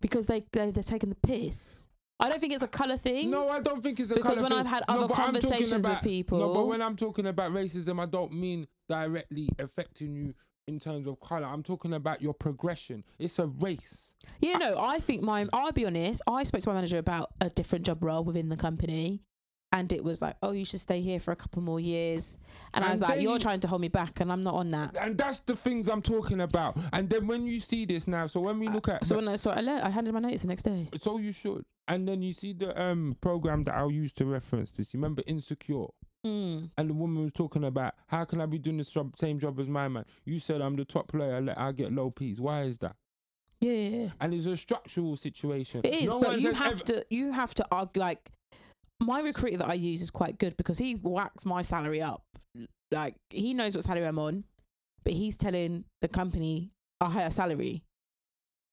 because 0.00 0.26
they 0.26 0.42
they 0.52 0.70
they're 0.70 0.82
taking 0.82 1.10
the 1.10 1.16
piss 1.16 1.86
I 2.20 2.28
don't 2.28 2.40
think 2.40 2.52
it's 2.52 2.62
a 2.62 2.68
color 2.68 2.96
thing 2.96 3.30
No, 3.30 3.48
I 3.48 3.60
don't 3.60 3.82
think 3.82 3.98
it's 3.98 4.10
a 4.10 4.14
colour. 4.14 4.22
Because 4.22 4.38
colour 4.38 4.42
when 4.44 4.52
thing. 4.52 4.60
I've 4.60 4.72
had 4.72 4.84
No, 4.88 4.94
other 4.98 5.08
but 5.08 5.18
I'm 5.18 5.32
talking 5.34 5.40
conversations 5.42 5.88
with 5.88 6.02
people, 6.02 6.38
No, 6.38 6.54
but 6.54 6.68
when 6.68 6.80
I'm 6.80 6.96
talking 6.96 7.26
about 7.26 7.50
racism, 7.52 8.00
I 8.00 8.06
don't 8.06 8.32
mean 8.32 8.66
directly 8.88 9.48
affecting 9.58 10.14
you 10.14 10.34
in 10.66 10.78
terms 10.78 11.06
of 11.06 11.20
color. 11.20 11.46
I'm 11.46 11.62
talking 11.62 11.92
about 11.92 12.22
your 12.22 12.32
progression. 12.34 13.04
It's 13.18 13.38
a 13.38 13.46
race. 13.46 14.12
you 14.40 14.56
know 14.58 14.76
I 14.78 15.00
think 15.00 15.22
my 15.22 15.44
I'll 15.52 15.72
be 15.72 15.84
honest 15.86 16.22
I 16.26 16.44
spoke 16.44 16.62
to 16.62 16.68
my 16.70 16.74
manager 16.76 16.96
about 16.98 17.30
a 17.42 17.50
different 17.50 17.84
job 17.84 18.02
role 18.02 18.24
within 18.24 18.48
the 18.48 18.56
company 18.56 19.20
and 19.74 19.92
it 19.92 20.02
was 20.02 20.22
like 20.22 20.36
oh 20.42 20.52
you 20.52 20.64
should 20.64 20.80
stay 20.80 21.00
here 21.02 21.18
for 21.20 21.32
a 21.32 21.36
couple 21.36 21.60
more 21.60 21.80
years 21.80 22.38
and, 22.72 22.84
I 22.84 22.90
was 22.92 23.00
like 23.00 23.20
you're 23.20 23.32
you- 23.34 23.38
trying 23.38 23.60
to 23.60 23.68
hold 23.68 23.80
me 23.82 23.88
back 23.88 24.20
and 24.20 24.32
I'm 24.32 24.42
not 24.42 24.54
on 24.54 24.70
that 24.70 24.96
And 24.98 25.18
that's 25.18 25.40
the 25.40 25.56
things 25.56 25.88
I'm 25.88 26.00
talking 26.02 26.40
about. 26.40 26.76
And 26.92 27.10
then 27.10 27.26
when 27.26 27.42
you 27.44 27.58
see 27.60 27.84
this 27.84 28.06
now, 28.08 28.26
so 28.28 28.40
when 28.40 28.58
we 28.58 28.68
look 28.68 28.88
at 28.88 29.04
so 29.04 29.16
when 29.16 29.28
I 29.28 29.36
so 29.36 29.50
I, 29.50 29.60
I 29.86 29.90
handed 29.90 30.14
my 30.14 30.20
notice 30.20 30.42
the 30.42 30.48
next 30.48 30.62
day 30.62 30.88
so 31.00 31.18
you 31.18 31.32
should. 31.32 31.64
And 31.86 32.08
then 32.08 32.22
you 32.22 32.32
see 32.32 32.52
the 32.54 32.70
um 32.80 33.16
program 33.20 33.64
that 33.64 33.74
I'll 33.74 33.90
use 33.90 34.12
to 34.12 34.24
reference 34.24 34.70
this. 34.70 34.94
You 34.94 34.98
remember 35.00 35.22
Insecure? 35.26 35.88
mm. 36.26 36.70
And 36.78 36.88
the 36.90 36.94
woman 36.94 37.22
was 37.24 37.32
talking 37.32 37.64
about 37.64 37.94
how 38.06 38.24
can 38.24 38.40
I 38.40 38.46
be 38.46 38.58
doing 38.58 38.78
the 38.78 38.84
job, 38.84 39.16
same 39.18 39.38
job 39.38 39.58
as 39.60 39.68
my 39.68 39.88
man? 39.88 40.04
You 40.24 40.38
said 40.38 40.62
I'm 40.62 40.76
the 40.76 40.84
top 40.84 41.08
player, 41.08 41.40
let 41.40 41.58
I 41.58 41.72
get 41.72 41.92
low 41.92 42.10
P's. 42.10 42.40
Why 42.40 42.62
is 42.62 42.78
that? 42.78 42.96
yeah, 43.60 43.72
yeah, 43.72 43.96
yeah. 44.04 44.08
And 44.20 44.32
it's 44.34 44.46
a 44.46 44.56
structural 44.56 45.16
situation. 45.16 45.80
It 45.84 45.94
is, 45.94 46.06
No 46.10 46.20
but 46.20 46.40
you 46.40 46.52
have 46.52 46.72
ever- 46.72 46.84
to 46.84 47.04
you 47.10 47.32
have 47.32 47.54
to 47.56 47.66
argue 47.70 48.00
like 48.00 48.30
my 49.04 49.20
recruiter 49.20 49.58
that 49.58 49.68
I 49.68 49.74
use 49.74 50.02
is 50.02 50.10
quite 50.10 50.38
good 50.38 50.56
because 50.56 50.78
he 50.78 50.94
whacks 50.94 51.46
my 51.46 51.62
salary 51.62 52.02
up. 52.02 52.24
Like 52.90 53.14
he 53.30 53.54
knows 53.54 53.74
what 53.74 53.84
salary 53.84 54.06
I'm 54.06 54.18
on, 54.18 54.44
but 55.04 55.12
he's 55.12 55.36
telling 55.36 55.84
the 56.00 56.08
company 56.08 56.72
a 57.00 57.08
higher 57.08 57.30
salary. 57.30 57.82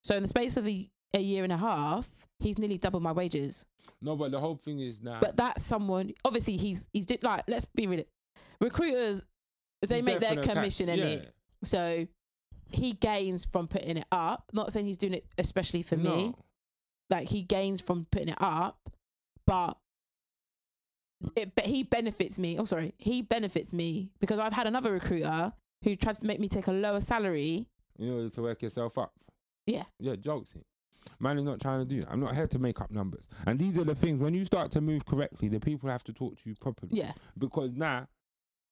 So 0.04 0.16
in 0.16 0.24
the 0.24 0.28
space 0.28 0.58
of 0.58 0.68
a, 0.68 0.90
a 1.16 1.20
year 1.20 1.44
and 1.44 1.54
a 1.54 1.58
half, 1.58 2.08
he's 2.40 2.58
nearly 2.58 2.78
doubled 2.78 3.04
my 3.04 3.12
wages. 3.12 3.66
No, 4.02 4.16
but 4.16 4.32
the 4.32 4.40
whole 4.40 4.56
thing 4.56 4.80
is 4.80 5.02
now. 5.02 5.20
But 5.22 5.36
that's 5.36 5.64
someone 5.64 6.12
obviously 6.24 6.58
he's 6.58 6.88
he's 6.94 7.06
do- 7.06 7.18
like 7.22 7.44
let's 7.48 7.66
be 7.66 7.88
real. 7.88 8.04
Recruiters 8.60 9.26
they 9.88 10.02
make 10.02 10.20
their 10.20 10.36
commission 10.36 10.90
in 10.90 11.00
yeah. 11.00 11.06
it. 11.06 11.34
So 11.64 12.06
he 12.72 12.94
gains 12.94 13.46
from 13.46 13.68
putting 13.68 13.98
it 13.98 14.06
up. 14.12 14.52
Not 14.54 14.72
saying 14.72 14.86
he's 14.86 14.98
doing 14.98 15.16
it 15.16 15.26
especially 15.38 15.82
for 15.82 15.98
me 15.98 16.34
like 17.12 17.28
he 17.28 17.44
gains 17.44 17.82
from 17.82 18.06
putting 18.10 18.30
it 18.30 18.38
up, 18.40 18.90
but 19.46 19.78
it 21.36 21.56
but 21.56 21.66
he 21.66 21.84
benefits 21.84 22.38
me. 22.40 22.58
Oh, 22.60 22.64
sorry, 22.66 22.94
he 22.98 23.22
benefits 23.22 23.74
me 23.74 24.12
because 24.20 24.40
I've 24.40 24.54
had 24.54 24.68
another 24.68 24.92
recruiter 24.92 25.54
who 25.84 25.96
tried 25.96 26.16
to 26.20 26.26
make 26.26 26.40
me 26.40 26.48
take 26.48 26.68
a 26.68 26.72
lower 26.72 27.00
salary. 27.02 27.68
In 28.00 28.10
order 28.14 28.30
to 28.30 28.42
work 28.42 28.62
yourself 28.62 28.98
up. 28.98 29.14
Yeah, 29.68 29.84
Yeah, 30.00 30.16
jokes. 30.16 30.56
Man 31.20 31.38
is 31.38 31.44
not 31.44 31.60
trying 31.60 31.80
to 31.80 31.86
do 31.86 32.02
that. 32.02 32.12
I'm 32.12 32.20
not 32.20 32.36
here 32.36 32.48
to 32.48 32.60
make 32.60 32.80
up 32.82 32.92
numbers. 32.92 33.28
And 33.46 33.60
these 33.60 33.78
are 33.78 33.84
the 33.84 33.96
things 33.96 34.20
when 34.22 34.34
you 34.36 34.46
start 34.46 34.72
to 34.72 34.82
move 34.82 35.06
correctly, 35.06 35.48
the 35.50 35.60
people 35.60 35.90
have 35.90 36.04
to 36.06 36.14
talk 36.14 36.38
to 36.38 36.50
you 36.50 36.56
properly. 36.56 36.92
yeah, 36.94 37.12
Because 37.38 37.74
now, 37.74 38.08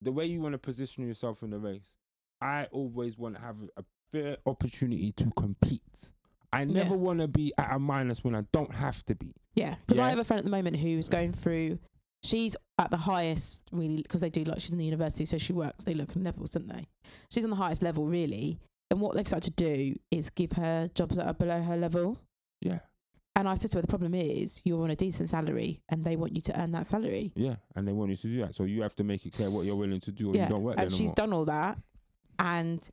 the 0.02 0.12
way 0.12 0.26
you 0.26 0.40
want 0.42 0.54
to 0.54 0.60
position 0.60 1.08
yourself 1.08 1.42
in 1.44 1.50
the 1.50 1.60
race, 1.60 1.98
I 2.42 2.66
always 2.72 3.18
want 3.18 3.36
to 3.36 3.42
have 3.42 3.58
a 3.78 3.84
fair 4.12 4.38
opportunity 4.46 5.12
to 5.14 5.30
compete. 5.36 6.12
I 6.54 6.66
never 6.66 6.92
Yeah. 6.92 6.96
want 6.96 7.20
to 7.20 7.28
be 7.28 7.52
at 7.58 7.76
a 7.76 7.80
minus 7.80 8.24
when 8.24 8.34
I 8.36 8.42
don't 8.52 8.74
have 8.74 9.04
to 9.06 9.16
be. 9.16 9.34
yeah. 9.56 9.76
Because 9.86 10.00
I 10.00 10.10
have 10.10 10.20
a 10.20 10.24
friend 10.24 10.40
at 10.40 10.46
the 10.46 10.52
moment 10.52 10.78
who's 10.78 11.10
going 11.10 11.32
through 11.32 11.78
she's 12.24 12.56
at 12.78 12.92
the 12.92 12.98
highest 12.98 13.64
really 13.72 13.98
because 14.02 14.22
they 14.22 14.30
do 14.30 14.44
like 14.44 14.60
she's 14.62 14.72
in 14.72 14.78
the 14.78 14.86
university, 14.86 15.26
so 15.26 15.38
she 15.38 15.54
works. 15.54 15.84
They 15.84 15.94
look 15.94 16.10
levels, 16.16 16.52
don't 16.52 16.68
they? 16.68 16.88
She's 17.30 17.44
on 17.44 17.50
the 17.50 17.56
highest 17.56 17.82
level 17.82 18.08
really, 18.08 18.60
and 18.92 19.00
what 19.02 19.16
they've 19.16 19.28
started 19.28 19.56
to 19.58 19.64
do 19.64 19.96
is 20.12 20.30
give 20.30 20.52
her 20.54 20.90
jobs 20.94 21.18
that 21.18 21.28
are 21.28 21.34
below 21.34 21.62
her 21.62 21.78
level. 21.78 22.18
Yeah, 22.62 22.80
And 23.36 23.48
I 23.48 23.56
said 23.56 23.72
to 23.72 23.78
her, 23.78 23.82
the 23.84 23.88
problem 23.88 24.14
is 24.14 24.62
you're 24.66 24.84
on 24.84 24.90
a 24.92 24.96
decent 24.96 25.30
salary, 25.30 25.80
and 25.90 26.04
they 26.04 26.16
want 26.18 26.34
you 26.36 26.42
to 26.42 26.62
earn 26.62 26.72
that 26.74 26.86
salary. 26.86 27.32
yeah, 27.36 27.56
and 27.76 27.88
they 27.88 27.94
want 27.94 28.12
you 28.12 28.18
to 28.18 28.28
do 28.28 28.38
that, 28.42 28.56
so 28.56 28.64
you 28.64 28.82
have 28.82 28.96
to 28.98 29.04
make 29.04 29.26
it 29.26 29.34
clear 29.34 29.50
what 29.50 29.66
you're 29.66 29.78
willing 29.78 30.02
to 30.02 30.12
do, 30.12 30.32
or 30.32 30.36
you 30.36 30.46
don't 30.48 30.64
work 30.64 30.78
and 30.78 30.92
she's 30.92 31.14
done 31.14 31.32
all 31.32 31.46
that, 31.46 31.78
and 32.38 32.90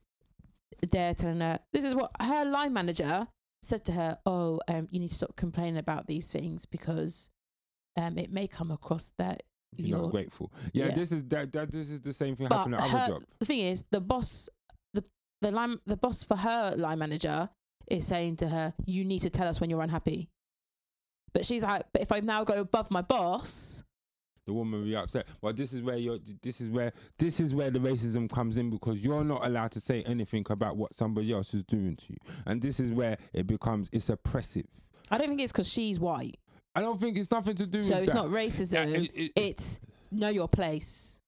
they're 0.91 1.15
telling 1.15 1.41
her 1.41 1.59
this 1.73 1.85
is 1.85 1.95
what 1.95 2.11
her 2.21 2.45
line 2.45 2.73
manager 2.73 3.27
said 3.63 3.85
to 3.87 3.93
her. 3.93 4.19
Oh, 4.27 4.61
um, 4.69 4.87
you 4.91 5.01
need 5.01 5.09
to 5.09 5.15
stop 5.15 5.35
complaining 5.37 5.79
about 5.79 6.07
these 6.07 6.31
things 6.31 6.67
because 6.67 7.29
um, 7.97 8.19
it 8.19 8.31
may 8.33 8.47
come 8.47 8.71
across 8.71 9.13
that 9.19 9.43
You're 9.75 10.01
you're. 10.01 10.11
grateful. 10.11 10.53
Yeah, 10.73 10.87
Yeah. 10.87 10.95
this 10.95 11.13
is 11.13 11.25
that, 11.29 11.53
that. 11.53 11.71
This 11.71 11.91
is 11.91 12.01
the 12.01 12.13
same 12.13 12.37
thing 12.37 12.49
But 12.49 12.57
happening 12.59 12.81
at 12.81 12.89
her, 12.91 12.99
other 12.99 13.13
jobs. 13.15 13.27
the 13.39 13.45
thing 13.47 13.61
is, 13.61 13.85
the 13.91 14.01
boss, 14.01 14.49
the 14.95 15.05
the 15.43 15.51
line, 15.51 15.77
the 15.87 15.97
boss 15.97 16.25
for 16.25 16.37
her 16.37 16.75
line 16.77 16.99
manager 16.99 17.49
is 17.89 18.07
saying 18.07 18.37
to 18.37 18.49
her, 18.49 18.75
"You 18.85 19.05
need 19.05 19.21
to 19.21 19.31
tell 19.31 19.49
us 19.49 19.61
when 19.61 19.71
you're 19.71 19.83
unhappy." 19.83 20.29
But 21.33 21.45
she's 21.45 21.63
like, 21.63 21.83
"But 21.93 22.03
if 22.03 22.13
I 22.13 22.21
now 22.21 22.45
go 22.45 22.61
above 22.61 22.91
my 22.91 23.03
boss, 23.03 23.83
the 24.47 24.53
woman 24.55 24.79
will 24.81 24.87
be 24.87 24.97
upset. 24.97 25.27
Well, 25.43 25.53
this 25.53 25.73
is 25.73 25.83
where 25.83 25.97
you're. 25.97 26.19
This 26.43 26.61
is 26.61 26.69
where 26.71 26.93
this 27.19 27.41
is 27.41 27.53
where 27.55 27.71
the 27.71 27.79
racism 27.81 28.31
comes 28.31 28.57
in 28.57 28.71
because 28.71 29.05
you're 29.05 29.25
not 29.25 29.45
allowed 29.45 29.73
to 29.73 29.81
say 29.81 30.03
anything 30.05 30.45
about 30.49 30.77
what 30.77 30.95
somebody 30.95 31.33
else 31.33 31.53
is 31.53 31.65
doing 31.65 31.97
to 31.97 32.07
you, 32.11 32.17
and 32.47 32.63
this 32.63 32.81
is 32.81 32.93
where 32.93 33.19
it 33.35 33.47
becomes 33.47 33.91
it's 33.93 34.09
oppressive. 34.09 34.67
I 35.11 35.19
don't 35.19 35.29
think 35.29 35.41
it's 35.41 35.53
because 35.53 35.69
she's 35.69 36.01
white, 36.01 36.37
I 36.77 36.81
don't 36.81 37.01
think 37.01 37.17
it's 37.17 37.31
nothing 37.31 37.57
to 37.57 37.67
do 37.67 37.83
so 37.83 37.95
with 37.95 38.03
it's 38.05 38.13
that. 38.13 38.19
not 38.25 38.29
racism. 38.29 38.75
Yeah, 38.75 39.01
it- 39.01 39.17
it- 39.19 39.33
it's 39.35 39.81
know 40.11 40.29
your 40.29 40.47
place. 40.49 41.19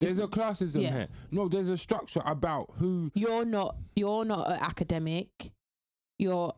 there's 0.00 0.18
a 0.18 0.26
classism 0.28 0.82
Yeah. 0.82 0.92
here. 0.92 1.08
No, 1.30 1.48
there's 1.48 1.68
a 1.68 1.78
structure 1.78 2.20
about 2.26 2.70
who. 2.74 3.10
You're 3.14 3.44
not. 3.44 3.76
You're 3.96 4.24
not 4.24 4.50
an 4.50 4.58
academic. 4.60 5.52
You're 6.18 6.52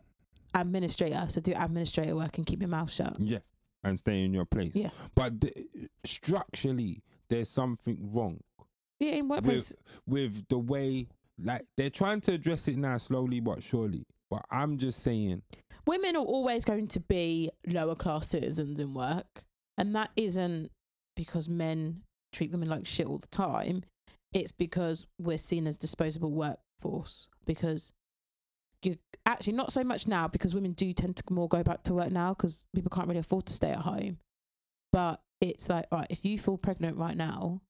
administrator. 0.54 1.26
So 1.28 1.40
do 1.40 1.52
administrator 1.54 2.16
work 2.16 2.36
and 2.38 2.46
keep 2.46 2.60
your 2.60 2.68
mouth 2.70 2.90
shut. 2.90 3.16
Yeah, 3.20 3.40
and 3.82 3.98
stay 3.98 4.24
in 4.24 4.32
your 4.34 4.46
place. 4.46 4.74
Yeah. 4.74 4.90
But 5.14 5.40
the, 5.40 5.52
structurally, 6.04 7.02
there's 7.28 7.50
something 7.50 7.98
wrong 8.12 8.40
Yeah, 8.98 9.12
in 9.16 9.28
workplace. 9.28 9.74
with 10.06 10.26
with 10.34 10.48
the 10.48 10.58
way 10.58 11.06
like 11.38 11.66
they're 11.76 11.90
trying 11.90 12.20
to 12.22 12.32
address 12.32 12.66
it 12.68 12.76
now 12.78 12.96
slowly 12.98 13.40
but 13.40 13.62
surely. 13.62 14.06
But 14.30 14.44
I'm 14.50 14.78
just 14.78 15.00
saying, 15.00 15.42
women 15.86 16.16
are 16.16 16.24
always 16.24 16.64
going 16.64 16.88
to 16.88 17.00
be 17.00 17.50
lower 17.66 17.94
class 17.94 18.28
citizens 18.28 18.78
in 18.78 18.94
work, 18.94 19.44
and 19.78 19.94
that 19.94 20.10
isn't 20.16 20.70
because 21.16 21.48
men 21.48 22.02
treat 22.32 22.50
women 22.50 22.68
like 22.68 22.86
shit 22.86 23.06
all 23.06 23.18
the 23.18 23.26
time. 23.28 23.82
It's 24.32 24.52
because 24.52 25.06
we're 25.18 25.38
seen 25.38 25.66
as 25.66 25.78
disposable 25.78 26.32
workforce. 26.32 27.28
Because 27.46 27.92
you 28.82 28.96
actually 29.24 29.54
not 29.54 29.72
so 29.72 29.84
much 29.84 30.06
now 30.06 30.28
because 30.28 30.54
women 30.54 30.72
do 30.72 30.92
tend 30.92 31.16
to 31.16 31.24
more 31.30 31.48
go 31.48 31.62
back 31.62 31.82
to 31.84 31.94
work 31.94 32.10
now 32.10 32.34
because 32.34 32.64
people 32.74 32.90
can't 32.90 33.06
really 33.06 33.20
afford 33.20 33.46
to 33.46 33.52
stay 33.52 33.70
at 33.70 33.78
home. 33.78 34.18
But 34.92 35.20
it's 35.40 35.68
like, 35.68 35.86
right, 35.90 36.06
if 36.10 36.24
you 36.24 36.38
feel 36.38 36.58
pregnant 36.58 36.96
right 36.96 37.16
now 37.16 37.60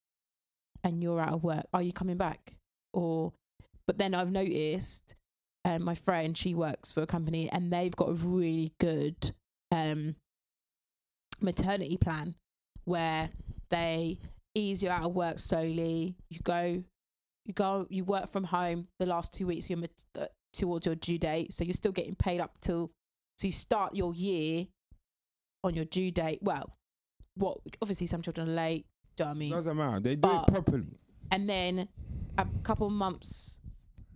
and 0.82 1.02
you're 1.02 1.20
out 1.20 1.32
of 1.32 1.44
work, 1.44 1.64
are 1.72 1.82
you 1.82 1.92
coming 1.92 2.16
back? 2.16 2.54
Or, 2.92 3.32
but 3.86 3.98
then 3.98 4.14
I've 4.14 4.30
noticed 4.30 5.14
um, 5.64 5.84
my 5.84 5.94
friend, 5.94 6.36
she 6.36 6.54
works 6.54 6.92
for 6.92 7.02
a 7.02 7.06
company 7.06 7.48
and 7.52 7.72
they've 7.72 7.94
got 7.96 8.08
a 8.10 8.14
really 8.14 8.72
good 8.78 9.32
um, 9.72 10.14
maternity 11.40 11.96
plan 11.96 12.34
where 12.84 13.30
they 13.70 14.18
ease 14.54 14.82
you 14.82 14.90
out 14.90 15.04
of 15.04 15.14
work 15.14 15.38
slowly. 15.38 16.14
You 16.30 16.40
go, 16.42 16.84
you 17.46 17.52
go, 17.54 17.86
you 17.90 18.04
work 18.04 18.28
from 18.28 18.44
home 18.44 18.84
the 18.98 19.06
last 19.06 19.32
two 19.32 19.46
weeks 19.46 19.68
you're 19.70 19.78
mat- 19.78 20.04
uh, 20.18 20.26
towards 20.52 20.86
your 20.86 20.94
due 20.94 21.18
date, 21.18 21.52
so 21.52 21.64
you're 21.64 21.72
still 21.72 21.92
getting 21.92 22.14
paid 22.14 22.40
up 22.40 22.52
till. 22.60 22.90
So 23.38 23.48
you 23.48 23.52
start 23.52 23.94
your 23.96 24.14
year 24.14 24.66
on 25.64 25.74
your 25.74 25.86
due 25.86 26.10
date. 26.12 26.38
Well, 26.42 26.76
what 27.36 27.58
obviously 27.82 28.06
some 28.06 28.22
children 28.22 28.48
are 28.48 28.52
late. 28.52 28.86
Do 29.16 29.24
you 29.24 29.26
know 29.26 29.30
what 29.30 29.36
I 29.36 29.38
mean? 29.38 29.50
doesn't 29.50 29.76
matter. 29.76 30.00
They 30.00 30.14
do 30.14 30.20
But- 30.20 30.48
it 30.48 30.52
properly. 30.52 30.84
and 31.32 31.48
then 31.48 31.88
a 32.38 32.46
couple 32.62 32.88
months. 32.90 33.58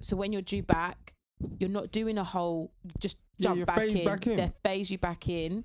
So 0.00 0.14
when 0.14 0.32
you're 0.32 0.42
due 0.42 0.62
back, 0.62 1.14
you're 1.58 1.70
not 1.70 1.90
doing 1.92 2.18
a 2.18 2.24
whole 2.24 2.72
just 2.98 3.16
jump 3.40 3.56
you're 3.56 3.66
back, 3.66 3.88
in. 3.88 4.04
back 4.04 4.26
in. 4.26 4.36
They 4.36 4.50
phase 4.64 4.90
you 4.90 4.98
back 4.98 5.28
in. 5.28 5.64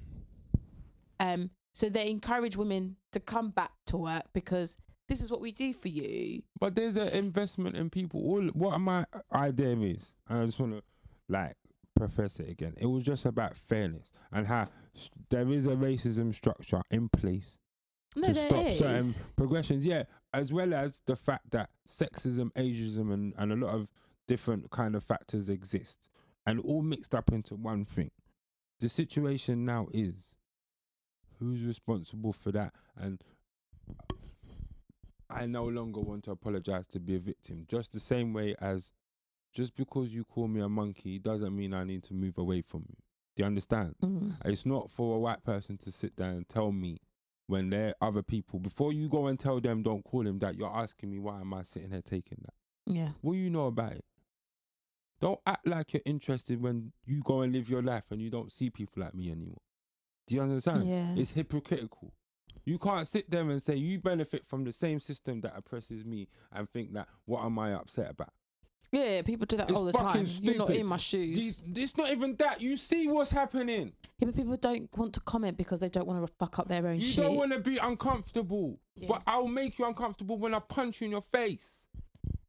Um, 1.19 1.49
so 1.73 1.89
they 1.89 2.09
encourage 2.09 2.55
women 2.55 2.97
to 3.11 3.19
come 3.19 3.49
back 3.49 3.71
to 3.87 3.97
work 3.97 4.23
because 4.33 4.77
this 5.07 5.21
is 5.21 5.31
what 5.31 5.41
we 5.41 5.51
do 5.51 5.73
for 5.73 5.87
you. 5.87 6.43
But 6.59 6.75
there's 6.75 6.97
an 6.97 7.09
investment 7.09 7.75
in 7.75 7.89
people. 7.89 8.21
All 8.21 8.43
what 8.53 8.79
my 8.79 9.05
idea 9.33 9.75
is, 9.77 10.15
and 10.29 10.41
I 10.41 10.45
just 10.45 10.59
want 10.59 10.73
to 10.73 10.83
like 11.29 11.55
profess 11.95 12.39
it 12.39 12.49
again. 12.49 12.73
It 12.77 12.87
was 12.87 13.03
just 13.03 13.25
about 13.25 13.55
fairness 13.55 14.11
and 14.31 14.45
how 14.47 14.67
there 15.29 15.47
is 15.49 15.67
a 15.67 15.75
racism 15.75 16.33
structure 16.33 16.81
in 16.91 17.09
place 17.09 17.57
No, 18.15 18.27
to 18.27 18.35
stop 18.35 18.65
is. 18.65 18.79
certain 18.79 19.13
progressions. 19.35 19.85
Yeah, 19.85 20.03
as 20.33 20.51
well 20.53 20.73
as 20.73 21.01
the 21.05 21.15
fact 21.15 21.51
that 21.51 21.69
sexism, 21.89 22.51
ageism, 22.53 23.13
and, 23.13 23.33
and 23.37 23.51
a 23.51 23.55
lot 23.55 23.75
of 23.75 23.87
different 24.27 24.69
kind 24.71 24.95
of 24.95 25.03
factors 25.03 25.49
exist, 25.49 26.07
and 26.45 26.59
all 26.59 26.81
mixed 26.81 27.15
up 27.15 27.31
into 27.31 27.55
one 27.55 27.85
thing. 27.85 28.11
The 28.79 28.89
situation 28.89 29.65
now 29.65 29.87
is 29.93 30.35
who's 31.39 31.63
responsible 31.63 32.33
for 32.33 32.51
that, 32.51 32.73
and 32.97 33.23
I 35.29 35.45
no 35.45 35.65
longer 35.65 35.99
want 35.99 36.25
to 36.25 36.31
apologize 36.31 36.87
to 36.87 36.99
be 36.99 37.15
a 37.15 37.19
victim. 37.19 37.65
Just 37.67 37.91
the 37.91 37.99
same 37.99 38.33
way 38.33 38.55
as 38.61 38.91
just 39.53 39.75
because 39.75 40.13
you 40.13 40.23
call 40.23 40.47
me 40.47 40.61
a 40.61 40.69
monkey 40.69 41.19
doesn't 41.19 41.55
mean 41.55 41.73
I 41.73 41.83
need 41.83 42.03
to 42.03 42.13
move 42.13 42.37
away 42.37 42.61
from 42.61 42.85
you. 42.89 42.95
Do 43.35 43.43
you 43.43 43.45
understand? 43.45 43.95
Mm. 44.03 44.35
It's 44.45 44.65
not 44.65 44.91
for 44.91 45.15
a 45.15 45.19
white 45.19 45.43
person 45.43 45.77
to 45.77 45.91
sit 45.91 46.15
there 46.17 46.29
and 46.29 46.47
tell 46.47 46.71
me 46.71 46.99
when 47.47 47.69
there 47.69 47.89
are 48.01 48.07
other 48.07 48.23
people. 48.23 48.59
Before 48.59 48.93
you 48.93 49.09
go 49.09 49.27
and 49.27 49.39
tell 49.39 49.59
them, 49.59 49.81
don't 49.81 50.03
call 50.03 50.25
him 50.25 50.39
that. 50.39 50.55
You're 50.55 50.75
asking 50.75 51.11
me 51.11 51.19
why 51.19 51.41
am 51.41 51.53
I 51.53 51.63
sitting 51.63 51.91
here 51.91 52.01
taking 52.01 52.39
that? 52.43 52.53
Yeah. 52.85 53.09
What 53.21 53.33
do 53.33 53.39
you 53.39 53.49
know 53.49 53.67
about 53.67 53.93
it? 53.93 54.05
Don't 55.23 55.39
act 55.47 55.65
like 55.67 55.93
you're 55.93 56.01
interested 56.05 56.61
when 56.61 56.91
you 57.05 57.21
go 57.23 57.41
and 57.41 57.53
live 57.53 57.69
your 57.69 57.81
life 57.81 58.03
and 58.11 58.21
you 58.21 58.29
don't 58.29 58.51
see 58.51 58.69
people 58.69 59.01
like 59.03 59.15
me 59.15 59.31
anymore. 59.31 59.61
Do 60.27 60.35
you 60.35 60.41
understand? 60.41 60.83
Yeah. 60.85 61.15
It's 61.15 61.31
hypocritical. 61.31 62.13
You 62.65 62.77
can't 62.77 63.07
sit 63.07 63.29
there 63.29 63.41
and 63.49 63.61
say 63.61 63.75
you 63.75 63.99
benefit 63.99 64.45
from 64.45 64.63
the 64.65 64.73
same 64.73 64.99
system 64.99 65.39
that 65.41 65.53
oppresses 65.55 66.03
me 66.05 66.27
and 66.51 66.69
think 66.69 66.93
that 66.93 67.07
what 67.25 67.43
am 67.45 67.57
I 67.59 67.73
upset 67.73 68.11
about? 68.11 68.29
Yeah, 68.91 69.21
people 69.23 69.45
do 69.47 69.57
that 69.57 69.69
It's 69.69 69.77
all 69.79 69.85
the 69.85 69.91
time. 69.93 70.25
You're 70.41 70.57
not 70.57 70.67
stupid. 70.67 70.75
in 70.81 70.85
my 70.85 70.97
shoes. 70.97 71.35
These, 71.35 71.63
it's 71.75 71.97
not 71.97 72.11
even 72.11 72.35
that. 72.35 72.61
You 72.61 72.77
see 72.77 73.07
what's 73.07 73.31
happening. 73.31 73.91
yeah, 74.19 74.25
but 74.27 74.35
people 74.35 74.55
don't 74.57 74.87
want 74.95 75.13
to 75.13 75.19
comment 75.21 75.57
because 75.57 75.79
they 75.79 75.89
don't 75.89 76.05
want 76.05 76.25
to 76.27 76.31
fuck 76.37 76.59
up 76.59 76.67
their 76.67 76.85
own 76.85 76.95
You 76.95 77.01
shit. 77.01 77.23
don't 77.23 77.35
want 77.35 77.53
to 77.53 77.59
be 77.59 77.77
uncomfortable, 77.77 78.79
Yeah. 78.95 79.07
but 79.09 79.23
I'll 79.25 79.47
make 79.47 79.79
you 79.79 79.85
uncomfortable 79.87 80.37
when 80.37 80.53
I 80.53 80.59
punch 80.59 81.01
you 81.01 81.05
in 81.05 81.11
your 81.11 81.21
face. 81.23 81.65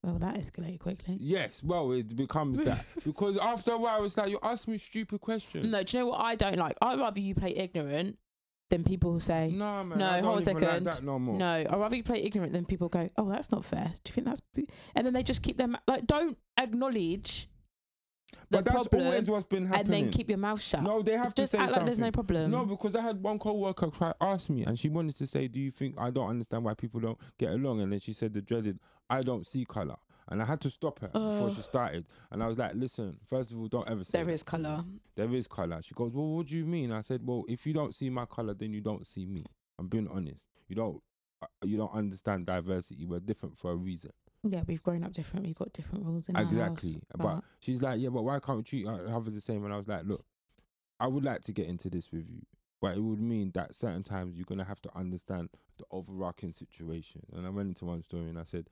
Well, 0.04 0.18
that 0.18 0.36
escalated 0.36 0.80
quickly. 0.80 1.16
Yes, 1.18 1.62
well, 1.62 1.92
it 1.92 2.14
becomes 2.14 2.62
that 2.62 2.84
because 3.04 3.38
after 3.38 3.72
a 3.72 3.78
while, 3.78 4.04
it's 4.04 4.16
like 4.16 4.28
you 4.30 4.38
ask 4.42 4.68
me 4.68 4.76
stupid 4.78 5.20
questions. 5.20 5.66
No, 5.70 5.82
do 5.82 5.96
you 5.96 6.04
know 6.04 6.10
what 6.10 6.20
I 6.20 6.34
don't 6.34 6.56
like? 6.58 6.76
I'd 6.82 6.98
rather 6.98 7.20
you 7.20 7.34
play 7.34 7.56
ignorant 7.56 8.18
than 8.70 8.84
people 8.84 9.12
who 9.12 9.20
say, 9.20 9.50
no, 9.54 9.82
man. 9.84 9.98
No, 9.98 10.06
I 10.06 10.20
don't 10.20 10.24
hold 10.24 10.38
a 10.38 10.42
even 10.42 10.54
like 10.54 10.64
second. 10.64 10.84
that 10.84 11.02
no 11.02 11.18
more. 11.18 11.38
No, 11.38 11.46
I'd 11.46 11.70
rather 11.72 11.96
you 11.96 12.02
play 12.02 12.22
ignorant 12.22 12.52
than 12.52 12.64
people 12.66 12.88
go, 12.88 13.08
oh, 13.16 13.28
that's 13.28 13.50
not 13.50 13.64
fair. 13.64 13.84
Do 13.84 14.10
you 14.10 14.12
think 14.12 14.26
that's. 14.26 14.40
b-" 14.54 14.68
And 14.94 15.06
then 15.06 15.14
they 15.14 15.22
just 15.22 15.42
keep 15.42 15.56
them. 15.56 15.76
Like, 15.86 16.06
don't 16.06 16.36
acknowledge 16.58 17.48
the 18.30 18.58
but 18.58 18.64
that's 18.64 18.88
problem 18.88 19.06
always 19.06 19.28
what's 19.28 19.46
been 19.46 19.64
happening. 19.64 19.94
and 19.94 20.04
then 20.06 20.12
keep 20.12 20.28
your 20.28 20.38
mouth 20.38 20.60
shut. 20.60 20.82
no, 20.82 21.02
they 21.02 21.12
have 21.12 21.34
just 21.34 21.52
to 21.52 21.56
say 21.56 21.62
act 21.62 21.72
like 21.72 21.84
there's 21.84 21.98
no 21.98 22.06
something. 22.06 22.24
problem. 22.26 22.50
No, 22.50 22.64
because 22.66 22.94
I 22.94 23.02
had 23.02 23.22
one 23.22 23.38
co-worker 23.38 23.88
try 23.88 24.12
ask 24.20 24.48
me, 24.50 24.64
and 24.64 24.78
she 24.78 24.88
wanted 24.88 25.16
to 25.16 25.26
say, 25.26 25.48
"Do 25.48 25.60
you 25.60 25.70
think 25.70 25.94
I 25.98 26.10
don't 26.10 26.28
understand 26.28 26.64
why 26.64 26.74
people 26.74 27.00
don't 27.00 27.18
get 27.38 27.50
along?" 27.50 27.80
And 27.80 27.92
then 27.92 28.00
she 28.00 28.12
said 28.12 28.32
the 28.34 28.42
dreaded, 28.42 28.78
"I 29.08 29.22
don't 29.22 29.46
see 29.46 29.64
color," 29.64 29.96
and 30.28 30.42
I 30.42 30.44
had 30.44 30.60
to 30.62 30.70
stop 30.70 31.00
her 31.00 31.08
before 31.08 31.52
she 31.52 31.62
started. 31.62 32.06
And 32.30 32.42
I 32.42 32.46
was 32.46 32.58
like, 32.58 32.74
"Listen, 32.74 33.18
first 33.24 33.52
of 33.52 33.58
all, 33.58 33.68
don't 33.68 33.88
ever 33.88 34.04
say 34.04 34.10
there 34.12 34.24
that 34.26 34.32
is 34.32 34.42
colour. 34.42 34.80
There 35.14 35.32
is 35.32 35.46
color." 35.46 35.80
She 35.82 35.94
goes, 35.94 36.12
"Well, 36.12 36.28
what 36.28 36.46
do 36.46 36.56
you 36.56 36.64
mean?" 36.64 36.92
I 36.92 37.00
said, 37.00 37.20
"Well, 37.26 37.44
if 37.48 37.66
you 37.66 37.72
don't 37.72 37.94
see 37.94 38.10
my 38.10 38.26
color, 38.26 38.54
then 38.54 38.72
you 38.72 38.80
don't 38.80 39.06
see 39.06 39.26
me. 39.26 39.44
I'm 39.78 39.88
being 39.88 40.08
honest. 40.08 40.46
You 40.68 40.76
don't, 40.76 41.02
uh, 41.42 41.46
you 41.64 41.76
don't 41.76 41.92
understand 41.92 42.46
diversity. 42.46 43.04
We're 43.06 43.20
different 43.20 43.56
for 43.58 43.72
a 43.72 43.76
reason." 43.76 44.10
Yeah, 44.44 44.62
we've 44.66 44.82
grown 44.82 45.04
up 45.04 45.12
different. 45.12 45.46
We've 45.46 45.56
got 45.56 45.72
different 45.72 46.04
rules 46.04 46.28
in 46.28 46.36
our 46.36 46.42
exactly. 46.42 46.92
house, 46.92 47.02
But 47.16 47.44
she's 47.60 47.80
like, 47.82 48.00
yeah, 48.00 48.10
but 48.10 48.22
why 48.22 48.38
can't 48.40 48.58
we 48.58 48.64
treat 48.64 48.86
others 48.86 49.34
the 49.34 49.40
same? 49.40 49.64
And 49.64 49.72
I 49.72 49.76
was 49.76 49.88
like, 49.88 50.04
look, 50.04 50.24
I 51.00 51.06
would 51.06 51.24
like 51.24 51.40
to 51.42 51.52
get 51.52 51.66
into 51.66 51.88
this 51.88 52.12
with 52.12 52.28
you, 52.28 52.42
but 52.80 52.96
it 52.96 53.00
would 53.00 53.20
mean 53.20 53.50
that 53.54 53.74
certain 53.74 54.02
times 54.02 54.36
you're 54.36 54.44
gonna 54.44 54.64
have 54.64 54.82
to 54.82 54.90
understand 54.94 55.48
the 55.78 55.84
overarching 55.90 56.52
situation. 56.52 57.22
And 57.32 57.46
I 57.46 57.50
went 57.50 57.68
into 57.68 57.86
one 57.86 58.02
story 58.02 58.28
and 58.28 58.38
I 58.38 58.44
said, 58.44 58.68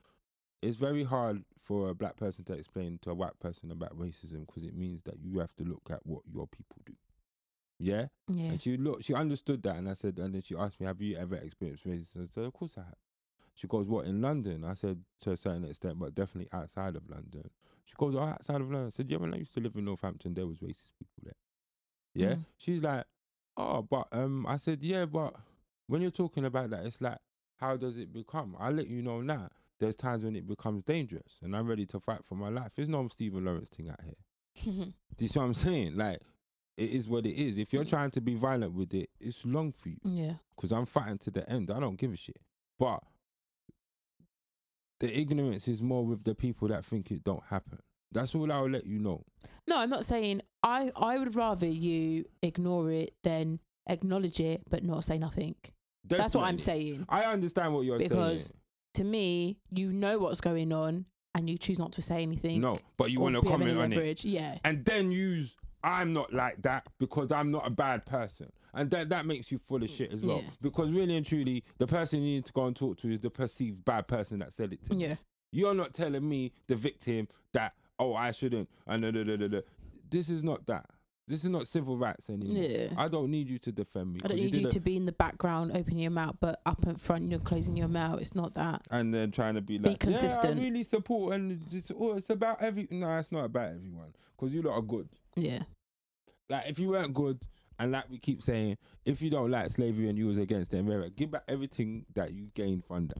it's 0.61 0.77
very 0.77 1.03
hard 1.03 1.43
for 1.61 1.89
a 1.89 1.95
black 1.95 2.15
person 2.15 2.45
to 2.45 2.53
explain 2.53 2.99
to 3.01 3.11
a 3.11 3.13
white 3.13 3.37
person 3.39 3.71
about 3.71 3.97
racism 3.97 4.45
because 4.45 4.63
it 4.63 4.75
means 4.75 5.03
that 5.03 5.15
you 5.19 5.39
have 5.39 5.53
to 5.55 5.63
look 5.63 5.89
at 5.91 6.05
what 6.05 6.21
your 6.31 6.47
people 6.47 6.81
do. 6.85 6.93
Yeah. 7.79 8.05
Yeah. 8.29 8.51
And 8.51 8.61
she 8.61 8.77
looked, 8.77 9.03
she 9.03 9.13
understood 9.13 9.63
that, 9.63 9.75
and 9.75 9.89
I 9.89 9.93
said, 9.93 10.17
and 10.19 10.33
then 10.33 10.41
she 10.41 10.55
asked 10.55 10.79
me, 10.79 10.85
"Have 10.85 11.01
you 11.01 11.17
ever 11.17 11.35
experienced 11.35 11.85
racism?" 11.85 12.21
I 12.21 12.25
said, 12.25 12.45
"Of 12.45 12.53
course 12.53 12.77
I 12.77 12.81
have." 12.83 13.02
She 13.55 13.67
goes, 13.67 13.87
"What 13.87 14.05
in 14.05 14.21
London?" 14.21 14.63
I 14.63 14.73
said, 14.73 15.03
"To 15.21 15.31
a 15.31 15.37
certain 15.37 15.65
extent, 15.65 15.99
but 15.99 16.15
definitely 16.15 16.49
outside 16.53 16.95
of 16.95 17.09
London." 17.09 17.49
She 17.85 17.93
goes, 17.97 18.15
"Oh, 18.15 18.21
outside 18.23 18.61
of 18.61 18.69
London." 18.71 18.87
I 18.87 18.89
said, 18.89 19.09
"Yeah, 19.11 19.17
when 19.17 19.33
I 19.33 19.37
used 19.37 19.53
to 19.53 19.59
live 19.59 19.75
in 19.75 19.85
Northampton, 19.85 20.33
there 20.33 20.47
was 20.47 20.59
racist 20.59 20.91
people 20.97 21.21
there." 21.23 21.33
Yeah. 22.15 22.35
Mm. 22.35 22.45
She's 22.57 22.81
like, 22.81 23.05
"Oh, 23.57 23.81
but 23.81 24.07
um," 24.11 24.45
I 24.47 24.57
said, 24.57 24.81
"Yeah, 24.83 25.05
but 25.05 25.35
when 25.87 26.01
you're 26.01 26.11
talking 26.11 26.45
about 26.45 26.69
that, 26.71 26.85
it's 26.85 27.01
like, 27.01 27.19
how 27.57 27.77
does 27.77 27.97
it 27.97 28.11
become?" 28.11 28.55
I 28.59 28.69
let 28.71 28.87
you 28.87 29.01
know 29.01 29.21
now. 29.21 29.49
There's 29.79 29.95
times 29.95 30.23
when 30.23 30.35
it 30.35 30.47
becomes 30.47 30.83
dangerous, 30.83 31.37
and 31.41 31.55
I'm 31.55 31.67
ready 31.67 31.85
to 31.87 31.99
fight 31.99 32.23
for 32.25 32.35
my 32.35 32.49
life. 32.49 32.73
There's 32.75 32.89
no 32.89 33.07
Stephen 33.09 33.45
Lawrence 33.45 33.69
thing 33.69 33.89
out 33.89 33.99
here. 34.01 34.15
Do 34.63 34.93
you 35.19 35.27
see 35.27 35.39
what 35.39 35.45
I'm 35.45 35.53
saying? 35.53 35.97
Like, 35.97 36.19
it 36.77 36.89
is 36.89 37.07
what 37.09 37.25
it 37.25 37.35
is. 37.35 37.57
If 37.57 37.73
you're 37.73 37.83
trying 37.83 38.11
to 38.11 38.21
be 38.21 38.35
violent 38.35 38.73
with 38.73 38.93
it, 38.93 39.09
it's 39.19 39.45
long 39.45 39.71
for 39.71 39.89
you. 39.89 39.97
yeah. 40.03 40.33
Because 40.55 40.71
I'm 40.71 40.85
fighting 40.85 41.17
to 41.19 41.31
the 41.31 41.47
end. 41.49 41.69
I 41.69 41.79
don't 41.79 41.97
give 41.97 42.13
a 42.13 42.15
shit. 42.15 42.37
But 42.79 43.03
the 45.03 45.19
ignorance 45.19 45.67
is 45.67 45.81
more 45.81 46.05
with 46.05 46.23
the 46.23 46.33
people 46.33 46.69
that 46.69 46.85
think 46.85 47.11
it 47.11 47.25
don't 47.25 47.43
happen. 47.49 47.77
That's 48.13 48.33
all 48.33 48.49
I'll 48.49 48.69
let 48.69 48.85
you 48.85 48.99
know. 48.99 49.25
No, 49.67 49.77
I'm 49.77 49.89
not 49.89 50.05
saying 50.05 50.41
I. 50.63 50.91
I 50.95 51.17
would 51.17 51.35
rather 51.35 51.67
you 51.67 52.23
ignore 52.41 52.89
it 52.89 53.11
than 53.21 53.59
acknowledge 53.89 54.39
it, 54.39 54.61
but 54.69 54.81
not 54.83 55.03
say 55.03 55.17
nothing. 55.17 55.55
That's 56.05 56.35
what 56.35 56.45
I'm 56.45 56.57
saying. 56.57 57.05
I 57.09 57.23
understand 57.23 57.73
what 57.73 57.81
you're 57.81 57.97
Because 57.97 58.11
saying. 58.11 58.29
Because 58.29 58.53
to 58.93 59.03
me, 59.03 59.57
you 59.71 59.91
know 59.91 60.19
what's 60.19 60.39
going 60.39 60.71
on, 60.71 61.05
and 61.35 61.49
you 61.49 61.57
choose 61.57 61.79
not 61.79 61.91
to 61.93 62.01
say 62.01 62.21
anything. 62.21 62.61
No, 62.61 62.79
but 62.95 63.11
you 63.11 63.19
want 63.19 63.35
to 63.35 63.41
be 63.41 63.47
of 63.49 63.61
any 63.61 63.71
comment 63.73 63.93
on 63.93 63.99
it. 64.01 64.23
Yeah. 64.23 64.57
And 64.63 64.85
then 64.85 65.11
use, 65.11 65.57
I'm 65.83 66.13
not 66.13 66.31
like 66.31 66.61
that 66.61 66.87
because 66.97 67.33
I'm 67.33 67.51
not 67.51 67.67
a 67.67 67.71
bad 67.71 68.05
person. 68.05 68.49
And 68.73 68.89
that, 68.91 69.09
that 69.09 69.25
makes 69.25 69.51
you 69.51 69.57
full 69.57 69.83
of 69.83 69.89
shit 69.89 70.11
as 70.11 70.21
well. 70.21 70.41
Yeah. 70.43 70.49
Because 70.61 70.91
really 70.91 71.15
and 71.15 71.25
truly, 71.25 71.63
the 71.77 71.87
person 71.87 72.19
you 72.19 72.35
need 72.35 72.45
to 72.45 72.53
go 72.53 72.65
and 72.65 72.75
talk 72.75 72.97
to 72.99 73.09
is 73.09 73.19
the 73.19 73.29
perceived 73.29 73.85
bad 73.85 74.07
person 74.07 74.39
that 74.39 74.53
said 74.53 74.73
it 74.73 74.83
to 74.89 74.95
you. 74.95 75.07
Yeah. 75.07 75.15
You're 75.51 75.75
not 75.75 75.93
telling 75.93 76.27
me, 76.27 76.51
the 76.67 76.75
victim, 76.75 77.27
that 77.53 77.73
oh 77.99 78.15
I 78.15 78.31
shouldn't. 78.31 78.69
And 78.87 79.03
da, 79.03 79.11
da, 79.11 79.23
da, 79.23 79.37
da, 79.37 79.47
da. 79.47 79.59
this 80.09 80.29
is 80.29 80.43
not 80.43 80.65
that. 80.67 80.85
This 81.27 81.45
is 81.45 81.49
not 81.49 81.67
civil 81.67 81.97
rights 81.97 82.29
anymore. 82.29 82.63
Yeah. 82.63 82.87
I 82.97 83.07
don't 83.07 83.31
need 83.31 83.47
you 83.47 83.57
to 83.59 83.71
defend 83.71 84.13
me. 84.13 84.19
I 84.25 84.27
don't 84.27 84.37
need 84.37 84.51
did 84.51 84.61
you 84.61 84.69
to 84.69 84.79
be 84.81 84.97
in 84.97 85.05
the 85.05 85.13
background, 85.13 85.71
opening 85.73 85.99
your 85.99 86.11
mouth, 86.11 86.35
but 86.41 86.59
up 86.65 86.85
in 86.85 86.95
front, 86.95 87.23
you're 87.29 87.39
closing 87.39 87.77
your 87.77 87.87
mouth. 87.87 88.19
It's 88.19 88.35
not 88.35 88.55
that. 88.55 88.81
and 88.91 89.13
then 89.13 89.31
trying 89.31 89.53
to 89.53 89.61
be 89.61 89.79
like, 89.79 89.91
be 89.93 89.95
consistent. 89.95 90.57
Yeah, 90.57 90.61
I 90.61 90.65
really 90.65 90.83
support, 90.83 91.35
and 91.35 91.51
it's 91.51 91.71
just 91.71 91.91
oh, 91.97 92.17
it's 92.17 92.29
about 92.29 92.61
every. 92.61 92.87
No, 92.91 93.17
it's 93.17 93.31
not 93.31 93.45
about 93.45 93.69
everyone 93.69 94.13
because 94.35 94.53
you 94.53 94.63
lot 94.63 94.73
are 94.73 94.81
good. 94.81 95.07
Yeah. 95.37 95.59
Like 96.49 96.67
if 96.67 96.77
you 96.77 96.89
weren't 96.89 97.13
good, 97.13 97.39
and 97.83 97.91
like 97.91 98.09
we 98.09 98.17
keep 98.17 98.41
saying, 98.41 98.77
if 99.05 99.21
you 99.21 99.29
don't 99.29 99.51
like 99.51 99.69
slavery 99.69 100.07
and 100.09 100.17
you 100.17 100.27
was 100.27 100.37
against 100.37 100.73
whatever, 100.73 101.09
give 101.09 101.31
back 101.31 101.43
everything 101.47 102.05
that 102.15 102.33
you 102.33 102.47
gained 102.53 102.83
from 102.83 103.07
that. 103.07 103.17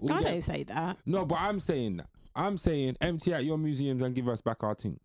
All 0.00 0.12
I 0.12 0.22
that- 0.22 0.30
don't 0.30 0.42
say 0.42 0.62
that. 0.64 0.98
No, 1.06 1.24
but 1.26 1.38
I'm 1.40 1.58
saying 1.58 1.96
that. 1.98 2.08
I'm 2.34 2.58
saying 2.58 2.96
empty 3.00 3.32
out 3.32 3.44
your 3.44 3.56
museums 3.56 4.02
and 4.02 4.14
give 4.14 4.28
us 4.28 4.42
back 4.42 4.62
our 4.62 4.74
things. 4.74 5.00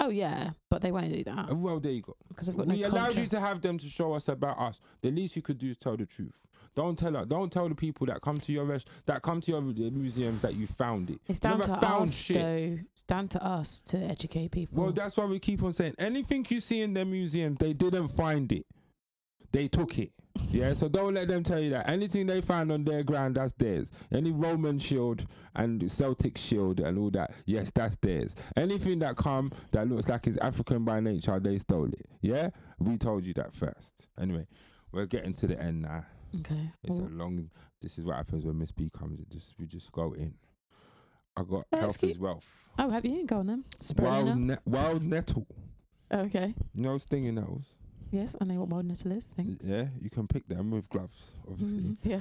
Oh 0.00 0.08
yeah, 0.08 0.50
but 0.70 0.80
they 0.80 0.90
won't 0.90 1.12
do 1.12 1.22
that 1.24 1.54
Well, 1.54 1.78
there 1.78 1.92
you 1.92 2.00
go. 2.00 2.16
because 2.28 2.48
I've 2.48 2.56
got 2.56 2.66
we 2.66 2.80
no 2.80 2.88
allowed 2.88 3.18
you 3.18 3.26
to 3.26 3.40
have 3.40 3.60
them 3.60 3.76
to 3.76 3.86
show 3.88 4.14
us 4.14 4.26
about 4.26 4.58
us. 4.58 4.80
The 5.02 5.10
least 5.10 5.36
you 5.36 5.42
could 5.42 5.58
do 5.58 5.70
is 5.70 5.76
tell 5.76 5.98
the 5.98 6.06
truth. 6.06 6.42
Don't 6.74 6.98
tell. 6.98 7.24
Don't 7.26 7.52
tell 7.52 7.68
the 7.68 7.74
people 7.74 8.06
that 8.06 8.20
come 8.22 8.38
to 8.38 8.52
your 8.52 8.64
rest 8.64 8.88
that 9.06 9.22
come 9.22 9.40
to 9.42 9.50
your 9.50 9.60
museums 9.60 10.40
that 10.42 10.54
you 10.54 10.66
found 10.66 11.10
it. 11.10 11.18
it's 11.28 11.38
down 11.38 11.60
to 11.60 11.68
found 11.68 12.04
us, 12.04 12.14
shit. 12.14 12.36
though. 12.36 12.78
It's 12.92 13.02
down 13.02 13.28
to 13.28 13.44
us 13.44 13.82
to 13.82 13.98
educate 13.98 14.50
people. 14.52 14.82
Well, 14.82 14.92
that's 14.92 15.16
why 15.16 15.26
we 15.26 15.38
keep 15.38 15.62
on 15.62 15.72
saying 15.72 15.94
anything 15.98 16.46
you 16.48 16.60
see 16.60 16.80
in 16.80 16.94
the 16.94 17.04
museum, 17.04 17.56
they 17.58 17.72
didn't 17.72 18.08
find 18.08 18.50
it. 18.52 18.64
They 19.52 19.68
took 19.68 19.98
it. 19.98 20.12
Yeah, 20.50 20.72
so 20.72 20.88
don't 20.88 21.12
let 21.12 21.28
them 21.28 21.42
tell 21.42 21.60
you 21.60 21.70
that. 21.70 21.90
Anything 21.90 22.26
they 22.26 22.40
find 22.40 22.72
on 22.72 22.84
their 22.84 23.02
ground, 23.02 23.36
that's 23.36 23.52
theirs. 23.52 23.92
Any 24.10 24.32
Roman 24.32 24.78
shield 24.78 25.26
and 25.54 25.90
Celtic 25.90 26.38
shield 26.38 26.80
and 26.80 26.98
all 26.98 27.10
that, 27.10 27.32
yes, 27.44 27.70
that's 27.70 27.96
theirs. 27.96 28.34
Anything 28.56 28.98
that 29.00 29.16
come 29.16 29.52
that 29.72 29.88
looks 29.88 30.08
like 30.08 30.26
it's 30.26 30.38
African 30.38 30.84
by 30.84 31.00
nature, 31.00 31.38
they 31.38 31.58
stole 31.58 31.92
it. 31.92 32.06
Yeah, 32.22 32.48
we 32.78 32.96
told 32.96 33.24
you 33.24 33.34
that 33.34 33.52
first. 33.52 34.06
Anyway, 34.18 34.46
we're 34.90 35.06
getting 35.06 35.34
to 35.34 35.46
the 35.46 35.60
end 35.60 35.82
now. 35.82 36.06
Okay. 36.40 36.72
It's 36.84 36.96
Well, 36.96 37.06
a 37.06 37.10
long. 37.10 37.50
This 37.80 37.98
is 37.98 38.04
what 38.04 38.16
happens 38.16 38.44
when 38.44 38.58
Miss 38.58 38.72
B 38.72 38.90
comes. 38.90 39.20
It 39.20 39.28
just 39.30 39.54
we 39.58 39.66
just 39.66 39.90
go 39.92 40.12
in. 40.12 40.34
I 41.36 41.42
got 41.42 41.64
Uh, 41.72 41.78
health 41.78 42.02
is 42.04 42.18
wealth. 42.18 42.52
oh, 42.78 42.90
have 42.90 43.04
you? 43.06 43.24
Go 43.26 43.38
on 43.38 43.46
then. 43.46 43.64
Wild, 43.98 44.36
ne- 44.38 44.56
wild 44.66 45.02
nettle. 45.02 45.46
Okay. 46.12 46.54
You 46.74 46.82
know 46.82 46.98
stinging 46.98 47.34
nettles. 47.36 47.76
Yes, 48.12 48.36
I 48.40 48.44
know 48.44 48.60
what 48.60 48.68
wild 48.68 48.84
nettle 48.84 49.12
is. 49.12 49.24
Thanks. 49.24 49.64
Yeah, 49.66 49.86
you 49.98 50.10
can 50.10 50.26
pick 50.28 50.46
them 50.46 50.70
with 50.70 50.88
gloves, 50.90 51.32
obviously. 51.50 51.78
Mhm, 51.80 51.96
Yeah. 52.02 52.20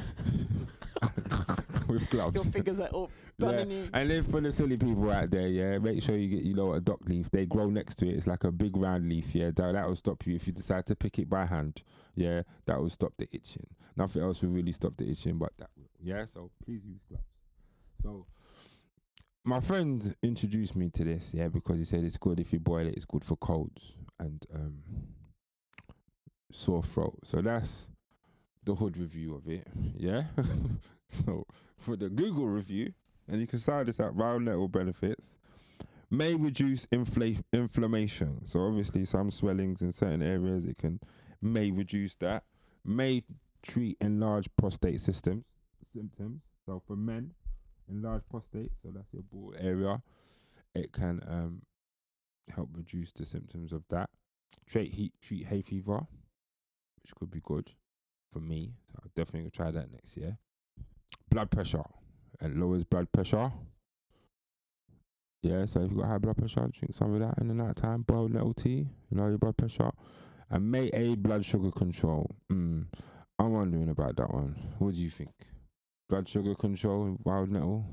with 1.88 2.10
gloves. 2.10 2.36
Your 2.36 2.46
fingers 2.46 2.80
are 2.80 2.90
up. 2.96 3.10
Yeah. 3.38 3.64
you. 3.64 3.90
And 3.94 4.10
then 4.10 4.24
for 4.24 4.40
the 4.40 4.52
silly 4.52 4.78
people 4.78 5.10
out 5.10 5.32
there, 5.32 5.48
yeah, 5.48 5.80
make 5.80 6.02
sure 6.04 6.16
you 6.16 6.28
get 6.30 6.44
you 6.44 6.54
know 6.54 6.74
a 6.74 6.80
dock 6.80 7.00
leaf. 7.08 7.30
They 7.32 7.46
grow 7.48 7.70
next 7.70 7.96
to 8.00 8.08
it. 8.08 8.16
It's 8.16 8.28
like 8.28 8.44
a 8.44 8.52
big 8.52 8.78
round 8.78 9.10
leaf. 9.10 9.34
Yeah, 9.36 9.52
that 9.56 9.74
that 9.74 9.88
will 9.88 9.96
stop 9.96 10.26
you 10.28 10.36
if 10.36 10.46
you 10.48 10.54
decide 10.54 10.86
to 10.88 10.96
pick 10.96 11.18
it 11.20 11.28
by 11.28 11.46
hand. 11.46 11.82
Yeah, 12.16 12.44
that 12.68 12.80
will 12.80 12.90
stop 12.90 13.14
the 13.18 13.28
itching. 13.34 13.66
Nothing 13.98 14.22
else 14.22 14.42
will 14.44 14.52
really 14.52 14.72
stop 14.74 14.96
the 14.96 15.10
itching, 15.10 15.40
but 15.40 15.52
that 15.58 15.70
will. 15.76 15.90
Yeah, 16.00 16.26
so 16.28 16.52
please 16.64 16.86
use 16.86 17.02
gloves. 17.10 17.26
So 18.02 18.28
my 19.44 19.60
friend 19.60 20.16
introduced 20.22 20.76
me 20.76 20.90
to 20.92 21.04
this, 21.04 21.32
yeah, 21.34 21.48
because 21.48 21.80
he 21.80 21.84
said 21.84 22.04
it's 22.04 22.18
good 22.18 22.40
if 22.40 22.54
you 22.54 22.60
boil 22.60 22.86
it. 22.86 22.94
It's 22.96 23.06
good 23.06 23.24
for 23.26 23.36
colds 23.38 23.96
and 24.20 24.46
um 24.54 24.84
sore 26.56 26.84
throat. 26.84 27.20
So 27.24 27.42
that's 27.42 27.90
the 28.64 28.76
hood 28.76 28.98
review 28.98 29.36
of 29.36 29.48
it. 29.48 29.68
Yeah. 29.98 30.24
so 31.10 31.46
for 31.78 31.96
the 31.96 32.10
Google 32.10 32.48
review, 32.48 32.94
and 33.28 33.40
you 33.40 33.48
can 33.48 33.60
start 33.60 33.88
this 33.88 34.00
at 34.00 34.16
round 34.16 34.46
nettle 34.46 34.68
benefits, 34.68 35.34
may 36.10 36.36
reduce 36.36 36.86
infla- 36.88 37.42
inflammation. 37.54 38.46
So 38.46 38.60
obviously 38.60 39.06
some 39.06 39.32
swellings 39.32 39.82
in 39.82 39.92
certain 39.92 40.22
areas, 40.22 40.66
it 40.66 40.78
can 40.78 41.00
may 41.42 41.72
reduce 41.72 42.16
that. 42.18 42.44
May 42.84 43.24
treat 43.64 43.98
enlarged 44.02 44.50
prostate 44.58 45.00
systems 45.00 45.46
symptoms. 45.94 46.42
So 46.66 46.82
for 46.86 46.96
men, 46.96 47.34
enlarged 47.90 48.30
prostate, 48.30 48.72
so 48.82 48.90
that's 48.94 49.12
your 49.14 49.24
ball 49.24 49.54
area, 49.60 50.02
it 50.74 50.92
can 50.92 51.22
um 51.28 51.62
help 52.54 52.70
reduce 52.74 53.12
the 53.12 53.26
symptoms 53.26 53.74
of 53.74 53.84
that. 53.90 54.10
Treat 54.68 54.94
heat, 54.94 55.14
treat 55.22 55.46
hay 55.48 55.62
fever, 55.62 56.08
which 57.04 57.14
could 57.16 57.32
be 57.32 57.42
good 57.44 57.72
for 58.32 58.40
me. 58.40 58.74
So 58.88 59.00
I'm 59.04 59.12
definitely 59.16 59.52
try 59.52 59.72
that 59.72 59.92
next 59.92 60.18
year. 60.18 60.38
Blood 61.30 61.52
pressure. 61.52 61.84
It 62.42 62.56
lowers 62.56 62.84
blood 62.84 63.12
pressure. 63.12 63.52
Yeah, 65.44 65.66
so 65.66 65.82
if 65.82 65.92
you've 65.92 66.00
got 66.00 66.08
high 66.08 66.18
blood 66.20 66.38
pressure, 66.38 66.68
drink 66.72 66.94
some 66.94 67.14
of 67.14 67.20
that 67.20 67.40
in 67.40 67.48
the 67.48 67.54
night 67.56 67.76
time, 67.76 68.04
boiled 68.04 68.32
nettle 68.32 68.54
tea, 68.54 68.88
you 69.10 69.18
know 69.18 69.28
your 69.28 69.40
blood 69.40 69.58
pressure. 69.58 69.90
And 70.50 70.70
may 70.70 70.90
aid 70.94 71.24
blood 71.24 71.46
sugar 71.46 71.72
control. 71.72 72.36
Mm, 72.52 72.88
I'm 73.40 73.54
wondering 73.54 73.90
about 73.90 74.18
that 74.18 74.32
one. 74.32 74.56
What 74.80 74.94
do 74.94 75.02
you 75.02 75.10
think? 75.10 75.32
Blood 76.10 76.28
sugar 76.28 76.54
control 76.54 77.18
wild 77.24 77.50
nettle? 77.50 77.86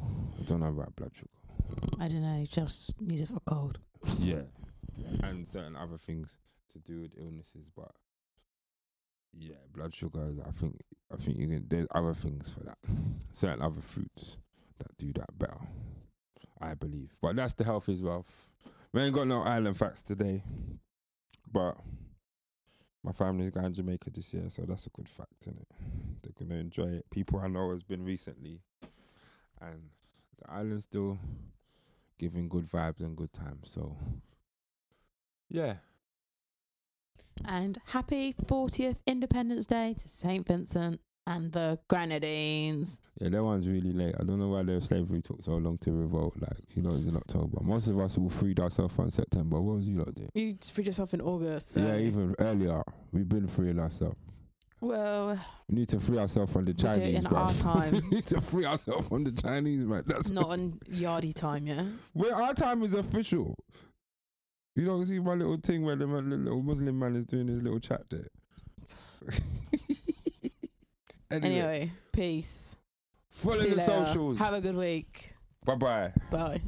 I 0.00 0.42
don't 0.44 0.60
know 0.60 0.66
about 0.68 0.96
blood 0.96 1.12
sugar. 1.14 1.28
I 2.00 2.08
don't 2.08 2.22
know. 2.22 2.44
Just 2.50 2.94
use 3.00 3.20
it 3.20 3.28
for 3.28 3.40
cold. 3.40 3.78
yeah. 4.18 4.42
And 5.22 5.46
certain 5.46 5.76
other 5.76 5.98
things 5.98 6.36
to 6.74 6.78
do 6.80 7.00
with 7.00 7.12
illnesses, 7.16 7.68
but 7.74 7.92
yeah, 9.32 9.56
blood 9.72 9.94
sugar. 9.94 10.32
I 10.46 10.50
think 10.50 10.80
I 11.12 11.16
think 11.16 11.38
you 11.38 11.46
can. 11.46 11.64
There's 11.68 11.88
other 11.94 12.14
things 12.14 12.50
for 12.50 12.60
that. 12.64 12.78
certain 13.32 13.62
other 13.62 13.80
fruits 13.80 14.36
that 14.78 14.96
do 14.98 15.12
that 15.14 15.38
better. 15.38 15.58
I 16.60 16.74
believe, 16.74 17.12
but 17.20 17.36
that's 17.36 17.54
the 17.54 17.64
health 17.64 17.88
is 17.88 18.00
wealth. 18.00 18.46
We 18.92 19.02
ain't 19.02 19.14
got 19.14 19.26
no 19.26 19.42
island 19.42 19.76
facts 19.76 20.02
today, 20.02 20.42
but 21.50 21.76
my 23.02 23.12
family's 23.12 23.50
going 23.50 23.66
to 23.66 23.72
Jamaica 23.72 24.10
this 24.10 24.32
year, 24.32 24.44
so 24.48 24.62
that's 24.62 24.86
a 24.86 24.90
good 24.90 25.08
fact, 25.08 25.34
isn't 25.42 25.58
it? 25.58 25.68
They're 26.22 26.46
gonna 26.46 26.60
enjoy 26.60 26.86
it. 26.86 27.10
People 27.10 27.40
I 27.40 27.48
know 27.48 27.70
has 27.72 27.82
been 27.82 28.04
recently, 28.04 28.60
and 29.60 29.90
the 30.38 30.50
island's 30.50 30.84
still 30.84 31.18
giving 32.18 32.48
good 32.48 32.64
vibes 32.64 33.00
and 33.00 33.16
good 33.16 33.32
times. 33.32 33.70
So, 33.74 33.96
yeah, 35.50 35.74
And 37.44 37.78
happy 37.86 38.32
40th 38.32 39.02
Independence 39.06 39.66
Day 39.66 39.94
to 40.00 40.08
St. 40.08 40.46
Vincent 40.46 41.00
and 41.26 41.52
the 41.52 41.78
Grenadines. 41.88 43.00
yeah, 43.18 43.30
that 43.30 43.42
one's 43.42 43.66
really 43.68 43.92
late. 43.92 44.14
I 44.20 44.24
don't 44.24 44.38
know 44.38 44.48
why 44.48 44.62
their 44.62 44.80
slavery 44.80 45.22
took 45.22 45.42
so 45.42 45.52
long 45.52 45.78
to 45.78 45.92
revolt. 45.92 46.34
Like, 46.38 46.58
you 46.74 46.82
know, 46.82 46.94
it's 46.94 47.06
in 47.06 47.16
October. 47.16 47.58
Most 47.62 47.88
of 47.88 47.98
us 47.98 48.18
all 48.18 48.28
freed 48.28 48.60
ourselves 48.60 48.98
on 48.98 49.10
September. 49.10 49.58
What 49.60 49.76
was 49.76 49.88
you 49.88 49.98
lot 49.98 50.14
doing? 50.14 50.28
You 50.34 50.54
freed 50.62 50.86
yourself 50.86 51.14
in 51.14 51.20
August. 51.22 51.70
so- 51.72 51.80
Yeah, 51.80 51.98
even 51.98 52.34
earlier, 52.38 52.82
we've 53.12 53.28
been 53.28 53.48
freeing 53.48 53.78
ourselves. 53.80 54.16
Well, 54.80 55.38
We 55.68 55.76
need 55.76 55.88
to 55.88 55.98
free 55.98 56.18
ourselves 56.18 56.52
from 56.52 56.64
the 56.64 56.74
do 56.74 56.86
it 56.88 56.94
Chinese. 56.94 57.18
in 57.20 57.26
our 57.28 57.50
time. 57.54 57.92
we 57.94 58.00
need 58.16 58.26
to 58.26 58.40
free 58.42 58.66
ourselves 58.66 59.08
from 59.08 59.24
the 59.24 59.32
Chinese, 59.32 59.82
man. 59.82 60.02
That's 60.06 60.28
not 60.28 60.44
on 60.50 60.72
Yardy 60.90 61.32
time, 61.34 61.66
yeah? 61.66 61.84
Well, 62.12 62.42
our 62.42 62.52
time 62.52 62.82
is 62.82 62.92
official. 62.92 63.56
You 64.74 64.84
don't 64.86 65.06
see 65.06 65.20
my 65.20 65.34
little 65.34 65.56
thing 65.56 65.84
where 65.84 65.94
the 65.96 66.06
little 66.06 66.62
Muslim 66.62 66.98
man 66.98 67.14
is 67.16 67.26
doing 67.26 67.46
his 67.48 67.62
little 67.62 67.78
chat 67.80 68.02
there. 68.10 68.26
anyway, 71.30 71.46
Anyway, 71.48 71.90
peace. 72.12 72.76
follow 73.30 73.58
the 73.58 73.68
later. 73.76 73.80
socials. 73.80 74.38
Have 74.38 74.54
a 74.54 74.60
good 74.60 74.76
week. 74.76 75.32
Bye 75.64 75.76
bye. 75.76 76.12
Bye. 76.30 76.60